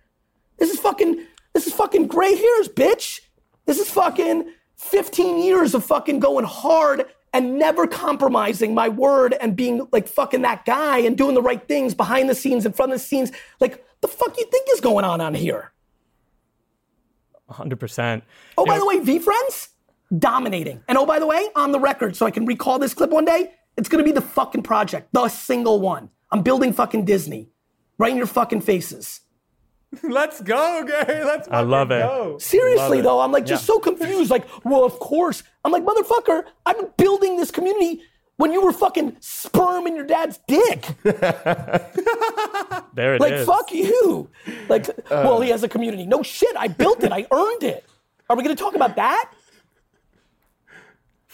This 0.59 0.71
is 0.71 0.81
fucking, 0.81 1.25
this 1.55 1.67
is 1.67 1.73
fucking 1.73 2.09
gray 2.09 2.35
hairs, 2.37 2.69
bitch. 2.69 3.21
This 3.67 3.79
is 3.79 3.89
fucking 3.91 4.51
15 4.77 5.39
years 5.43 5.75
of 5.75 5.85
fucking 5.85 6.19
going 6.21 6.45
hard 6.45 7.07
and 7.33 7.59
never 7.59 7.87
compromising 7.87 8.75
my 8.75 8.89
word 8.89 9.35
and 9.41 9.57
being 9.57 9.87
like 9.93 10.09
fucking 10.09 10.43
that 10.43 10.65
guy 10.65 10.99
and 10.99 11.17
doing 11.17 11.35
the 11.35 11.43
right 11.43 11.67
things 11.69 11.95
behind 11.95 12.29
the 12.29 12.35
scenes, 12.35 12.65
in 12.67 12.73
front 12.73 12.93
of 12.93 12.99
the 12.99 13.05
scenes. 13.05 13.33
Like, 13.61 13.85
the 14.01 14.09
fuck 14.09 14.37
you 14.39 14.47
think 14.47 14.69
is 14.73 14.81
going 14.81 15.05
on 15.05 15.21
on 15.21 15.35
here? 15.35 15.73
100%. 17.51 18.23
Oh, 18.57 18.65
You 18.65 18.67
by 18.67 18.77
know, 18.77 18.81
the 18.81 18.87
way, 18.87 19.19
VeeFriends, 19.19 19.69
dominating. 20.19 20.83
And 20.89 20.99
oh, 20.99 21.07
by 21.07 21.19
the 21.19 21.27
way, 21.27 21.49
on 21.57 21.73
the 21.73 21.81
record, 21.81 22.17
so 22.17 22.27
I 22.27 22.31
can 22.31 22.47
recall 22.47 22.79
this 22.79 22.95
clip 22.95 23.11
one 23.11 23.25
day, 23.25 23.53
it's 23.77 23.89
gonna 23.89 24.05
be 24.05 24.13
the 24.13 24.21
fucking 24.21 24.63
project, 24.63 25.09
the 25.13 25.29
single 25.29 25.81
one. 25.81 26.11
I'm 26.31 26.43
building 26.43 26.73
fucking 26.73 27.05
Disney, 27.05 27.49
right 27.97 28.11
in 28.11 28.17
your 28.17 28.27
fucking 28.27 28.61
faces. 28.61 29.21
Let's 30.03 30.41
go, 30.43 30.85
Gary. 30.87 31.25
Let's 31.25 31.49
I 31.51 31.61
love 31.61 31.91
it. 31.91 32.03
go. 32.03 32.39
Seriously 32.39 32.99
it. 32.99 33.03
though, 33.03 33.21
I'm 33.21 33.33
like 33.33 33.47
just 33.47 33.63
Yeah. 33.65 33.75
so 33.75 33.81
confused. 33.81 34.31
Like, 34.31 34.47
well, 34.65 34.85
of 34.85 34.99
course. 34.99 35.43
I'm 35.65 35.73
like, 35.73 35.85
motherfucker, 35.85 36.45
I've 36.67 36.77
been 36.77 36.91
building 36.97 37.37
this 37.37 37.51
community 37.51 38.03
when 38.37 38.53
you 38.53 38.63
were 38.63 38.73
fucking 38.73 39.17
sperm 39.21 39.87
in 39.87 39.97
your 39.97 40.07
dad's 40.07 40.39
dick. 40.47 40.87
there 41.03 41.15
it 43.15 43.23
is. 43.23 43.25
Like, 43.47 43.47
fuck 43.47 43.73
you. 43.73 44.29
Like, 44.69 44.89
well, 45.11 45.41
he 45.41 45.51
has 45.51 45.63
a 45.63 45.69
community. 45.69 46.07
No 46.07 46.23
shit, 46.23 46.55
I 46.57 46.69
built 46.69 47.03
it. 47.03 47.13
I 47.13 47.27
earned 47.33 47.63
it. 47.65 47.85
Are 48.31 48.37
we 48.37 48.43
gonna 48.43 48.55
talk 48.57 48.75
about 48.75 48.97
that? 48.97 49.33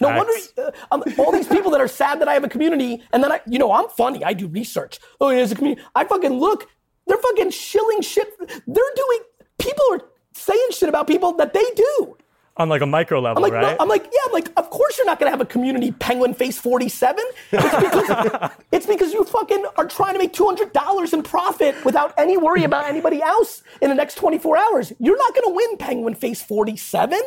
No 0.01 0.09
wonder 0.09 0.33
uh, 0.59 0.71
um, 0.91 1.05
all 1.19 1.31
these 1.31 1.47
people 1.47 1.71
that 1.71 1.81
are 1.81 1.87
sad 1.87 2.21
that 2.21 2.27
I 2.29 2.35
have 2.35 2.43
a 2.43 2.49
community, 2.49 3.03
and 3.13 3.23
then 3.23 3.31
I, 3.31 3.41
you 3.47 3.61
know, 3.61 3.71
I'm 3.73 3.89
funny. 3.89 4.25
I 4.25 4.33
do 4.33 4.49
research. 4.49 4.99
Oh, 5.21 5.31
he 5.31 5.39
has 5.39 5.53
a 5.53 5.55
community. 5.55 5.83
I 5.95 6.05
fucking 6.05 6.33
look. 6.33 6.69
They're 7.15 7.23
fucking 7.23 7.51
shilling 7.51 8.03
shit. 8.03 8.37
They're 8.67 8.95
doing. 8.97 9.19
People 9.59 9.85
are 9.93 10.01
saying 10.33 10.69
shit 10.73 10.89
about 10.89 11.07
people 11.07 11.33
that 11.35 11.53
they 11.53 11.65
do. 11.77 12.17
On 12.57 12.69
like 12.69 12.83
a 12.83 12.87
micro 12.87 13.21
level, 13.21 13.39
I'm 13.39 13.43
like, 13.43 13.53
right? 13.53 13.77
no, 13.77 13.77
I'm 13.81 13.89
like, 13.89 14.05
yeah, 14.05 14.21
I'm 14.27 14.33
like, 14.33 14.49
of 14.57 14.71
course 14.71 14.97
you're 14.97 15.07
not 15.07 15.19
gonna 15.19 15.31
have 15.31 15.41
a 15.41 15.47
community 15.47 15.93
penguin 15.93 16.35
face 16.35 16.59
47. 16.59 17.25
It's 17.53 17.77
because, 17.77 18.51
it's 18.73 18.87
because 18.87 19.13
you 19.13 19.25
fucking 19.25 19.65
are 19.77 19.87
trying 19.87 20.15
to 20.15 20.19
make 20.19 20.33
$200 20.33 21.13
in 21.13 21.23
profit 21.23 21.85
without 21.85 22.15
any 22.17 22.37
worry 22.37 22.65
about 22.65 22.87
anybody 22.87 23.23
else 23.23 23.63
in 23.81 23.89
the 23.91 23.95
next 23.95 24.17
24 24.17 24.57
hours. 24.57 24.93
You're 24.99 25.19
not 25.19 25.35
gonna 25.35 25.55
win 25.55 25.77
penguin 25.79 26.15
face 26.15 26.43
47. 26.43 27.21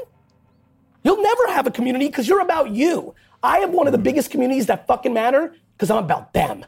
You'll 1.04 1.22
never 1.22 1.48
have 1.48 1.68
a 1.68 1.72
community 1.72 2.08
because 2.08 2.28
you're 2.28 2.42
about 2.42 2.72
you. 2.72 3.16
I 3.42 3.60
have 3.60 3.72
one 3.72 3.88
of 3.88 3.92
the 3.94 3.98
hmm. 3.98 4.04
biggest 4.04 4.32
communities 4.32 4.66
that 4.68 4.88
fucking 4.88 5.14
matter 5.14 5.56
because 5.78 5.92
I'm 5.92 6.04
about 6.04 6.34
them. 6.34 6.66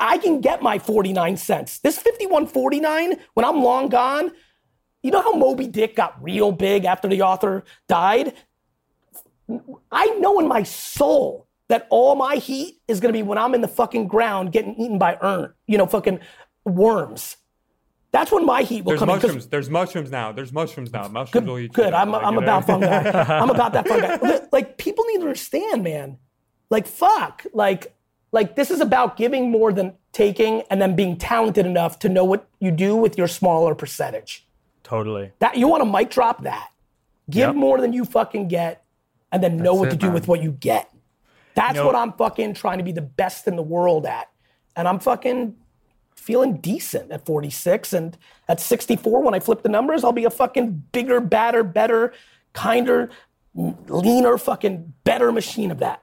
I 0.00 0.18
can 0.18 0.40
get 0.40 0.62
my 0.62 0.78
49 0.78 1.36
cents. 1.36 1.78
This 1.78 1.96
5149, 1.98 3.18
when 3.34 3.44
I'm 3.44 3.62
long 3.62 3.88
gone, 3.88 4.32
you 5.02 5.10
know 5.10 5.20
how 5.20 5.34
Moby 5.34 5.66
Dick 5.66 5.94
got 5.94 6.20
real 6.22 6.52
big 6.52 6.86
after 6.86 7.06
the 7.06 7.22
author 7.22 7.64
died? 7.86 8.34
I 9.92 10.06
know 10.18 10.40
in 10.40 10.48
my 10.48 10.62
soul 10.62 11.46
that 11.68 11.86
all 11.90 12.14
my 12.16 12.36
heat 12.36 12.80
is 12.88 12.98
gonna 12.98 13.12
be 13.12 13.22
when 13.22 13.38
I'm 13.38 13.54
in 13.54 13.60
the 13.60 13.68
fucking 13.68 14.08
ground 14.08 14.52
getting 14.52 14.74
eaten 14.74 14.98
by 14.98 15.18
ern, 15.22 15.52
you 15.66 15.78
know, 15.78 15.86
fucking 15.86 16.20
worms. 16.64 17.36
That's 18.12 18.32
when 18.32 18.44
my 18.44 18.62
heat 18.62 18.84
will 18.84 18.90
There's 18.90 19.00
come 19.00 19.08
mushrooms. 19.08 19.46
There's 19.46 19.70
mushrooms 19.70 20.10
now. 20.10 20.32
There's 20.32 20.52
mushrooms 20.52 20.92
now. 20.92 21.06
Mushrooms 21.06 21.46
will 21.46 21.58
eat 21.58 21.72
Good. 21.72 21.94
I'm, 21.94 22.10
Like, 22.10 22.24
I'm 22.24 22.38
about 22.38 22.66
fungi. 22.66 22.88
I'm 23.40 23.50
about 23.50 23.72
that 23.74 23.86
fungi. 23.86 24.40
Like 24.50 24.78
people 24.78 25.04
need 25.06 25.18
to 25.18 25.22
understand, 25.22 25.84
man. 25.84 26.18
Like 26.70 26.86
fuck. 26.86 27.46
Like 27.52 27.94
like 28.32 28.56
this 28.56 28.70
is 28.70 28.80
about 28.80 29.16
giving 29.16 29.50
more 29.50 29.72
than 29.72 29.94
taking, 30.12 30.62
and 30.70 30.80
then 30.82 30.94
being 30.96 31.16
talented 31.16 31.66
enough 31.66 31.98
to 32.00 32.08
know 32.08 32.24
what 32.24 32.48
you 32.58 32.70
do 32.70 32.96
with 32.96 33.16
your 33.18 33.28
smaller 33.28 33.74
percentage. 33.74 34.46
totally. 34.82 35.30
That 35.38 35.56
you 35.56 35.68
want 35.68 35.84
to 35.84 35.88
mic 35.88 36.10
drop 36.10 36.42
that. 36.42 36.70
Give 37.28 37.48
Yep. 37.50 37.54
more 37.54 37.80
than 37.80 37.92
you 37.92 38.04
fucking 38.04 38.48
get, 38.48 38.82
and 39.30 39.40
then 39.40 39.56
know 39.56 39.72
what 39.74 39.86
it, 39.88 39.92
to 39.92 39.96
do 39.96 40.06
man. 40.06 40.14
with 40.14 40.26
what 40.26 40.42
you 40.42 40.50
get. 40.50 40.90
That's 41.54 41.76
know- 41.76 41.86
what 41.86 41.94
I'm 41.94 42.12
fucking 42.14 42.54
trying 42.54 42.78
to 42.78 42.84
be 42.84 42.90
the 42.90 43.00
best 43.02 43.46
in 43.46 43.54
the 43.56 43.62
world 43.62 44.04
at. 44.06 44.28
and 44.76 44.86
I'm 44.88 44.98
fucking 45.00 45.56
feeling 46.14 46.56
decent 46.58 47.10
at 47.12 47.24
46. 47.26 47.92
And 47.92 48.16
at 48.48 48.60
64, 48.60 49.20
when 49.22 49.34
I 49.34 49.40
flip 49.40 49.62
the 49.62 49.68
numbers, 49.68 50.04
I'll 50.04 50.12
be 50.12 50.24
a 50.24 50.30
fucking 50.30 50.84
bigger, 50.92 51.20
badder, 51.20 51.62
better, 51.64 52.12
kinder, 52.52 53.10
leaner, 53.54 54.38
fucking 54.38 54.92
better 55.04 55.32
machine 55.32 55.70
of 55.70 55.78
that. 55.78 56.02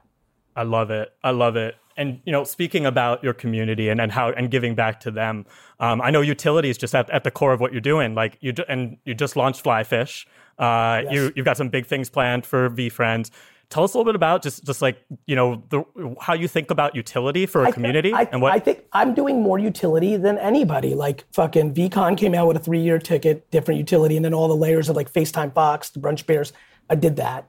I 0.56 0.62
love 0.64 0.90
it. 0.90 1.12
I 1.24 1.30
love 1.30 1.56
it. 1.56 1.76
And 1.98 2.20
you 2.24 2.32
know, 2.32 2.44
speaking 2.44 2.86
about 2.86 3.22
your 3.22 3.34
community 3.34 3.90
and, 3.90 4.00
and 4.00 4.10
how 4.10 4.30
and 4.30 4.50
giving 4.50 4.74
back 4.74 5.00
to 5.00 5.10
them, 5.10 5.44
um, 5.80 6.00
I 6.00 6.10
know 6.10 6.22
utility 6.22 6.70
is 6.70 6.78
just 6.78 6.94
at, 6.94 7.10
at 7.10 7.24
the 7.24 7.30
core 7.30 7.52
of 7.52 7.60
what 7.60 7.72
you're 7.72 7.80
doing. 7.80 8.14
Like 8.14 8.38
you 8.40 8.54
and 8.68 8.96
you 9.04 9.14
just 9.14 9.36
launched 9.36 9.64
Flyfish. 9.64 10.24
Uh, 10.58 11.02
Yes. 11.04 11.12
You 11.12 11.32
you've 11.36 11.44
got 11.44 11.56
some 11.56 11.68
big 11.68 11.86
things 11.86 12.08
planned 12.08 12.46
for 12.46 12.70
VeeFriends. 12.70 13.30
Tell 13.70 13.84
us 13.84 13.92
a 13.92 13.98
little 13.98 14.10
bit 14.10 14.16
about 14.16 14.42
just 14.42 14.64
just 14.64 14.80
like 14.80 15.04
you 15.26 15.36
know 15.36 15.62
the, 15.68 15.84
how 16.20 16.32
you 16.32 16.48
think 16.48 16.70
about 16.70 16.94
utility 16.94 17.44
for 17.46 17.64
a 17.64 17.68
I 17.68 17.70
community 17.70 18.14
I, 18.14 18.22
and 18.32 18.40
what 18.40 18.52
I 18.52 18.58
think 18.58 18.84
I'm 18.92 19.12
doing 19.14 19.42
more 19.42 19.58
utility 19.58 20.16
than 20.16 20.38
anybody. 20.38 20.94
Like 20.94 21.24
fucking 21.32 21.74
VeeCon 21.74 22.16
came 22.16 22.34
out 22.34 22.48
with 22.48 22.56
a 22.56 22.60
three 22.60 22.80
year 22.80 22.98
ticket, 22.98 23.50
different 23.50 23.78
utility, 23.78 24.16
and 24.16 24.24
then 24.24 24.32
all 24.32 24.48
the 24.48 24.56
layers 24.56 24.88
of 24.88 24.96
like 24.96 25.12
FaceTime 25.12 25.52
Fox, 25.52 25.90
the 25.90 26.00
Brunch 26.00 26.24
Bears. 26.26 26.52
I 26.88 26.94
did 26.94 27.16
that. 27.16 27.48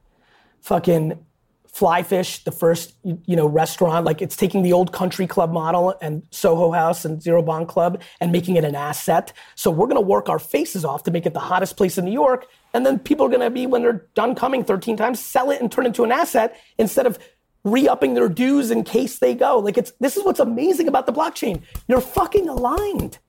Fucking 0.62 1.26
Flyfish, 1.74 2.44
the 2.44 2.52
first 2.52 2.96
you 3.04 3.20
you 3.26 3.36
know 3.36 3.48
restaurant, 3.48 4.06
like 4.06 4.22
it's 4.22 4.36
taking 4.36 4.64
the 4.64 4.74
old 4.74 4.92
country 4.92 5.28
club 5.28 5.52
model 5.52 5.96
and 6.02 6.24
Soho 6.32 6.72
House 6.72 7.06
and 7.06 7.22
Zero 7.22 7.42
Bond 7.42 7.68
Club 7.68 8.02
and 8.20 8.32
making 8.32 8.56
it 8.56 8.64
an 8.64 8.76
asset. 8.76 9.34
So 9.56 9.70
we're 9.72 9.88
gonna 9.88 10.02
work 10.02 10.30
our 10.30 10.40
faces 10.40 10.84
off 10.84 11.04
to 11.04 11.12
make 11.12 11.26
it 11.26 11.34
the 11.34 11.40
hottest 11.40 11.78
place 11.78 11.98
in 11.98 12.06
New 12.06 12.12
York, 12.12 12.48
and 12.74 12.86
then 12.86 13.00
people 13.00 13.26
are 13.26 13.30
gonna 13.30 13.50
be 13.50 13.68
when 13.68 13.82
they're 13.82 14.08
done 14.16 14.36
coming 14.36 14.64
13 14.64 14.98
times, 14.98 15.20
sell 15.20 15.52
it 15.52 15.62
and 15.62 15.72
turn 15.72 15.86
it 15.86 15.90
into 15.90 16.04
an 16.04 16.12
asset 16.12 16.60
instead 16.78 17.06
of 17.06 17.20
re-upping 17.64 18.14
their 18.14 18.30
dues 18.30 18.72
in 18.72 18.84
case 18.84 19.20
they 19.20 19.36
go. 19.36 19.60
Like 19.60 19.78
it's 19.78 19.92
this 20.00 20.18
is 20.18 20.24
what's 20.24 20.40
amazing 20.40 20.88
about 20.88 21.06
the 21.06 21.14
blockchain. 21.14 21.62
You're 21.88 22.02
fucking 22.02 22.50
aligned. 22.50 23.20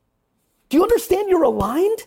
Do 0.69 0.77
you 0.77 0.83
understand 0.83 1.29
you're 1.29 1.43
aligned? 1.43 2.07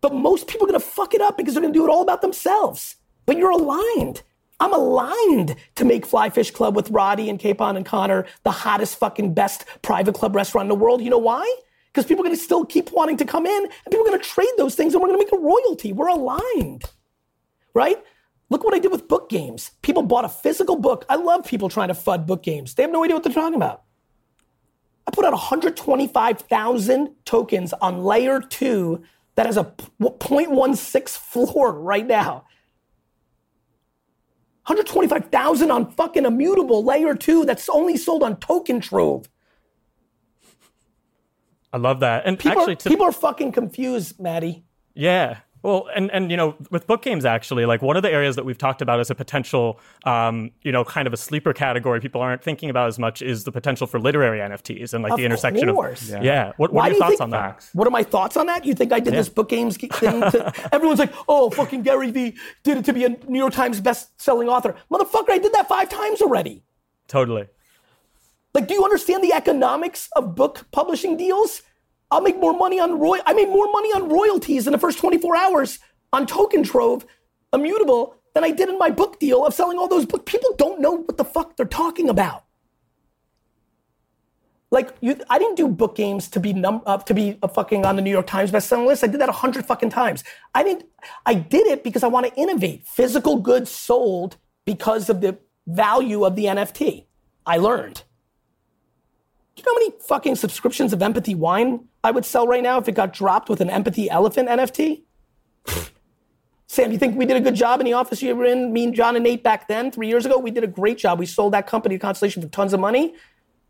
But 0.00 0.14
most 0.14 0.46
people 0.46 0.66
are 0.66 0.72
gonna 0.72 0.80
fuck 0.80 1.14
it 1.14 1.20
up 1.20 1.36
because 1.36 1.54
they're 1.54 1.62
gonna 1.62 1.74
do 1.74 1.84
it 1.84 1.90
all 1.90 2.02
about 2.02 2.22
themselves. 2.22 2.96
But 3.26 3.38
you're 3.38 3.50
aligned. 3.50 4.22
I'm 4.60 4.74
aligned 4.74 5.56
to 5.76 5.84
make 5.84 6.06
Flyfish 6.06 6.52
Club 6.52 6.76
with 6.76 6.90
Roddy 6.90 7.30
and 7.30 7.38
Capon 7.38 7.76
and 7.76 7.86
Connor 7.86 8.26
the 8.44 8.50
hottest 8.50 8.98
fucking 8.98 9.34
best 9.34 9.64
private 9.82 10.14
club 10.14 10.36
restaurant 10.36 10.66
in 10.66 10.68
the 10.68 10.82
world. 10.82 11.02
You 11.02 11.10
know 11.10 11.18
why? 11.18 11.52
Because 11.86 12.06
people 12.06 12.22
are 12.24 12.28
gonna 12.28 12.36
still 12.36 12.66
keep 12.66 12.92
wanting 12.92 13.16
to 13.16 13.24
come 13.24 13.46
in 13.46 13.64
and 13.64 13.90
people 13.90 14.02
are 14.06 14.10
gonna 14.10 14.22
trade 14.22 14.52
those 14.58 14.74
things 14.74 14.94
and 14.94 15.02
we're 15.02 15.08
gonna 15.08 15.18
make 15.18 15.32
a 15.32 15.38
royalty. 15.38 15.92
We're 15.92 16.08
aligned. 16.08 16.84
Right? 17.74 18.02
Look 18.50 18.64
what 18.64 18.74
I 18.74 18.78
did 18.80 18.92
with 18.92 19.08
book 19.08 19.30
games. 19.30 19.70
People 19.82 20.02
bought 20.02 20.24
a 20.24 20.28
physical 20.28 20.76
book. 20.76 21.06
I 21.08 21.16
love 21.16 21.46
people 21.46 21.68
trying 21.68 21.88
to 21.88 21.94
FUD 21.94 22.26
book 22.26 22.42
games. 22.42 22.74
They 22.74 22.82
have 22.82 22.92
no 22.92 23.02
idea 23.04 23.16
what 23.16 23.24
they're 23.24 23.32
talking 23.32 23.54
about. 23.54 23.84
I 25.06 25.12
put 25.12 25.24
out 25.24 25.32
125,000 25.32 27.14
tokens 27.24 27.72
on 27.74 28.04
layer 28.04 28.40
two 28.40 29.02
that 29.36 29.46
has 29.46 29.56
a 29.56 29.64
p- 29.64 29.86
0.16 30.00 31.16
floor 31.16 31.72
right 31.72 32.06
now. 32.06 32.44
125,000 34.66 35.70
on 35.70 35.90
fucking 35.92 36.26
immutable 36.26 36.84
layer 36.84 37.14
two 37.14 37.44
that's 37.44 37.68
only 37.68 37.96
sold 37.96 38.22
on 38.22 38.36
Token 38.36 38.80
Trove. 38.80 39.28
I 41.72 41.78
love 41.78 42.00
that. 42.00 42.26
And 42.26 42.38
People, 42.38 42.60
actually, 42.60 42.72
are, 42.74 42.76
to, 42.76 42.88
people 42.88 43.06
are 43.06 43.12
fucking 43.12 43.52
confused, 43.52 44.20
Maddie. 44.20 44.64
Yeah. 44.94 45.38
Well, 45.62 45.88
and 45.94 46.10
and 46.10 46.30
you 46.30 46.36
know, 46.36 46.54
with 46.70 46.86
book 46.86 47.02
games, 47.02 47.24
actually, 47.24 47.66
like 47.66 47.82
one 47.82 47.96
of 47.96 48.02
the 48.02 48.10
areas 48.10 48.36
that 48.36 48.44
we've 48.44 48.56
talked 48.56 48.80
about 48.80 48.98
as 48.98 49.10
a 49.10 49.14
potential, 49.14 49.78
um, 50.04 50.50
you 50.62 50.72
know, 50.72 50.84
kind 50.84 51.06
of 51.06 51.12
a 51.12 51.16
sleeper 51.16 51.52
category 51.52 52.00
people 52.00 52.20
aren't 52.22 52.42
thinking 52.42 52.70
about 52.70 52.88
as 52.88 52.98
much 52.98 53.20
is 53.20 53.44
the 53.44 53.52
potential 53.52 53.86
for 53.86 54.00
literary 54.00 54.38
NFTs 54.38 54.94
and 54.94 55.02
like 55.02 55.12
Of 55.12 55.18
the 55.18 55.24
intersection 55.26 55.68
course. 55.74 56.02
of 56.04 56.08
Yeah. 56.08 56.22
yeah. 56.22 56.46
What, 56.56 56.58
what 56.58 56.72
Why 56.72 56.80
are 56.80 56.84
do 56.84 56.90
your 56.90 56.94
you 56.96 57.00
thoughts 57.00 57.10
think- 57.10 57.20
on 57.22 57.30
that? 57.30 57.68
What 57.74 57.86
are 57.86 57.90
my 57.90 58.02
thoughts 58.02 58.36
on 58.36 58.46
that? 58.46 58.64
You 58.64 58.74
think 58.74 58.92
I 58.92 59.00
did 59.00 59.12
this 59.14 59.28
book 59.28 59.48
games 59.50 59.76
thing? 59.76 59.90
To, 59.90 60.52
everyone's 60.74 60.98
like, 60.98 61.12
oh, 61.28 61.50
fucking 61.50 61.82
Gary 61.82 62.10
Vee 62.10 62.36
did 62.62 62.78
it 62.78 62.84
to 62.86 62.92
be 62.92 63.04
a 63.04 63.10
New 63.28 63.38
York 63.38 63.52
Times 63.52 63.80
best-selling 63.80 64.48
author. 64.48 64.74
Motherfucker, 64.90 65.30
I 65.30 65.38
did 65.38 65.52
that 65.52 65.68
five 65.68 65.88
times 65.90 66.22
already. 66.22 66.62
Totally. 67.08 67.48
Like, 68.54 68.66
do 68.66 68.74
you 68.74 68.82
understand 68.84 69.22
the 69.22 69.32
economics 69.32 70.08
of 70.16 70.34
book 70.34 70.66
publishing 70.72 71.16
deals? 71.16 71.62
I'll 72.10 72.20
make 72.20 72.38
more 72.38 72.52
money 72.52 72.80
on 72.80 72.98
roy. 72.98 73.18
I 73.24 73.32
made 73.32 73.48
more 73.48 73.70
money 73.70 73.90
on 73.90 74.08
royalties 74.08 74.66
in 74.66 74.72
the 74.72 74.78
first 74.78 74.98
24 74.98 75.36
hours 75.36 75.78
on 76.12 76.26
Token 76.26 76.62
Trove, 76.62 77.06
immutable, 77.52 78.16
than 78.34 78.44
I 78.44 78.50
did 78.50 78.68
in 78.68 78.78
my 78.78 78.90
book 78.90 79.20
deal 79.20 79.44
of 79.44 79.54
selling 79.54 79.78
all 79.78 79.88
those 79.88 80.06
books. 80.06 80.30
People 80.30 80.54
don't 80.56 80.80
know 80.80 80.92
what 80.92 81.16
the 81.16 81.24
fuck 81.24 81.56
they're 81.56 81.66
talking 81.66 82.08
about. 82.08 82.44
Like, 84.72 84.94
you, 85.00 85.20
I 85.28 85.38
didn't 85.38 85.56
do 85.56 85.66
book 85.66 85.96
games 85.96 86.28
to 86.28 86.40
be 86.40 86.52
num- 86.52 86.82
uh, 86.86 86.98
to 86.98 87.14
be 87.14 87.38
a 87.42 87.48
fucking 87.48 87.84
on 87.84 87.96
the 87.96 88.02
New 88.02 88.10
York 88.10 88.28
Times 88.28 88.52
bestselling 88.52 88.86
list. 88.86 89.02
I 89.02 89.08
did 89.08 89.20
that 89.20 89.28
a 89.28 89.32
hundred 89.32 89.66
fucking 89.66 89.90
times. 89.90 90.22
I 90.54 90.62
didn't. 90.62 90.84
I 91.26 91.34
did 91.34 91.66
it 91.66 91.82
because 91.82 92.04
I 92.04 92.06
want 92.06 92.26
to 92.26 92.34
innovate. 92.34 92.86
Physical 92.86 93.38
goods 93.38 93.70
sold 93.70 94.36
because 94.64 95.10
of 95.10 95.20
the 95.20 95.38
value 95.66 96.24
of 96.24 96.36
the 96.36 96.44
NFT. 96.44 97.06
I 97.44 97.56
learned. 97.56 98.04
You 99.60 99.66
know 99.66 99.74
how 99.74 99.88
many 99.88 100.00
fucking 100.00 100.36
subscriptions 100.36 100.94
of 100.94 101.02
empathy 101.02 101.34
wine 101.34 101.86
I 102.02 102.12
would 102.12 102.24
sell 102.24 102.46
right 102.46 102.62
now 102.62 102.78
if 102.78 102.88
it 102.88 102.92
got 102.92 103.12
dropped 103.12 103.50
with 103.50 103.60
an 103.60 103.68
empathy 103.68 104.08
elephant 104.08 104.48
NFT? 104.48 105.02
Sam, 106.66 106.90
you 106.90 106.96
think 106.96 107.14
we 107.18 107.26
did 107.26 107.36
a 107.36 107.42
good 107.42 107.56
job 107.56 107.78
in 107.78 107.84
the 107.84 107.92
office 107.92 108.22
you 108.22 108.34
were 108.34 108.46
in? 108.46 108.72
Me 108.72 108.84
and 108.84 108.94
John 108.94 109.16
and 109.16 109.22
Nate 109.22 109.42
back 109.42 109.68
then, 109.68 109.90
three 109.90 110.08
years 110.08 110.24
ago, 110.24 110.38
we 110.38 110.50
did 110.50 110.64
a 110.64 110.66
great 110.66 110.96
job. 110.96 111.18
We 111.18 111.26
sold 111.26 111.52
that 111.52 111.66
company 111.66 111.96
to 111.96 111.98
Constellation 111.98 112.40
for 112.40 112.48
tons 112.48 112.72
of 112.72 112.80
money. 112.80 113.14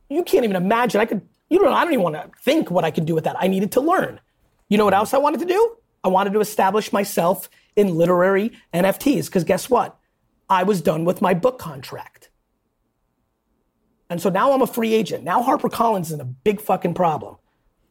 You 0.08 0.22
can't 0.22 0.44
even 0.44 0.54
imagine. 0.54 1.00
I 1.00 1.06
could, 1.06 1.22
you 1.48 1.58
don't 1.58 1.70
know, 1.70 1.74
I 1.74 1.82
don't 1.82 1.92
even 1.92 2.04
want 2.04 2.14
to 2.14 2.30
think 2.40 2.70
what 2.70 2.84
I 2.84 2.92
could 2.92 3.06
do 3.06 3.16
with 3.16 3.24
that. 3.24 3.34
I 3.40 3.48
needed 3.48 3.72
to 3.72 3.80
learn. 3.80 4.20
You 4.68 4.78
know 4.78 4.84
what 4.84 4.94
else 4.94 5.12
I 5.12 5.18
wanted 5.18 5.40
to 5.40 5.46
do? 5.46 5.76
I 6.04 6.08
wanted 6.08 6.34
to 6.34 6.40
establish 6.40 6.92
myself 6.92 7.50
in 7.74 7.96
literary 7.96 8.52
NFTs 8.72 9.26
because 9.26 9.42
guess 9.42 9.68
what? 9.68 9.98
I 10.48 10.62
was 10.62 10.80
done 10.80 11.04
with 11.04 11.20
my 11.20 11.34
book 11.34 11.58
contract. 11.58 12.29
And 14.10 14.20
so 14.20 14.28
now 14.28 14.52
I'm 14.52 14.60
a 14.60 14.66
free 14.66 14.92
agent. 14.92 15.22
Now 15.22 15.42
HarperCollins 15.42 16.02
is 16.02 16.12
in 16.12 16.20
a 16.20 16.24
big 16.24 16.60
fucking 16.60 16.94
problem. 16.94 17.36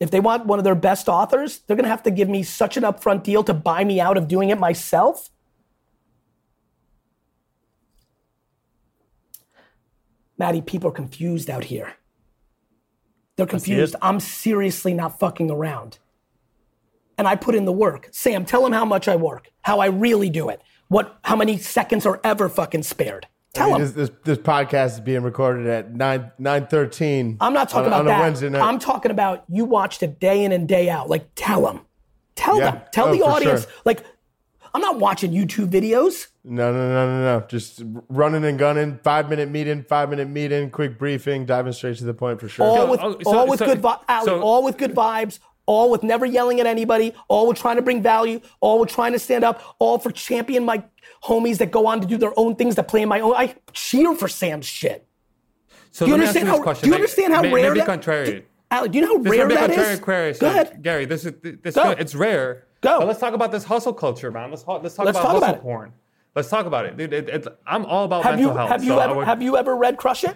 If 0.01 0.11
they 0.11 0.19
want 0.19 0.45
one 0.45 0.59
of 0.59 0.65
their 0.65 0.75
best 0.75 1.07
authors, 1.07 1.59
they're 1.59 1.77
gonna 1.77 1.87
have 1.87 2.03
to 2.03 2.11
give 2.11 2.29
me 2.29 2.43
such 2.43 2.75
an 2.75 2.83
upfront 2.83 3.23
deal 3.23 3.43
to 3.45 3.53
buy 3.53 3.85
me 3.85 4.01
out 4.01 4.17
of 4.17 4.27
doing 4.27 4.49
it 4.49 4.59
myself. 4.59 5.29
Maddie, 10.37 10.61
people 10.61 10.89
are 10.89 10.93
confused 10.93 11.49
out 11.49 11.65
here. 11.65 11.93
They're 13.35 13.45
confused. 13.45 13.95
I'm 14.01 14.19
seriously 14.19 14.93
not 14.93 15.19
fucking 15.19 15.49
around. 15.49 15.99
And 17.17 17.27
I 17.27 17.35
put 17.35 17.55
in 17.55 17.65
the 17.65 17.73
work. 17.73 18.09
Sam, 18.11 18.45
tell 18.45 18.63
them 18.63 18.71
how 18.73 18.85
much 18.85 19.07
I 19.07 19.15
work, 19.15 19.49
how 19.61 19.79
I 19.79 19.87
really 19.87 20.29
do 20.29 20.49
it, 20.49 20.61
what, 20.89 21.19
how 21.23 21.35
many 21.35 21.57
seconds 21.57 22.05
are 22.05 22.19
ever 22.23 22.49
fucking 22.49 22.83
spared. 22.83 23.27
Tell 23.53 23.69
I 23.73 23.77
mean, 23.79 23.87
them. 23.87 23.93
this, 23.95 24.09
this 24.09 24.17
this 24.23 24.37
podcast 24.37 24.93
is 24.93 24.99
being 24.99 25.23
recorded 25.23 25.65
at 25.67 25.93
nine 25.95 26.31
nine 26.37 26.67
thirteen. 26.67 27.37
I'm 27.41 27.53
not 27.53 27.69
talking 27.69 27.87
on, 27.87 27.87
about 27.87 27.99
on 28.01 28.05
that. 28.07 28.19
a 28.19 28.21
Wednesday 28.21 28.49
night. 28.49 28.61
I'm 28.61 28.77
talking 28.79 29.11
about 29.11 29.43
you 29.49 29.65
watched 29.65 30.03
it 30.03 30.19
day 30.19 30.43
in 30.43 30.51
and 30.51 30.67
day 30.67 30.89
out. 30.89 31.09
Like, 31.09 31.29
tell 31.35 31.63
them. 31.63 31.81
Tell 32.35 32.57
Yeah. 32.59 32.71
them. 32.71 32.81
Tell 32.93 33.07
Oh, 33.09 33.11
the 33.15 33.21
audience. 33.23 33.63
sure. 33.63 33.71
Like, 33.85 34.03
I'm 34.73 34.81
not 34.81 34.99
watching 34.99 35.31
YouTube 35.31 35.69
videos. 35.71 36.27
no, 36.43 36.71
no, 36.71 36.89
no, 36.89 37.07
no, 37.07 37.39
no. 37.39 37.45
Just 37.47 37.81
running 38.07 38.45
and 38.45 38.59
gunning. 38.59 38.99
Five 39.03 39.27
minute 39.27 39.49
meeting. 39.49 39.81
Five 39.83 40.11
minute 40.11 40.29
meeting. 40.29 40.69
Quick 40.69 40.99
briefing. 40.99 41.47
Diving 41.47 41.73
straight 41.73 41.97
to 41.97 42.03
the 42.05 42.13
point 42.13 42.39
for 42.39 42.47
sure. 42.47 42.65
All 42.67 42.87
with 42.87 42.99
oh, 43.01 43.17
so- 43.23 43.35
all 43.35 43.47
with 43.47 43.59
so- 43.59 43.65
good 43.65 43.79
vi- 43.81 43.97
Ali, 44.07 44.25
so- 44.25 44.41
all 44.41 44.63
with 44.63 44.77
good 44.77 44.93
vibes, 44.93 45.39
all 45.69 45.91
with 45.91 46.01
never 46.01 46.25
yelling 46.25 46.59
at 46.59 46.65
anybody, 46.65 47.13
all 47.27 47.47
with 47.47 47.55
trying 47.59 47.75
to 47.75 47.81
bring 47.83 48.01
value, 48.01 48.41
all 48.59 48.79
with 48.79 48.89
trying 48.89 49.13
to 49.13 49.19
stand 49.19 49.43
up, 49.43 49.61
all 49.77 49.99
for 49.99 50.09
champion 50.11 50.65
my 50.65 50.83
homies 51.23 51.59
that 51.59 51.69
go 51.69 51.85
on 51.85 52.01
to 52.01 52.07
do 52.07 52.17
their 52.17 52.33
own 52.37 52.55
things 52.55 52.73
that 52.75 52.87
play 52.87 53.03
in 53.03 53.07
my 53.07 53.19
own. 53.19 53.35
I 53.35 53.55
cheer 53.71 54.15
for 54.15 54.27
Sam's 54.27 54.65
shit. 54.65 55.05
So 55.91 56.05
Do 56.05 56.11
you 56.11 56.17
let 56.17 56.21
me 56.21 56.25
ask 56.25 56.35
understand 56.37 56.47
how? 56.57 56.63
question. 56.63 56.83
Do 56.85 56.89
you 56.89 56.95
understand 56.95 57.33
how 57.33 57.41
may, 57.43 57.53
rare 57.53 57.63
Maybe 57.69 57.79
that? 57.81 57.85
contrary. 57.85 58.45
Ali, 58.71 58.89
do 58.89 58.97
you 58.97 59.05
know 59.05 59.17
how 59.17 59.23
This 59.23 59.31
rare 59.31 59.47
be 59.47 59.55
that 59.55 59.69
is? 59.69 59.99
query. 59.99 60.33
Go 60.33 60.47
ahead. 60.47 60.81
Gary. 60.81 61.05
This 61.05 61.25
is 61.25 61.33
this. 61.61 61.75
Go. 61.75 61.91
It's 61.91 62.15
rare. 62.15 62.65
Go. 62.81 62.97
But 62.99 63.07
let's 63.07 63.19
talk 63.19 63.35
about 63.35 63.51
this 63.51 63.63
hustle 63.63 63.93
culture, 63.93 64.31
man. 64.31 64.49
Let's 64.49 64.65
let's 64.67 64.95
talk 64.95 65.05
Let's 65.05 65.17
about 65.19 65.21
talk 65.27 65.31
hustle 65.33 65.49
about 65.49 65.61
porn. 65.61 65.93
Let's 66.35 66.49
talk 66.49 66.65
about 66.65 66.85
it, 66.87 66.97
dude. 66.97 67.13
It, 67.13 67.29
it's 67.29 67.47
I'm 67.67 67.85
all 67.85 68.05
about 68.05 68.23
Have 68.23 68.35
mental 68.37 68.51
you 68.53 68.57
health. 68.57 68.69
have 68.69 68.83
you 68.83 68.89
so 68.93 68.99
ever 68.99 69.13
would- 69.15 69.25
have 69.27 69.41
you 69.43 69.55
ever 69.57 69.75
read 69.75 69.97
Crush 69.97 70.23
It? 70.23 70.35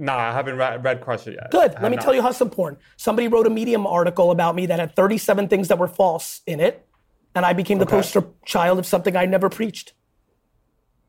Nah, 0.00 0.16
I 0.16 0.32
haven't 0.32 0.56
read, 0.56 0.82
read 0.82 1.02
Crush 1.02 1.26
It 1.26 1.34
yet. 1.34 1.50
Good. 1.50 1.74
I 1.74 1.82
Let 1.82 1.90
me 1.90 1.96
have 1.98 2.04
tell 2.04 2.14
you 2.14 2.22
hustle 2.22 2.48
porn. 2.48 2.78
Somebody 2.96 3.28
wrote 3.28 3.46
a 3.46 3.50
Medium 3.50 3.86
article 3.86 4.30
about 4.30 4.54
me 4.54 4.64
that 4.64 4.80
had 4.80 4.96
37 4.96 5.48
things 5.48 5.68
that 5.68 5.78
were 5.78 5.86
false 5.88 6.40
in 6.46 6.58
it, 6.58 6.88
and 7.34 7.44
I 7.44 7.52
became 7.52 7.78
the 7.78 7.84
Okay. 7.84 7.96
poster 7.96 8.24
child 8.46 8.78
of 8.78 8.86
something 8.86 9.14
I 9.14 9.26
never 9.26 9.50
preached. 9.50 9.92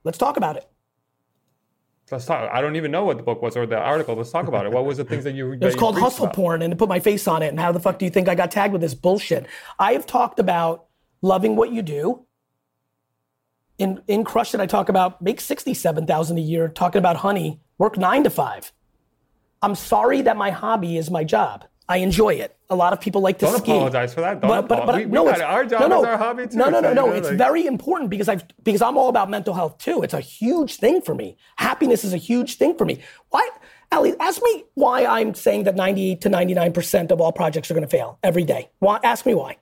Let's 0.03 0.17
talk 0.17 0.35
about 0.35 0.57
it. 0.57 0.67
Let's 2.11 2.25
talk. 2.25 2.49
I 2.51 2.59
don't 2.59 2.75
even 2.75 2.91
know 2.91 3.05
what 3.05 3.15
the 3.15 3.23
book 3.23 3.41
was 3.41 3.55
or 3.55 3.65
the 3.65 3.77
article. 3.77 4.15
Let's 4.15 4.31
talk 4.31 4.49
about 4.49 4.65
it. 4.65 4.73
What 4.73 4.83
was 4.83 4.97
the 4.97 5.05
things 5.05 5.23
that 5.23 5.33
you? 5.33 5.53
It 5.53 5.61
was 5.61 5.75
called 5.75 5.97
Hustle 5.97 6.27
Porn, 6.27 6.61
and 6.61 6.69
to 6.71 6.75
put 6.75 6.89
my 6.89 6.99
face 6.99 7.25
on 7.29 7.41
it. 7.41 7.47
And 7.47 7.57
how 7.61 7.71
the 7.71 7.79
fuck 7.79 7.97
do 7.99 8.03
you 8.03 8.11
think 8.11 8.27
I 8.27 8.35
got 8.35 8.51
tagged 8.51 8.73
with 8.73 8.81
this 8.81 8.93
bullshit? 8.93 9.45
I 9.79 9.93
have 9.93 10.05
talked 10.05 10.37
about 10.37 10.87
loving 11.21 11.55
what 11.55 11.71
you 11.71 11.81
do. 11.81 12.25
In 13.77 14.01
in 14.07 14.25
Crush 14.25 14.53
It, 14.53 14.59
I 14.59 14.65
talk 14.65 14.89
about 14.89 15.21
make 15.21 15.39
sixty 15.39 15.73
seven 15.73 16.05
thousand 16.05 16.37
a 16.37 16.41
year. 16.41 16.67
Talking 16.67 16.99
about 16.99 17.15
honey, 17.17 17.61
work 17.77 17.97
nine 17.97 18.25
to 18.25 18.29
five. 18.29 18.73
I'm 19.61 19.75
sorry 19.75 20.21
that 20.23 20.37
my 20.37 20.49
hobby 20.49 20.97
is 20.97 21.11
my 21.11 21.23
job. 21.23 21.65
I 21.87 21.97
enjoy 21.97 22.35
it. 22.35 22.55
A 22.69 22.75
lot 22.75 22.93
of 22.93 23.01
people 23.01 23.21
like 23.21 23.37
to 23.39 23.45
Don't 23.47 23.57
ski. 23.59 23.71
apologize 23.71 24.13
for 24.13 24.21
that. 24.21 24.39
Don't 24.39 24.71
apo- 24.71 24.93
we- 24.97 25.05
we 25.05 25.11
no, 25.11 25.25
got 25.25 25.35
it's- 25.35 25.49
Our 25.49 25.65
job 25.65 25.81
no, 25.81 25.87
no, 25.87 25.99
is 26.01 26.07
our 26.07 26.17
hobby 26.17 26.47
too, 26.47 26.57
No, 26.57 26.69
no, 26.69 26.79
no, 26.79 26.93
no. 26.93 27.05
you 27.07 27.13
It's 27.13 27.27
like- 27.27 27.37
very 27.37 27.65
important 27.65 28.09
because 28.09 28.29
I've 28.29 28.45
because 28.63 28.81
I'm 28.81 28.97
all 28.97 29.09
about 29.09 29.29
mental 29.29 29.53
health 29.53 29.77
too. 29.77 30.01
It's 30.01 30.13
a 30.13 30.21
huge 30.21 30.77
thing 30.77 31.01
for 31.01 31.13
me. 31.13 31.35
Happiness 31.57 32.03
is 32.05 32.13
a 32.13 32.17
huge 32.17 32.55
thing 32.55 32.77
for 32.77 32.85
me. 32.85 32.99
Why, 33.29 33.47
Ali? 33.91 34.15
Ask 34.21 34.41
me 34.41 34.63
why 34.75 35.05
I'm 35.05 35.33
saying 35.33 35.63
that 35.63 35.75
98 35.75 36.21
to 36.21 36.29
99 36.29 36.71
percent 36.71 37.11
of 37.11 37.19
all 37.19 37.33
projects 37.33 37.69
are 37.69 37.73
going 37.73 37.83
to 37.85 37.89
fail 37.89 38.19
every 38.23 38.45
day. 38.45 38.69
Why? 38.79 38.99
Ask 39.03 39.25
me 39.25 39.33
why. 39.35 39.57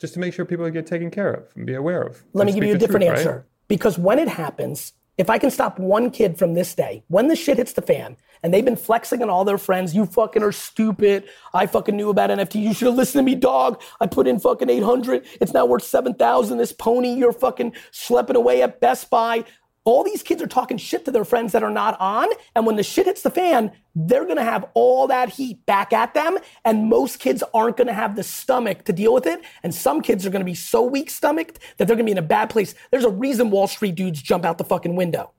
Just 0.00 0.12
to 0.14 0.20
make 0.20 0.34
sure 0.34 0.44
people 0.44 0.68
get 0.70 0.86
taken 0.86 1.10
care 1.10 1.32
of 1.32 1.44
and 1.56 1.66
be 1.66 1.74
aware 1.74 2.02
of. 2.02 2.22
Let 2.34 2.46
me 2.46 2.52
give 2.52 2.64
you 2.64 2.74
a 2.74 2.78
different 2.78 3.06
truth, 3.06 3.10
right? 3.18 3.26
answer. 3.26 3.46
Because 3.66 3.98
when 3.98 4.18
it 4.18 4.28
happens, 4.28 4.92
if 5.16 5.30
I 5.30 5.38
can 5.38 5.50
stop 5.50 5.78
one 5.78 6.10
kid 6.10 6.38
from 6.38 6.52
this 6.54 6.74
day, 6.74 7.02
when 7.08 7.28
the 7.28 7.34
shit 7.34 7.56
hits 7.56 7.72
the 7.72 7.82
fan, 7.82 8.16
and 8.42 8.52
they've 8.52 8.64
been 8.64 8.76
flexing 8.76 9.22
on 9.22 9.30
all 9.30 9.44
their 9.44 9.58
friends, 9.58 9.94
you 9.94 10.06
fucking 10.06 10.42
are 10.42 10.52
stupid. 10.52 11.24
I 11.52 11.66
fucking 11.66 11.96
knew 11.96 12.10
about 12.10 12.30
NFT. 12.30 12.62
You 12.62 12.74
should 12.74 12.86
have 12.86 12.96
listened 12.96 13.20
to 13.20 13.30
me, 13.30 13.34
dog. 13.34 13.80
I 14.00 14.06
put 14.06 14.26
in 14.26 14.38
fucking 14.38 14.70
800. 14.70 15.26
It's 15.40 15.52
now 15.52 15.66
worth 15.66 15.84
7,000. 15.84 16.58
This 16.58 16.72
pony, 16.72 17.14
you're 17.14 17.32
fucking 17.32 17.72
schlepping 17.92 18.36
away 18.36 18.62
at 18.62 18.80
Best 18.80 19.10
Buy. 19.10 19.44
All 19.84 20.04
these 20.04 20.22
kids 20.22 20.42
are 20.42 20.46
talking 20.46 20.76
shit 20.76 21.06
to 21.06 21.10
their 21.10 21.24
friends 21.24 21.52
that 21.52 21.62
are 21.62 21.70
not 21.70 21.98
on. 21.98 22.28
And 22.54 22.66
when 22.66 22.76
the 22.76 22.82
shit 22.82 23.06
hits 23.06 23.22
the 23.22 23.30
fan, 23.30 23.72
they're 23.94 24.26
gonna 24.26 24.44
have 24.44 24.66
all 24.74 25.06
that 25.06 25.30
heat 25.30 25.64
back 25.64 25.94
at 25.94 26.12
them. 26.12 26.36
And 26.62 26.90
most 26.90 27.20
kids 27.20 27.42
aren't 27.54 27.78
gonna 27.78 27.94
have 27.94 28.14
the 28.14 28.22
stomach 28.22 28.84
to 28.84 28.92
deal 28.92 29.14
with 29.14 29.26
it. 29.26 29.40
And 29.62 29.74
some 29.74 30.02
kids 30.02 30.26
are 30.26 30.30
gonna 30.30 30.44
be 30.44 30.54
so 30.54 30.82
weak 30.82 31.08
stomached 31.08 31.58
that 31.78 31.86
they're 31.86 31.96
gonna 31.96 32.04
be 32.04 32.12
in 32.12 32.18
a 32.18 32.22
bad 32.22 32.50
place. 32.50 32.74
There's 32.90 33.06
a 33.06 33.10
reason 33.10 33.48
Wall 33.50 33.66
Street 33.66 33.94
dudes 33.94 34.20
jump 34.20 34.44
out 34.44 34.58
the 34.58 34.64
fucking 34.64 34.94
window. 34.94 35.32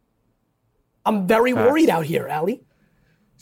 I'm 1.06 1.28
very 1.28 1.54
worried 1.54 1.90
out 1.90 2.06
here, 2.06 2.28
Ali. 2.28 2.64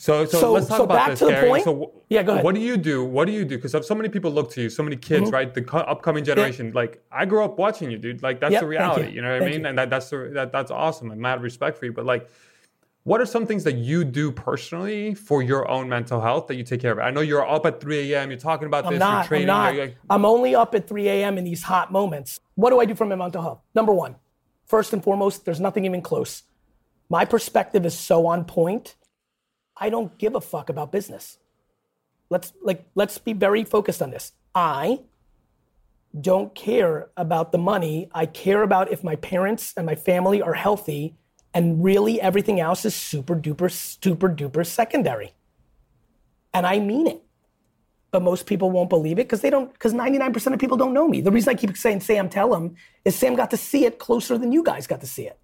So, 0.00 0.24
so, 0.26 0.38
So- 0.38 0.52
let's 0.52 0.68
talk 0.68 0.76
so 0.76 0.84
about 0.84 0.94
back 0.94 1.08
this, 1.10 1.18
to 1.18 1.24
the 1.24 1.32
Gary. 1.32 1.48
point? 1.48 1.64
So, 1.64 1.92
Yeah, 2.08 2.22
go 2.22 2.32
ahead. 2.34 2.44
What 2.44 2.54
do 2.54 2.60
you 2.60 2.76
do? 2.76 3.04
What 3.04 3.26
do 3.26 3.32
you 3.32 3.44
do? 3.44 3.58
Because 3.58 3.84
so 3.84 3.94
many 3.96 4.08
people 4.08 4.30
look 4.30 4.48
to 4.52 4.62
you, 4.62 4.70
so 4.70 4.84
many 4.84 4.94
kids, 4.94 5.24
mm-hmm. 5.24 5.34
right? 5.34 5.52
The 5.52 5.62
co- 5.62 5.78
upcoming 5.78 6.22
generation. 6.22 6.70
Like, 6.72 7.02
I 7.10 7.24
grew 7.26 7.44
up 7.44 7.58
watching 7.58 7.90
you, 7.90 7.98
dude. 7.98 8.22
Like, 8.22 8.38
that's 8.38 8.52
Yep, 8.52 8.60
the 8.60 8.66
reality. 8.68 9.08
you. 9.08 9.14
You. 9.14 9.22
know 9.22 9.32
what 9.32 9.42
I 9.42 9.46
mean? 9.46 9.60
you. 9.62 9.66
And 9.66 9.76
that, 9.76 9.90
that's 9.90 10.08
the, 10.08 10.30
that, 10.34 10.52
that's 10.52 10.70
awesome. 10.70 11.10
And 11.10 11.20
mad 11.20 11.42
respect 11.42 11.78
for 11.78 11.84
you. 11.86 11.92
But 11.92 12.06
like, 12.06 12.30
what 13.02 13.20
are 13.20 13.26
some 13.26 13.44
things 13.44 13.64
that 13.64 13.74
you 13.74 14.04
do 14.04 14.30
personally 14.30 15.14
for 15.14 15.42
your 15.42 15.68
own 15.68 15.88
mental 15.88 16.20
health 16.20 16.46
that 16.46 16.54
you 16.54 16.62
take 16.62 16.80
care 16.80 16.92
of? 16.92 17.00
I 17.00 17.10
know 17.10 17.20
you're 17.20 17.44
up 17.44 17.66
at 17.66 17.80
3 17.80 18.12
a.m. 18.12 18.30
You're 18.30 18.38
talking 18.38 18.66
about 18.66 18.86
I'm 18.86 18.92
this. 18.92 19.00
not. 19.00 19.28
you're 19.30 19.40
I'm 19.40 19.46
not. 19.46 19.74
like- 19.74 19.96
I'm 20.08 20.24
only 20.24 20.54
up 20.54 20.76
at 20.76 20.86
3 20.86 21.08
a.m. 21.08 21.38
in 21.38 21.44
these 21.44 21.64
hot 21.64 21.90
moments. 21.90 22.38
What 22.54 22.70
do 22.70 22.78
I 22.78 22.84
do 22.84 22.94
for 22.94 23.04
my 23.04 23.16
mental 23.16 23.42
health? 23.42 23.62
Number 23.74 23.92
one, 23.92 24.14
first 24.64 24.92
and 24.92 25.02
foremost, 25.02 25.44
there's 25.44 25.58
nothing 25.58 25.84
even 25.86 26.02
close. 26.02 26.44
My 27.08 27.24
perspective 27.24 27.84
is 27.84 27.98
so 27.98 28.26
on 28.26 28.44
point. 28.44 28.94
I 29.80 29.90
don't 29.90 30.16
give 30.18 30.34
a 30.34 30.40
fuck 30.40 30.68
about 30.68 30.92
business. 30.92 31.38
Let's 32.30 32.52
like 32.62 32.84
let's 32.94 33.18
be 33.18 33.32
very 33.32 33.64
focused 33.64 34.02
on 34.02 34.10
this. 34.10 34.32
I 34.54 35.00
don't 36.18 36.54
care 36.54 37.08
about 37.16 37.52
the 37.52 37.58
money. 37.58 38.08
I 38.12 38.26
care 38.26 38.62
about 38.62 38.90
if 38.90 39.04
my 39.04 39.16
parents 39.16 39.74
and 39.76 39.86
my 39.86 39.94
family 39.94 40.42
are 40.42 40.54
healthy, 40.54 41.16
and 41.54 41.82
really 41.82 42.20
everything 42.20 42.60
else 42.60 42.84
is 42.84 42.94
super 42.94 43.36
duper, 43.36 43.70
super 43.70 44.28
duper 44.28 44.66
secondary. 44.66 45.32
And 46.52 46.66
I 46.66 46.80
mean 46.80 47.06
it 47.06 47.22
but 48.10 48.22
most 48.22 48.46
people 48.46 48.70
won't 48.70 48.88
believe 48.88 49.18
it 49.18 49.26
because 49.26 49.40
they 49.40 49.50
don't 49.50 49.72
because 49.72 49.92
99% 49.92 50.52
of 50.52 50.58
people 50.58 50.76
don't 50.76 50.92
know 50.92 51.06
me 51.06 51.20
the 51.20 51.30
reason 51.30 51.50
i 51.50 51.54
keep 51.54 51.76
saying 51.76 52.00
sam 52.00 52.28
tell 52.28 52.54
him 52.54 52.74
is 53.04 53.14
sam 53.14 53.34
got 53.34 53.50
to 53.50 53.56
see 53.56 53.84
it 53.84 53.98
closer 53.98 54.38
than 54.38 54.52
you 54.52 54.62
guys 54.62 54.86
got 54.86 55.00
to 55.00 55.06
see 55.06 55.26
it 55.26 55.38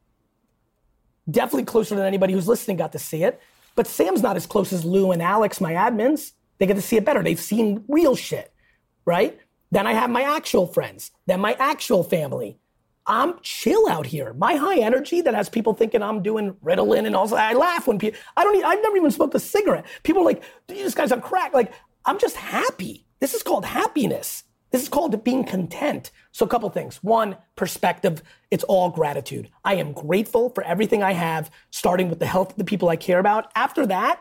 definitely 1.30 1.64
closer 1.64 1.94
than 1.94 2.04
anybody 2.04 2.32
who's 2.32 2.48
listening 2.48 2.76
got 2.76 2.92
to 2.92 2.98
see 2.98 3.22
it 3.22 3.40
but 3.74 3.86
sam's 3.86 4.22
not 4.22 4.36
as 4.36 4.46
close 4.46 4.72
as 4.72 4.84
lou 4.84 5.12
and 5.12 5.22
alex 5.22 5.60
my 5.60 5.72
admins 5.72 6.32
they 6.58 6.66
get 6.66 6.74
to 6.74 6.82
see 6.82 6.96
it 6.96 7.04
better 7.04 7.22
they've 7.22 7.40
seen 7.40 7.84
real 7.88 8.16
shit 8.16 8.52
right 9.04 9.38
then 9.70 9.86
i 9.86 9.92
have 9.92 10.10
my 10.10 10.22
actual 10.22 10.66
friends 10.66 11.10
then 11.26 11.40
my 11.40 11.54
actual 11.58 12.02
family 12.02 12.58
I'm 13.06 13.38
chill 13.42 13.86
out 13.88 14.06
here. 14.06 14.32
My 14.32 14.54
high 14.54 14.78
energy 14.78 15.20
that 15.20 15.34
has 15.34 15.48
people 15.48 15.74
thinking 15.74 16.02
I'm 16.02 16.22
doing 16.22 16.54
Ritalin 16.64 17.06
and 17.06 17.14
also 17.14 17.36
I 17.36 17.52
laugh 17.52 17.86
when 17.86 17.98
people 17.98 18.18
I 18.36 18.44
don't. 18.44 18.64
I've 18.64 18.82
never 18.82 18.96
even 18.96 19.10
smoked 19.10 19.34
a 19.34 19.40
cigarette. 19.40 19.84
People 20.04 20.22
are 20.22 20.24
like, 20.24 20.42
"Dude, 20.66 20.78
this 20.78 20.94
guy's 20.94 21.12
on 21.12 21.20
crack. 21.20 21.52
Like 21.52 21.72
I'm 22.06 22.18
just 22.18 22.36
happy. 22.36 23.06
This 23.20 23.34
is 23.34 23.42
called 23.42 23.64
happiness. 23.64 24.44
This 24.74 24.82
is 24.82 24.88
called 24.88 25.22
being 25.22 25.44
content. 25.44 26.10
So 26.32 26.44
a 26.44 26.48
couple 26.48 26.68
things. 26.68 26.96
One, 26.96 27.36
perspective. 27.54 28.24
It's 28.50 28.64
all 28.64 28.90
gratitude. 28.90 29.48
I 29.64 29.76
am 29.76 29.92
grateful 29.92 30.50
for 30.50 30.64
everything 30.64 31.00
I 31.00 31.12
have, 31.12 31.48
starting 31.70 32.10
with 32.10 32.18
the 32.18 32.26
health 32.26 32.50
of 32.50 32.56
the 32.56 32.64
people 32.64 32.88
I 32.88 32.96
care 32.96 33.20
about. 33.20 33.52
After 33.54 33.86
that, 33.86 34.20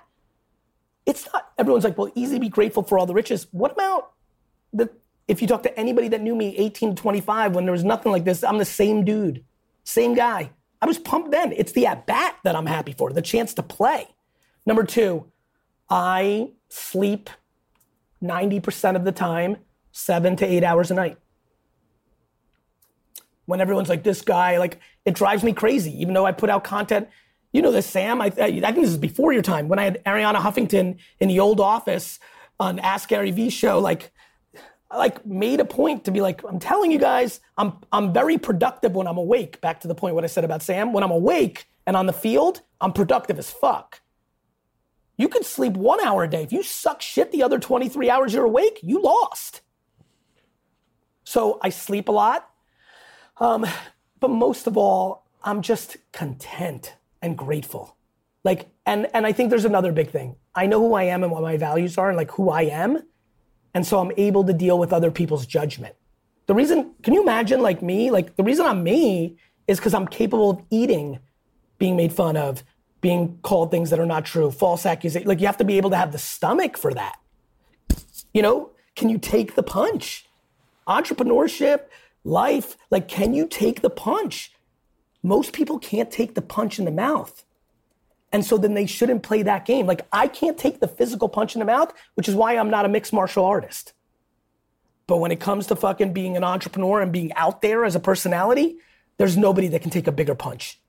it's 1.08 1.28
not. 1.34 1.54
Everyone's 1.58 1.84
like, 1.84 1.97
well, 1.97 2.12
easy 2.14 2.36
to 2.36 2.39
be 2.39 2.49
grateful 2.49 2.84
for 2.84 2.99
all 2.99 3.08
the 3.08 3.16
riches. 3.16 3.47
What 3.49 3.72
about 3.72 4.12
the 4.72 4.91
if 5.28 5.41
you 5.41 5.47
talk 5.47 5.64
to 5.64 5.76
anybody 5.76 6.08
that 6.10 6.22
knew 6.22 6.36
me 6.36 6.56
18 6.56 6.97
to 6.97 7.01
25 7.01 7.56
when 7.56 7.66
there 7.66 7.72
was 7.72 7.84
nothing 7.84 8.12
like 8.12 8.24
this, 8.24 8.43
I'm 8.43 8.60
the 8.60 8.64
same 8.64 9.04
dude, 9.04 9.43
same 9.84 10.14
guy. 10.14 10.51
I 10.84 10.86
was 10.86 10.99
pumped 10.99 11.32
then. 11.32 11.51
It's 11.54 11.72
the 11.72 11.88
at 11.88 12.06
bat 12.06 12.38
that 12.43 12.56
I'm 12.56 12.68
happy 12.68 12.93
for, 12.95 13.12
the 13.12 13.24
chance 13.24 13.56
to 13.56 13.64
play. 13.64 14.06
Number 14.68 14.84
two, 14.84 15.32
I 15.89 16.51
sleep 16.70 17.32
90% 18.22 18.95
of 18.95 19.04
the 19.04 19.12
time, 19.12 19.58
seven 19.93 20.35
to 20.35 20.45
eight 20.45 20.63
hours 20.65 20.91
a 20.91 20.95
night. 20.95 21.17
When 23.45 23.61
everyone's 23.61 23.89
like, 23.89 24.03
this 24.03 24.21
guy, 24.21 24.57
like, 24.57 24.79
it 25.05 25.15
drives 25.15 25.43
me 25.43 25.53
crazy, 25.53 26.01
even 26.01 26.13
though 26.13 26.25
I 26.25 26.33
put 26.33 26.49
out 26.49 26.63
content. 26.63 27.07
You 27.53 27.61
know 27.61 27.71
this, 27.71 27.85
Sam. 27.85 28.21
I, 28.21 28.25
I 28.25 28.31
think 28.31 28.75
this 28.75 28.89
is 28.89 28.97
before 28.97 29.31
your 29.31 29.41
time. 29.41 29.67
When 29.69 29.79
I 29.79 29.83
had 29.83 30.03
Arianna 30.05 30.37
Huffington 30.37 30.97
in 31.19 31.27
the 31.29 31.39
old 31.39 31.59
office 31.59 32.19
on 32.59 32.79
Ask 32.79 33.09
Gary 33.09 33.31
Vee 33.31 33.49
show, 33.49 33.79
like, 33.79 34.11
I 34.89 34.97
like 34.97 35.25
made 35.25 35.59
a 35.59 35.65
point 35.65 36.05
to 36.05 36.11
be 36.11 36.21
like, 36.21 36.43
I'm 36.43 36.59
telling 36.59 36.91
you 36.91 36.99
guys, 36.99 37.39
I'm 37.57 37.73
I'm 37.91 38.13
very 38.13 38.37
productive 38.37 38.93
when 38.93 39.07
I'm 39.07 39.17
awake. 39.17 39.59
Back 39.59 39.81
to 39.81 39.87
the 39.87 39.95
point 39.95 40.13
what 40.13 40.23
I 40.23 40.27
said 40.27 40.43
about 40.43 40.61
Sam. 40.61 40.93
When 40.93 41.03
I'm 41.03 41.11
awake 41.11 41.65
and 41.87 41.97
on 41.97 42.05
the 42.05 42.13
field, 42.13 42.61
I'm 42.79 42.93
productive 42.93 43.39
as 43.39 43.49
fuck. 43.49 44.01
You 45.17 45.27
could 45.29 45.45
sleep 45.45 45.73
one 45.73 45.99
hour 46.03 46.23
a 46.23 46.29
day. 46.29 46.43
If 46.43 46.51
you 46.51 46.63
suck 46.63 47.01
shit 47.01 47.31
the 47.31 47.43
other 47.43 47.59
23 47.59 48.09
hours 48.09 48.33
you're 48.33 48.45
awake, 48.45 48.79
you 48.83 49.01
lost. 49.01 49.61
So 51.34 51.57
I 51.63 51.69
sleep 51.69 52.09
a 52.09 52.11
lot. 52.11 52.47
Um, 53.38 53.65
but 54.19 54.27
most 54.29 54.67
of 54.67 54.77
all, 54.77 55.25
I'm 55.41 55.63
just 55.63 55.97
content 56.11 56.93
and 57.23 57.36
grateful. 57.36 57.97
Like, 58.43 58.67
and 58.86 59.07
and 59.15 59.25
I 59.25 59.31
think 59.31 59.49
there's 59.49 59.65
another 59.65 59.91
big 59.91 60.11
thing. 60.11 60.36
I 60.53 60.67
know 60.67 60.79
who 60.79 60.93
I 60.93 61.05
am 61.05 61.23
and 61.23 61.31
what 61.31 61.41
my 61.41 61.57
values 61.57 61.97
are 61.97 62.09
and 62.09 62.17
like 62.17 62.29
who 62.29 62.51
I 62.51 62.65
am. 62.84 63.01
And 63.73 63.84
so 63.84 63.99
I'm 63.99 64.11
able 64.15 64.43
to 64.43 64.53
deal 64.53 64.77
with 64.77 64.93
other 64.93 65.09
people's 65.09 65.47
judgment. 65.47 65.95
The 66.45 66.53
reason, 66.53 66.93
can 67.01 67.15
you 67.15 67.23
imagine 67.23 67.61
like 67.61 67.81
me? 67.81 68.11
Like 68.11 68.36
the 68.36 68.43
reason 68.43 68.67
I'm 68.67 68.84
me 68.84 69.38
is 69.67 69.79
because 69.79 69.95
I'm 69.95 70.07
capable 70.07 70.51
of 70.51 70.61
eating, 70.69 71.17
being 71.79 71.95
made 71.95 72.13
fun 72.13 72.38
of, 72.38 72.63
being 73.01 73.39
called 73.41 73.71
things 73.71 73.89
that 73.89 73.99
are 73.99 74.05
not 74.05 74.23
true, 74.23 74.51
false 74.51 74.86
accusations. 74.86 75.27
Like 75.27 75.41
you 75.41 75.47
have 75.47 75.57
to 75.57 75.65
be 75.65 75.77
able 75.77 75.89
to 75.89 75.97
have 75.97 76.11
the 76.11 76.19
stomach 76.19 76.77
for 76.77 76.93
that. 76.93 77.15
You 78.36 78.43
know, 78.43 78.69
can 78.95 79.09
you 79.09 79.17
take 79.17 79.55
the 79.55 79.63
punch? 79.63 80.27
Entrepreneurship, 80.88 81.81
life, 82.23 82.77
like 82.89 83.07
can 83.07 83.34
you 83.34 83.47
take 83.47 83.81
the 83.81 83.89
punch? 83.89 84.51
Most 85.21 85.53
people 85.53 85.79
can't 85.79 86.11
take 86.11 86.36
the 86.36 86.41
punch 86.41 86.79
in 86.79 86.86
the 86.86 86.91
mouth. 86.91 87.43
And 88.31 88.43
so 88.43 88.57
then 88.57 88.73
they 88.73 88.88
shouldn't 88.88 89.23
play 89.23 89.43
that 89.43 89.65
game. 89.65 89.86
Like 89.86 90.05
I 90.11 90.27
can't 90.27 90.57
take 90.57 90.79
the 90.79 90.88
physical 90.88 91.29
punch 91.29 91.55
in 91.55 91.59
the 91.59 91.65
mouth, 91.65 91.93
which 92.15 92.27
is 92.27 92.36
why 92.36 92.57
I'm 92.57 92.69
not 92.69 92.86
a 92.86 92.89
mixed 92.89 93.13
martial 93.13 93.45
artist. 93.45 93.93
But 95.05 95.17
when 95.17 95.31
it 95.31 95.39
comes 95.39 95.67
to 95.67 95.75
fucking 95.75 96.13
being 96.13 96.38
an 96.38 96.43
entrepreneur 96.43 97.01
and 97.01 97.11
being 97.11 97.34
out 97.34 97.61
there 97.61 97.86
as 97.86 97.95
a 97.95 97.99
personality, 97.99 98.77
there's 99.17 99.38
nobody 99.38 99.67
that 99.69 99.81
can 99.81 99.91
take 99.91 100.07
a 100.07 100.11
bigger 100.11 100.36
punch. 100.36 100.79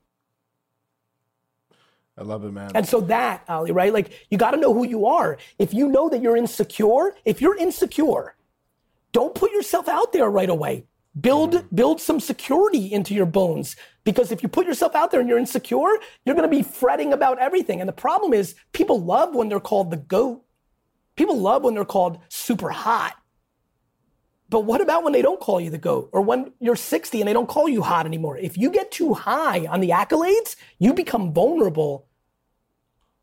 I 2.17 2.23
love 2.23 2.45
it, 2.45 2.51
man. 2.51 2.71
And 2.73 2.87
so 2.87 3.01
that, 3.01 3.43
Ali, 3.47 3.71
right? 3.71 3.93
Like 3.93 4.27
you 4.29 4.37
got 4.37 4.51
to 4.51 4.57
know 4.57 4.73
who 4.73 4.87
you 4.87 5.05
are. 5.05 5.37
If 5.59 5.73
you 5.73 5.87
know 5.87 6.09
that 6.09 6.21
you're 6.21 6.37
insecure, 6.37 7.15
if 7.25 7.41
you're 7.41 7.57
insecure, 7.57 8.34
don't 9.15 9.33
put 9.33 9.53
yourself 9.53 9.87
out 9.87 10.11
there 10.11 10.29
right 10.29 10.49
away. 10.49 10.83
Build 11.17 11.53
mm-hmm. 11.53 11.73
build 11.73 12.01
some 12.01 12.19
security 12.19 12.91
into 12.91 13.13
your 13.13 13.25
bones 13.25 13.77
because 14.03 14.29
if 14.29 14.43
you 14.43 14.49
put 14.49 14.67
yourself 14.67 14.93
out 14.93 15.09
there 15.09 15.21
and 15.21 15.29
you're 15.29 15.37
insecure, 15.37 15.97
you're 16.25 16.35
going 16.35 16.49
to 16.49 16.53
be 16.57 16.61
fretting 16.61 17.13
about 17.13 17.39
everything. 17.39 17.79
And 17.79 17.87
the 17.87 17.93
problem 17.93 18.33
is 18.33 18.55
people 18.73 19.01
love 19.01 19.33
when 19.33 19.47
they're 19.47 19.61
called 19.61 19.89
the 19.89 20.03
goat. 20.15 20.43
People 21.15 21.39
love 21.39 21.63
when 21.63 21.75
they're 21.75 21.85
called 21.85 22.19
super 22.27 22.71
hot. 22.71 23.15
But 24.49 24.65
what 24.65 24.81
about 24.81 25.05
when 25.05 25.13
they 25.13 25.21
don't 25.21 25.39
call 25.39 25.61
you 25.61 25.69
the 25.69 25.77
GOAT 25.77 26.09
or 26.11 26.21
when 26.21 26.51
you're 26.59 26.75
60 26.75 27.21
and 27.21 27.27
they 27.27 27.33
don't 27.33 27.47
call 27.47 27.69
you 27.69 27.81
hot 27.83 28.05
anymore? 28.05 28.37
If 28.37 28.57
you 28.57 28.69
get 28.69 28.91
too 28.91 29.13
high 29.13 29.65
on 29.67 29.79
the 29.79 29.91
accolades, 29.91 30.57
you 30.77 30.93
become 30.93 31.33
vulnerable 31.33 32.05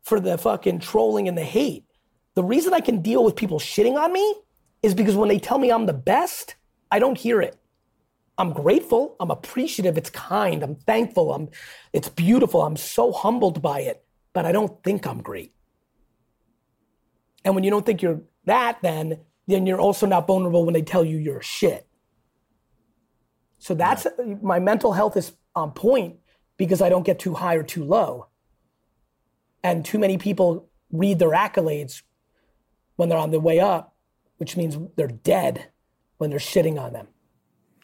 for 0.01 0.19
the 0.19 0.39
fucking 0.39 0.79
trolling 0.79 1.27
and 1.27 1.37
the 1.37 1.43
hate. 1.43 1.85
The 2.33 2.43
reason 2.43 2.73
I 2.73 2.79
can 2.79 3.03
deal 3.03 3.23
with 3.23 3.35
people 3.35 3.59
shitting 3.59 3.95
on 3.95 4.11
me 4.11 4.35
is 4.83 4.93
because 4.93 5.15
when 5.15 5.29
they 5.29 5.39
tell 5.39 5.57
me 5.57 5.71
I'm 5.71 5.87
the 5.87 5.93
best, 5.93 6.55
I 6.91 6.99
don't 6.99 7.17
hear 7.17 7.41
it. 7.41 7.57
I'm 8.37 8.51
grateful, 8.51 9.15
I'm 9.19 9.31
appreciative, 9.31 9.97
it's 9.97 10.09
kind, 10.09 10.63
I'm 10.63 10.75
thankful, 10.75 11.33
I'm 11.33 11.49
it's 11.93 12.09
beautiful, 12.09 12.63
I'm 12.63 12.75
so 12.77 13.11
humbled 13.11 13.61
by 13.61 13.81
it, 13.81 14.03
but 14.33 14.45
I 14.45 14.51
don't 14.51 14.83
think 14.83 15.05
I'm 15.05 15.21
great. 15.21 15.53
And 17.45 17.55
when 17.55 17.63
you 17.63 17.69
don't 17.69 17.85
think 17.85 18.01
you're 18.01 18.21
that, 18.45 18.79
then 18.81 19.19
then 19.47 19.65
you're 19.65 19.79
also 19.79 20.05
not 20.05 20.25
vulnerable 20.25 20.65
when 20.65 20.73
they 20.73 20.81
tell 20.81 21.03
you 21.03 21.17
you're 21.17 21.41
shit. 21.41 21.87
So 23.59 23.75
that's 23.75 24.05
yeah. 24.05 24.35
my 24.41 24.59
mental 24.59 24.93
health 24.93 25.15
is 25.15 25.33
on 25.55 25.71
point 25.71 26.17
because 26.57 26.81
I 26.81 26.89
don't 26.89 27.05
get 27.05 27.19
too 27.19 27.33
high 27.33 27.55
or 27.55 27.63
too 27.63 27.83
low. 27.83 28.27
And 29.63 29.85
too 29.85 29.99
many 29.99 30.17
people 30.17 30.69
read 30.91 31.19
their 31.19 31.31
accolades 31.31 32.01
when 32.95 33.09
they're 33.09 33.17
on 33.17 33.31
their 33.31 33.39
way 33.39 33.59
up, 33.59 33.92
which 34.37 34.57
means 34.57 34.77
they're 34.95 35.07
dead 35.07 35.69
when 36.17 36.29
they're 36.29 36.39
shitting 36.39 36.79
on 36.79 36.93
them. 36.93 37.07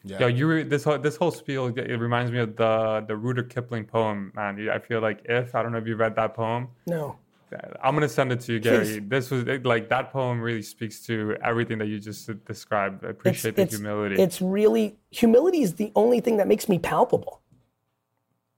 Yeah, 0.04 0.28
you 0.28 0.48
re- 0.48 0.64
this 0.64 0.84
whole 0.84 0.98
this 0.98 1.18
whole 1.18 1.32
spiel 1.32 1.68
it 1.68 2.00
reminds 2.00 2.32
me 2.32 2.40
of 2.40 2.56
the 2.56 3.04
the 3.08 3.16
Rudyard 3.16 3.50
Kipling 3.50 3.86
poem, 3.86 4.32
man. 4.36 4.70
I 4.70 4.80
feel 4.80 5.02
like 5.02 5.22
if 5.26 5.56
I 5.56 5.62
don't 5.62 5.74
know 5.74 5.78
if 5.78 5.88
you 5.88 5.96
read 5.96 6.16
that 6.16 6.34
poem. 6.36 6.70
No. 6.88 7.18
Uh, 7.54 7.58
I'm 7.84 7.96
gonna 7.96 8.08
send 8.08 8.32
it 8.32 8.40
to 8.42 8.54
you, 8.54 8.60
Gary. 8.60 8.86
Please. 8.86 9.02
This 9.08 9.32
was 9.32 9.46
like 9.66 9.90
that 9.90 10.12
poem 10.12 10.40
really 10.40 10.62
speaks 10.62 11.02
to 11.08 11.36
everything 11.44 11.80
that 11.80 11.88
you 11.88 12.00
just 12.00 12.30
described. 12.46 13.04
I 13.04 13.10
appreciate 13.10 13.50
it's, 13.50 13.56
the 13.56 13.62
it's, 13.64 13.76
humility. 13.76 14.22
It's 14.22 14.42
really 14.42 14.98
humility 15.12 15.64
is 15.64 15.76
the 15.76 15.92
only 15.96 16.22
thing 16.22 16.38
that 16.38 16.48
makes 16.48 16.70
me 16.70 16.80
palpable. 16.80 17.42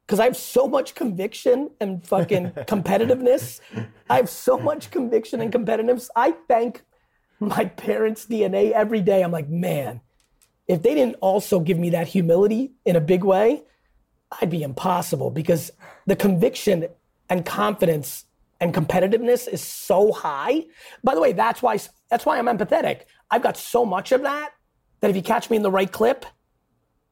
Because 0.05 0.19
I 0.19 0.25
have 0.25 0.35
so 0.35 0.67
much 0.67 0.93
conviction 0.93 1.71
and 1.79 2.05
fucking 2.05 2.51
competitiveness. 2.67 3.61
I 4.09 4.17
have 4.17 4.29
so 4.29 4.59
much 4.59 4.91
conviction 4.91 5.41
and 5.41 5.51
competitiveness. 5.53 6.09
I 6.15 6.31
thank 6.49 6.83
my 7.41 7.65
parents' 7.65 8.25
DNA 8.25 8.71
every 8.71 9.01
day. 9.01 9.23
I'm 9.23 9.31
like, 9.31 9.49
man, 9.49 10.01
if 10.67 10.81
they 10.83 10.95
didn't 10.95 11.15
also 11.15 11.59
give 11.59 11.77
me 11.77 11.89
that 11.89 12.07
humility 12.07 12.71
in 12.85 12.95
a 12.95 13.01
big 13.01 13.23
way, 13.23 13.63
I'd 14.39 14.49
be 14.49 14.63
impossible 14.63 15.31
because 15.31 15.71
the 16.05 16.15
conviction 16.15 16.87
and 17.29 17.45
confidence 17.45 18.25
and 18.61 18.73
competitiveness 18.73 19.47
is 19.47 19.61
so 19.61 20.11
high. 20.11 20.65
By 21.03 21.15
the 21.15 21.21
way, 21.21 21.33
that's 21.33 21.61
why 21.61 21.79
that's 22.09 22.25
why 22.25 22.37
I'm 22.37 22.45
empathetic. 22.45 23.01
I've 23.29 23.41
got 23.41 23.57
so 23.57 23.85
much 23.85 24.11
of 24.11 24.21
that 24.21 24.51
that 25.01 25.09
if 25.09 25.15
you 25.15 25.21
catch 25.21 25.49
me 25.49 25.57
in 25.57 25.63
the 25.63 25.71
right 25.71 25.91
clip, 25.91 26.25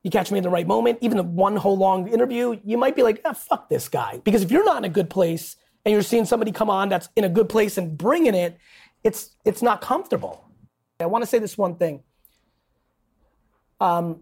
you 0.04 0.12
catch 0.12 0.32
me 0.32 0.38
in 0.38 0.44
the 0.44 0.50
right 0.50 0.68
moment, 0.68 1.00
even 1.02 1.18
the 1.18 1.24
one 1.24 1.56
whole 1.56 1.78
long 1.78 2.08
interview, 2.08 2.60
you 2.64 2.78
might 2.78 2.96
be 2.96 3.04
like, 3.04 3.20
ah, 3.26 3.34
fuck 3.34 3.68
this 3.70 3.90
guy. 3.90 4.22
Because 4.24 4.44
if 4.44 4.52
you're 4.52 4.64
not 4.64 4.78
in 4.78 4.86
a 4.86 4.90
good 4.90 5.10
place 5.10 5.56
and 5.84 5.92
you're 5.92 6.02
seeing 6.02 6.26
somebody 6.26 6.52
come 6.52 6.70
on 6.70 6.88
that's 6.90 7.10
in 7.16 7.24
a 7.24 7.30
good 7.30 7.50
place 7.50 7.78
and 7.78 7.98
bringing 7.98 8.36
it, 8.36 8.58
it's 9.04 9.36
it's 9.46 9.62
not 9.62 9.82
comfortable. 9.82 10.46
I 11.00 11.06
want 11.06 11.22
to 11.24 11.28
say 11.28 11.40
this 11.40 11.58
one 11.58 11.76
thing. 11.76 12.04
Um, 13.80 14.22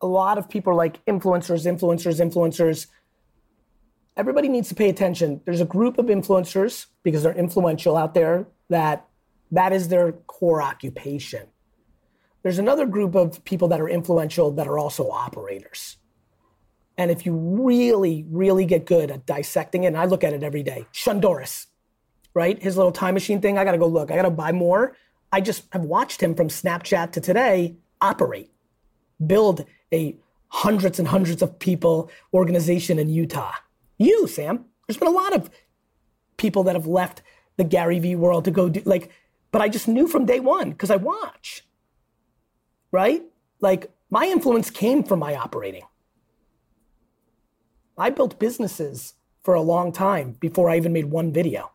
a 0.00 0.06
lot 0.06 0.36
of 0.36 0.48
people 0.48 0.72
are 0.72 0.76
like 0.76 1.02
influencers, 1.06 1.64
influencers, 1.64 2.20
influencers 2.20 2.86
everybody 4.16 4.48
needs 4.48 4.68
to 4.68 4.74
pay 4.74 4.88
attention. 4.88 5.40
There's 5.44 5.60
a 5.60 5.66
group 5.66 5.98
of 5.98 6.06
influencers 6.06 6.86
because 7.02 7.22
they're 7.22 7.34
influential 7.34 7.96
out 7.96 8.14
there 8.14 8.46
that 8.68 9.06
that 9.50 9.72
is 9.72 9.88
their 9.88 10.12
core 10.12 10.62
occupation. 10.62 11.48
There's 12.42 12.58
another 12.58 12.86
group 12.86 13.14
of 13.14 13.44
people 13.44 13.68
that 13.68 13.80
are 13.80 13.88
influential 13.88 14.50
that 14.52 14.66
are 14.66 14.78
also 14.78 15.10
operators. 15.10 15.98
And 16.98 17.10
if 17.10 17.24
you 17.24 17.34
really, 17.34 18.26
really 18.28 18.66
get 18.66 18.84
good 18.84 19.10
at 19.10 19.26
dissecting 19.26 19.84
it, 19.84 19.88
and 19.88 19.96
I 19.96 20.06
look 20.06 20.24
at 20.24 20.32
it 20.32 20.42
every 20.42 20.62
day, 20.62 20.86
Shonduras, 20.92 21.66
right? 22.34 22.60
His 22.62 22.76
little 22.76 22.92
time 22.92 23.14
machine 23.14 23.40
thing, 23.40 23.58
I 23.58 23.64
gotta 23.64 23.78
go 23.78 23.86
look, 23.86 24.10
I 24.10 24.16
gotta 24.16 24.30
buy 24.30 24.52
more. 24.52 24.96
I 25.32 25.40
just 25.40 25.64
have 25.72 25.82
watched 25.82 26.22
him 26.22 26.34
from 26.34 26.48
Snapchat 26.48 27.12
to 27.12 27.20
today 27.20 27.76
operate, 28.00 28.50
build 29.24 29.64
a 29.92 30.16
hundreds 30.48 30.98
and 30.98 31.08
hundreds 31.08 31.40
of 31.40 31.58
people 31.58 32.10
organization 32.34 32.98
in 32.98 33.08
Utah 33.08 33.52
you, 34.02 34.26
Sam. 34.26 34.66
There's 34.86 34.98
been 34.98 35.08
a 35.08 35.12
lot 35.12 35.34
of 35.34 35.50
people 36.36 36.64
that 36.64 36.74
have 36.74 36.86
left 36.86 37.22
the 37.56 37.64
Gary 37.64 37.98
Vee 37.98 38.16
world 38.16 38.44
to 38.44 38.50
go 38.50 38.68
do 38.68 38.82
like, 38.84 39.10
but 39.50 39.62
I 39.62 39.68
just 39.68 39.88
knew 39.88 40.08
from 40.08 40.26
day 40.26 40.40
one 40.40 40.70
because 40.70 40.90
I 40.90 40.96
watch. 40.96 41.64
Right? 42.90 43.22
Like 43.60 43.90
my 44.10 44.26
influence 44.26 44.70
came 44.70 45.02
from 45.02 45.18
my 45.18 45.34
operating. 45.36 45.84
I 47.96 48.10
built 48.10 48.38
businesses 48.38 49.14
for 49.42 49.54
a 49.54 49.60
long 49.60 49.92
time 49.92 50.32
before 50.40 50.70
I 50.70 50.76
even 50.76 50.92
made 50.92 51.06
one 51.06 51.32
video. 51.32 51.72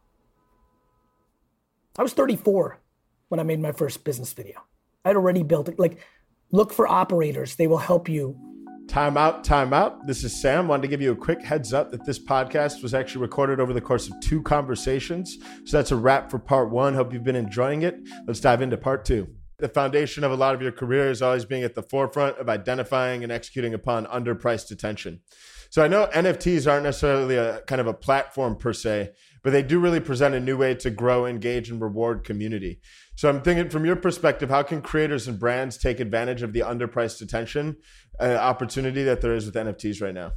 I 1.97 2.03
was 2.03 2.13
34 2.13 2.79
when 3.29 3.39
I 3.39 3.43
made 3.43 3.59
my 3.59 3.71
first 3.71 4.03
business 4.03 4.33
video. 4.33 4.63
I'd 5.03 5.15
already 5.15 5.43
built 5.43 5.69
it. 5.69 5.79
Like, 5.79 5.99
look 6.51 6.71
for 6.71 6.87
operators, 6.87 7.55
they 7.55 7.67
will 7.67 7.77
help 7.77 8.07
you 8.07 8.37
Time 8.87 9.17
out, 9.17 9.43
time 9.43 9.73
out. 9.73 10.07
This 10.07 10.23
is 10.23 10.33
Sam. 10.41 10.69
Wanted 10.69 10.83
to 10.83 10.87
give 10.87 11.01
you 11.01 11.11
a 11.11 11.15
quick 11.15 11.43
heads 11.43 11.73
up 11.73 11.91
that 11.91 12.05
this 12.05 12.17
podcast 12.17 12.81
was 12.81 12.93
actually 12.93 13.21
recorded 13.21 13.59
over 13.59 13.73
the 13.73 13.81
course 13.81 14.07
of 14.07 14.17
two 14.21 14.41
conversations. 14.41 15.37
So 15.65 15.75
that's 15.75 15.91
a 15.91 15.97
wrap 15.97 16.31
for 16.31 16.39
part 16.39 16.71
one. 16.71 16.93
Hope 16.93 17.11
you've 17.11 17.25
been 17.25 17.35
enjoying 17.35 17.81
it. 17.81 17.99
Let's 18.25 18.39
dive 18.39 18.61
into 18.61 18.77
part 18.77 19.03
two. 19.03 19.27
The 19.57 19.67
foundation 19.67 20.23
of 20.23 20.31
a 20.31 20.35
lot 20.35 20.55
of 20.55 20.61
your 20.61 20.71
career 20.71 21.11
is 21.11 21.21
always 21.21 21.43
being 21.43 21.63
at 21.63 21.75
the 21.75 21.83
forefront 21.83 22.37
of 22.37 22.47
identifying 22.47 23.23
and 23.23 23.31
executing 23.31 23.73
upon 23.73 24.05
underpriced 24.05 24.71
attention. 24.71 25.19
So 25.69 25.83
I 25.83 25.89
know 25.89 26.07
NFTs 26.13 26.71
aren't 26.71 26.85
necessarily 26.85 27.35
a 27.35 27.59
kind 27.61 27.81
of 27.81 27.87
a 27.87 27.93
platform 27.93 28.55
per 28.55 28.71
se, 28.71 29.11
but 29.43 29.51
they 29.51 29.63
do 29.63 29.79
really 29.79 29.99
present 29.99 30.35
a 30.35 30.39
new 30.39 30.57
way 30.57 30.75
to 30.75 30.89
grow, 30.89 31.25
engage, 31.25 31.69
and 31.69 31.81
reward 31.81 32.23
community. 32.23 32.79
So 33.15 33.29
I'm 33.29 33.41
thinking 33.41 33.69
from 33.69 33.85
your 33.85 33.95
perspective, 33.95 34.49
how 34.49 34.63
can 34.63 34.81
creators 34.81 35.27
and 35.27 35.39
brands 35.39 35.77
take 35.77 35.99
advantage 35.99 36.41
of 36.41 36.53
the 36.53 36.61
underpriced 36.61 37.21
attention 37.21 37.77
uh, 38.19 38.35
opportunity 38.35 39.03
that 39.03 39.21
there 39.21 39.33
is 39.33 39.45
with 39.45 39.55
NFTs 39.55 40.01
right 40.01 40.13
now? 40.13 40.31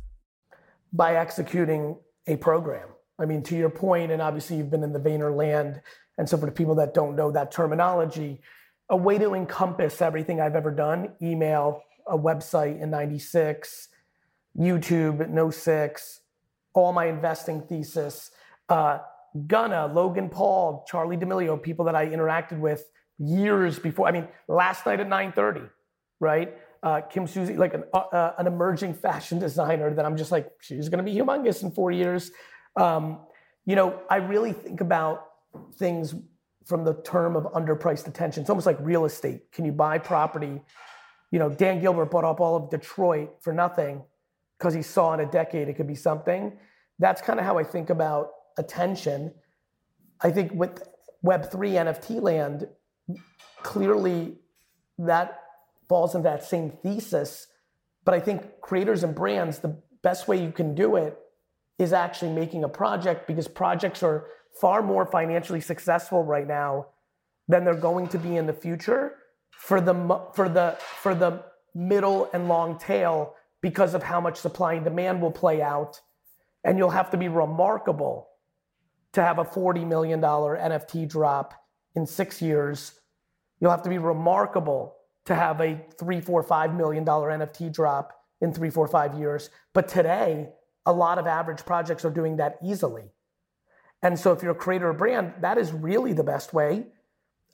By 0.92 1.16
executing 1.16 1.98
a 2.26 2.36
program. 2.36 2.88
I 3.18 3.26
mean, 3.26 3.42
to 3.44 3.56
your 3.56 3.70
point, 3.70 4.10
and 4.10 4.22
obviously 4.22 4.56
you've 4.56 4.70
been 4.70 4.82
in 4.82 4.92
the 4.92 5.00
Vayner 5.00 5.34
land, 5.34 5.82
and 6.16 6.28
so 6.28 6.38
for 6.38 6.46
the 6.46 6.52
people 6.52 6.74
that 6.76 6.94
don't 6.94 7.16
know 7.16 7.30
that 7.30 7.52
terminology, 7.52 8.40
a 8.88 8.96
way 8.96 9.18
to 9.18 9.34
encompass 9.34 10.02
everything 10.02 10.40
I've 10.40 10.56
ever 10.56 10.70
done 10.70 11.12
email, 11.22 11.82
a 12.06 12.18
website 12.18 12.82
in 12.82 12.90
96, 12.90 13.88
YouTube 14.58 15.28
no 15.28 15.50
06, 15.50 16.20
all 16.74 16.92
my 16.92 17.06
investing 17.06 17.62
thesis, 17.62 18.30
uh, 18.70 18.98
Gunna, 19.46 19.86
Logan 19.86 20.28
Paul, 20.28 20.86
Charli 20.90 21.18
D'Amelio, 21.18 21.60
people 21.62 21.84
that 21.84 21.94
I 21.94 22.06
interacted 22.06 22.58
with 22.58 22.88
years 23.18 23.78
before. 23.78 24.08
I 24.08 24.12
mean, 24.12 24.26
last 24.48 24.86
night 24.86 25.00
at 25.00 25.08
9:30, 25.08 25.68
right? 26.18 26.56
Uh, 26.82 27.02
Kim 27.02 27.26
Susie, 27.26 27.56
like 27.56 27.74
an, 27.74 27.84
uh, 27.92 27.98
uh, 27.98 28.34
an 28.38 28.46
emerging 28.46 28.94
fashion 29.06 29.38
designer 29.38 29.92
that 29.92 30.06
I'm 30.06 30.16
just 30.16 30.32
like, 30.32 30.50
she's 30.60 30.88
going 30.88 31.04
to 31.04 31.10
be 31.10 31.16
humongous 31.16 31.62
in 31.62 31.70
four 31.70 31.90
years. 31.90 32.30
Um, 32.76 33.18
you 33.66 33.76
know, 33.76 34.00
I 34.08 34.16
really 34.16 34.52
think 34.52 34.80
about 34.80 35.26
things 35.74 36.14
from 36.64 36.84
the 36.84 36.94
term 37.02 37.36
of 37.36 37.44
underpriced 37.52 38.06
attention. 38.06 38.42
It's 38.42 38.50
almost 38.50 38.66
like 38.66 38.78
real 38.80 39.04
estate. 39.04 39.52
Can 39.52 39.64
you 39.64 39.72
buy 39.72 39.98
property? 39.98 40.62
You 41.30 41.38
know, 41.38 41.50
Dan 41.50 41.80
Gilbert 41.80 42.10
bought 42.10 42.24
up 42.24 42.40
all 42.40 42.56
of 42.56 42.70
Detroit 42.70 43.30
for 43.40 43.52
nothing 43.52 44.02
because 44.58 44.72
he 44.72 44.82
saw 44.82 45.12
in 45.14 45.20
a 45.20 45.26
decade 45.26 45.68
it 45.68 45.74
could 45.74 45.86
be 45.86 45.94
something. 45.94 46.56
That's 46.98 47.20
kind 47.20 47.38
of 47.38 47.44
how 47.44 47.58
I 47.58 47.64
think 47.64 47.90
about 47.90 48.30
attention. 48.58 49.32
I 50.20 50.30
think 50.30 50.52
with 50.52 50.82
Web3 51.24 51.50
NFT 51.50 52.20
land, 52.20 52.68
clearly 53.62 54.36
that 54.98 55.40
falls 55.88 56.14
into 56.14 56.28
that 56.28 56.44
same 56.44 56.70
thesis. 56.82 57.46
But 58.04 58.14
I 58.14 58.20
think 58.20 58.60
creators 58.60 59.02
and 59.02 59.14
brands, 59.14 59.58
the 59.58 59.76
best 60.02 60.28
way 60.28 60.42
you 60.42 60.52
can 60.52 60.74
do 60.74 60.96
it 60.96 61.18
is 61.78 61.92
actually 61.92 62.32
making 62.32 62.64
a 62.64 62.68
project 62.68 63.26
because 63.26 63.48
projects 63.48 64.02
are 64.02 64.26
far 64.60 64.82
more 64.82 65.06
financially 65.06 65.60
successful 65.60 66.22
right 66.22 66.46
now 66.46 66.86
than 67.48 67.64
they're 67.64 67.74
going 67.74 68.06
to 68.08 68.18
be 68.18 68.36
in 68.36 68.46
the 68.46 68.52
future 68.52 69.16
for 69.50 69.80
the 69.80 69.94
for 70.34 70.48
the 70.48 70.76
for 71.02 71.14
the 71.14 71.42
middle 71.74 72.28
and 72.32 72.48
long 72.48 72.78
tail 72.78 73.34
because 73.60 73.94
of 73.94 74.02
how 74.02 74.20
much 74.20 74.36
supply 74.38 74.74
and 74.74 74.84
demand 74.84 75.20
will 75.20 75.30
play 75.30 75.60
out 75.60 76.00
and 76.64 76.78
you'll 76.78 76.90
have 76.90 77.10
to 77.10 77.16
be 77.16 77.28
remarkable 77.28 78.29
to 79.12 79.22
have 79.22 79.38
a 79.38 79.44
$40 79.44 79.86
million 79.86 80.20
NFT 80.20 81.08
drop 81.08 81.54
in 81.94 82.06
six 82.06 82.40
years. 82.40 83.00
You'll 83.60 83.70
have 83.70 83.82
to 83.82 83.88
be 83.88 83.98
remarkable 83.98 84.96
to 85.26 85.34
have 85.34 85.60
a 85.60 85.80
three, 85.98 86.20
four, 86.20 86.42
five 86.42 86.74
million 86.74 87.04
dollar 87.04 87.30
NFT 87.30 87.72
drop 87.72 88.12
in 88.40 88.52
three, 88.52 88.70
four, 88.70 88.88
five 88.88 89.14
years. 89.14 89.50
But 89.72 89.88
today, 89.88 90.48
a 90.86 90.92
lot 90.92 91.18
of 91.18 91.26
average 91.26 91.64
projects 91.66 92.04
are 92.04 92.10
doing 92.10 92.36
that 92.36 92.58
easily. 92.64 93.04
And 94.02 94.18
so, 94.18 94.32
if 94.32 94.42
you're 94.42 94.52
a 94.52 94.56
creator 94.56 94.88
or 94.88 94.94
brand, 94.94 95.34
that 95.40 95.58
is 95.58 95.72
really 95.72 96.14
the 96.14 96.24
best 96.24 96.54
way 96.54 96.86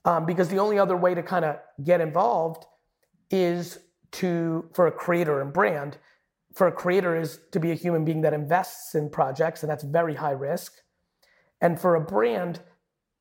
um, 0.04 0.24
because 0.24 0.48
the 0.48 0.58
only 0.58 0.78
other 0.78 0.96
way 0.96 1.14
to 1.14 1.22
kind 1.22 1.44
of 1.44 1.58
get 1.82 2.00
involved 2.00 2.64
is 3.30 3.78
to, 4.12 4.70
for 4.72 4.86
a 4.86 4.92
creator 4.92 5.40
and 5.40 5.52
brand, 5.52 5.98
for 6.54 6.68
a 6.68 6.72
creator 6.72 7.16
is 7.16 7.40
to 7.50 7.60
be 7.60 7.72
a 7.72 7.74
human 7.74 8.04
being 8.04 8.22
that 8.22 8.32
invests 8.32 8.94
in 8.94 9.10
projects, 9.10 9.62
and 9.62 9.70
that's 9.70 9.82
very 9.82 10.14
high 10.14 10.30
risk. 10.30 10.72
And 11.60 11.80
for 11.80 11.94
a 11.94 12.00
brand, 12.00 12.60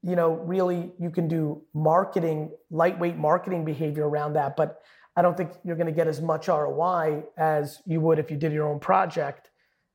you 0.01 0.15
know, 0.15 0.33
really 0.33 0.91
you 0.99 1.09
can 1.09 1.27
do 1.27 1.61
marketing, 1.73 2.51
lightweight 2.69 3.17
marketing 3.17 3.65
behavior 3.65 4.07
around 4.07 4.33
that. 4.33 4.55
But 4.55 4.81
I 5.15 5.21
don't 5.21 5.37
think 5.37 5.51
you're 5.63 5.77
going 5.77 5.87
to 5.87 5.93
get 5.93 6.07
as 6.07 6.21
much 6.21 6.47
ROI 6.47 7.23
as 7.37 7.81
you 7.85 8.01
would 8.01 8.19
if 8.19 8.29
you 8.29 8.37
did 8.37 8.51
your 8.51 8.67
own 8.67 8.79
project. 8.79 9.49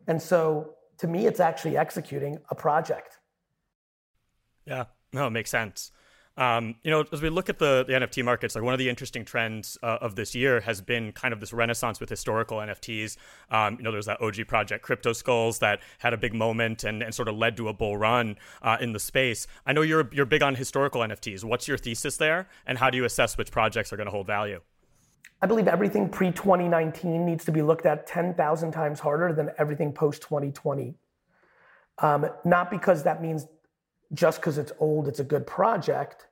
And 0.06 0.20
so 0.20 0.74
to 0.98 1.06
me, 1.06 1.26
it's 1.26 1.40
actually 1.40 1.76
executing 1.76 2.38
a 2.50 2.54
project. 2.54 3.18
Yeah, 4.66 4.84
no, 5.12 5.26
it 5.26 5.30
makes 5.30 5.50
sense. 5.50 5.92
Um, 6.40 6.76
you 6.82 6.90
know, 6.90 7.04
as 7.12 7.20
we 7.20 7.28
look 7.28 7.50
at 7.50 7.58
the, 7.58 7.84
the 7.86 7.92
NFT 7.92 8.24
markets, 8.24 8.54
like 8.54 8.64
one 8.64 8.72
of 8.72 8.78
the 8.78 8.88
interesting 8.88 9.26
trends 9.26 9.76
uh, 9.82 9.98
of 10.00 10.16
this 10.16 10.34
year 10.34 10.60
has 10.62 10.80
been 10.80 11.12
kind 11.12 11.34
of 11.34 11.40
this 11.40 11.52
renaissance 11.52 12.00
with 12.00 12.08
historical 12.08 12.56
NFTs. 12.58 13.18
Um, 13.50 13.76
you 13.76 13.82
know, 13.82 13.92
there's 13.92 14.06
that 14.06 14.22
OG 14.22 14.48
project 14.48 14.82
Crypto 14.82 15.12
Skulls 15.12 15.58
that 15.58 15.80
had 15.98 16.14
a 16.14 16.16
big 16.16 16.32
moment 16.32 16.82
and, 16.82 17.02
and 17.02 17.14
sort 17.14 17.28
of 17.28 17.36
led 17.36 17.58
to 17.58 17.68
a 17.68 17.74
bull 17.74 17.98
run 17.98 18.38
uh, 18.62 18.78
in 18.80 18.94
the 18.94 18.98
space. 18.98 19.46
I 19.66 19.74
know 19.74 19.82
you're 19.82 20.08
you're 20.12 20.24
big 20.24 20.42
on 20.42 20.54
historical 20.54 21.02
NFTs. 21.02 21.44
What's 21.44 21.68
your 21.68 21.76
thesis 21.76 22.16
there, 22.16 22.48
and 22.66 22.78
how 22.78 22.88
do 22.88 22.96
you 22.96 23.04
assess 23.04 23.36
which 23.36 23.50
projects 23.50 23.92
are 23.92 23.98
going 23.98 24.06
to 24.06 24.10
hold 24.10 24.26
value? 24.26 24.62
I 25.42 25.46
believe 25.46 25.68
everything 25.68 26.08
pre 26.08 26.32
2019 26.32 27.26
needs 27.26 27.44
to 27.44 27.52
be 27.52 27.60
looked 27.60 27.84
at 27.84 28.06
10,000 28.06 28.72
times 28.72 28.98
harder 28.98 29.34
than 29.34 29.50
everything 29.58 29.92
post 29.92 30.22
2020. 30.22 30.94
Um, 31.98 32.30
not 32.46 32.70
because 32.70 33.02
that 33.02 33.20
means 33.20 33.46
just 34.14 34.40
because 34.40 34.56
it's 34.56 34.72
old, 34.80 35.06
it's 35.06 35.20
a 35.20 35.24
good 35.24 35.46
project, 35.46 36.26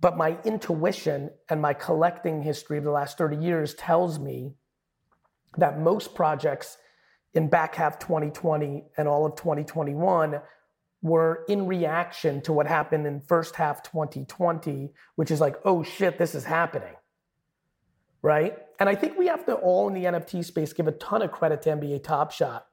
but 0.00 0.16
my 0.16 0.38
intuition 0.44 1.30
and 1.48 1.60
my 1.60 1.72
collecting 1.72 2.42
history 2.42 2.78
of 2.78 2.84
the 2.84 2.90
last 2.90 3.16
30 3.18 3.36
years 3.36 3.74
tells 3.74 4.18
me 4.18 4.54
that 5.56 5.80
most 5.80 6.14
projects 6.14 6.76
in 7.34 7.48
back 7.48 7.74
half 7.74 7.98
2020 7.98 8.84
and 8.96 9.08
all 9.08 9.26
of 9.26 9.36
2021 9.36 10.40
were 11.02 11.44
in 11.48 11.66
reaction 11.66 12.40
to 12.42 12.52
what 12.52 12.66
happened 12.66 13.06
in 13.06 13.20
first 13.20 13.56
half 13.56 13.82
2020, 13.82 14.92
which 15.14 15.30
is 15.30 15.40
like, 15.40 15.56
oh 15.64 15.82
shit, 15.82 16.18
this 16.18 16.34
is 16.34 16.44
happening. 16.44 16.94
Right. 18.22 18.56
And 18.80 18.88
I 18.88 18.94
think 18.94 19.16
we 19.16 19.28
have 19.28 19.46
to 19.46 19.54
all 19.54 19.88
in 19.88 19.94
the 19.94 20.04
NFT 20.04 20.44
space 20.44 20.72
give 20.72 20.88
a 20.88 20.92
ton 20.92 21.22
of 21.22 21.30
credit 21.30 21.62
to 21.62 21.70
NBA 21.70 22.02
Top 22.02 22.32
Shot 22.32 22.66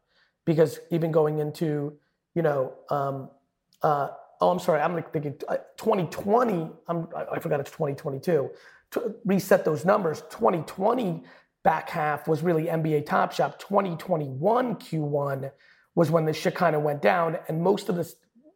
because 0.45 0.79
even 0.89 1.11
going 1.11 1.39
into, 1.39 1.97
you 2.33 2.41
know, 2.41 2.73
um, 2.89 3.29
uh, 3.81 4.09
oh, 4.43 4.49
I'm 4.49 4.59
sorry, 4.59 4.81
I'm 4.81 4.93
like 4.93 5.11
thinking 5.13 5.35
uh, 5.47 5.57
2020, 5.77 6.69
I'm, 6.87 7.07
I 7.31 7.39
forgot 7.39 7.59
it's 7.59 7.71
2022. 7.71 8.49
To 8.91 9.15
reset 9.25 9.63
those 9.63 9.85
numbers, 9.85 10.21
2020 10.29 11.23
back 11.63 11.89
half 11.89 12.27
was 12.27 12.43
really 12.43 12.65
NBA 12.65 13.05
Top 13.05 13.31
Shot. 13.31 13.59
2021 13.59 14.75
Q1 14.75 15.51
was 15.95 16.11
when 16.11 16.25
the 16.25 16.33
shit 16.33 16.55
kind 16.55 16.75
of 16.75 16.81
went 16.81 17.01
down, 17.01 17.37
and 17.47 17.61
most 17.61 17.87
of 17.87 17.95
the 17.95 18.13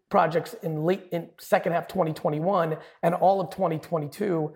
projects 0.09 0.55
in 0.61 0.83
late 0.83 1.07
in 1.11 1.29
second 1.37 1.73
half 1.73 1.87
2021 1.87 2.77
and 3.03 3.13
all 3.15 3.41
of 3.41 3.49
2022 3.49 4.53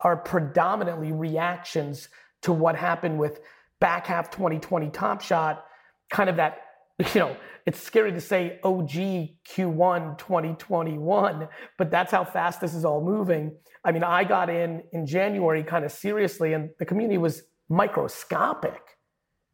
are 0.00 0.16
predominantly 0.16 1.12
reactions 1.12 2.08
to 2.42 2.52
what 2.52 2.76
happened 2.76 3.18
with 3.18 3.40
back 3.80 4.06
half 4.06 4.30
2020 4.30 4.90
Top 4.90 5.20
Shot, 5.22 5.64
kind 6.10 6.28
of 6.28 6.36
that 6.36 6.58
you 7.14 7.20
know, 7.20 7.36
it's 7.64 7.80
scary 7.80 8.12
to 8.12 8.20
say 8.20 8.58
OG 8.64 8.90
Q1 8.90 10.18
2021, 10.18 11.48
but 11.78 11.90
that's 11.90 12.10
how 12.10 12.24
fast 12.24 12.60
this 12.60 12.74
is 12.74 12.84
all 12.84 13.02
moving. 13.02 13.52
I 13.84 13.92
mean, 13.92 14.04
I 14.04 14.24
got 14.24 14.50
in 14.50 14.82
in 14.92 15.06
January 15.06 15.62
kind 15.62 15.84
of 15.84 15.92
seriously, 15.92 16.52
and 16.52 16.70
the 16.78 16.84
community 16.84 17.18
was 17.18 17.42
microscopic 17.68 18.82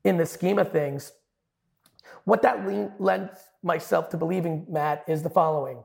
in 0.05 0.17
the 0.17 0.27
scheme 0.27 0.59
of 0.59 0.73
things. 0.73 1.13
What 2.25 2.43
that 2.43 3.01
lends 3.01 3.39
myself 3.63 4.09
to 4.11 4.17
believing, 4.17 4.67
Matt, 4.69 5.05
is 5.07 5.23
the 5.23 5.31
following 5.31 5.83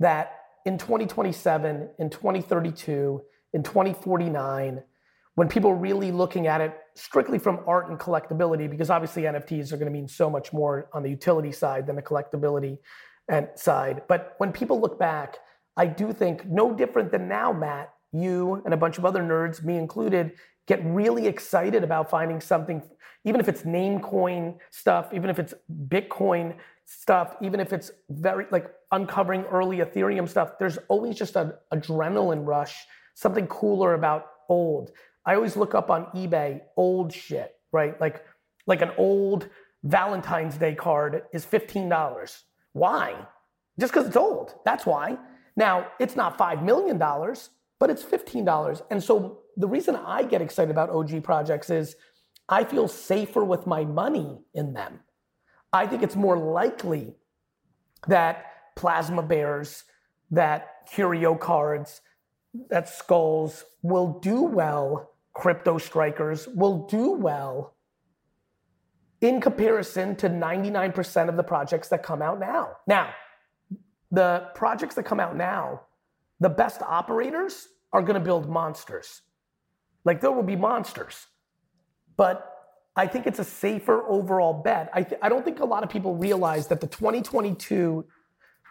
that 0.00 0.40
in 0.64 0.78
2027, 0.78 1.90
in 1.98 2.10
2032, 2.10 3.22
in 3.52 3.62
2049, 3.62 4.82
when 5.34 5.48
people 5.48 5.70
are 5.70 5.76
really 5.76 6.10
looking 6.10 6.46
at 6.46 6.60
it 6.60 6.76
strictly 6.98 7.38
from 7.38 7.60
art 7.66 7.88
and 7.88 7.98
collectability, 7.98 8.68
because 8.68 8.90
obviously 8.90 9.22
NFTs 9.22 9.72
are 9.72 9.76
going 9.76 9.90
to 9.90 9.96
mean 9.96 10.08
so 10.08 10.28
much 10.28 10.52
more 10.52 10.88
on 10.92 11.02
the 11.02 11.08
utility 11.10 11.52
side 11.52 11.86
than 11.86 11.96
the 11.96 12.02
collectability 12.02 12.78
and 13.28 13.48
side. 13.54 14.02
But 14.08 14.34
when 14.38 14.52
people 14.52 14.80
look 14.80 14.98
back, 14.98 15.36
I 15.76 15.86
do 15.86 16.12
think 16.12 16.46
no 16.46 16.74
different 16.74 17.12
than 17.12 17.28
now, 17.28 17.52
Matt, 17.52 17.92
you 18.12 18.62
and 18.64 18.74
a 18.74 18.76
bunch 18.76 18.98
of 18.98 19.04
other 19.04 19.22
nerds, 19.22 19.62
me 19.64 19.76
included, 19.76 20.32
get 20.66 20.84
really 20.84 21.26
excited 21.26 21.84
about 21.84 22.10
finding 22.10 22.40
something, 22.40 22.82
even 23.24 23.40
if 23.40 23.48
it's 23.48 23.62
Namecoin 23.62 24.56
stuff, 24.70 25.12
even 25.12 25.30
if 25.30 25.38
it's 25.38 25.54
Bitcoin 25.88 26.56
stuff, 26.84 27.36
even 27.40 27.60
if 27.60 27.72
it's 27.72 27.90
very 28.10 28.46
like 28.50 28.70
uncovering 28.92 29.44
early 29.44 29.78
Ethereum 29.78 30.28
stuff. 30.28 30.58
There's 30.58 30.78
always 30.88 31.16
just 31.16 31.36
an 31.36 31.52
adrenaline 31.72 32.46
rush, 32.46 32.86
something 33.14 33.46
cooler 33.46 33.94
about 33.94 34.26
old. 34.48 34.92
I 35.28 35.34
always 35.34 35.58
look 35.58 35.74
up 35.74 35.90
on 35.90 36.06
eBay 36.14 36.62
old 36.74 37.12
shit, 37.12 37.54
right? 37.70 38.00
Like 38.00 38.24
like 38.66 38.80
an 38.80 38.92
old 38.96 39.50
Valentine's 39.82 40.56
Day 40.56 40.74
card 40.74 41.22
is 41.34 41.44
$15. 41.44 42.42
Why? 42.72 43.14
Just 43.78 43.92
because 43.92 44.06
it's 44.06 44.16
old. 44.16 44.54
That's 44.64 44.86
why. 44.86 45.18
Now, 45.54 45.88
it's 46.00 46.16
not 46.16 46.38
$5 46.38 46.62
million, 46.64 46.98
but 46.98 47.90
it's 47.90 48.02
$15. 48.02 48.82
And 48.90 49.02
so 49.02 49.40
the 49.56 49.68
reason 49.68 49.96
I 49.96 50.22
get 50.22 50.40
excited 50.40 50.70
about 50.70 50.90
OG 50.90 51.22
projects 51.24 51.68
is 51.68 51.96
I 52.48 52.64
feel 52.64 52.88
safer 52.88 53.44
with 53.44 53.66
my 53.66 53.84
money 53.84 54.38
in 54.54 54.72
them. 54.72 55.00
I 55.74 55.86
think 55.86 56.02
it's 56.02 56.16
more 56.16 56.38
likely 56.38 57.16
that 58.06 58.46
plasma 58.76 59.22
bears, 59.22 59.84
that 60.30 60.86
curio 60.90 61.34
cards, 61.34 62.00
that 62.70 62.88
skulls 62.88 63.64
will 63.82 64.18
do 64.20 64.42
well 64.42 65.10
crypto 65.38 65.78
strikers 65.78 66.48
will 66.48 66.86
do 66.88 67.12
well 67.12 67.76
in 69.20 69.40
comparison 69.40 70.16
to 70.16 70.28
99% 70.28 71.28
of 71.28 71.36
the 71.36 71.42
projects 71.44 71.88
that 71.88 72.02
come 72.02 72.20
out 72.20 72.40
now. 72.40 72.76
Now, 72.86 73.10
the 74.10 74.48
projects 74.54 74.96
that 74.96 75.04
come 75.04 75.20
out 75.20 75.36
now, 75.36 75.82
the 76.40 76.48
best 76.48 76.82
operators 76.82 77.68
are 77.92 78.02
going 78.02 78.14
to 78.14 78.20
build 78.20 78.48
monsters. 78.48 79.22
Like 80.04 80.20
there 80.20 80.32
will 80.32 80.42
be 80.42 80.56
monsters. 80.56 81.26
But 82.16 82.52
I 82.96 83.06
think 83.06 83.28
it's 83.28 83.38
a 83.38 83.44
safer 83.44 84.02
overall 84.08 84.54
bet. 84.62 84.90
I, 84.92 85.04
th- 85.04 85.20
I 85.22 85.28
don't 85.28 85.44
think 85.44 85.60
a 85.60 85.64
lot 85.64 85.84
of 85.84 85.88
people 85.88 86.16
realize 86.16 86.66
that 86.66 86.80
the 86.80 86.88
2022 86.88 88.04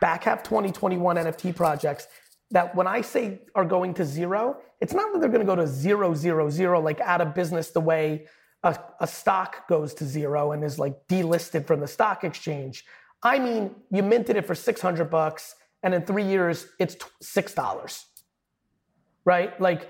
back 0.01 0.25
half 0.25 0.43
2021 0.43 1.15
NFT 1.15 1.55
projects 1.55 2.07
that 2.51 2.75
when 2.75 2.87
I 2.87 3.01
say 3.01 3.41
are 3.55 3.65
going 3.65 3.93
to 3.95 4.05
zero, 4.05 4.57
it's 4.79 4.93
not 4.93 5.11
that 5.11 5.19
they're 5.19 5.29
going 5.29 5.45
to 5.45 5.45
go 5.45 5.55
to 5.55 5.67
zero, 5.67 6.13
zero, 6.13 6.49
zero, 6.49 6.79
like 6.79 6.99
out 7.01 7.21
of 7.21 7.35
business 7.35 7.71
the 7.71 7.81
way 7.81 8.25
a, 8.63 8.77
a 8.99 9.07
stock 9.07 9.67
goes 9.67 9.93
to 9.95 10.05
zero 10.05 10.51
and 10.51 10.63
is 10.63 10.79
like 10.79 11.07
delisted 11.07 11.65
from 11.65 11.79
the 11.79 11.87
stock 11.87 12.23
exchange. 12.23 12.85
I 13.23 13.39
mean, 13.39 13.75
you 13.91 14.03
minted 14.03 14.35
it 14.35 14.45
for 14.45 14.55
600 14.55 15.05
bucks 15.09 15.55
and 15.83 15.93
in 15.93 16.03
three 16.03 16.23
years, 16.23 16.67
it's 16.79 16.95
$6. 17.23 18.05
Right? 19.25 19.59
Like, 19.59 19.89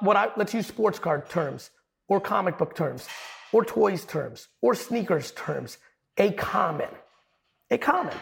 what 0.00 0.16
I, 0.16 0.30
let's 0.36 0.54
use 0.54 0.66
sports 0.66 0.98
card 0.98 1.28
terms 1.28 1.70
or 2.08 2.20
comic 2.20 2.56
book 2.58 2.74
terms 2.74 3.06
or 3.52 3.64
toys 3.64 4.04
terms 4.04 4.48
or 4.62 4.74
sneakers 4.74 5.32
terms. 5.32 5.78
A 6.16 6.32
common. 6.32 6.88
A 7.70 7.78
common. 7.78 8.14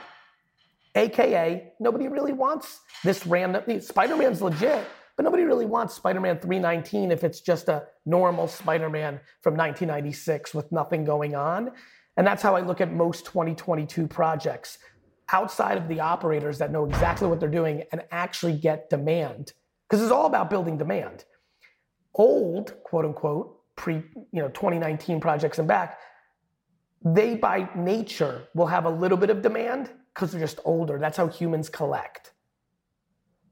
AKA, 0.97 1.72
nobody 1.78 2.09
really 2.09 2.32
wants 2.32 2.80
this 3.05 3.26
random. 3.26 3.80
Spider 3.80 4.16
Man's 4.16 4.40
legit, 4.40 4.86
but 5.16 5.24
nobody 5.24 5.44
really 5.44 5.66
wants 5.66 5.94
Spider 5.94 6.20
Man 6.20 6.38
319 6.38 7.12
if 7.12 7.22
it's 7.22 7.40
just 7.40 7.68
a 7.68 7.84
normal 8.07 8.49
Spider 8.49 8.88
Man 8.88 9.20
from 9.42 9.55
1996 9.55 10.55
with 10.55 10.72
nothing 10.72 11.05
going 11.05 11.34
on. 11.34 11.70
And 12.16 12.26
that's 12.26 12.42
how 12.42 12.57
I 12.57 12.61
look 12.62 12.80
at 12.80 12.92
most 12.92 13.26
2022 13.26 14.07
projects 14.07 14.78
outside 15.32 15.76
of 15.76 15.86
the 15.86 16.01
operators 16.01 16.59
that 16.59 16.72
know 16.72 16.86
exactly 16.86 17.28
what 17.28 17.40
they're 17.40 17.49
doing 17.49 17.82
and 17.92 18.03
actually 18.11 18.55
get 18.55 18.88
demand. 18.88 19.53
Because 19.88 20.03
it's 20.03 20.12
all 20.12 20.26
about 20.26 20.49
building 20.49 20.78
demand. 20.78 21.24
Old, 22.14 22.74
quote 22.84 23.05
unquote, 23.05 23.61
pre 23.76 23.97
you 24.32 24.40
know 24.40 24.49
2019 24.49 25.20
projects 25.20 25.59
and 25.59 25.68
back, 25.68 25.99
they 27.05 27.34
by 27.34 27.68
nature 27.76 28.49
will 28.55 28.66
have 28.66 28.86
a 28.86 28.90
little 28.90 29.18
bit 29.18 29.28
of 29.28 29.42
demand 29.42 29.90
because 30.17 30.33
they're 30.33 30.41
just 30.41 30.61
older. 30.64 30.99
That's 30.99 31.19
how 31.19 31.29
humans 31.29 31.69
collect. 31.69 32.33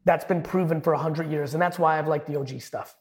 That's 0.06 0.24
been 0.24 0.42
proven 0.42 0.80
for 0.80 0.94
100 0.94 1.30
years. 1.30 1.52
And 1.52 1.62
that's 1.62 1.78
why 1.78 1.98
I've 1.98 2.08
liked 2.08 2.26
the 2.26 2.38
OG 2.40 2.62
stuff. 2.62 2.96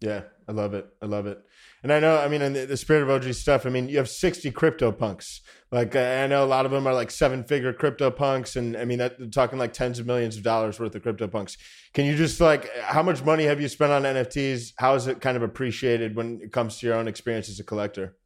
Yeah, 0.00 0.22
I 0.48 0.52
love 0.52 0.74
it. 0.74 0.86
I 1.00 1.06
love 1.06 1.26
it. 1.26 1.40
And 1.82 1.92
I 1.92 2.00
know, 2.00 2.18
I 2.18 2.28
mean, 2.28 2.42
in 2.42 2.52
the, 2.52 2.66
the 2.66 2.76
spirit 2.76 3.02
of 3.02 3.10
OG 3.10 3.32
stuff, 3.34 3.64
I 3.64 3.70
mean, 3.70 3.88
you 3.88 3.96
have 3.98 4.08
60 4.08 4.50
crypto 4.50 4.92
punks. 4.92 5.40
Like, 5.70 5.96
I 5.96 6.26
know 6.26 6.44
a 6.44 6.46
lot 6.46 6.66
of 6.66 6.72
them 6.72 6.86
are 6.86 6.92
like 6.92 7.10
seven 7.10 7.44
figure 7.44 7.72
crypto 7.72 8.10
punks. 8.10 8.56
And 8.56 8.76
I 8.76 8.84
mean, 8.84 8.98
that, 8.98 9.32
talking 9.32 9.58
like 9.58 9.72
tens 9.72 9.98
of 9.98 10.06
millions 10.06 10.36
of 10.36 10.42
dollars 10.42 10.78
worth 10.78 10.94
of 10.94 11.02
crypto 11.02 11.28
punks. 11.28 11.56
Can 11.94 12.04
you 12.04 12.16
just 12.16 12.40
like, 12.40 12.68
how 12.82 13.02
much 13.02 13.24
money 13.24 13.44
have 13.44 13.60
you 13.60 13.68
spent 13.68 13.92
on 13.92 14.02
NFTs? 14.02 14.72
How 14.76 14.94
is 14.96 15.06
it 15.06 15.20
kind 15.20 15.36
of 15.36 15.42
appreciated 15.42 16.14
when 16.14 16.40
it 16.42 16.52
comes 16.52 16.78
to 16.78 16.86
your 16.86 16.96
own 16.96 17.08
experience 17.08 17.48
as 17.48 17.58
a 17.58 17.64
collector? 17.64 18.16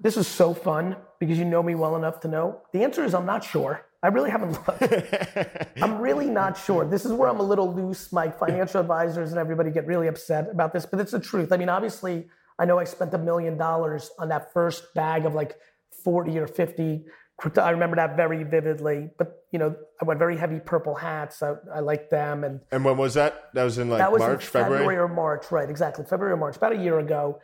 This 0.00 0.16
is 0.16 0.26
so 0.26 0.54
fun 0.54 0.96
because 1.20 1.38
you 1.38 1.44
know 1.44 1.62
me 1.62 1.74
well 1.74 1.96
enough 1.96 2.20
to 2.20 2.28
know. 2.28 2.60
The 2.72 2.82
answer 2.82 3.04
is 3.04 3.14
I'm 3.14 3.26
not 3.26 3.44
sure. 3.44 3.86
I 4.02 4.08
really 4.08 4.30
haven't 4.30 4.52
looked. 4.52 5.76
I'm 5.82 5.98
really 5.98 6.28
not 6.28 6.58
sure. 6.58 6.84
This 6.84 7.06
is 7.06 7.12
where 7.12 7.28
I'm 7.28 7.40
a 7.40 7.44
little 7.44 7.72
loose. 7.72 8.12
My 8.12 8.28
financial 8.30 8.80
advisors 8.80 9.30
and 9.30 9.38
everybody 9.38 9.70
get 9.70 9.86
really 9.86 10.08
upset 10.08 10.50
about 10.50 10.74
this, 10.74 10.84
but 10.84 11.00
it's 11.00 11.12
the 11.12 11.20
truth. 11.20 11.52
I 11.52 11.56
mean, 11.56 11.70
obviously, 11.70 12.26
I 12.58 12.66
know 12.66 12.78
I 12.78 12.84
spent 12.84 13.14
a 13.14 13.18
million 13.18 13.56
dollars 13.56 14.10
on 14.18 14.28
that 14.28 14.52
first 14.52 14.92
bag 14.94 15.24
of 15.24 15.34
like 15.34 15.56
40 16.02 16.38
or 16.38 16.46
50 16.46 17.06
crypto. 17.36 17.62
I 17.62 17.70
remember 17.70 17.96
that 17.96 18.16
very 18.16 18.44
vividly. 18.44 19.10
But 19.18 19.44
you 19.50 19.58
know, 19.58 19.74
I 20.00 20.04
went 20.04 20.18
very 20.18 20.36
heavy 20.36 20.60
purple 20.60 20.94
hats. 20.94 21.42
I, 21.42 21.54
I 21.74 21.80
like 21.80 22.10
them, 22.10 22.44
and 22.44 22.60
And 22.70 22.84
when 22.84 22.96
was 22.96 23.14
that? 23.14 23.50
That 23.54 23.64
was 23.64 23.78
in 23.78 23.88
like 23.88 24.10
was 24.10 24.20
March, 24.20 24.44
in 24.44 24.50
February. 24.50 24.80
February 24.80 24.98
or 24.98 25.08
March, 25.08 25.50
right? 25.50 25.68
Exactly, 25.68 26.04
February 26.04 26.34
or 26.34 26.36
March, 26.36 26.56
about 26.56 26.72
a 26.72 26.78
year 26.78 26.98
ago. 26.98 27.40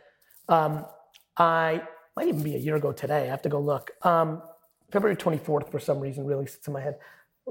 Um, 0.48 0.84
I 1.36 1.82
might 2.20 2.28
even 2.28 2.42
be 2.42 2.54
a 2.54 2.58
year 2.58 2.76
ago 2.76 2.92
today. 2.92 3.22
I 3.22 3.26
have 3.26 3.40
to 3.42 3.48
go 3.48 3.58
look. 3.58 3.92
Um, 4.02 4.42
February 4.92 5.16
twenty 5.16 5.38
fourth, 5.38 5.70
for 5.70 5.80
some 5.80 5.98
reason, 6.00 6.26
really 6.26 6.46
sits 6.46 6.66
in 6.66 6.74
my 6.74 6.80
head. 6.82 6.98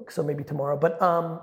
So 0.10 0.22
maybe 0.22 0.44
tomorrow. 0.44 0.78
But 0.78 1.02
um, 1.02 1.42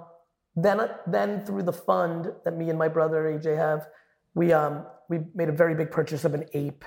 then, 0.55 0.81
then 1.09 1.45
through 1.45 1.64
the 1.64 1.72
fund 1.72 2.33
that 2.45 2.57
me 2.57 2.70
and 2.70 2.79
my 2.79 2.87
brother 2.87 3.24
AJ 3.24 3.57
have, 3.57 3.89
we 4.35 4.53
um, 4.53 4.87
we 5.09 5.18
made 5.35 5.49
a 5.49 5.53
very 5.53 5.74
big 5.74 5.91
purchase 5.91 6.24
of 6.24 6.35
an 6.35 6.45
ape 6.55 6.85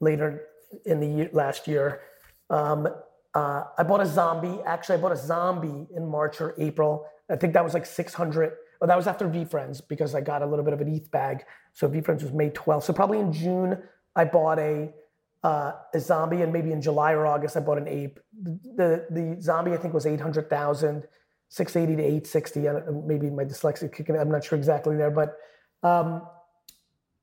later 0.00 0.46
in 0.86 1.00
the 1.00 1.06
year, 1.06 1.30
last 1.34 1.68
year. 1.68 2.00
Um, 2.48 2.88
uh, 3.34 3.64
I 3.76 3.82
bought 3.82 4.00
a 4.00 4.06
zombie. 4.06 4.62
Actually, 4.64 4.98
I 4.98 5.00
bought 5.02 5.12
a 5.12 5.16
zombie 5.16 5.86
in 5.94 6.06
March 6.08 6.40
or 6.40 6.54
April. 6.56 7.06
I 7.28 7.36
think 7.36 7.52
that 7.52 7.64
was 7.64 7.74
like 7.74 7.84
600. 7.84 8.52
Well, 8.80 8.88
that 8.88 8.96
was 8.96 9.06
after 9.06 9.28
VeeFriends 9.28 9.82
because 9.86 10.14
I 10.14 10.20
got 10.22 10.40
a 10.40 10.46
little 10.46 10.64
bit 10.64 10.72
of 10.72 10.80
an 10.80 10.88
ETH 10.88 11.10
bag. 11.10 11.44
So 11.72 11.88
VeeFriends 11.88 12.22
was 12.22 12.32
May 12.32 12.50
12th. 12.50 12.84
So 12.84 12.92
probably 12.92 13.18
in 13.18 13.32
June, 13.32 13.82
I 14.16 14.24
bought 14.24 14.58
a 14.58 14.92
uh, 15.44 15.72
a 15.92 16.00
zombie, 16.00 16.40
and 16.42 16.52
maybe 16.52 16.72
in 16.72 16.80
July 16.80 17.12
or 17.12 17.26
August, 17.26 17.56
I 17.56 17.60
bought 17.60 17.78
an 17.78 17.86
ape. 17.86 18.18
The 18.80 19.06
the 19.10 19.36
zombie 19.40 19.72
I 19.72 19.76
think 19.76 19.92
was 19.94 20.06
800,000, 20.06 21.04
680 21.50 21.96
to 21.96 22.02
860. 22.02 22.68
I 22.68 22.72
don't- 22.72 23.06
Maybe 23.06 23.30
my 23.30 23.44
dyslexia 23.44 23.92
kicking. 23.94 24.16
I'm 24.16 24.30
not 24.30 24.42
sure 24.42 24.58
exactly 24.58 24.96
there, 24.96 25.10
but 25.10 25.36
um, 25.82 26.26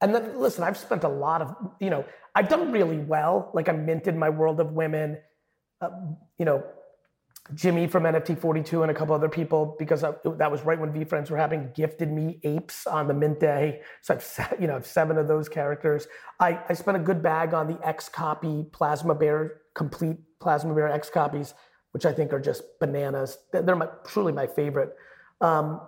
and 0.02 0.14
then 0.16 0.40
listen, 0.40 0.64
I've 0.64 0.78
spent 0.78 1.04
a 1.04 1.10
lot 1.10 1.42
of, 1.42 1.56
you 1.80 1.90
know, 1.90 2.06
I've 2.36 2.48
done 2.48 2.72
really 2.72 2.98
well. 3.00 3.52
Like 3.54 3.68
I 3.70 3.74
minted 3.74 4.16
my 4.16 4.30
World 4.30 4.60
of 4.60 4.72
Women, 4.74 5.18
uh, 5.82 5.90
you 6.38 6.46
know, 6.46 6.64
Jimmy 7.56 7.88
from 7.88 8.04
NFT 8.04 8.40
42 8.40 8.84
and 8.84 8.92
a 8.92 8.94
couple 8.94 9.16
other 9.16 9.28
people 9.28 9.76
because 9.78 10.04
I, 10.04 10.14
that 10.38 10.52
was 10.52 10.62
right 10.62 10.80
when 10.80 10.94
VeeFriends 10.94 11.30
were 11.30 11.38
having 11.38 11.72
gifted 11.74 12.12
me 12.12 12.40
apes 12.44 12.88
on 12.88 13.08
the 13.08 13.14
mint 13.14 13.40
day. 13.40 13.82
So 14.02 14.14
I've 14.16 14.56
you 14.60 14.68
know 14.68 14.80
seven 14.82 15.18
of 15.18 15.28
those 15.28 15.50
characters. 15.50 16.08
I, 16.40 16.60
I 16.70 16.74
spent 16.74 16.98
a 16.98 17.00
good 17.00 17.22
bag 17.22 17.54
on 17.54 17.68
the 17.68 17.76
XCOPY 17.76 18.72
Plasma 18.72 19.16
Bear 19.16 19.62
complete 19.74 20.18
Plasma 20.40 20.74
Bear 20.74 20.90
X 20.90 21.10
copies, 21.10 21.54
which 21.92 22.06
I 22.06 22.14
think 22.14 22.32
are 22.32 22.40
just 22.40 22.64
bananas. 22.80 23.38
They're 23.52 23.64
they're 23.64 23.76
my, 23.76 23.88
truly 24.06 24.34
my 24.34 24.48
favorite. 24.48 24.96
Um, 25.42 25.82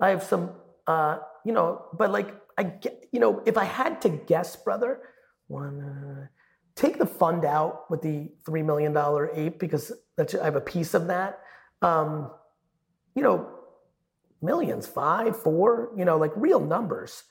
I 0.00 0.08
have 0.08 0.22
some, 0.22 0.52
uh, 0.86 1.18
you 1.44 1.52
know, 1.52 1.86
but 1.96 2.10
like 2.10 2.34
I 2.58 2.64
get, 2.64 3.08
you 3.12 3.20
know, 3.20 3.42
if 3.46 3.56
I 3.56 3.64
had 3.64 4.00
to 4.02 4.08
guess, 4.08 4.56
brother, 4.56 5.00
one, 5.48 5.80
uh, 5.80 6.26
take 6.74 6.98
the 6.98 7.06
fund 7.06 7.44
out 7.44 7.90
with 7.90 8.02
the 8.02 8.30
three 8.44 8.62
million 8.62 8.92
dollar 8.92 9.30
ape 9.34 9.58
because 9.58 9.92
that's 10.16 10.34
I 10.34 10.44
have 10.44 10.56
a 10.56 10.60
piece 10.60 10.94
of 10.94 11.08
that. 11.08 11.40
Um, 11.82 12.30
you 13.14 13.22
know, 13.22 13.48
millions, 14.42 14.86
five, 14.86 15.40
four, 15.40 15.90
you 15.96 16.04
know, 16.04 16.16
like 16.16 16.32
real 16.36 16.60
numbers. 16.60 17.24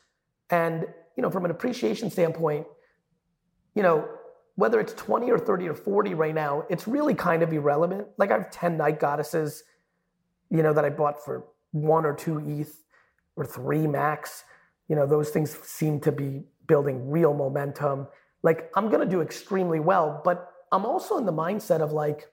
And 0.49 0.86
you 1.15 1.23
know, 1.23 1.29
from 1.29 1.45
an 1.45 1.51
appreciation 1.51 2.09
standpoint, 2.09 2.67
you 3.73 3.83
know, 3.83 4.07
whether 4.55 4.79
it's 4.79 4.93
20 4.93 5.29
or 5.31 5.38
30 5.38 5.67
or 5.67 5.73
40 5.73 6.13
right 6.13 6.33
now, 6.33 6.65
it's 6.69 6.88
really 6.88 7.13
kind 7.13 7.43
of 7.43 7.51
irrelevant. 7.51 8.07
Like 8.17 8.31
I 8.31 8.38
have 8.38 8.51
10 8.51 8.77
night 8.77 8.99
goddesses, 8.99 9.63
you 10.49 10.63
know, 10.63 10.73
that 10.73 10.86
I 10.86 10.89
bought 10.89 11.23
for 11.23 11.45
one 11.71 12.05
or 12.05 12.13
two 12.13 12.39
ETH 12.39 12.83
or 13.36 13.45
three 13.45 13.86
max. 13.86 14.43
You 14.88 14.95
know, 14.95 15.05
those 15.05 15.29
things 15.29 15.57
seem 15.63 15.99
to 16.01 16.11
be 16.11 16.43
building 16.67 17.09
real 17.09 17.33
momentum. 17.33 18.07
Like 18.43 18.71
I'm 18.75 18.89
gonna 18.89 19.05
do 19.05 19.21
extremely 19.21 19.79
well, 19.79 20.21
but 20.23 20.51
I'm 20.71 20.86
also 20.86 21.17
in 21.17 21.25
the 21.25 21.33
mindset 21.33 21.81
of 21.81 21.91
like, 21.91 22.27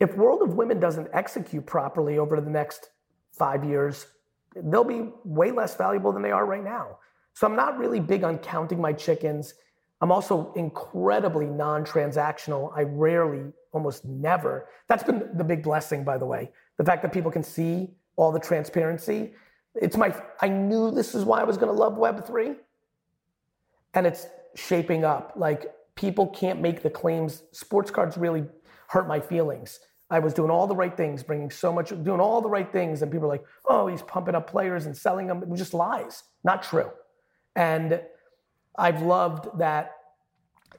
if 0.00 0.14
World 0.14 0.42
of 0.42 0.54
Women 0.54 0.80
doesn't 0.80 1.08
execute 1.12 1.66
properly 1.66 2.18
over 2.18 2.40
the 2.40 2.50
next 2.50 2.90
five 3.32 3.64
years, 3.64 4.06
they'll 4.54 4.84
be 4.84 5.10
way 5.24 5.50
less 5.50 5.76
valuable 5.76 6.12
than 6.12 6.22
they 6.22 6.30
are 6.30 6.46
right 6.46 6.64
now. 6.64 6.98
So 7.34 7.46
I'm 7.46 7.56
not 7.56 7.78
really 7.78 8.00
big 8.00 8.24
on 8.24 8.38
counting 8.38 8.80
my 8.80 8.92
chickens. 8.92 9.54
I'm 10.00 10.12
also 10.12 10.52
incredibly 10.56 11.46
non-transactional. 11.46 12.72
I 12.76 12.82
rarely, 12.82 13.52
almost 13.72 14.04
never. 14.04 14.68
That's 14.88 15.02
been 15.02 15.30
the 15.34 15.44
big 15.44 15.62
blessing, 15.62 16.04
by 16.04 16.18
the 16.18 16.26
way. 16.26 16.50
The 16.76 16.84
fact 16.84 17.02
that 17.02 17.12
people 17.12 17.30
can 17.30 17.42
see 17.42 17.90
all 18.16 18.32
the 18.32 18.40
transparency. 18.40 19.34
It's 19.74 19.96
my. 19.96 20.14
I 20.40 20.48
knew 20.48 20.90
this 20.90 21.14
is 21.14 21.24
why 21.24 21.40
I 21.40 21.44
was 21.44 21.58
going 21.58 21.74
to 21.74 21.78
love 21.78 21.96
Web 21.98 22.26
three, 22.26 22.54
and 23.92 24.06
it's 24.06 24.26
shaping 24.54 25.04
up. 25.04 25.34
Like 25.36 25.70
people 25.94 26.28
can't 26.28 26.60
make 26.60 26.82
the 26.82 26.90
claims. 26.90 27.42
Sports 27.52 27.90
cards 27.90 28.16
really 28.16 28.44
hurt 28.88 29.08
my 29.08 29.20
feelings. 29.20 29.80
I 30.08 30.20
was 30.20 30.34
doing 30.34 30.50
all 30.50 30.66
the 30.66 30.76
right 30.76 30.96
things, 30.96 31.22
bringing 31.22 31.50
so 31.50 31.72
much, 31.72 31.88
doing 31.88 32.20
all 32.20 32.40
the 32.40 32.48
right 32.48 32.70
things, 32.70 33.02
and 33.02 33.10
people 33.10 33.26
are 33.26 33.30
like, 33.32 33.44
"Oh, 33.68 33.88
he's 33.88 34.02
pumping 34.02 34.34
up 34.34 34.48
players 34.48 34.86
and 34.86 34.96
selling 34.96 35.26
them." 35.26 35.42
It 35.42 35.48
was 35.48 35.58
just 35.58 35.74
lies, 35.74 36.22
not 36.44 36.62
true. 36.62 36.90
And 37.56 38.00
I've 38.78 39.02
loved 39.02 39.58
that 39.58 39.92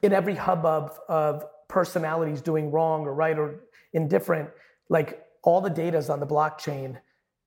in 0.02 0.12
every 0.12 0.34
hubbub 0.34 0.94
of 1.08 1.44
personalities 1.68 2.40
doing 2.40 2.70
wrong 2.70 3.02
or 3.06 3.14
right 3.14 3.38
or 3.38 3.64
indifferent, 3.92 4.48
like 4.88 5.24
all 5.42 5.60
the 5.60 5.70
data 5.70 5.98
is 5.98 6.10
on 6.10 6.20
the 6.20 6.26
blockchain. 6.26 6.98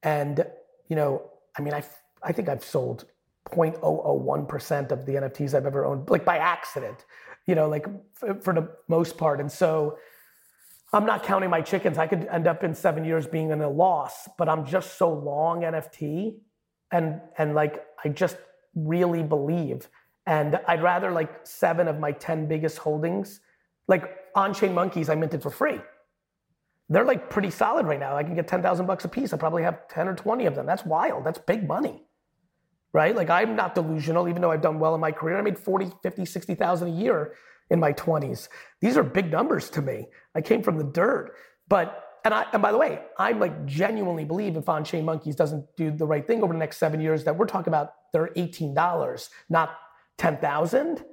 And, 0.04 0.46
you 0.88 0.96
know, 0.96 1.30
I 1.58 1.62
mean, 1.62 1.74
I, 1.74 1.84
I 2.22 2.32
think 2.32 2.50
I've 2.50 2.64
sold 2.64 3.06
0.001% 3.50 4.92
of 4.92 5.06
the 5.06 5.14
NFTs 5.14 5.54
I've 5.54 5.66
ever 5.66 5.86
owned, 5.86 6.10
like 6.10 6.26
by 6.26 6.38
accident, 6.38 7.06
you 7.46 7.56
know, 7.56 7.68
like 7.68 7.88
for, 8.14 8.36
for 8.36 8.54
the 8.54 8.70
most 8.88 9.18
part. 9.18 9.40
And 9.40 9.52
so 9.52 9.98
I'm 10.94 11.06
not 11.06 11.24
counting 11.24 11.50
my 11.50 11.62
chickens. 11.62 11.98
I 11.98 12.08
could 12.08 12.28
end 12.32 12.48
up 12.48 12.64
in 12.64 12.74
seven 12.74 13.06
years 13.06 13.26
being 13.26 13.52
in 13.52 13.62
a 13.62 13.70
loss, 13.70 14.28
but 14.38 14.50
I'm 14.50 14.66
just 14.66 14.98
so 14.98 15.14
long 15.14 15.62
NFT 15.62 16.36
and, 16.92 17.22
and 17.38 17.56
like, 17.56 17.86
I 18.04 18.10
just 18.10 18.38
really 18.76 19.24
believe 19.24 19.88
and 20.26 20.60
I'd 20.68 20.84
rather 20.84 21.12
like 21.12 21.46
seven 21.46 21.88
of 21.88 22.00
my 22.00 22.12
10 22.12 22.48
biggest 22.48 22.78
holdings, 22.78 23.40
like 23.88 24.34
OnChainMonkeys, 24.36 25.10
I 25.10 25.16
minted 25.16 25.42
for 25.42 25.50
free. 25.50 25.82
They're 26.90 27.06
like 27.06 27.30
pretty 27.30 27.50
solid 27.50 27.86
right 27.86 28.00
now. 28.00 28.16
I 28.16 28.24
can 28.24 28.36
get 28.36 28.48
10,000 28.48 28.86
bucks 28.86 29.06
a 29.06 29.08
piece. 29.08 29.34
I 29.34 29.38
probably 29.38 29.64
have 29.64 29.88
10 29.88 30.08
or 30.08 30.16
20 30.16 30.46
of 30.46 30.56
them. 30.56 30.66
That's 30.66 30.86
wild. 30.86 31.26
That's 31.26 31.40
big 31.40 31.68
money, 31.68 32.04
right? 32.94 33.16
Like 33.16 33.30
I'm 33.30 33.56
not 33.56 33.74
delusional, 33.76 34.28
even 34.28 34.42
though 34.42 34.52
I've 34.52 34.62
done 34.62 34.80
well 34.80 34.94
in 34.94 35.02
my 35.02 35.12
career. 35.12 35.38
I 35.38 35.42
made 35.42 35.58
40, 35.58 35.92
50, 36.04 36.26
60,000 36.26 36.88
a 36.88 36.92
year 36.92 37.34
in 37.72 37.80
my 37.80 37.94
20s. 37.94 38.50
These 38.82 38.98
are 38.98 39.04
big 39.04 39.32
numbers 39.32 39.70
to 39.72 39.82
me. 39.82 40.06
I 40.36 40.42
came 40.42 40.62
from 40.62 40.78
the 40.78 40.84
dirt. 40.84 41.34
But, 41.68 42.04
and 42.26 42.34
I, 42.34 42.46
and 42.54 42.62
by 42.62 42.72
the 42.72 42.78
way, 42.78 43.00
I 43.18 43.32
like 43.32 43.66
genuinely 43.66 44.26
believe 44.26 44.58
if 44.58 44.66
OnChainMonkeys 44.66 45.36
doesn't 45.36 45.66
do 45.78 45.90
the 45.90 46.06
right 46.06 46.28
thing 46.28 46.44
over 46.44 46.54
the 46.54 46.60
next 46.60 46.78
seven 46.78 47.00
years, 47.00 47.24
that 47.24 47.36
we're 47.36 47.48
talking 47.48 47.70
about 47.70 47.94
they're 48.12 48.28
$18, 48.36 49.30
not 49.50 49.78
10,000, 50.18 51.04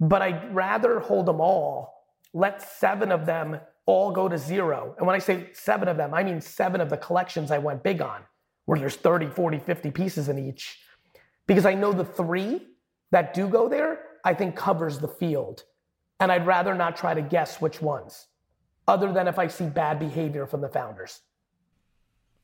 but 0.00 0.22
I'd 0.22 0.54
rather 0.54 1.00
hold 1.00 1.26
them 1.26 1.40
all, 1.40 2.04
let 2.32 2.62
seven 2.62 3.10
of 3.10 3.26
them 3.26 3.58
all 3.84 4.12
go 4.12 4.28
to 4.28 4.38
zero. 4.38 4.94
And 4.98 5.06
when 5.06 5.16
I 5.16 5.18
say 5.18 5.48
seven 5.52 5.88
of 5.88 5.96
them, 5.96 6.14
I 6.14 6.22
mean 6.22 6.40
seven 6.40 6.80
of 6.80 6.90
the 6.90 6.96
collections 6.96 7.50
I 7.50 7.58
went 7.58 7.82
big 7.82 8.00
on, 8.00 8.22
where 8.66 8.78
there's 8.78 8.96
30, 8.96 9.30
40, 9.30 9.58
50 9.58 9.90
pieces 9.90 10.28
in 10.28 10.38
each. 10.38 10.78
Because 11.48 11.66
I 11.66 11.74
know 11.74 11.92
the 11.92 12.04
three 12.04 12.68
that 13.10 13.34
do 13.34 13.48
go 13.48 13.68
there, 13.68 14.00
I 14.24 14.34
think 14.34 14.54
covers 14.54 14.98
the 14.98 15.08
field. 15.08 15.64
And 16.20 16.32
I'd 16.32 16.46
rather 16.46 16.74
not 16.74 16.96
try 16.96 17.14
to 17.14 17.22
guess 17.22 17.60
which 17.60 17.80
ones, 17.80 18.26
other 18.86 19.12
than 19.12 19.28
if 19.28 19.38
I 19.38 19.46
see 19.46 19.66
bad 19.66 19.98
behavior 19.98 20.46
from 20.46 20.60
the 20.60 20.68
founders. 20.68 21.20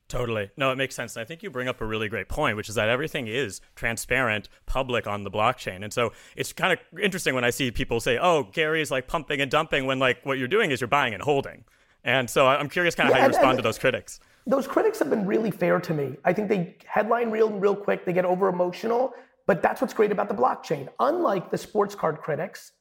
Totally. 0.07 0.51
No, 0.57 0.71
it 0.71 0.77
makes 0.77 0.95
sense. 0.95 1.17
And 1.17 1.23
I 1.23 1.25
think 1.25 1.43
you 1.43 1.51
bring 1.51 1.67
up 1.67 1.81
a 1.81 1.87
really 1.87 2.09
great 2.09 2.29
point, 2.29 2.57
which 2.57 2.69
is 2.69 2.75
that 2.75 2.89
everything 2.91 3.27
is 3.27 3.63
transparent, 3.75 4.49
public 4.67 5.07
on 5.07 5.25
the 5.25 5.31
blockchain. 5.31 5.83
And 5.83 5.93
so 5.93 6.13
it's 6.37 6.53
kind 6.53 6.73
of 6.73 7.01
interesting 7.01 7.35
when 7.35 7.43
I 7.43 7.51
see 7.51 7.71
people 7.71 8.01
say, 8.01 8.19
oh, 8.19 8.45
Gary 8.53 8.83
is 8.83 8.91
like 8.91 9.09
pumping 9.09 9.41
and 9.41 9.51
dumping 9.51 9.87
when 9.87 9.99
like 9.99 10.25
what 10.25 10.39
you're 10.39 10.47
doing 10.47 10.71
is 10.71 10.81
you're 10.81 10.89
buying 10.89 11.15
and 11.15 11.23
holding. 11.23 11.65
And 12.05 12.29
so 12.29 12.47
I'm 12.47 12.69
curious 12.69 12.95
kind 12.95 13.09
of 13.09 13.15
Yeah, 13.15 13.23
how 13.23 13.27
you 13.29 13.33
respond 13.33 13.57
to 13.57 13.63
those 13.63 13.79
critics. 13.79 14.21
those 14.47 14.67
critics 14.67 14.99
have 14.99 15.09
been 15.09 15.25
really 15.25 15.51
fair 15.51 15.81
to 15.81 15.95
me. 15.95 16.17
I 16.23 16.35
think 16.35 16.51
they 16.51 16.77
headline 16.85 17.31
real 17.31 17.51
real 17.51 17.75
quick, 17.75 18.05
they 18.05 18.13
get 18.13 18.27
over 18.27 18.49
emotional, 18.51 19.15
but 19.47 19.63
that's 19.63 19.81
what's 19.81 19.95
great 19.95 20.13
about 20.13 20.29
the 20.29 20.35
blockchain. 20.35 20.87
Unlike 21.01 21.51
the 21.51 21.57
sports 21.57 21.95
card 21.95 22.19
critics 22.19 22.73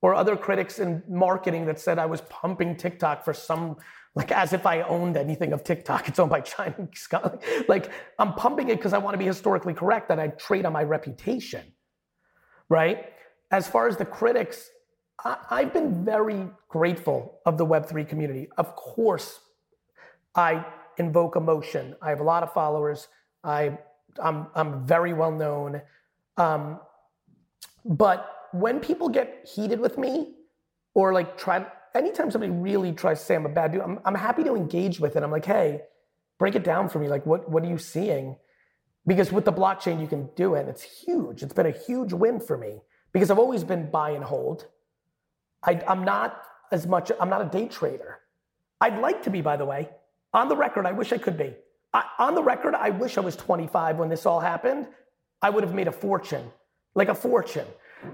or 0.00 0.14
other 0.14 0.36
critics 0.36 0.78
in 0.78 1.02
marketing 1.08 1.66
that 1.66 1.80
said 1.80 1.98
I 1.98 2.06
was 2.06 2.20
pumping 2.22 2.76
TikTok 2.76 3.24
for 3.24 3.34
some 3.34 3.76
like 4.14 4.32
as 4.32 4.52
if 4.52 4.66
I 4.66 4.82
owned 4.82 5.16
anything 5.16 5.52
of 5.52 5.62
TikTok. 5.62 6.08
It's 6.08 6.18
owned 6.18 6.30
by 6.30 6.40
guy. 7.10 7.38
Like 7.68 7.90
I'm 8.18 8.34
pumping 8.34 8.68
it 8.68 8.76
because 8.76 8.92
I 8.92 8.98
want 8.98 9.14
to 9.14 9.18
be 9.18 9.26
historically 9.26 9.74
correct 9.74 10.10
and 10.10 10.20
I 10.20 10.28
trade 10.28 10.66
on 10.66 10.72
my 10.72 10.82
reputation. 10.82 11.72
Right? 12.68 13.12
As 13.50 13.66
far 13.66 13.88
as 13.88 13.96
the 13.96 14.04
critics, 14.04 14.70
I, 15.24 15.36
I've 15.50 15.72
been 15.72 16.04
very 16.04 16.48
grateful 16.68 17.40
of 17.46 17.58
the 17.58 17.66
Web3 17.66 18.08
community. 18.08 18.48
Of 18.58 18.76
course, 18.76 19.40
I 20.34 20.64
invoke 20.98 21.36
emotion. 21.36 21.94
I 22.02 22.10
have 22.10 22.20
a 22.20 22.24
lot 22.24 22.42
of 22.42 22.52
followers. 22.52 23.08
I, 23.42 23.78
I'm, 24.22 24.48
I'm 24.54 24.86
very 24.86 25.12
well 25.12 25.32
known. 25.32 25.80
Um, 26.36 26.80
but 27.84 28.37
when 28.52 28.80
people 28.80 29.08
get 29.08 29.46
heated 29.54 29.80
with 29.80 29.98
me 29.98 30.34
or 30.94 31.12
like 31.12 31.36
try, 31.38 31.66
anytime 31.94 32.30
somebody 32.30 32.52
really 32.52 32.92
tries 32.92 33.20
to 33.20 33.24
say 33.24 33.34
I'm 33.34 33.46
a 33.46 33.50
bad 33.50 33.72
dude, 33.72 33.82
I'm, 33.82 34.00
I'm 34.04 34.14
happy 34.14 34.44
to 34.44 34.54
engage 34.54 35.00
with 35.00 35.16
it. 35.16 35.22
I'm 35.22 35.30
like, 35.30 35.44
hey, 35.44 35.82
break 36.38 36.54
it 36.54 36.64
down 36.64 36.88
for 36.88 36.98
me. 36.98 37.08
Like, 37.08 37.26
what, 37.26 37.50
what 37.50 37.62
are 37.62 37.68
you 37.68 37.78
seeing? 37.78 38.36
Because 39.06 39.32
with 39.32 39.44
the 39.44 39.52
blockchain, 39.52 40.00
you 40.00 40.06
can 40.06 40.28
do 40.36 40.54
it. 40.54 40.60
And 40.60 40.68
It's 40.68 40.82
huge. 40.82 41.42
It's 41.42 41.54
been 41.54 41.66
a 41.66 41.70
huge 41.70 42.12
win 42.12 42.40
for 42.40 42.56
me 42.56 42.80
because 43.12 43.30
I've 43.30 43.38
always 43.38 43.64
been 43.64 43.90
buy 43.90 44.10
and 44.10 44.24
hold. 44.24 44.66
I, 45.62 45.82
I'm 45.88 46.04
not 46.04 46.42
as 46.70 46.86
much, 46.86 47.10
I'm 47.20 47.30
not 47.30 47.42
a 47.42 47.46
day 47.46 47.68
trader. 47.68 48.20
I'd 48.80 48.98
like 49.00 49.22
to 49.24 49.30
be, 49.30 49.40
by 49.40 49.56
the 49.56 49.64
way. 49.64 49.88
On 50.34 50.48
the 50.48 50.56
record, 50.56 50.86
I 50.86 50.92
wish 50.92 51.12
I 51.12 51.18
could 51.18 51.36
be. 51.36 51.54
I, 51.92 52.04
on 52.18 52.34
the 52.34 52.42
record, 52.42 52.74
I 52.74 52.90
wish 52.90 53.16
I 53.16 53.20
was 53.22 53.34
25 53.34 53.98
when 53.98 54.08
this 54.08 54.26
all 54.26 54.40
happened. 54.40 54.86
I 55.40 55.50
would 55.50 55.64
have 55.64 55.74
made 55.74 55.88
a 55.88 55.92
fortune, 55.92 56.50
like 56.94 57.08
a 57.08 57.14
fortune. 57.14 57.66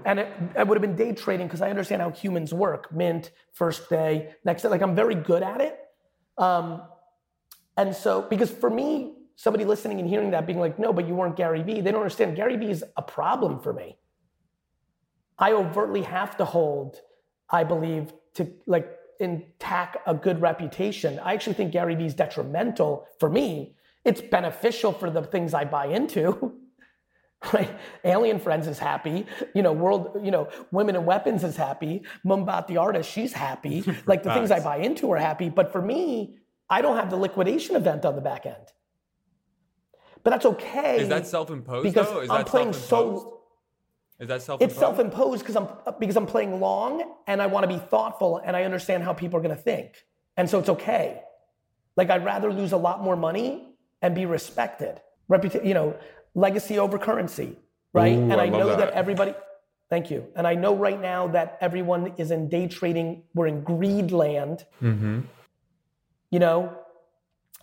And 0.05 0.19
it, 0.19 0.27
I 0.57 0.63
would 0.63 0.75
have 0.75 0.81
been 0.81 0.95
day 0.95 1.13
trading 1.13 1.47
because 1.47 1.61
I 1.61 1.69
understand 1.69 2.01
how 2.01 2.09
humans 2.09 2.53
work. 2.53 2.91
Mint, 2.91 3.31
first 3.53 3.89
day, 3.89 4.33
next 4.43 4.63
day. 4.63 4.69
Like 4.69 4.81
I'm 4.81 4.95
very 4.95 5.15
good 5.15 5.43
at 5.43 5.61
it. 5.61 5.79
Um, 6.37 6.81
and 7.77 7.95
so, 7.95 8.21
because 8.21 8.49
for 8.49 8.69
me, 8.69 9.13
somebody 9.35 9.65
listening 9.65 9.99
and 9.99 10.07
hearing 10.07 10.31
that 10.31 10.45
being 10.47 10.59
like, 10.59 10.79
no, 10.79 10.93
but 10.93 11.07
you 11.07 11.15
weren't 11.15 11.35
Gary 11.35 11.61
Vee, 11.61 11.81
they 11.81 11.91
don't 11.91 12.01
understand. 12.01 12.35
Gary 12.35 12.55
Vee 12.55 12.71
is 12.71 12.83
a 12.95 13.01
problem 13.01 13.59
for 13.59 13.73
me. 13.73 13.97
I 15.37 15.51
overtly 15.51 16.03
have 16.03 16.37
to 16.37 16.45
hold, 16.45 17.01
I 17.49 17.63
believe, 17.63 18.13
to 18.35 18.51
like 18.65 18.89
intact 19.19 19.97
a 20.07 20.13
good 20.13 20.41
reputation. 20.41 21.19
I 21.19 21.33
actually 21.33 21.53
think 21.53 21.71
Gary 21.73 21.95
Vee 21.95 22.05
is 22.05 22.13
detrimental 22.13 23.07
for 23.19 23.29
me. 23.29 23.75
It's 24.05 24.21
beneficial 24.21 24.93
for 24.93 25.09
the 25.09 25.23
things 25.23 25.53
I 25.53 25.65
buy 25.65 25.87
into. 25.87 26.53
right? 27.53 27.77
Alien 28.03 28.39
Friends 28.39 28.67
is 28.67 28.79
happy. 28.79 29.25
You 29.53 29.61
know, 29.61 29.73
World, 29.73 30.19
you 30.23 30.31
know, 30.31 30.49
Women 30.71 30.95
and 30.95 31.05
Weapons 31.05 31.43
is 31.43 31.55
happy. 31.55 32.03
Mumbat 32.25 32.67
the 32.67 32.77
artist, 32.77 33.09
she's 33.11 33.33
happy. 33.33 33.83
Like 34.05 34.23
the 34.23 34.33
things 34.33 34.51
I 34.51 34.59
buy 34.59 34.77
into 34.77 35.11
are 35.11 35.17
happy. 35.17 35.49
But 35.49 35.71
for 35.71 35.81
me, 35.81 36.37
I 36.69 36.81
don't 36.81 36.97
have 36.97 37.09
the 37.09 37.15
liquidation 37.15 37.75
event 37.75 38.05
on 38.05 38.15
the 38.15 38.21
back 38.21 38.45
end. 38.45 38.71
But 40.23 40.31
that's 40.31 40.45
okay. 40.45 41.01
Is 41.01 41.09
that 41.09 41.27
self-imposed 41.27 41.83
because 41.83 42.09
though? 42.09 42.19
Is 42.21 42.29
I'm 42.29 42.37
that 42.39 42.47
playing 42.47 42.73
so 42.73 43.41
Is 44.19 44.27
that 44.27 44.41
self-imposed? 44.41 44.71
it's 44.71 44.79
self-imposed 44.79 45.41
because 45.41 45.55
I'm 45.55 45.67
because 45.99 46.17
I'm 46.17 46.25
playing 46.25 46.59
long 46.59 47.03
and 47.27 47.41
I 47.41 47.47
want 47.47 47.63
to 47.63 47.67
be 47.67 47.77
thoughtful 47.79 48.41
and 48.43 48.55
I 48.55 48.63
understand 48.63 49.03
how 49.03 49.13
people 49.13 49.37
are 49.39 49.43
going 49.43 49.55
to 49.55 49.61
think. 49.61 50.03
And 50.37 50.49
so 50.49 50.59
it's 50.59 50.69
okay. 50.69 51.21
Like 51.95 52.09
I'd 52.09 52.25
rather 52.25 52.51
lose 52.51 52.71
a 52.71 52.77
lot 52.77 53.03
more 53.03 53.15
money 53.15 53.75
and 54.01 54.15
be 54.15 54.25
respected. 54.25 54.99
Reputa- 55.29 55.65
you 55.65 55.73
know, 55.73 55.95
legacy 56.35 56.77
over 56.77 56.99
currency, 56.99 57.57
right? 57.93 58.15
Ooh, 58.15 58.31
and 58.31 58.33
I 58.33 58.45
I, 58.45 58.49
know 58.49 58.67
that. 58.67 58.77
that 58.77 58.93
everybody 58.93 59.33
Thank 59.89 60.09
you. 60.09 60.25
And 60.35 60.47
I 60.47 60.55
know 60.55 60.75
right 60.75 60.99
now 60.99 61.27
that 61.27 61.57
everyone 61.61 62.13
is 62.17 62.31
in 62.31 62.49
day 62.49 62.67
trading. 62.67 63.23
We're 63.35 63.47
in 63.47 63.63
greed 63.63 64.11
land. 64.11 64.65
Mm-hmm. 64.81 65.21
You 66.31 66.39
know, 66.39 66.77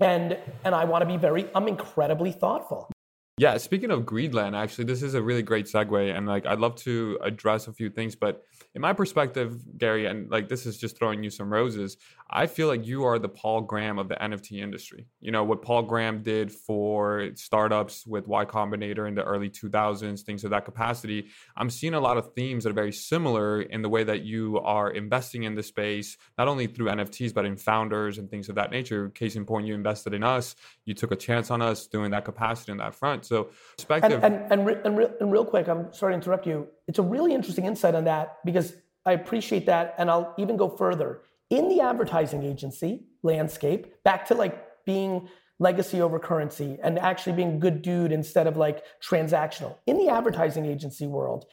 and 0.01 0.39
and 0.65 0.75
I 0.75 0.85
want 0.85 1.03
to 1.03 1.07
be 1.07 1.17
very 1.17 1.49
I'm 1.55 1.69
incredibly 1.69 2.33
thoughtful. 2.33 2.91
Yeah, 3.39 3.57
speaking 3.57 3.91
of 3.91 4.03
Greedland, 4.03 4.55
actually, 4.55 4.85
this 4.85 5.03
is 5.03 5.15
a 5.15 5.23
really 5.23 5.43
great 5.43 5.67
segue, 5.67 6.17
and 6.17 6.27
like 6.27 6.47
I'd 6.47 6.61
love 6.61 6.77
to 6.77 7.19
address 7.23 7.67
a 7.67 7.73
few 7.73 7.91
things. 7.91 8.15
But 8.15 8.43
in 8.75 8.81
my 8.81 8.93
perspective, 8.93 9.61
Gary, 9.79 10.07
and 10.07 10.31
like 10.31 10.49
this 10.49 10.65
is 10.65 10.79
just 10.79 10.97
throwing 10.97 11.25
you 11.25 11.31
some 11.31 11.53
roses. 11.53 11.97
I 12.35 12.47
feel 12.47 12.67
like 12.69 12.87
you 12.87 13.05
are 13.05 13.19
the 13.19 13.29
Paul 13.29 13.61
Graham 13.61 13.99
of 13.99 14.09
the 14.09 14.15
NFT 14.15 14.63
industry. 14.63 15.07
You 15.21 15.31
know 15.31 15.45
what 15.45 15.61
Paul 15.61 15.83
Graham 15.83 16.23
did 16.23 16.51
for 16.51 17.29
startups 17.35 18.07
with 18.07 18.27
Y 18.27 18.45
Combinator 18.47 19.07
in 19.07 19.15
the 19.15 19.23
early 19.23 19.51
2000s, 19.51 20.23
things 20.23 20.43
of 20.45 20.51
that 20.51 20.65
capacity. 20.65 21.27
I'm 21.57 21.69
seeing 21.69 21.95
a 21.95 22.01
lot 22.01 22.17
of 22.17 22.33
themes 22.35 22.65
that 22.65 22.71
are 22.71 22.75
very 22.75 22.93
similar 22.93 23.61
in 23.61 23.83
the 23.83 23.89
way 23.89 24.03
that 24.05 24.23
you 24.23 24.59
are 24.61 24.91
investing 24.91 25.43
in 25.43 25.55
the 25.55 25.63
space, 25.63 26.17
not 26.39 26.49
only 26.49 26.67
through 26.67 26.87
NFTs 26.87 27.35
but 27.35 27.45
in 27.45 27.57
founders 27.57 28.17
and 28.17 28.31
things 28.31 28.49
of 28.49 28.55
that 28.55 28.71
nature. 28.71 29.11
Case 29.11 29.37
in 29.37 29.45
point, 29.45 29.67
you 29.67 29.75
invested 29.75 30.15
in 30.15 30.23
us. 30.23 30.57
You 30.87 30.95
took 30.95 31.13
a 31.13 31.17
chance 31.17 31.51
on 31.51 31.61
us 31.61 31.87
doing 31.87 32.11
that 32.13 32.25
capacity 32.25 32.73
in 32.73 32.79
that 32.79 32.95
front. 32.95 33.27
So, 33.27 33.37
And 33.43 33.77
perspective. 33.77 34.25
and 34.25 34.51
and, 34.51 34.67
re- 34.67 34.81
and, 34.85 34.97
re- 34.97 35.13
and 35.21 35.31
real 35.31 35.45
quick, 35.45 35.69
I'm 35.69 35.93
sorry 35.93 36.13
to 36.13 36.17
interrupt 36.17 36.47
you. 36.47 36.67
It's 36.89 36.99
a 36.99 37.03
really 37.03 37.35
interesting 37.35 37.67
insight 37.67 37.95
on 37.95 38.05
that 38.05 38.39
because 38.45 38.75
I 39.05 39.13
appreciate 39.13 39.67
that, 39.67 39.95
and 39.99 40.11
I'll 40.11 40.35
even 40.39 40.57
go 40.57 40.69
further 40.69 41.21
in 41.53 41.69
the 41.69 41.83
advertising 41.83 42.43
agency 42.43 43.05
landscape. 43.23 44.03
Back 44.05 44.27
to 44.29 44.35
like 44.35 44.85
being 44.87 45.29
legacy 45.59 46.01
over 46.01 46.19
currency 46.19 46.79
and 46.83 46.99
actually 46.99 47.35
being 47.35 47.61
good 47.61 47.83
dude 47.83 48.11
instead 48.11 48.47
of 48.47 48.57
like 48.57 48.83
transactional. 49.07 49.77
In 49.87 49.99
the 49.99 50.09
advertising 50.09 50.65
agency 50.65 51.07
world, 51.07 51.45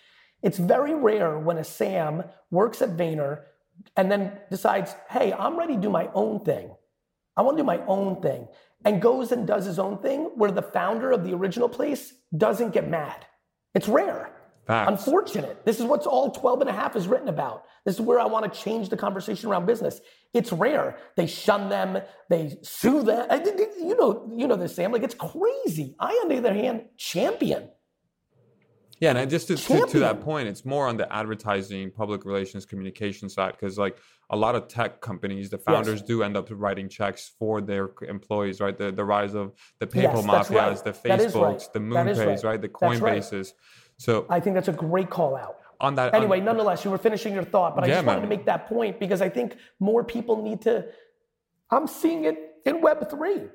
it's 0.42 0.58
very 0.58 0.96
rare 0.96 1.38
when 1.38 1.58
a 1.58 1.66
Sam 1.66 2.24
works 2.50 2.82
at 2.82 2.96
Vayner 2.96 3.42
and 3.98 4.10
then 4.10 4.32
decides, 4.50 4.96
hey, 5.10 5.34
I'm 5.34 5.60
ready 5.60 5.76
to 5.76 5.82
do 5.82 5.90
my 5.90 6.10
own 6.14 6.46
thing. 6.46 6.72
I 7.36 7.42
want 7.42 7.58
to 7.58 7.64
do 7.64 7.68
my 7.68 7.86
own 7.86 8.22
thing. 8.22 8.48
And 8.86 9.02
goes 9.02 9.34
and 9.34 9.46
does 9.46 9.66
his 9.66 9.80
own 9.80 9.98
thing 9.98 10.32
where 10.36 10.52
the 10.52 10.62
founder 10.62 11.12
of 11.12 11.26
the 11.26 11.34
original 11.34 11.68
place 11.68 12.14
doesn't 12.36 12.72
get 12.72 12.88
mad. 12.88 13.26
It's 13.76 13.90
rare. 13.90 14.32
Facts. 14.70 14.88
Unfortunate. 14.92 15.66
This 15.66 15.80
is 15.80 15.86
what's 15.86 16.06
all 16.06 16.30
12 16.30 16.62
and 16.62 16.70
a 16.70 16.74
half 16.74 16.96
is 16.96 17.08
written 17.08 17.28
about. 17.28 17.64
This 17.86 17.96
is 17.96 18.02
where 18.02 18.20
I 18.20 18.28
want 18.28 18.54
to 18.54 18.60
change 18.60 18.90
the 18.90 18.98
conversation 18.98 19.50
around 19.50 19.66
business. 19.66 20.00
It's 20.32 20.52
rare. 20.52 20.98
They 21.16 21.26
shun 21.26 21.70
them, 21.70 21.98
they 22.30 22.56
sue 22.62 23.02
them. 23.02 23.28
You 23.80 23.98
know, 23.98 24.32
you 24.32 24.48
know 24.48 24.56
this, 24.56 24.76
Sam. 24.76 24.92
Like 24.92 25.02
it's 25.02 25.16
crazy. 25.16 25.96
I, 26.00 26.12
on 26.24 26.30
the 26.30 26.38
other 26.38 26.54
hand, 26.54 26.84
champion. 26.98 27.70
Yeah, 29.00 29.10
and 29.10 29.18
I- 29.18 29.26
just 29.26 29.48
to, 29.48 29.56
to, 29.56 29.88
to 29.88 30.00
that 30.02 30.22
point, 30.22 30.48
it's 30.48 30.64
more 30.64 30.88
on 30.88 30.98
the 30.98 31.12
advertising, 31.12 31.90
public 31.90 32.24
relations, 32.24 32.68
communication 32.68 33.28
side 33.28 33.54
because 33.60 33.80
like 33.80 33.98
a 34.30 34.38
lot 34.38 34.54
of 34.54 34.68
tech 34.68 35.02
companies, 35.02 35.50
the 35.50 35.58
founders 35.58 36.04
do 36.04 36.22
end 36.22 36.38
up 36.38 36.48
writing 36.52 36.88
checks 36.90 37.32
for 37.40 37.60
their 37.60 37.90
employees, 38.08 38.60
right? 38.60 38.78
The 38.78 38.92
the 38.92 39.04
rise 39.04 39.34
of 39.34 39.54
the 39.80 39.88
PayPal 39.88 40.24
Yes, 40.24 40.26
mafias, 40.26 40.52
right. 40.52 40.84
the 40.84 40.90
is 40.92 41.34
right. 41.34 41.58
Facebooks, 41.58 41.74
the 41.74 41.80
MoonPays, 41.80 42.28
right. 42.28 42.44
right. 42.44 42.62
The. 42.62 42.70
Coinbases. 42.70 43.54
So 44.00 44.26
I 44.30 44.40
think 44.40 44.54
that's 44.56 44.70
a 44.70 44.78
great 44.88 45.10
call 45.10 45.36
out. 45.36 45.56
on 45.82 45.96
that, 45.96 46.14
on- 46.14 46.20
Anyway, 46.22 46.40
nonetheless, 46.42 46.84
you 46.84 46.92
were 46.92 46.98
finishing 46.98 47.34
your 47.34 47.44
thought, 47.54 47.72
but 47.76 47.84
I 47.86 47.88
Yeah, 47.88 47.96
just 47.96 48.06
wanted 48.08 48.22
man. 48.22 48.30
to 48.30 48.36
make 48.36 48.46
that 48.48 48.62
point 48.68 49.00
because 49.00 49.22
I 49.22 49.30
think 49.30 49.56
more 49.80 50.04
people 50.04 50.36
need 50.48 50.60
to. 50.64 50.74
I'm 51.76 51.88
seeing 51.88 52.22
it 52.26 52.38
in 52.66 52.82
Web3. 52.82 53.50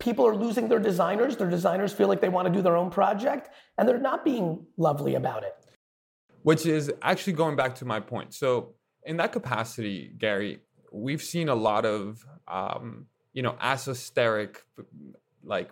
People 0.00 0.26
are 0.26 0.34
losing 0.34 0.66
their 0.68 0.80
designers. 0.80 1.36
Their 1.36 1.50
designers 1.58 1.92
feel 1.92 2.08
like 2.08 2.20
they 2.20 2.28
want 2.36 2.46
to 2.48 2.52
do 2.52 2.62
their 2.62 2.76
own 2.76 2.90
project, 2.90 3.50
and 3.78 3.82
they're 3.88 4.00
not 4.10 4.24
being 4.24 4.46
lovely 4.76 5.14
about 5.22 5.42
it. 5.44 5.54
which 6.50 6.66
is 6.66 6.92
actually 7.00 7.32
going 7.32 7.56
back 7.56 7.74
to 7.76 7.84
my 7.86 7.98
point. 8.00 8.34
So 8.34 8.74
in 9.04 9.16
that 9.16 9.32
capacity, 9.32 10.12
Gary, 10.18 10.52
we've 10.92 11.22
seen 11.22 11.48
a 11.48 11.54
lot 11.54 11.84
of 11.86 12.22
um, 12.48 13.06
you 13.32 13.42
know 13.42 13.54
esoteric 13.62 14.62
like 15.42 15.70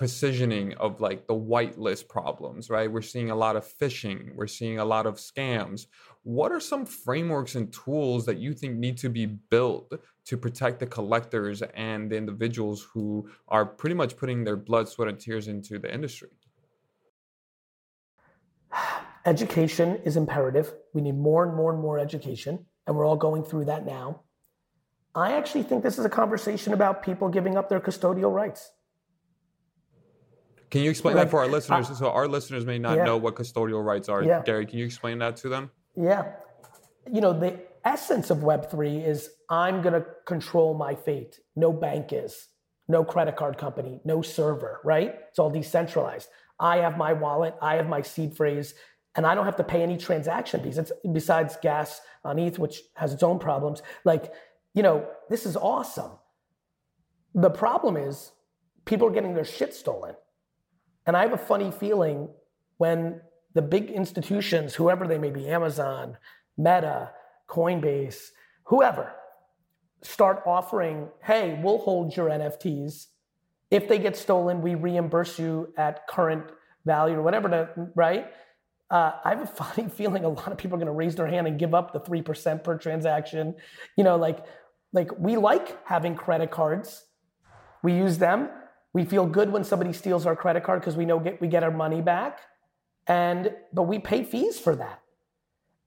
positioning 0.00 0.72
of 0.78 0.98
like 1.02 1.26
the 1.26 1.34
whitelist 1.34 2.08
problems, 2.08 2.70
right? 2.70 2.90
We're 2.90 3.02
seeing 3.02 3.30
a 3.30 3.34
lot 3.34 3.54
of 3.54 3.66
phishing, 3.66 4.34
we're 4.34 4.46
seeing 4.46 4.78
a 4.78 4.84
lot 4.84 5.04
of 5.04 5.16
scams. 5.16 5.88
What 6.22 6.52
are 6.52 6.58
some 6.58 6.86
frameworks 6.86 7.54
and 7.54 7.70
tools 7.70 8.24
that 8.24 8.38
you 8.38 8.54
think 8.54 8.78
need 8.78 8.96
to 8.96 9.10
be 9.10 9.26
built 9.26 9.92
to 10.24 10.38
protect 10.38 10.80
the 10.80 10.86
collectors 10.86 11.60
and 11.74 12.10
the 12.10 12.16
individuals 12.16 12.88
who 12.94 13.28
are 13.48 13.66
pretty 13.66 13.94
much 13.94 14.16
putting 14.16 14.42
their 14.42 14.56
blood, 14.56 14.88
sweat, 14.88 15.08
and 15.08 15.20
tears 15.20 15.48
into 15.48 15.78
the 15.78 15.92
industry? 15.92 16.30
Education 19.26 19.96
is 20.06 20.16
imperative. 20.16 20.72
We 20.94 21.02
need 21.02 21.18
more 21.18 21.44
and 21.44 21.54
more 21.54 21.74
and 21.74 21.82
more 21.82 21.98
education, 21.98 22.64
and 22.86 22.96
we're 22.96 23.04
all 23.04 23.16
going 23.16 23.44
through 23.44 23.66
that 23.66 23.84
now. 23.84 24.22
I 25.14 25.32
actually 25.32 25.64
think 25.64 25.82
this 25.82 25.98
is 25.98 26.06
a 26.06 26.08
conversation 26.08 26.72
about 26.72 27.02
people 27.02 27.28
giving 27.28 27.58
up 27.58 27.68
their 27.68 27.80
custodial 27.80 28.32
rights. 28.32 28.70
Can 30.70 30.82
you 30.82 30.90
explain 30.90 31.16
Like, 31.16 31.26
that 31.26 31.30
for 31.30 31.40
our 31.40 31.48
listeners? 31.48 31.96
so 31.98 32.10
our 32.10 32.28
listeners 32.28 32.64
may 32.64 32.78
not 32.78 32.96
Yeah. 32.96 33.04
know 33.04 33.16
what 33.16 33.34
custodial 33.34 33.84
rights 33.84 34.08
are. 34.08 34.22
Yeah. 34.22 34.42
Gary, 34.42 34.66
can 34.66 34.78
you 34.78 34.84
explain 34.84 35.18
that 35.18 35.36
to 35.38 35.48
them? 35.48 35.70
Yeah. 35.96 36.32
You 37.10 37.20
know, 37.20 37.32
the 37.32 37.60
essence 37.84 38.30
of 38.30 38.38
Web3 38.38 39.04
is 39.04 39.30
I'm 39.48 39.82
going 39.82 39.94
to 39.94 40.06
control 40.26 40.74
my 40.74 40.94
fate. 40.94 41.40
No 41.56 41.72
bank 41.72 42.12
is, 42.12 42.48
no 42.88 43.04
credit 43.04 43.36
card 43.36 43.58
company, 43.58 44.00
no 44.04 44.22
server, 44.22 44.80
right? 44.84 45.18
It's 45.28 45.38
all 45.38 45.50
decentralized. 45.50 46.28
I 46.60 46.76
have 46.78 46.96
my 46.96 47.12
wallet, 47.14 47.54
I 47.60 47.74
have 47.76 47.88
my 47.88 48.02
seed 48.02 48.36
phrase, 48.36 48.74
and 49.16 49.26
I 49.26 49.34
don't 49.34 49.46
have 49.46 49.56
to 49.56 49.64
pay 49.64 49.82
any 49.82 49.96
transaction 49.96 50.62
fees. 50.62 50.78
It's 50.78 50.92
besides 51.12 51.56
gas 51.60 52.00
on 52.22 52.38
ETH, 52.38 52.58
which 52.60 52.82
has 52.94 53.12
its 53.12 53.22
own 53.24 53.38
problems. 53.40 53.82
Like, 54.04 54.32
you 54.74 54.82
know, 54.84 55.08
this 55.28 55.46
is 55.46 55.56
awesome. 55.56 56.12
The 57.34 57.50
problem 57.50 57.96
is 57.96 58.32
people 58.84 59.08
are 59.08 59.10
getting 59.10 59.34
their 59.34 59.44
shit 59.44 59.74
stolen. 59.74 60.14
And 61.06 61.16
I 61.16 61.22
have 61.22 61.32
a 61.32 61.38
funny 61.38 61.70
feeling 61.70 62.28
when 62.78 63.20
the 63.54 63.62
big 63.62 63.90
institutions, 63.90 64.74
whoever 64.74 65.06
they 65.06 65.18
may 65.18 65.30
be, 65.30 65.48
Amazon, 65.48 66.16
Meta, 66.56 67.10
Coinbase, 67.48 68.30
whoever, 68.64 69.12
start 70.02 70.42
offering, 70.46 71.08
hey, 71.22 71.58
we'll 71.62 71.78
hold 71.78 72.16
your 72.16 72.28
NFTs. 72.28 73.06
If 73.70 73.88
they 73.88 73.98
get 73.98 74.16
stolen, 74.16 74.62
we 74.62 74.74
reimburse 74.74 75.38
you 75.38 75.72
at 75.76 76.06
current 76.06 76.44
value 76.84 77.16
or 77.16 77.22
whatever, 77.22 77.48
to, 77.48 77.90
right? 77.94 78.30
uh, 78.90 79.12
I 79.24 79.30
have 79.30 79.42
a 79.42 79.46
funny 79.64 79.88
feeling 79.88 80.24
a 80.24 80.28
lot 80.28 80.48
of 80.52 80.58
people 80.58 80.76
are 80.76 80.78
going 80.78 80.86
to 80.86 80.92
raise 80.92 81.14
their 81.14 81.26
hand 81.26 81.46
and 81.46 81.58
give 81.58 81.74
up 81.74 81.92
the 81.92 82.00
three 82.00 82.22
percent 82.22 82.64
per 82.64 82.76
transaction. 82.76 83.54
You 83.96 84.04
know, 84.04 84.16
like 84.16 84.44
like 84.92 85.16
we 85.18 85.36
like 85.36 85.86
having 85.86 86.14
credit 86.14 86.50
cards. 86.50 87.04
We 87.82 87.94
use 87.94 88.18
them. 88.18 88.50
We 88.92 89.04
feel 89.04 89.26
good 89.26 89.52
when 89.52 89.64
somebody 89.64 89.92
steals 89.92 90.26
our 90.26 90.34
credit 90.34 90.64
card 90.64 90.80
because 90.80 90.96
we 90.96 91.04
know 91.04 91.20
get, 91.20 91.40
we 91.40 91.48
get 91.48 91.62
our 91.62 91.70
money 91.70 92.00
back. 92.00 92.40
And 93.06 93.54
but 93.72 93.84
we 93.84 93.98
pay 93.98 94.24
fees 94.24 94.58
for 94.58 94.74
that. 94.76 95.02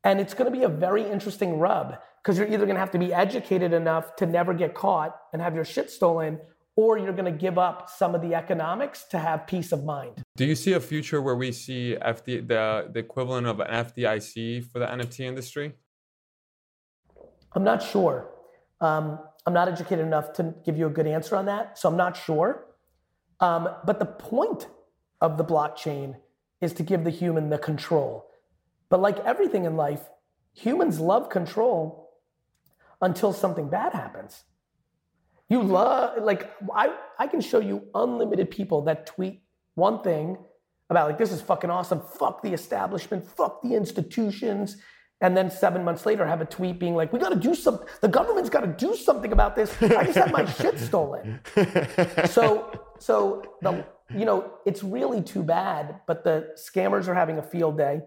And 0.04 0.20
it's 0.20 0.34
going 0.34 0.52
to 0.52 0.58
be 0.58 0.64
a 0.64 0.70
very 0.70 1.10
interesting 1.10 1.60
rub 1.60 1.98
because 2.22 2.38
you're 2.38 2.48
either 2.48 2.66
going 2.66 2.76
to 2.76 2.80
have 2.80 2.92
to 2.92 3.00
be 3.00 3.14
educated 3.14 3.74
enough 3.74 4.16
to 4.18 4.26
never 4.26 4.54
get 4.54 4.74
caught 4.74 5.18
and 5.32 5.42
have 5.42 5.56
your 5.56 5.66
shit 5.66 5.90
stolen, 5.90 6.40
or 6.76 6.98
you're 6.98 7.14
going 7.14 7.32
to 7.32 7.38
give 7.38 7.58
up 7.58 7.90
some 7.90 8.16
of 8.16 8.22
the 8.22 8.34
economics 8.34 9.04
to 9.06 9.20
have 9.20 9.46
peace 9.46 9.72
of 9.72 9.84
mind. 9.84 10.24
Do 10.36 10.46
you 10.46 10.56
see 10.56 10.74
a 10.74 10.80
future 10.80 11.22
where 11.22 11.36
we 11.36 11.52
see 11.52 11.98
FD, 12.02 12.48
the, 12.48 12.90
the 12.92 13.00
equivalent 13.00 13.48
of 13.48 13.60
an 13.60 13.68
FDIC 13.68 14.66
for 14.72 14.80
the 14.80 14.86
NFT 14.86 15.22
industry? 15.22 15.74
I'm 17.54 17.64
not 17.64 17.84
sure. 17.84 18.30
Um, 18.82 19.20
I'm 19.46 19.54
not 19.54 19.68
educated 19.68 20.06
enough 20.06 20.34
to 20.34 20.56
give 20.66 20.78
you 20.78 20.88
a 20.88 20.90
good 20.90 21.08
answer 21.08 21.36
on 21.36 21.46
that, 21.46 21.78
so 21.78 21.90
I'm 21.90 21.98
not 21.98 22.18
sure. 22.18 22.66
Um, 23.40 23.70
but 23.86 24.00
the 24.00 24.06
point 24.06 24.68
of 25.20 25.38
the 25.38 25.44
blockchain 25.44 26.16
is 26.62 26.74
to 26.74 26.84
give 26.84 27.04
the 27.04 27.10
human 27.10 27.50
the 27.50 27.58
control. 27.58 28.30
But 28.90 29.02
like 29.02 29.20
everything 29.20 29.66
in 29.66 29.76
life, 29.76 30.10
humans 30.54 31.00
love 31.00 31.30
control 31.30 32.12
until 33.02 33.34
something 33.34 33.70
bad 33.70 33.94
happens. 33.94 34.44
You 35.50 35.62
love, 35.62 36.24
like, 36.24 36.50
I, 36.74 36.96
I 37.20 37.28
can 37.28 37.42
show 37.42 37.60
you 37.60 37.84
unlimited 37.94 38.50
people 38.50 38.84
that 38.84 39.06
tweet 39.06 39.44
one 39.76 40.02
thing 40.02 40.38
about, 40.90 41.10
like, 41.10 41.18
this 41.18 41.32
is 41.32 41.42
fucking 41.42 41.70
awesome. 41.70 42.02
Fuck 42.02 42.42
the 42.42 42.54
establishment, 42.54 43.28
fuck 43.28 43.62
the 43.62 43.76
institutions. 43.76 44.78
And 45.24 45.38
then 45.38 45.50
seven 45.50 45.86
months 45.86 46.06
later, 46.06 46.28
have 46.28 46.42
a 46.42 46.46
tweet 46.46 46.80
being 46.80 46.96
like, 46.96 47.14
we 47.14 47.18
gotta 47.18 47.38
do 47.38 47.56
something. 47.56 47.88
The 48.02 48.10
government's 48.10 48.50
gotta 48.50 48.68
do 48.68 48.94
something 48.94 49.32
about 49.32 49.56
this. 49.56 49.74
I 49.82 50.04
just 50.04 50.18
had 50.18 50.34
my 50.34 50.46
shit 50.46 50.78
stolen. 50.78 51.40
So, 52.30 52.82
so 53.00 53.42
the, 53.62 53.86
you 54.14 54.26
know, 54.26 54.54
it's 54.66 54.84
really 54.84 55.22
too 55.22 55.42
bad, 55.42 56.02
but 56.08 56.26
the 56.26 56.50
scammers 56.58 57.08
are 57.08 57.14
having 57.14 57.38
a 57.38 57.42
field 57.42 57.78
day. 57.78 58.02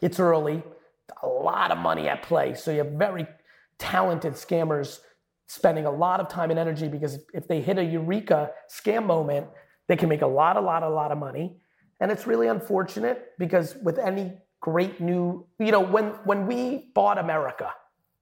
It's 0.00 0.20
early, 0.20 0.62
a 1.22 1.26
lot 1.26 1.72
of 1.72 1.78
money 1.78 2.08
at 2.08 2.22
play. 2.22 2.54
So 2.54 2.70
you 2.70 2.78
have 2.78 2.92
very 2.92 3.26
talented 3.78 4.34
scammers 4.34 5.00
spending 5.48 5.86
a 5.86 5.90
lot 5.90 6.20
of 6.20 6.28
time 6.28 6.50
and 6.50 6.58
energy 6.58 6.86
because 6.86 7.18
if 7.34 7.48
they 7.48 7.60
hit 7.60 7.78
a 7.78 7.84
eureka 7.84 8.52
scam 8.70 9.06
moment, 9.06 9.48
they 9.88 9.96
can 9.96 10.08
make 10.08 10.22
a 10.22 10.26
lot, 10.26 10.56
a 10.56 10.60
lot, 10.60 10.84
a 10.84 10.88
lot 10.88 11.10
of 11.10 11.18
money. 11.18 11.56
And 12.00 12.12
it's 12.12 12.28
really 12.28 12.46
unfortunate 12.46 13.32
because 13.38 13.74
with 13.82 13.98
any 13.98 14.34
great 14.62 15.00
new, 15.00 15.44
you 15.58 15.70
know, 15.72 15.80
when 15.80 16.06
when 16.24 16.46
we 16.46 16.88
bought 16.94 17.18
America, 17.18 17.68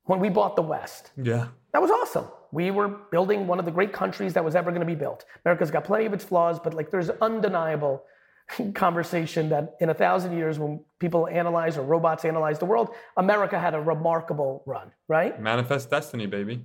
when 0.04 0.18
we 0.18 0.28
bought 0.28 0.56
the 0.56 0.62
West, 0.62 1.12
Yeah. 1.16 1.46
that 1.72 1.80
was 1.80 1.90
awesome. 1.92 2.26
We 2.50 2.72
were 2.72 2.88
building 2.88 3.46
one 3.46 3.58
of 3.60 3.64
the 3.64 3.70
great 3.70 3.92
countries 3.92 4.32
that 4.34 4.44
was 4.44 4.56
ever 4.56 4.70
going 4.72 4.80
to 4.80 4.92
be 4.96 5.00
built. 5.06 5.24
America's 5.44 5.70
got 5.70 5.84
plenty 5.84 6.06
of 6.06 6.12
its 6.12 6.24
flaws, 6.24 6.58
but 6.58 6.74
like 6.74 6.90
there's 6.90 7.10
undeniable 7.28 8.02
conversation 8.74 9.50
that 9.50 9.76
in 9.80 9.90
a 9.90 9.94
thousand 9.94 10.36
years, 10.36 10.58
when 10.58 10.82
people 10.98 11.28
analyze 11.28 11.76
or 11.78 11.82
robots 11.82 12.24
analyze 12.24 12.58
the 12.58 12.64
world, 12.66 12.88
America 13.16 13.56
had 13.58 13.74
a 13.74 13.80
remarkable 13.80 14.64
run, 14.66 14.90
right? 15.06 15.40
Manifest 15.40 15.90
destiny, 15.90 16.26
baby. 16.26 16.64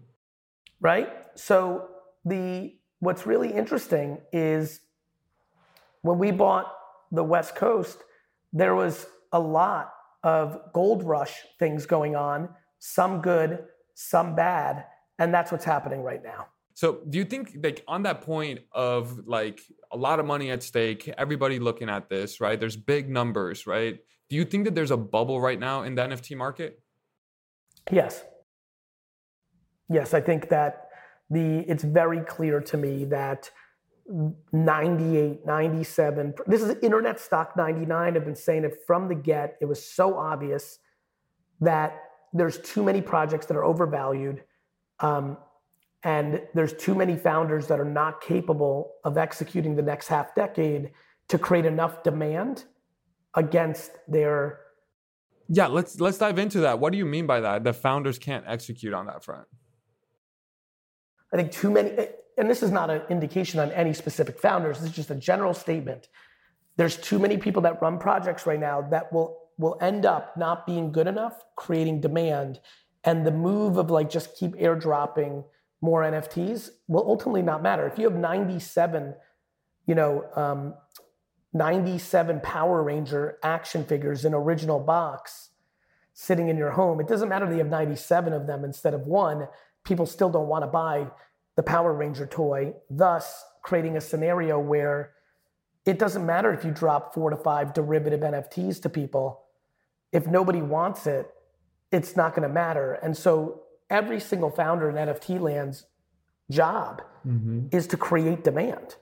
Right. 0.81 1.09
So 1.35 1.89
the 2.23 2.75
what's 2.99 3.27
really 3.27 3.51
interesting 3.53 4.17
is 4.31 4.79
when 6.01 6.17
we 6.17 6.31
bought 6.31 6.73
the 7.11 7.23
West 7.23 7.55
Coast, 7.55 7.99
there 8.53 8.73
was 8.73 9.05
a 9.35 9.39
lot 9.39 9.91
of 10.23 10.59
gold 10.73 11.03
rush 11.03 11.33
things 11.59 11.85
going 11.85 12.15
on, 12.15 12.49
some 12.79 13.21
good, 13.21 13.65
some 13.93 14.33
bad, 14.33 14.85
and 15.19 15.33
that's 15.33 15.51
what's 15.51 15.65
happening 15.65 16.01
right 16.01 16.23
now. 16.23 16.47
So, 16.73 17.01
do 17.09 17.17
you 17.17 17.25
think, 17.25 17.55
like, 17.61 17.83
on 17.87 18.03
that 18.03 18.21
point 18.21 18.61
of 18.71 19.27
like 19.27 19.61
a 19.91 19.97
lot 19.97 20.19
of 20.19 20.25
money 20.25 20.51
at 20.51 20.63
stake, 20.63 21.07
everybody 21.17 21.59
looking 21.59 21.89
at 21.89 22.09
this, 22.09 22.41
right? 22.41 22.59
There's 22.59 22.75
big 22.75 23.09
numbers, 23.09 23.67
right? 23.67 23.99
Do 24.29 24.35
you 24.35 24.45
think 24.45 24.65
that 24.65 24.73
there's 24.73 24.91
a 24.91 24.97
bubble 24.97 25.39
right 25.39 25.59
now 25.59 25.83
in 25.83 25.95
the 25.95 26.01
NFT 26.01 26.35
market? 26.35 26.81
Yes. 27.91 28.23
Yes, 29.89 30.13
I 30.13 30.21
think 30.21 30.49
that 30.49 30.89
the 31.29 31.59
it's 31.67 31.83
very 31.83 32.21
clear 32.21 32.59
to 32.61 32.77
me 32.77 33.05
that 33.05 33.51
98, 34.07 35.45
97, 35.45 36.33
this 36.45 36.61
is 36.61 36.75
internet 36.83 37.19
stock 37.19 37.57
99. 37.57 38.15
I've 38.15 38.25
been 38.25 38.35
saying 38.35 38.63
it 38.63 38.83
from 38.85 39.07
the 39.07 39.15
get. 39.15 39.57
It 39.61 39.65
was 39.65 39.83
so 39.83 40.15
obvious 40.15 40.79
that 41.61 42.01
there's 42.31 42.59
too 42.59 42.83
many 42.83 43.01
projects 43.01 43.47
that 43.47 43.57
are 43.57 43.63
overvalued. 43.63 44.43
Um, 44.99 45.37
and 46.03 46.41
there's 46.53 46.73
too 46.73 46.93
many 46.93 47.17
founders 47.17 47.65
that 47.67 47.79
are 47.79 47.85
not 47.85 48.21
capable 48.21 48.93
of 49.03 49.17
executing 49.17 49.75
the 49.75 49.81
next 49.81 50.07
half 50.07 50.35
decade 50.35 50.91
to 51.29 51.39
create 51.39 51.65
enough 51.65 52.03
demand 52.03 52.65
against 53.33 53.91
their 54.07 54.59
Yeah, 55.49 55.67
let's 55.67 55.99
let's 55.99 56.19
dive 56.19 56.37
into 56.37 56.59
that. 56.61 56.79
What 56.79 56.91
do 56.91 56.99
you 56.99 57.05
mean 57.05 57.25
by 57.25 57.39
that? 57.39 57.63
The 57.63 57.73
founders 57.73 58.19
can't 58.19 58.45
execute 58.47 58.93
on 58.93 59.07
that 59.07 59.23
front. 59.23 59.47
I 61.33 61.37
think 61.37 61.51
too 61.51 61.71
many, 61.71 61.89
and 62.37 62.49
this 62.49 62.63
is 62.63 62.71
not 62.71 62.89
an 62.89 63.01
indication 63.09 63.59
on 63.59 63.71
any 63.71 63.93
specific 63.93 64.39
founders. 64.39 64.79
This 64.79 64.89
is 64.89 64.95
just 64.95 65.11
a 65.11 65.15
general 65.15 65.53
statement. 65.53 66.07
There's 66.77 66.97
too 66.97 67.19
many 67.19 67.37
people 67.37 67.61
that 67.63 67.81
run 67.81 67.97
projects 67.99 68.45
right 68.45 68.59
now 68.59 68.81
that 68.91 69.11
will 69.13 69.39
will 69.57 69.77
end 69.79 70.05
up 70.05 70.35
not 70.35 70.67
being 70.67 70.91
good 70.91 71.07
enough, 71.07 71.41
creating 71.55 72.01
demand, 72.01 72.59
and 73.05 73.25
the 73.25 73.31
move 73.31 73.77
of 73.77 73.89
like 73.89 74.09
just 74.09 74.35
keep 74.35 74.51
airdropping 74.55 75.45
more 75.81 76.01
NFTs 76.01 76.71
will 76.87 77.07
ultimately 77.07 77.41
not 77.41 77.61
matter. 77.63 77.87
If 77.87 77.97
you 77.97 78.09
have 78.09 78.17
97, 78.17 79.13
you 79.85 79.95
know, 79.95 80.25
um, 80.35 80.73
97 81.53 82.41
Power 82.41 82.83
Ranger 82.83 83.37
action 83.43 83.85
figures 83.85 84.25
in 84.25 84.33
original 84.33 84.79
box 84.79 85.51
sitting 86.13 86.49
in 86.49 86.57
your 86.57 86.71
home, 86.71 86.99
it 86.99 87.07
doesn't 87.07 87.29
matter 87.29 87.45
that 87.45 87.53
you 87.53 87.59
have 87.59 87.69
97 87.69 88.33
of 88.33 88.47
them 88.47 88.65
instead 88.65 88.93
of 88.93 89.07
one. 89.07 89.47
People 89.85 90.05
still 90.05 90.29
don't 90.29 90.47
want 90.47 90.63
to 90.63 90.67
buy 90.67 91.07
the 91.55 91.63
Power 91.63 91.93
Ranger 91.93 92.25
toy, 92.25 92.73
thus 92.89 93.43
creating 93.63 93.97
a 93.97 94.01
scenario 94.01 94.59
where 94.59 95.11
it 95.85 95.99
doesn't 95.99 96.25
matter 96.25 96.53
if 96.53 96.65
you 96.65 96.71
drop 96.71 97.13
four 97.13 97.29
to 97.29 97.35
five 97.35 97.73
derivative 97.73 98.21
NFTs 98.21 98.81
to 98.81 98.89
people. 98.89 99.41
If 100.11 100.27
nobody 100.27 100.61
wants 100.61 101.07
it, 101.07 101.29
it's 101.91 102.15
not 102.15 102.35
going 102.35 102.47
to 102.47 102.53
matter. 102.53 102.93
And 102.93 103.15
so 103.15 103.61
every 103.89 104.19
single 104.19 104.49
founder 104.49 104.89
in 104.89 104.95
NFT 104.95 105.39
land's 105.39 105.85
job 106.49 107.01
mm-hmm. 107.25 107.67
is 107.71 107.87
to 107.87 107.97
create 107.97 108.43
demand. 108.43 108.95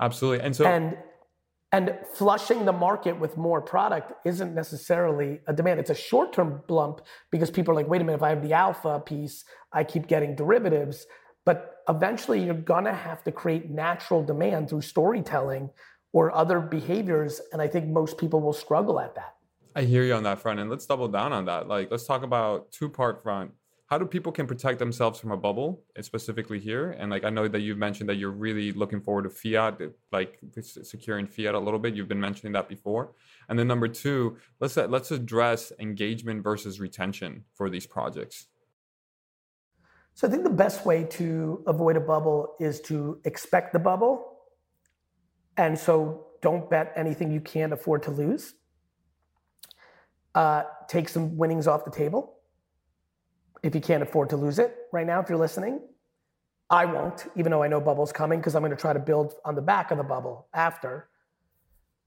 Absolutely. 0.00 0.44
And 0.44 0.56
so 0.56 0.64
And 0.64 0.96
and 1.72 1.96
flushing 2.14 2.64
the 2.64 2.72
market 2.72 3.20
with 3.20 3.36
more 3.36 3.60
product 3.60 4.12
isn't 4.26 4.54
necessarily 4.54 5.40
a 5.46 5.52
demand. 5.52 5.78
It's 5.78 5.90
a 5.90 5.94
short-term 5.94 6.62
blump 6.68 6.98
because 7.30 7.48
people 7.48 7.70
are 7.70 7.76
like, 7.76 7.86
wait 7.86 8.00
a 8.00 8.04
minute, 8.04 8.18
if 8.18 8.22
I 8.24 8.30
have 8.30 8.42
the 8.42 8.54
alpha 8.54 8.98
piece, 8.98 9.44
I 9.72 9.84
keep 9.84 10.08
getting 10.08 10.34
derivatives. 10.34 11.06
But 11.44 11.76
eventually 11.90 12.42
you're 12.42 12.54
gonna 12.54 12.94
have 12.94 13.22
to 13.24 13.32
create 13.32 13.68
natural 13.68 14.24
demand 14.24 14.70
through 14.70 14.80
storytelling 14.80 15.68
or 16.12 16.34
other 16.34 16.60
behaviors. 16.60 17.40
And 17.52 17.60
I 17.60 17.68
think 17.68 17.88
most 17.88 18.16
people 18.16 18.40
will 18.40 18.52
struggle 18.52 18.98
at 19.00 19.14
that. 19.16 19.34
I 19.76 19.82
hear 19.82 20.02
you 20.02 20.14
on 20.14 20.24
that 20.24 20.40
front, 20.40 20.58
and 20.58 20.68
let's 20.70 20.86
double 20.86 21.08
down 21.08 21.32
on 21.32 21.44
that. 21.44 21.68
Like, 21.68 21.90
let's 21.90 22.06
talk 22.06 22.22
about 22.22 22.72
two 22.72 22.88
part 22.88 23.22
front. 23.22 23.52
How 23.86 23.98
do 23.98 24.06
people 24.06 24.30
can 24.30 24.46
protect 24.46 24.78
themselves 24.78 25.18
from 25.18 25.32
a 25.32 25.36
bubble, 25.36 25.82
specifically 26.00 26.60
here? 26.60 26.92
And 26.92 27.10
like, 27.10 27.24
I 27.24 27.30
know 27.30 27.48
that 27.48 27.60
you've 27.60 27.78
mentioned 27.78 28.08
that 28.08 28.16
you're 28.16 28.30
really 28.30 28.70
looking 28.70 29.00
forward 29.00 29.24
to 29.24 29.30
fiat, 29.30 29.80
like 30.12 30.38
securing 30.62 31.26
fiat 31.26 31.56
a 31.56 31.58
little 31.58 31.80
bit. 31.80 31.94
You've 31.94 32.08
been 32.08 32.20
mentioning 32.20 32.52
that 32.52 32.68
before. 32.68 33.12
And 33.48 33.58
then 33.58 33.66
number 33.66 33.88
two, 33.88 34.36
let's 34.60 34.76
let's 34.76 35.10
address 35.10 35.72
engagement 35.80 36.44
versus 36.44 36.78
retention 36.78 37.44
for 37.54 37.68
these 37.68 37.84
projects. 37.84 38.46
So 40.14 40.28
I 40.28 40.30
think 40.30 40.44
the 40.44 40.50
best 40.50 40.84
way 40.84 41.04
to 41.04 41.62
avoid 41.66 41.96
a 41.96 42.00
bubble 42.00 42.54
is 42.60 42.80
to 42.82 43.20
expect 43.24 43.72
the 43.72 43.78
bubble. 43.78 44.38
And 45.56 45.78
so 45.78 46.26
don't 46.42 46.68
bet 46.68 46.92
anything 46.96 47.30
you 47.30 47.40
can't 47.40 47.72
afford 47.72 48.02
to 48.04 48.10
lose. 48.10 48.54
Uh, 50.34 50.64
take 50.88 51.08
some 51.08 51.36
winnings 51.36 51.66
off 51.66 51.84
the 51.84 51.90
table 51.90 52.34
if 53.62 53.74
you 53.74 53.80
can't 53.80 54.02
afford 54.02 54.30
to 54.30 54.36
lose 54.36 54.58
it 54.58 54.74
right 54.92 55.06
now, 55.06 55.20
if 55.20 55.28
you're 55.28 55.38
listening. 55.38 55.80
I 56.70 56.84
won't, 56.84 57.26
even 57.36 57.50
though 57.50 57.62
I 57.62 57.68
know 57.68 57.80
bubble's 57.80 58.12
coming, 58.12 58.38
because 58.38 58.54
I'm 58.54 58.62
going 58.62 58.70
to 58.70 58.76
try 58.76 58.92
to 58.92 59.00
build 59.00 59.34
on 59.44 59.54
the 59.54 59.62
back 59.62 59.90
of 59.90 59.98
the 59.98 60.04
bubble 60.04 60.46
after. 60.54 61.08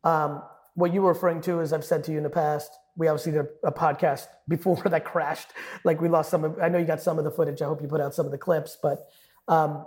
Um, 0.03 0.41
what 0.75 0.93
you 0.93 1.01
were 1.01 1.09
referring 1.09 1.41
to, 1.41 1.61
as 1.61 1.73
I've 1.73 1.83
said 1.83 2.03
to 2.05 2.11
you 2.11 2.17
in 2.17 2.23
the 2.23 2.29
past, 2.29 2.71
we 2.95 3.07
obviously 3.07 3.31
did 3.31 3.47
a 3.63 3.71
podcast 3.71 4.27
before 4.47 4.81
that 4.85 5.05
crashed. 5.05 5.49
Like 5.83 6.01
we 6.01 6.09
lost 6.09 6.29
some 6.29 6.43
of, 6.43 6.59
I 6.61 6.69
know 6.69 6.77
you 6.77 6.85
got 6.85 7.01
some 7.01 7.17
of 7.17 7.23
the 7.23 7.31
footage. 7.31 7.61
I 7.61 7.65
hope 7.65 7.81
you 7.81 7.87
put 7.87 8.01
out 8.01 8.13
some 8.13 8.25
of 8.25 8.31
the 8.31 8.37
clips, 8.37 8.77
but 8.81 9.07
um, 9.47 9.85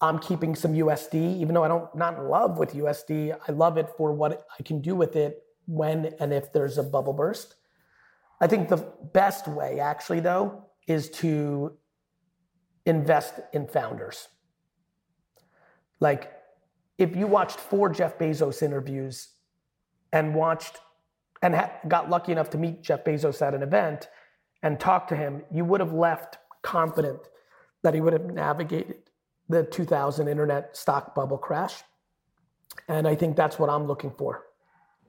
I'm 0.00 0.18
keeping 0.18 0.54
some 0.54 0.74
USD, 0.74 1.14
even 1.40 1.54
though 1.54 1.64
I 1.64 1.68
don't 1.68 1.94
not 1.94 2.18
in 2.18 2.28
love 2.28 2.58
with 2.58 2.74
USD. 2.74 3.36
I 3.48 3.52
love 3.52 3.78
it 3.78 3.88
for 3.96 4.12
what 4.12 4.46
I 4.58 4.62
can 4.62 4.80
do 4.80 4.94
with 4.96 5.16
it 5.16 5.44
when 5.66 6.12
and 6.18 6.32
if 6.32 6.52
there's 6.52 6.76
a 6.78 6.82
bubble 6.82 7.12
burst. 7.12 7.54
I 8.40 8.48
think 8.48 8.68
the 8.68 8.84
best 9.12 9.46
way, 9.46 9.78
actually, 9.78 10.18
though, 10.18 10.64
is 10.88 11.08
to 11.10 11.76
invest 12.84 13.34
in 13.52 13.68
founders. 13.68 14.26
Like, 16.00 16.32
if 16.98 17.14
you 17.14 17.28
watched 17.28 17.60
four 17.60 17.88
Jeff 17.88 18.18
Bezos 18.18 18.60
interviews 18.60 19.28
and 20.12 20.34
watched 20.34 20.80
and 21.42 21.54
ha- 21.54 21.72
got 21.88 22.08
lucky 22.08 22.32
enough 22.32 22.50
to 22.50 22.58
meet 22.58 22.82
Jeff 22.82 23.04
Bezos 23.04 23.42
at 23.46 23.54
an 23.54 23.62
event 23.62 24.08
and 24.62 24.78
talk 24.78 25.08
to 25.08 25.16
him, 25.16 25.42
you 25.50 25.64
would 25.64 25.80
have 25.80 25.92
left 25.92 26.38
confident 26.62 27.20
that 27.82 27.94
he 27.94 28.00
would 28.00 28.12
have 28.12 28.26
navigated 28.26 28.96
the 29.48 29.64
2000 29.64 30.28
internet 30.28 30.76
stock 30.76 31.14
bubble 31.14 31.36
crash. 31.36 31.82
And 32.88 33.06
I 33.06 33.14
think 33.16 33.36
that's 33.36 33.58
what 33.58 33.68
I'm 33.68 33.86
looking 33.86 34.12
for. 34.12 34.44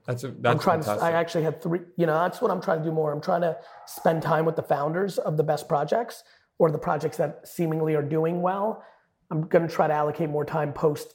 That's 0.06 0.24
a, 0.24 0.28
I'm 0.28 0.42
that's 0.42 0.62
trying 0.62 0.80
to, 0.80 0.84
fantastic. 0.84 1.02
I 1.02 1.12
actually 1.12 1.44
had 1.44 1.62
three, 1.62 1.80
you 1.96 2.04
know, 2.04 2.14
that's 2.14 2.42
what 2.42 2.50
I'm 2.50 2.60
trying 2.60 2.80
to 2.80 2.84
do 2.84 2.92
more. 2.92 3.12
I'm 3.12 3.22
trying 3.22 3.40
to 3.40 3.56
spend 3.86 4.22
time 4.22 4.44
with 4.44 4.56
the 4.56 4.62
founders 4.62 5.16
of 5.18 5.36
the 5.36 5.42
best 5.42 5.66
projects 5.66 6.24
or 6.58 6.70
the 6.70 6.78
projects 6.78 7.16
that 7.16 7.48
seemingly 7.48 7.94
are 7.94 8.02
doing 8.02 8.42
well. 8.42 8.84
I'm 9.30 9.42
going 9.46 9.66
to 9.66 9.72
try 9.72 9.86
to 9.86 9.94
allocate 9.94 10.28
more 10.28 10.44
time 10.44 10.72
post 10.72 11.14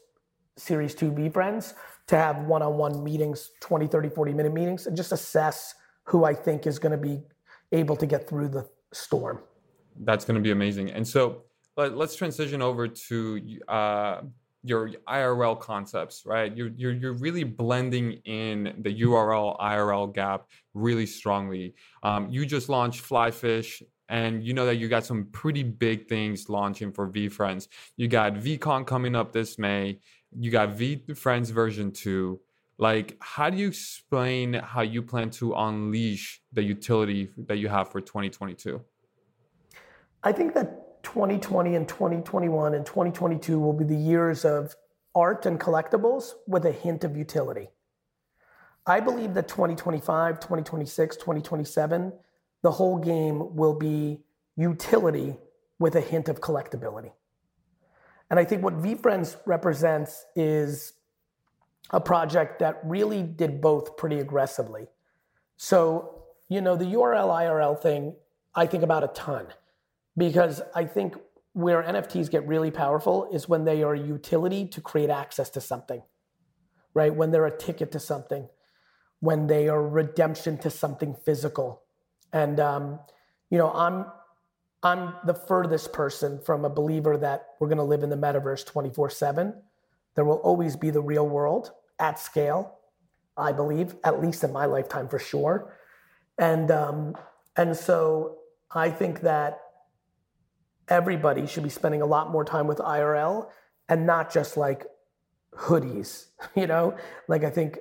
Series 0.57 0.95
2 0.95 1.11
VeeFriends 1.11 1.73
to 2.09 2.17
have 2.17 2.39
one 2.45 2.63
on 2.63 2.75
one 2.75 3.03
meetings, 3.03 3.51
20, 3.61 3.85
30, 3.85 4.09
40 4.09 4.33
minute 4.33 4.51
meetings, 4.51 4.87
and 4.87 4.97
just 4.97 5.11
assess 5.11 5.75
who 6.05 6.25
I 6.25 6.33
think 6.33 6.65
is 6.65 6.79
going 6.79 6.91
to 6.91 6.97
be 6.97 7.21
able 7.71 7.95
to 7.97 8.07
get 8.07 8.27
through 8.27 8.49
the 8.49 8.67
storm. 8.91 9.39
That's 10.01 10.25
going 10.25 10.35
to 10.35 10.41
be 10.41 10.49
amazing. 10.49 10.89
And 10.89 11.07
so 11.07 11.43
let, 11.77 11.93
us 11.93 12.15
transition 12.15 12.63
over 12.63 12.87
to 12.87 13.59
uh, 13.67 14.21
your 14.63 14.89
IRL 15.07 15.59
concepts, 15.59 16.23
right? 16.25 16.55
You're, 16.57 16.71
you're, 16.75 16.93
you're 16.93 17.13
really 17.13 17.43
blending 17.43 18.13
in 18.25 18.73
the 18.79 19.01
URL 19.01 19.59
IRL 19.59 20.11
gap 20.11 20.47
really 20.73 21.05
strongly. 21.05 21.75
Um, 22.01 22.27
you 22.31 22.43
just 22.43 22.69
launched 22.69 23.07
Flyfish, 23.07 23.83
and 24.09 24.43
you 24.43 24.53
know 24.55 24.65
that 24.65 24.77
you 24.77 24.89
got 24.89 25.05
some 25.05 25.25
pretty 25.25 25.61
big 25.61 26.07
things 26.07 26.49
launching 26.49 26.91
for 26.91 27.07
VeeFriends. 27.07 27.67
You 27.97 28.07
got 28.07 28.33
VeeCon 28.33 28.87
coming 28.87 29.15
up 29.15 29.31
this 29.31 29.59
May. 29.59 29.99
You 30.37 30.51
got 30.51 30.69
VeeFriends 30.69 31.51
version 31.51 31.91
two. 31.91 32.39
Like, 32.77 33.17
how 33.19 33.49
do 33.49 33.57
you 33.57 33.67
explain 33.67 34.53
how 34.53 34.81
you 34.81 35.01
plan 35.01 35.29
to 35.31 35.53
unleash 35.53 36.41
the 36.53 36.63
utility 36.63 37.29
that 37.47 37.57
you 37.57 37.67
have 37.67 37.91
for 37.91 37.99
2022? 37.99 38.81
I 40.23 40.31
think 40.31 40.53
that 40.53 41.03
2020 41.03 41.75
and 41.75 41.87
2021 41.87 42.73
and 42.73 42.85
2022 42.85 43.59
will 43.59 43.73
be 43.73 43.83
the 43.83 43.95
years 43.95 44.45
of 44.45 44.75
art 45.15 45.45
and 45.45 45.59
collectibles 45.59 46.33
with 46.47 46.65
a 46.65 46.71
hint 46.71 47.03
of 47.03 47.17
utility. 47.17 47.69
I 48.85 48.99
believe 48.99 49.33
that 49.33 49.47
2025, 49.47 50.39
2026, 50.39 51.15
2027, 51.17 52.13
the 52.61 52.71
whole 52.71 52.97
game 52.97 53.55
will 53.55 53.75
be 53.75 54.19
utility 54.55 55.35
with 55.79 55.95
a 55.95 56.01
hint 56.01 56.29
of 56.29 56.41
collectability. 56.41 57.11
And 58.29 58.39
I 58.39 58.45
think 58.45 58.63
what 58.63 58.75
VeeFriends 58.75 59.37
represents 59.45 60.25
is 60.35 60.93
a 61.91 61.99
project 61.99 62.59
that 62.59 62.79
really 62.83 63.23
did 63.23 63.61
both 63.61 63.97
pretty 63.97 64.19
aggressively. 64.19 64.87
So, 65.57 66.25
you 66.47 66.61
know, 66.61 66.75
the 66.75 66.85
URL 66.85 67.29
IRL 67.29 67.79
thing, 67.81 68.15
I 68.53 68.67
think 68.67 68.83
about 68.83 69.03
a 69.03 69.07
ton 69.07 69.47
because 70.17 70.61
I 70.75 70.85
think 70.85 71.15
where 71.53 71.81
NFTs 71.81 72.29
get 72.29 72.47
really 72.47 72.71
powerful 72.71 73.27
is 73.33 73.49
when 73.49 73.65
they 73.65 73.81
are 73.83 73.93
a 73.93 73.99
utility 73.99 74.67
to 74.67 74.81
create 74.81 75.09
access 75.09 75.49
to 75.51 75.61
something, 75.61 76.01
right? 76.93 77.13
When 77.13 77.31
they're 77.31 77.47
a 77.47 77.57
ticket 77.57 77.91
to 77.93 77.99
something, 77.99 78.47
when 79.19 79.47
they 79.47 79.67
are 79.67 79.81
redemption 79.81 80.57
to 80.59 80.69
something 80.69 81.15
physical. 81.25 81.81
And, 82.31 82.59
um, 82.59 82.99
you 83.49 83.57
know, 83.57 83.71
I'm, 83.71 84.05
I'm 84.81 85.13
the 85.25 85.33
furthest 85.33 85.91
person 85.91 86.39
from 86.39 86.63
a 86.63 86.69
believer 86.69 87.17
that 87.17 87.47
we're 87.59 87.67
going 87.67 87.79
to 87.79 87.83
live 87.83 88.03
in 88.03 88.09
the 88.09 88.15
metaverse 88.15 88.65
24 88.65 89.09
7. 89.09 89.53
There 90.15 90.25
will 90.25 90.37
always 90.37 90.75
be 90.75 90.89
the 90.89 91.01
real 91.01 91.27
world 91.27 91.71
at 91.99 92.19
scale, 92.19 92.79
I 93.37 93.51
believe, 93.51 93.95
at 94.03 94.21
least 94.21 94.43
in 94.43 94.53
my 94.53 94.65
lifetime 94.65 95.07
for 95.07 95.19
sure. 95.19 95.75
And, 96.37 96.71
um, 96.71 97.15
and 97.57 97.75
so 97.75 98.37
I 98.71 98.89
think 98.89 99.21
that 99.21 99.59
everybody 100.87 101.45
should 101.45 101.63
be 101.63 101.69
spending 101.69 102.01
a 102.01 102.05
lot 102.05 102.31
more 102.31 102.45
time 102.45 102.67
with 102.67 102.77
IRL 102.77 103.49
and 103.89 104.05
not 104.05 104.31
just 104.31 104.55
like 104.55 104.85
hoodies, 105.53 106.27
you 106.55 106.67
know? 106.67 106.95
Like 107.27 107.43
I 107.43 107.49
think, 107.49 107.79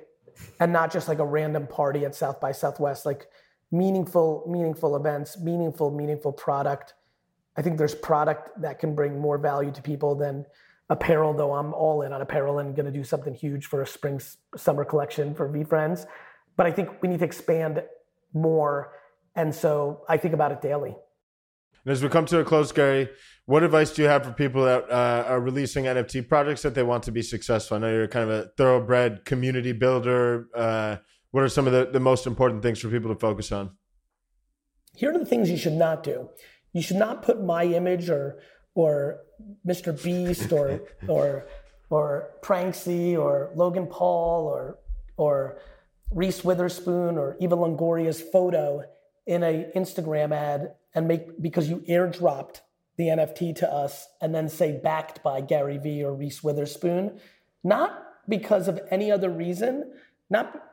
and 0.59 0.71
not 0.71 0.91
just 0.91 1.07
like 1.07 1.19
a 1.19 1.25
random 1.25 1.67
party 1.67 2.05
at 2.05 2.15
South 2.15 2.39
by 2.39 2.51
Southwest, 2.51 3.05
like 3.05 3.27
meaningful, 3.71 4.45
meaningful 4.47 4.95
events, 4.95 5.37
meaningful, 5.39 5.91
meaningful 5.91 6.31
product. 6.31 6.95
I 7.57 7.61
think 7.61 7.77
there's 7.77 7.95
product 7.95 8.61
that 8.61 8.79
can 8.79 8.95
bring 8.95 9.19
more 9.19 9.37
value 9.37 9.71
to 9.71 9.81
people 9.81 10.15
than 10.15 10.45
apparel, 10.89 11.33
though 11.33 11.53
I'm 11.53 11.73
all 11.73 12.01
in 12.01 12.13
on 12.13 12.21
apparel 12.21 12.59
and 12.59 12.75
gonna 12.75 12.91
do 12.91 13.03
something 13.03 13.33
huge 13.33 13.67
for 13.67 13.81
a 13.81 13.87
spring 13.87 14.19
summer 14.55 14.83
collection 14.83 15.35
for 15.35 15.47
VeeFriends. 15.47 16.05
But 16.55 16.65
I 16.65 16.71
think 16.71 17.01
we 17.01 17.09
need 17.09 17.19
to 17.19 17.25
expand 17.25 17.83
more. 18.33 18.93
And 19.35 19.53
so 19.53 20.03
I 20.09 20.17
think 20.17 20.33
about 20.33 20.51
it 20.51 20.61
daily. 20.61 20.95
And 21.85 21.93
as 21.93 22.03
we 22.03 22.09
come 22.09 22.25
to 22.25 22.39
a 22.39 22.43
close, 22.43 22.71
Gary, 22.71 23.09
what 23.45 23.63
advice 23.63 23.93
do 23.93 24.01
you 24.01 24.07
have 24.07 24.25
for 24.25 24.31
people 24.31 24.65
that 24.65 24.91
uh, 24.91 25.23
are 25.27 25.39
releasing 25.39 25.85
NFT 25.85 26.27
projects 26.27 26.61
that 26.63 26.75
they 26.75 26.83
want 26.83 27.03
to 27.03 27.11
be 27.11 27.21
successful? 27.21 27.77
I 27.77 27.79
know 27.79 27.91
you're 27.91 28.07
kind 28.07 28.29
of 28.29 28.35
a 28.37 28.49
thoroughbred 28.57 29.25
community 29.25 29.71
builder. 29.71 30.47
Uh, 30.53 30.97
what 31.31 31.43
are 31.43 31.49
some 31.49 31.67
of 31.67 31.73
the, 31.73 31.89
the 31.91 31.99
most 31.99 32.25
important 32.25 32.63
things 32.63 32.79
for 32.79 32.89
people 32.89 33.13
to 33.13 33.19
focus 33.19 33.51
on? 33.51 33.71
Here 34.95 35.13
are 35.13 35.17
the 35.17 35.25
things 35.25 35.49
you 35.49 35.57
should 35.57 35.73
not 35.73 36.03
do. 36.03 36.29
You 36.73 36.81
should 36.81 36.97
not 36.97 37.23
put 37.23 37.43
my 37.43 37.63
image 37.65 38.09
or 38.09 38.39
or 38.75 39.19
Mr. 39.67 39.91
Beast 40.03 40.51
or 40.51 40.81
or 41.07 41.47
or 41.89 42.31
Pranksy 42.41 43.17
or 43.17 43.51
Logan 43.55 43.87
Paul 43.87 44.45
or 44.45 44.79
or 45.17 45.59
Reese 46.11 46.43
Witherspoon 46.43 47.17
or 47.17 47.37
Eva 47.39 47.55
Longoria's 47.55 48.21
photo 48.21 48.83
in 49.25 49.43
a 49.43 49.69
Instagram 49.75 50.33
ad 50.33 50.73
and 50.95 51.07
make 51.07 51.41
because 51.41 51.69
you 51.69 51.83
airdropped 51.87 52.61
the 52.97 53.05
NFT 53.05 53.55
to 53.57 53.71
us 53.71 54.07
and 54.21 54.33
then 54.33 54.49
say 54.49 54.79
backed 54.83 55.23
by 55.23 55.39
Gary 55.41 55.77
Vee 55.77 56.03
or 56.03 56.13
Reese 56.13 56.43
Witherspoon, 56.43 57.19
not 57.63 58.03
because 58.27 58.67
of 58.67 58.79
any 58.91 59.11
other 59.11 59.29
reason, 59.29 59.93
not 60.29 60.68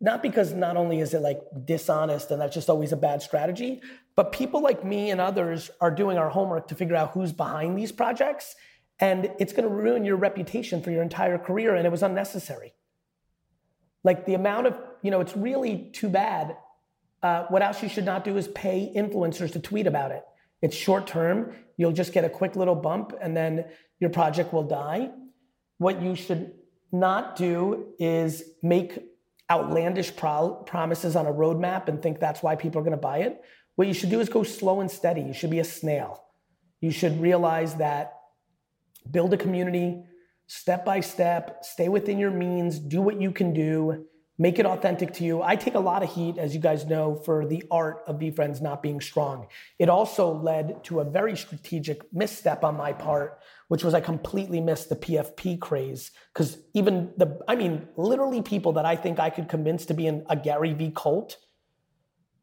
not 0.00 0.22
because 0.22 0.52
not 0.52 0.76
only 0.76 1.00
is 1.00 1.12
it 1.14 1.20
like 1.20 1.40
dishonest 1.64 2.30
and 2.30 2.40
that's 2.40 2.54
just 2.54 2.70
always 2.70 2.92
a 2.92 2.96
bad 2.96 3.20
strategy, 3.20 3.82
but 4.14 4.32
people 4.32 4.62
like 4.62 4.84
me 4.84 5.10
and 5.10 5.20
others 5.20 5.70
are 5.80 5.90
doing 5.90 6.18
our 6.18 6.28
homework 6.28 6.68
to 6.68 6.74
figure 6.74 6.96
out 6.96 7.12
who's 7.12 7.32
behind 7.32 7.76
these 7.76 7.90
projects. 7.90 8.54
And 9.00 9.30
it's 9.38 9.52
going 9.52 9.68
to 9.68 9.74
ruin 9.74 10.04
your 10.04 10.16
reputation 10.16 10.82
for 10.82 10.90
your 10.90 11.02
entire 11.02 11.38
career. 11.38 11.74
And 11.74 11.86
it 11.86 11.90
was 11.90 12.02
unnecessary. 12.02 12.74
Like 14.04 14.26
the 14.26 14.34
amount 14.34 14.66
of, 14.66 14.80
you 15.02 15.10
know, 15.10 15.20
it's 15.20 15.36
really 15.36 15.90
too 15.92 16.08
bad. 16.08 16.56
Uh, 17.22 17.44
what 17.48 17.62
else 17.62 17.82
you 17.82 17.88
should 17.88 18.04
not 18.04 18.24
do 18.24 18.36
is 18.36 18.48
pay 18.48 18.92
influencers 18.94 19.52
to 19.52 19.60
tweet 19.60 19.86
about 19.86 20.12
it. 20.12 20.24
It's 20.62 20.76
short 20.76 21.06
term. 21.06 21.54
You'll 21.76 21.92
just 21.92 22.12
get 22.12 22.24
a 22.24 22.28
quick 22.28 22.56
little 22.56 22.74
bump 22.74 23.12
and 23.20 23.36
then 23.36 23.64
your 24.00 24.10
project 24.10 24.52
will 24.52 24.64
die. 24.64 25.10
What 25.78 26.02
you 26.02 26.14
should 26.14 26.54
not 26.92 27.36
do 27.36 27.92
is 27.98 28.42
make 28.62 28.98
outlandish 29.50 30.14
pro- 30.14 30.54
promises 30.66 31.16
on 31.16 31.26
a 31.26 31.32
roadmap 31.32 31.88
and 31.88 32.02
think 32.02 32.20
that's 32.20 32.42
why 32.42 32.56
people 32.56 32.80
are 32.80 32.84
going 32.84 32.92
to 32.92 32.96
buy 32.96 33.18
it. 33.18 33.42
What 33.76 33.88
you 33.88 33.94
should 33.94 34.10
do 34.10 34.20
is 34.20 34.28
go 34.28 34.42
slow 34.42 34.80
and 34.80 34.90
steady. 34.90 35.22
You 35.22 35.32
should 35.32 35.50
be 35.50 35.60
a 35.60 35.64
snail. 35.64 36.24
You 36.80 36.90
should 36.90 37.20
realize 37.20 37.74
that 37.76 38.14
build 39.10 39.32
a 39.32 39.36
community 39.36 40.02
step 40.48 40.84
by 40.84 41.00
step, 41.00 41.64
stay 41.64 41.88
within 41.88 42.18
your 42.18 42.30
means, 42.30 42.78
do 42.78 43.00
what 43.02 43.20
you 43.20 43.30
can 43.30 43.52
do, 43.52 44.06
make 44.38 44.58
it 44.58 44.66
authentic 44.66 45.12
to 45.12 45.24
you. 45.24 45.42
I 45.42 45.56
take 45.56 45.74
a 45.74 45.80
lot 45.80 46.02
of 46.02 46.12
heat, 46.12 46.38
as 46.38 46.54
you 46.54 46.60
guys 46.60 46.86
know, 46.86 47.14
for 47.14 47.46
the 47.46 47.62
art 47.70 48.02
of 48.06 48.18
VeeFriends 48.18 48.62
not 48.62 48.82
being 48.82 49.00
strong. 49.00 49.46
It 49.78 49.88
also 49.88 50.32
led 50.32 50.82
to 50.84 51.00
a 51.00 51.04
very 51.04 51.36
strategic 51.36 52.12
misstep 52.12 52.64
on 52.64 52.76
my 52.76 52.92
part 52.92 53.40
which 53.68 53.84
was 53.84 53.94
I 53.94 54.00
completely 54.00 54.60
missed 54.60 54.88
the 54.88 54.96
PFP 54.96 55.60
craze. 55.60 56.10
Because 56.32 56.58
even 56.74 57.12
the, 57.16 57.38
I 57.46 57.54
mean, 57.54 57.86
literally 57.96 58.42
people 58.42 58.72
that 58.72 58.84
I 58.84 58.96
think 58.96 59.20
I 59.20 59.30
could 59.30 59.48
convince 59.48 59.86
to 59.86 59.94
be 59.94 60.06
in 60.06 60.24
a 60.28 60.36
Gary 60.36 60.72
Vee 60.72 60.92
cult, 60.94 61.36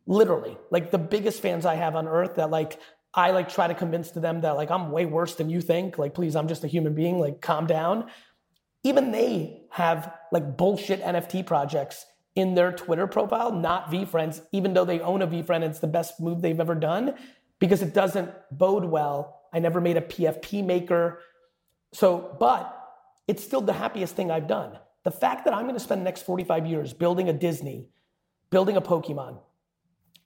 literally, 0.06 0.57
like 0.69 0.91
the 0.91 0.99
biggest 0.99 1.41
fans 1.41 1.65
I 1.65 1.76
have 1.76 1.95
on 1.95 2.07
earth 2.07 2.35
that 2.35 2.52
like, 2.52 2.80
I 3.14 3.31
like 3.31 3.49
try 3.49 3.68
to 3.68 3.73
convince 3.73 4.11
to 4.11 4.19
them 4.19 4.41
that 4.41 4.56
like 4.56 4.69
I'm 4.69 4.91
way 4.91 5.06
worse 5.06 5.35
than 5.35 5.49
you 5.49 5.61
think. 5.61 5.97
Like, 5.97 6.14
please, 6.14 6.35
I'm 6.35 6.47
just 6.47 6.64
a 6.64 6.68
human 6.68 6.93
being. 6.93 7.19
Like, 7.19 7.41
calm 7.41 7.65
down. 7.65 8.10
Even 8.84 9.11
they 9.11 9.64
have 9.72 10.14
like 10.31 10.57
bullshit 10.57 11.02
NFT 11.02 11.45
projects 11.45 12.06
in 12.35 12.53
their 12.53 12.72
Twitter 12.72 13.07
profile, 13.07 13.52
not 13.52 13.89
VeeFriends, 13.89 14.41
even 14.52 14.73
though 14.73 14.85
they 14.85 14.99
own 14.99 15.22
a 15.22 15.27
VeeFriend. 15.27 15.64
It's 15.64 15.80
the 15.80 15.88
best 15.88 16.19
move 16.19 16.41
they've 16.41 16.60
ever 16.60 16.76
done 16.76 17.15
because 17.60 17.81
it 17.81 17.93
doesn't 17.93 18.30
bode 18.52 18.85
well 18.85 19.41
I 19.56 19.60
never 19.60 19.80
made 19.80 19.95
a 19.95 20.02
PFP 20.02 20.65
maker. 20.65 21.19
So, 21.94 22.36
but 22.40 22.77
it's 23.27 23.41
still 23.44 23.61
the 23.61 23.73
happiest 23.73 24.15
thing 24.15 24.30
I've 24.30 24.48
done 24.48 24.77
The 25.03 25.11
fact 25.11 25.45
that 25.45 25.53
I'm 25.53 25.64
going 25.64 25.76
to 25.76 25.80
spend 25.80 26.02
the 26.02 26.06
next 26.06 26.23
45 26.23 26.65
years 26.65 26.94
building 26.94 27.30
a 27.30 27.34
Disney, 27.34 27.88
building 28.49 28.76
a 28.76 28.82
Pokemon, 28.82 29.40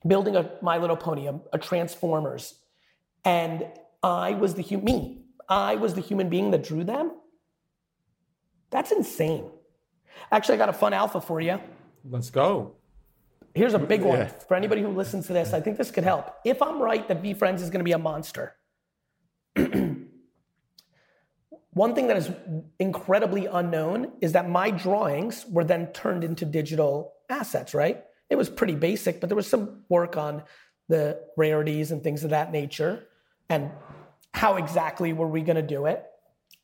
building 0.06 0.34
a 0.34 0.50
My 0.62 0.78
Little 0.78 0.96
Pony, 0.96 1.28
a, 1.28 1.38
a 1.52 1.58
Transformers, 1.58 2.54
and 3.24 3.66
I 4.02 4.32
was 4.32 4.54
the 4.54 4.62
human, 4.62 4.84
me, 4.84 5.22
I 5.48 5.76
was 5.76 5.94
the 5.94 6.00
human 6.00 6.28
being 6.28 6.50
that 6.50 6.64
drew 6.64 6.82
them. 6.84 7.12
That's 8.70 8.90
insane. 8.92 9.44
Actually, 10.32 10.54
I 10.56 10.58
got 10.58 10.68
a 10.70 10.72
fun 10.72 10.92
alpha 10.92 11.20
for 11.20 11.40
you. 11.40 11.60
Let's 12.08 12.30
go. 12.30 12.74
Here's 13.54 13.74
a 13.74 13.78
big 13.78 14.02
one 14.02 14.18
Yeah. 14.18 14.26
for 14.48 14.54
anybody 14.56 14.80
who 14.82 14.88
listens 14.88 15.26
to 15.26 15.32
this. 15.32 15.52
I 15.52 15.60
think 15.60 15.76
this 15.76 15.90
could 15.90 16.04
help. 16.04 16.34
If 16.44 16.62
I'm 16.62 16.80
right 16.80 17.06
that 17.08 17.22
VeeFriends 17.22 17.60
is 17.60 17.68
going 17.68 17.80
to 17.80 17.84
be 17.84 17.92
a 17.92 17.98
monster, 17.98 18.56
one 21.72 21.94
thing 21.94 22.08
that 22.08 22.16
is 22.16 22.30
incredibly 22.78 23.46
unknown 23.46 24.12
is 24.20 24.32
that 24.32 24.48
my 24.48 24.70
drawings 24.70 25.46
were 25.48 25.64
then 25.64 25.86
turned 25.88 26.24
into 26.24 26.44
digital 26.44 27.14
assets, 27.28 27.74
right? 27.74 28.04
It 28.28 28.36
was 28.36 28.48
pretty 28.48 28.74
basic, 28.74 29.20
but 29.20 29.28
there 29.28 29.36
was 29.36 29.46
some 29.46 29.84
work 29.88 30.16
on 30.16 30.42
the 30.88 31.20
rarities 31.36 31.90
and 31.92 32.02
things 32.02 32.24
of 32.24 32.30
that 32.30 32.52
nature 32.52 33.06
and 33.48 33.70
how 34.34 34.56
exactly 34.56 35.12
were 35.12 35.28
we 35.28 35.42
going 35.42 35.56
to 35.56 35.62
do 35.62 35.86
it. 35.86 36.04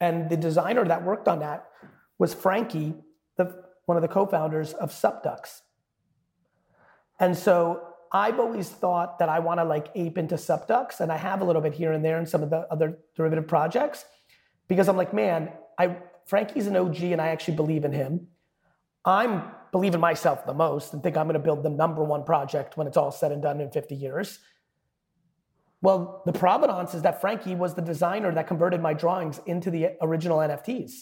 And 0.01 0.29
the 0.29 0.37
designer 0.37 0.85
that 0.85 1.03
worked 1.03 1.29
on 1.29 1.41
that 1.41 1.67
was 2.19 2.35
Frankie, 2.35 2.95
the, 3.37 3.65
one 3.87 3.97
of 3.97 4.03
the 4.03 4.09
co-founders 4.09 4.73
of 4.75 4.91
SupDucks. 4.91 5.63
And 7.19 7.37
so 7.37 7.95
I've 8.17 8.41
always 8.41 8.71
thought 8.71 9.19
that 9.19 9.29
I 9.29 9.41
want 9.41 9.61
to 9.61 9.65
like 9.65 9.89
ape 9.95 10.17
into 10.17 10.37
SupDucks, 10.37 11.01
and 11.01 11.13
I 11.13 11.19
have 11.19 11.43
a 11.43 11.45
little 11.45 11.61
bit 11.61 11.75
here 11.75 11.93
and 11.93 12.03
there 12.03 12.19
in 12.19 12.25
some 12.25 12.43
of 12.43 12.49
the 12.49 12.61
other 12.73 12.99
derivative 13.15 13.47
projects, 13.47 14.07
because 14.69 14.89
I'm 14.89 14.97
like, 14.97 15.13
man, 15.13 15.51
I 15.79 15.99
Frankie's 16.25 16.67
an 16.67 16.77
OG, 16.77 17.03
and 17.03 17.21
I 17.21 17.29
actually 17.29 17.57
believe 17.57 17.85
in 17.85 17.93
him. 17.93 18.29
I'm 19.05 19.43
believe 19.71 19.95
in 19.95 20.01
myself 20.01 20.47
the 20.47 20.55
most, 20.55 20.95
and 20.95 21.03
think 21.03 21.19
I'm 21.19 21.27
going 21.27 21.35
to 21.35 21.47
build 21.49 21.63
the 21.63 21.69
number 21.69 22.03
one 22.03 22.25
project 22.25 22.79
when 22.79 22.87
it's 22.87 22.97
all 22.97 23.13
said 23.13 23.33
and 23.33 23.43
done 23.43 23.61
in 23.61 23.71
50 23.71 23.95
years. 23.95 24.39
Well, 25.83 26.23
the 26.25 26.33
provenance 26.33 26.95
is 26.95 27.03
that 27.03 27.21
Frankie 27.21 27.55
was 27.55 27.75
the 27.75 27.83
designer 27.83 28.33
that 28.33 28.47
converted 28.47 28.81
my 28.81 28.95
drawings 28.95 29.43
into 29.45 29.71
the 29.71 29.91
original 30.01 30.39
NFTs. 30.39 30.93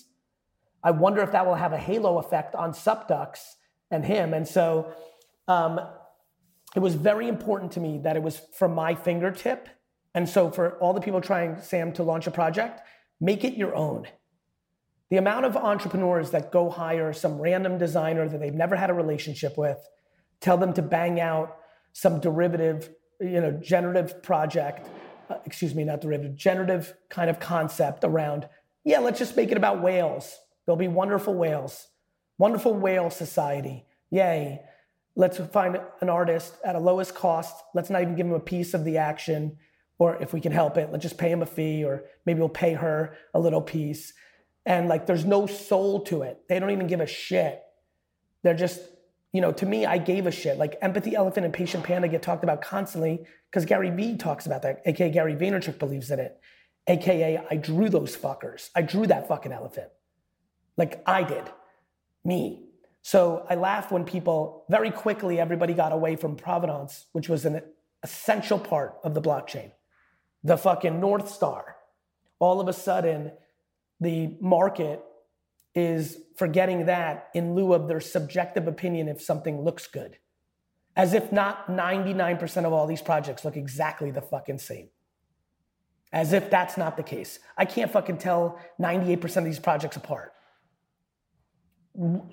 I 0.83 0.91
wonder 0.91 1.23
if 1.23 1.31
that 1.31 1.47
will 1.47 1.55
have 1.55 1.73
a 1.73 1.79
halo 1.79 2.19
effect 2.19 2.57
on 2.57 2.73
SupDucks 2.73 3.55
and 3.93 4.05
him. 4.05 4.35
And 4.35 4.47
so 4.49 4.93
um, 5.47 5.81
it 6.75 6.81
was 6.81 6.95
very 6.95 7.29
important 7.29 7.73
to 7.73 7.81
me 7.81 7.99
that 7.99 8.17
it 8.17 8.23
was 8.23 8.41
from 8.53 8.75
my 8.75 8.95
fingertip. 8.95 9.69
And 10.15 10.29
so 10.29 10.51
for 10.51 10.79
all 10.79 10.93
the 10.93 11.01
people 11.01 11.21
trying, 11.21 11.61
Sam, 11.61 11.93
to 11.95 12.03
launch 12.03 12.27
a 12.27 12.31
project, 12.31 12.81
make 13.21 13.45
it 13.45 13.55
your 13.55 13.75
own. 13.75 14.07
The 15.11 15.17
amount 15.19 15.45
of 15.45 15.57
entrepreneurs 15.57 16.31
that 16.31 16.51
go 16.51 16.71
hire 16.71 17.13
some 17.13 17.41
random 17.41 17.79
designer 17.79 18.29
that 18.29 18.39
they've 18.39 18.55
never 18.55 18.75
had 18.75 18.91
a 18.91 18.95
relationship 18.95 19.57
with, 19.57 19.79
tell 20.41 20.57
them 20.57 20.73
to 20.75 20.83
bang 20.83 21.21
out 21.21 21.57
some 21.93 22.21
derivative, 22.21 22.91
you 23.21 23.41
know, 23.41 23.53
generative 23.53 24.23
project, 24.23 24.89
uh, 25.31 25.37
excuse 25.45 25.75
me, 25.75 25.85
not 25.85 26.01
derivative, 26.01 26.35
generative 26.37 26.95
kind 27.09 27.31
of 27.31 27.39
concept 27.39 28.03
around, 28.03 28.49
yeah, 28.85 28.99
let's 28.99 29.19
just 29.19 29.37
make 29.37 29.51
it 29.51 29.57
about 29.57 29.83
whales. 29.83 30.39
There'll 30.67 30.77
be 30.77 30.89
wonderful 30.89 31.35
whales, 31.35 31.89
wonderful 32.39 32.75
whale 32.75 33.11
society. 33.11 33.87
Yay. 34.11 34.61
Let's 35.17 35.39
find 35.39 35.81
an 36.01 36.09
artist 36.09 36.55
at 36.65 36.75
a 36.75 36.81
lowest 36.81 37.15
cost. 37.15 37.55
Let's 37.75 37.91
not 37.91 38.03
even 38.03 38.17
give 38.17 38.27
him 38.27 38.33
a 38.33 38.41
piece 38.41 38.75
of 38.75 38.85
the 38.85 38.99
action, 38.99 39.59
or 39.99 40.21
if 40.21 40.33
we 40.33 40.41
can 40.41 40.53
help 40.53 40.77
it, 40.77 40.91
let's 40.91 41.03
just 41.03 41.19
pay 41.19 41.31
him 41.31 41.43
a 41.43 41.47
fee, 41.47 41.85
or 41.85 42.05
maybe 42.27 42.41
we'll 42.41 42.49
pay 42.49 42.75
her 42.75 43.17
a 43.33 43.39
little 43.39 43.63
piece. 43.63 44.13
And 44.67 44.89
like, 44.89 45.07
there's 45.07 45.25
no 45.25 45.47
soul 45.47 46.01
to 46.05 46.23
it. 46.23 46.41
They 46.49 46.59
don't 46.59 46.71
even 46.71 46.87
give 46.87 47.01
a 47.01 47.07
shit. 47.07 47.63
They're 48.43 48.55
just, 48.55 48.81
you 49.33 49.41
know, 49.41 49.53
to 49.53 49.67
me, 49.67 49.87
I 49.87 49.99
gave 49.99 50.27
a 50.27 50.31
shit. 50.31 50.59
Like 50.59 50.77
empathy, 50.83 51.15
elephant, 51.15 51.45
and 51.45 51.55
patient 51.55 51.85
panda 51.85 52.09
get 52.09 52.23
talked 52.23 52.43
about 52.43 52.61
constantly 52.63 53.25
because 53.51 53.65
Gary 53.67 53.91
Vee 53.91 54.17
talks 54.17 54.47
about 54.47 54.63
that, 54.63 54.83
aka 54.85 55.11
Gary 55.11 55.37
Vaynerchuk 55.37 55.79
believes 55.79 56.11
in 56.11 56.19
it, 56.19 56.41
aka 56.89 57.41
I 57.49 57.57
drew 57.57 57.89
those 57.89 58.17
fuckers. 58.17 58.71
I 58.75 58.83
drew 58.83 59.07
that 59.07 59.29
fucking 59.29 59.53
elephant, 59.53 59.91
like 60.77 61.03
I 61.07 61.23
did, 61.23 61.45
me. 62.25 62.69
So 63.07 63.45
I 63.51 63.55
laugh 63.55 63.93
when 63.93 64.05
people 64.05 64.65
very 64.71 64.91
quickly 64.91 65.39
everybody 65.39 65.75
got 65.75 65.93
away 65.93 66.17
from 66.17 66.37
provenance, 66.37 67.05
which 67.13 67.29
was 67.29 67.45
an 67.45 67.61
essential 68.03 68.59
part 68.59 68.97
of 69.05 69.13
the 69.13 69.21
blockchain, 69.21 69.73
the 70.43 70.57
fucking 70.57 71.01
north 71.01 71.29
star. 71.29 71.77
All 72.39 72.63
of 72.63 72.69
a 72.69 72.73
sudden, 72.73 73.33
the 74.01 74.39
market 74.41 75.05
is 75.75 76.17
forgetting 76.37 76.87
that 76.87 77.29
in 77.35 77.55
lieu 77.55 77.75
of 77.75 77.89
their 77.89 78.01
subjective 78.01 78.67
opinion 78.67 79.09
if 79.09 79.21
something 79.21 79.61
looks 79.61 79.87
good. 79.87 80.17
As 80.97 81.13
if 81.13 81.31
not 81.31 81.67
99% 81.67 82.65
of 82.65 82.73
all 82.73 82.87
these 82.87 83.03
projects 83.03 83.45
look 83.45 83.59
exactly 83.59 84.13
the 84.13 84.23
fucking 84.23 84.59
same. 84.59 84.89
As 86.11 86.33
if 86.33 86.49
that's 86.49 86.79
not 86.79 86.97
the 86.97 87.03
case. 87.03 87.39
I 87.59 87.67
can't 87.67 87.93
fucking 87.93 88.17
tell 88.17 88.59
98% 88.81 89.37
of 89.37 89.45
these 89.45 89.59
projects 89.59 89.97
apart. 89.97 90.34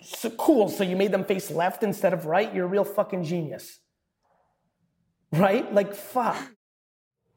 So 0.02 0.32
cool, 0.32 0.70
so 0.70 0.84
you 0.84 0.96
made 0.96 1.12
them 1.12 1.24
face 1.24 1.52
left 1.52 1.84
instead 1.84 2.14
of 2.14 2.26
right? 2.26 2.54
You're 2.54 2.66
a 2.66 2.70
real 2.70 2.84
fucking 2.84 3.24
genius. 3.24 3.80
Right? 5.32 5.72
Like, 5.74 5.94
fuck. 5.94 6.38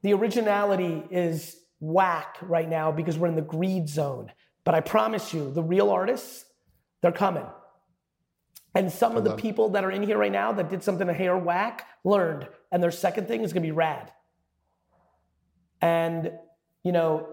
The 0.02 0.14
originality 0.14 1.02
is 1.10 1.56
whack 1.80 2.36
right 2.40 2.68
now 2.68 2.92
because 2.92 3.18
we're 3.18 3.28
in 3.28 3.36
the 3.36 3.42
greed 3.42 3.88
zone. 3.88 4.32
But 4.64 4.74
I 4.74 4.80
promise 4.80 5.34
you, 5.34 5.52
the 5.52 5.62
real 5.62 5.90
artists, 5.90 6.46
they're 7.02 7.12
coming. 7.12 7.46
And 8.74 8.90
some 8.90 9.16
of 9.16 9.24
the 9.24 9.36
people 9.36 9.68
that 9.70 9.84
are 9.84 9.90
in 9.90 10.02
here 10.02 10.18
right 10.18 10.32
now 10.32 10.52
that 10.52 10.68
did 10.68 10.82
something 10.82 11.08
a 11.08 11.12
hair 11.12 11.36
whack 11.36 11.86
learned, 12.02 12.48
and 12.72 12.82
their 12.82 12.90
second 12.90 13.28
thing 13.28 13.42
is 13.42 13.52
gonna 13.52 13.62
be 13.62 13.70
rad. 13.70 14.10
And, 15.80 16.32
you 16.82 16.90
know, 16.90 17.28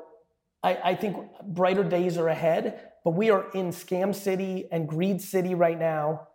I, 0.61 0.77
I 0.83 0.95
think 0.95 1.17
brighter 1.41 1.83
days 1.83 2.17
are 2.17 2.27
ahead, 2.27 2.90
but 3.03 3.11
we 3.11 3.29
are 3.29 3.49
in 3.53 3.69
scam 3.69 4.13
city 4.13 4.67
and 4.71 4.87
greed 4.87 5.21
city 5.21 5.55
right 5.55 5.79
now, 5.79 6.27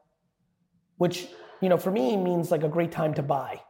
which, 0.96 1.28
you 1.60 1.68
know, 1.68 1.76
for 1.76 1.90
me 1.90 2.16
means 2.16 2.50
like 2.50 2.64
a 2.64 2.68
great 2.68 2.92
time 2.92 3.14
to 3.14 3.22
buy. 3.22 3.62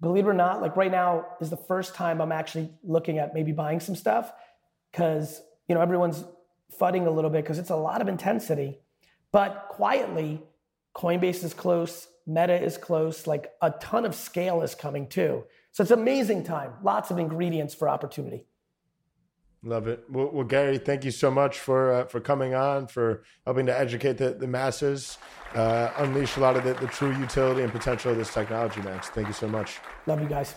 Believe 0.00 0.26
it 0.26 0.30
or 0.30 0.34
not, 0.34 0.60
like 0.60 0.76
right 0.76 0.90
now 0.90 1.26
is 1.40 1.50
the 1.50 1.56
first 1.56 1.94
time 1.94 2.20
I'm 2.20 2.32
actually 2.32 2.70
looking 2.82 3.18
at 3.18 3.34
maybe 3.34 3.52
buying 3.52 3.80
some 3.80 3.96
stuff 3.96 4.32
because, 4.90 5.40
you 5.68 5.74
know, 5.74 5.80
everyone's 5.80 6.24
fudding 6.80 7.06
a 7.06 7.10
little 7.10 7.30
bit 7.30 7.44
because 7.44 7.58
it's 7.58 7.70
a 7.70 7.76
lot 7.76 8.00
of 8.00 8.08
intensity. 8.08 8.78
But 9.32 9.66
quietly, 9.68 10.42
Coinbase 10.94 11.42
is 11.42 11.54
close, 11.54 12.08
Meta 12.26 12.60
is 12.60 12.78
close, 12.78 13.26
like 13.26 13.52
a 13.60 13.70
ton 13.72 14.04
of 14.04 14.14
scale 14.14 14.62
is 14.62 14.74
coming 14.74 15.08
too. 15.08 15.44
So 15.72 15.82
it's 15.82 15.90
amazing 15.90 16.44
time. 16.44 16.74
Lots 16.82 17.10
of 17.10 17.18
ingredients 17.18 17.74
for 17.74 17.88
opportunity. 17.88 18.46
Love 19.64 19.88
it. 19.88 20.04
Well, 20.10 20.30
well, 20.30 20.44
Gary, 20.44 20.76
thank 20.76 21.04
you 21.04 21.10
so 21.10 21.30
much 21.30 21.58
for 21.58 21.92
uh, 21.92 22.04
for 22.04 22.20
coming 22.20 22.54
on, 22.54 22.86
for 22.86 23.24
helping 23.46 23.64
to 23.66 23.78
educate 23.78 24.18
the, 24.18 24.34
the 24.34 24.46
masses, 24.46 25.16
uh, 25.54 25.90
unleash 25.96 26.36
a 26.36 26.40
lot 26.40 26.56
of 26.56 26.64
the, 26.64 26.74
the 26.74 26.86
true 26.86 27.16
utility 27.16 27.62
and 27.62 27.72
potential 27.72 28.12
of 28.12 28.18
this 28.18 28.32
technology, 28.32 28.82
Max. 28.82 29.08
Thank 29.08 29.26
you 29.26 29.32
so 29.32 29.48
much. 29.48 29.78
Love 30.06 30.20
you 30.20 30.28
guys. 30.28 30.54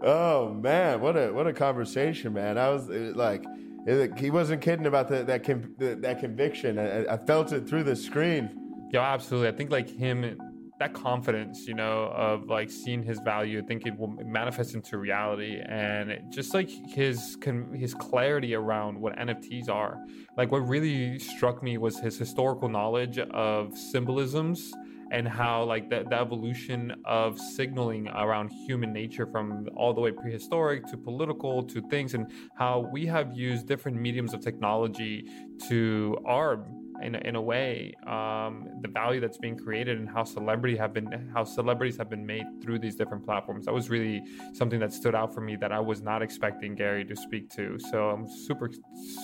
Oh 0.00 0.54
man, 0.54 1.02
what 1.02 1.16
a 1.16 1.30
what 1.30 1.46
a 1.46 1.52
conversation, 1.52 2.32
man! 2.32 2.56
I 2.56 2.70
was 2.70 2.88
like, 2.88 3.44
it, 3.86 4.18
he 4.18 4.30
wasn't 4.30 4.62
kidding 4.62 4.86
about 4.86 5.08
the, 5.08 5.24
that 5.24 5.44
con- 5.44 5.74
the, 5.76 5.94
that 5.96 6.20
conviction. 6.20 6.78
I, 6.78 7.04
I 7.04 7.16
felt 7.18 7.52
it 7.52 7.68
through 7.68 7.82
the 7.82 7.96
screen. 7.96 8.48
Yeah, 8.92 9.02
absolutely. 9.02 9.48
I 9.48 9.52
think 9.52 9.70
like 9.70 9.90
him, 9.90 10.38
that 10.78 10.94
confidence, 10.94 11.66
you 11.66 11.74
know, 11.74 12.12
of 12.14 12.46
like 12.46 12.70
seeing 12.70 13.02
his 13.02 13.18
value, 13.20 13.60
I 13.60 13.66
think 13.66 13.86
it 13.86 13.98
will 13.98 14.16
manifest 14.24 14.74
into 14.74 14.98
reality, 14.98 15.60
and 15.68 16.20
just 16.30 16.54
like 16.54 16.70
his 16.70 17.36
his 17.74 17.94
clarity 17.94 18.54
around 18.54 19.00
what 19.00 19.16
NFTs 19.16 19.68
are. 19.68 19.98
Like 20.36 20.52
what 20.52 20.60
really 20.60 21.18
struck 21.18 21.62
me 21.62 21.78
was 21.78 21.98
his 21.98 22.16
historical 22.16 22.68
knowledge 22.68 23.18
of 23.18 23.76
symbolisms 23.76 24.72
and 25.10 25.26
how 25.26 25.64
like 25.64 25.88
the, 25.88 26.04
the 26.08 26.20
evolution 26.20 26.94
of 27.04 27.38
signaling 27.38 28.08
around 28.08 28.50
human 28.66 28.92
nature 28.92 29.26
from 29.26 29.66
all 29.74 29.94
the 29.94 30.00
way 30.00 30.12
prehistoric 30.12 30.86
to 30.86 30.96
political 30.96 31.62
to 31.62 31.80
things 31.88 32.14
and 32.14 32.30
how 32.56 32.86
we 32.92 33.06
have 33.06 33.32
used 33.32 33.66
different 33.66 33.98
mediums 33.98 34.34
of 34.34 34.40
technology 34.40 35.24
to 35.66 36.16
arm 36.26 36.87
in 37.02 37.14
a, 37.14 37.18
in 37.18 37.36
a 37.36 37.40
way 37.40 37.94
um, 38.06 38.68
the 38.82 38.88
value 38.88 39.20
that's 39.20 39.38
being 39.38 39.56
created 39.56 39.98
and 39.98 40.08
how 40.08 40.24
celebrity 40.24 40.76
have 40.76 40.92
been 40.92 41.30
how 41.32 41.44
celebrities 41.44 41.96
have 41.96 42.10
been 42.10 42.24
made 42.26 42.44
through 42.62 42.78
these 42.78 42.94
different 42.96 43.24
platforms 43.24 43.64
that 43.66 43.74
was 43.74 43.90
really 43.90 44.22
something 44.52 44.80
that 44.80 44.92
stood 44.92 45.14
out 45.14 45.32
for 45.32 45.40
me 45.40 45.56
that 45.56 45.72
i 45.72 45.80
was 45.80 46.02
not 46.02 46.22
expecting 46.22 46.74
gary 46.74 47.04
to 47.04 47.16
speak 47.16 47.48
to 47.48 47.78
so 47.90 48.10
i'm 48.10 48.26
super 48.26 48.70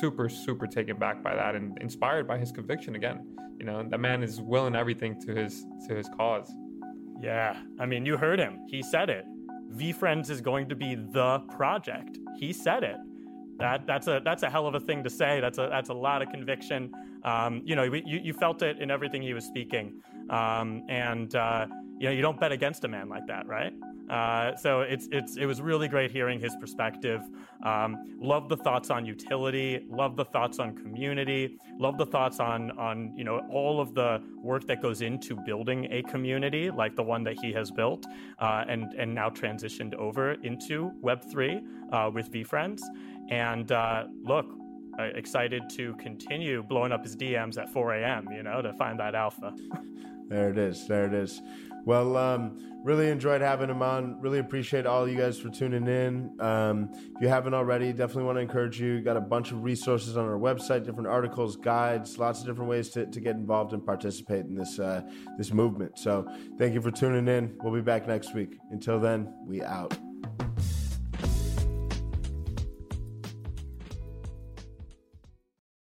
super 0.00 0.28
super 0.28 0.66
taken 0.66 0.98
back 0.98 1.22
by 1.22 1.34
that 1.34 1.54
and 1.54 1.76
inspired 1.80 2.26
by 2.26 2.38
his 2.38 2.52
conviction 2.52 2.94
again 2.94 3.26
you 3.58 3.64
know 3.64 3.82
that 3.88 3.98
man 3.98 4.22
is 4.22 4.40
willing 4.40 4.74
everything 4.76 5.20
to 5.20 5.34
his 5.34 5.66
to 5.86 5.94
his 5.94 6.08
cause 6.16 6.52
Yeah, 7.20 7.56
I 7.78 7.86
mean, 7.86 8.04
you 8.04 8.16
heard 8.16 8.38
him. 8.38 8.66
He 8.68 8.82
said 8.82 9.08
it. 9.08 9.24
VeeFriends 9.72 10.30
is 10.30 10.40
going 10.40 10.68
to 10.68 10.76
be 10.76 10.94
the 10.94 11.40
project. 11.56 12.18
He 12.38 12.52
said 12.52 12.82
it. 12.82 12.96
That 13.58 13.86
that's 13.86 14.08
a 14.08 14.20
that's 14.24 14.42
a 14.42 14.50
hell 14.50 14.66
of 14.66 14.74
a 14.74 14.80
thing 14.80 15.04
to 15.04 15.10
say. 15.10 15.40
That's 15.40 15.58
a 15.58 15.68
that's 15.70 15.88
a 15.88 15.94
lot 15.94 16.22
of 16.22 16.28
conviction. 16.30 16.92
Um, 17.24 17.62
you 17.64 17.74
know, 17.74 17.84
you, 17.84 18.02
you 18.04 18.32
felt 18.32 18.62
it 18.62 18.78
in 18.78 18.90
everything 18.90 19.22
he 19.22 19.34
was 19.34 19.44
speaking, 19.44 20.02
um, 20.30 20.84
and 20.88 21.34
uh, 21.34 21.66
you 21.98 22.08
know, 22.08 22.12
you 22.12 22.22
don't 22.22 22.38
bet 22.38 22.52
against 22.52 22.84
a 22.84 22.88
man 22.88 23.08
like 23.08 23.26
that, 23.26 23.46
right? 23.46 23.72
Uh, 24.10 24.54
so 24.56 24.82
it's 24.82 25.08
it's 25.12 25.36
it 25.36 25.46
was 25.46 25.62
really 25.62 25.88
great 25.88 26.10
hearing 26.10 26.38
his 26.38 26.54
perspective. 26.56 27.22
Um, 27.64 27.96
love 28.20 28.48
the 28.48 28.56
thoughts 28.56 28.90
on 28.90 29.06
utility. 29.06 29.86
Love 29.88 30.16
the 30.16 30.26
thoughts 30.26 30.58
on 30.58 30.76
community. 30.76 31.58
Love 31.78 31.96
the 31.96 32.04
thoughts 32.04 32.38
on 32.38 32.70
on 32.72 33.16
you 33.16 33.24
know 33.24 33.40
all 33.50 33.80
of 33.80 33.94
the 33.94 34.22
work 34.42 34.66
that 34.66 34.82
goes 34.82 35.00
into 35.00 35.36
building 35.46 35.88
a 35.90 36.02
community 36.02 36.70
like 36.70 36.94
the 36.96 37.02
one 37.02 37.24
that 37.24 37.38
he 37.40 37.52
has 37.52 37.70
built 37.70 38.04
uh, 38.40 38.64
and 38.68 38.92
and 38.98 39.14
now 39.14 39.30
transitioned 39.30 39.94
over 39.94 40.32
into 40.42 40.92
Web 41.00 41.22
three 41.30 41.62
uh, 41.90 42.10
with 42.12 42.30
VeeFriends. 42.30 42.82
And 43.30 43.72
uh, 44.98 45.04
excited 45.14 45.62
to 45.76 45.94
continue 45.94 46.62
blowing 46.62 46.92
up 46.92 47.02
his 47.02 47.16
DMs 47.16 47.58
at 47.58 47.72
4 47.72 47.94
a.m. 47.94 48.28
You 48.32 48.42
know 48.42 48.62
to 48.62 48.72
find 48.74 48.98
that 49.00 49.14
alpha. 49.14 49.52
There 50.28 50.48
it 50.48 50.56
is. 50.56 50.88
There 50.88 51.04
it 51.04 51.12
is. 51.12 51.42
Well, 51.84 52.16
um, 52.16 52.58
really 52.82 53.10
enjoyed 53.10 53.42
having 53.42 53.68
him 53.68 53.82
on. 53.82 54.18
Really 54.20 54.38
appreciate 54.38 54.86
all 54.86 55.06
you 55.06 55.18
guys 55.18 55.38
for 55.38 55.50
tuning 55.50 55.86
in. 55.86 56.34
Um, 56.40 56.88
if 56.94 57.20
you 57.20 57.28
haven't 57.28 57.52
already, 57.52 57.92
definitely 57.92 58.24
want 58.24 58.36
to 58.36 58.40
encourage 58.40 58.80
you. 58.80 59.02
Got 59.02 59.18
a 59.18 59.20
bunch 59.20 59.52
of 59.52 59.62
resources 59.62 60.16
on 60.16 60.24
our 60.24 60.38
website, 60.38 60.84
different 60.84 61.08
articles, 61.08 61.56
guides, 61.56 62.18
lots 62.18 62.40
of 62.40 62.46
different 62.46 62.70
ways 62.70 62.88
to, 62.90 63.04
to 63.06 63.20
get 63.20 63.36
involved 63.36 63.74
and 63.74 63.84
participate 63.84 64.46
in 64.46 64.54
this 64.54 64.78
uh, 64.78 65.02
this 65.36 65.52
movement. 65.52 65.98
So, 65.98 66.26
thank 66.58 66.72
you 66.72 66.80
for 66.80 66.90
tuning 66.90 67.28
in. 67.28 67.54
We'll 67.62 67.74
be 67.74 67.82
back 67.82 68.08
next 68.08 68.34
week. 68.34 68.56
Until 68.70 68.98
then, 68.98 69.32
we 69.46 69.62
out. 69.62 69.94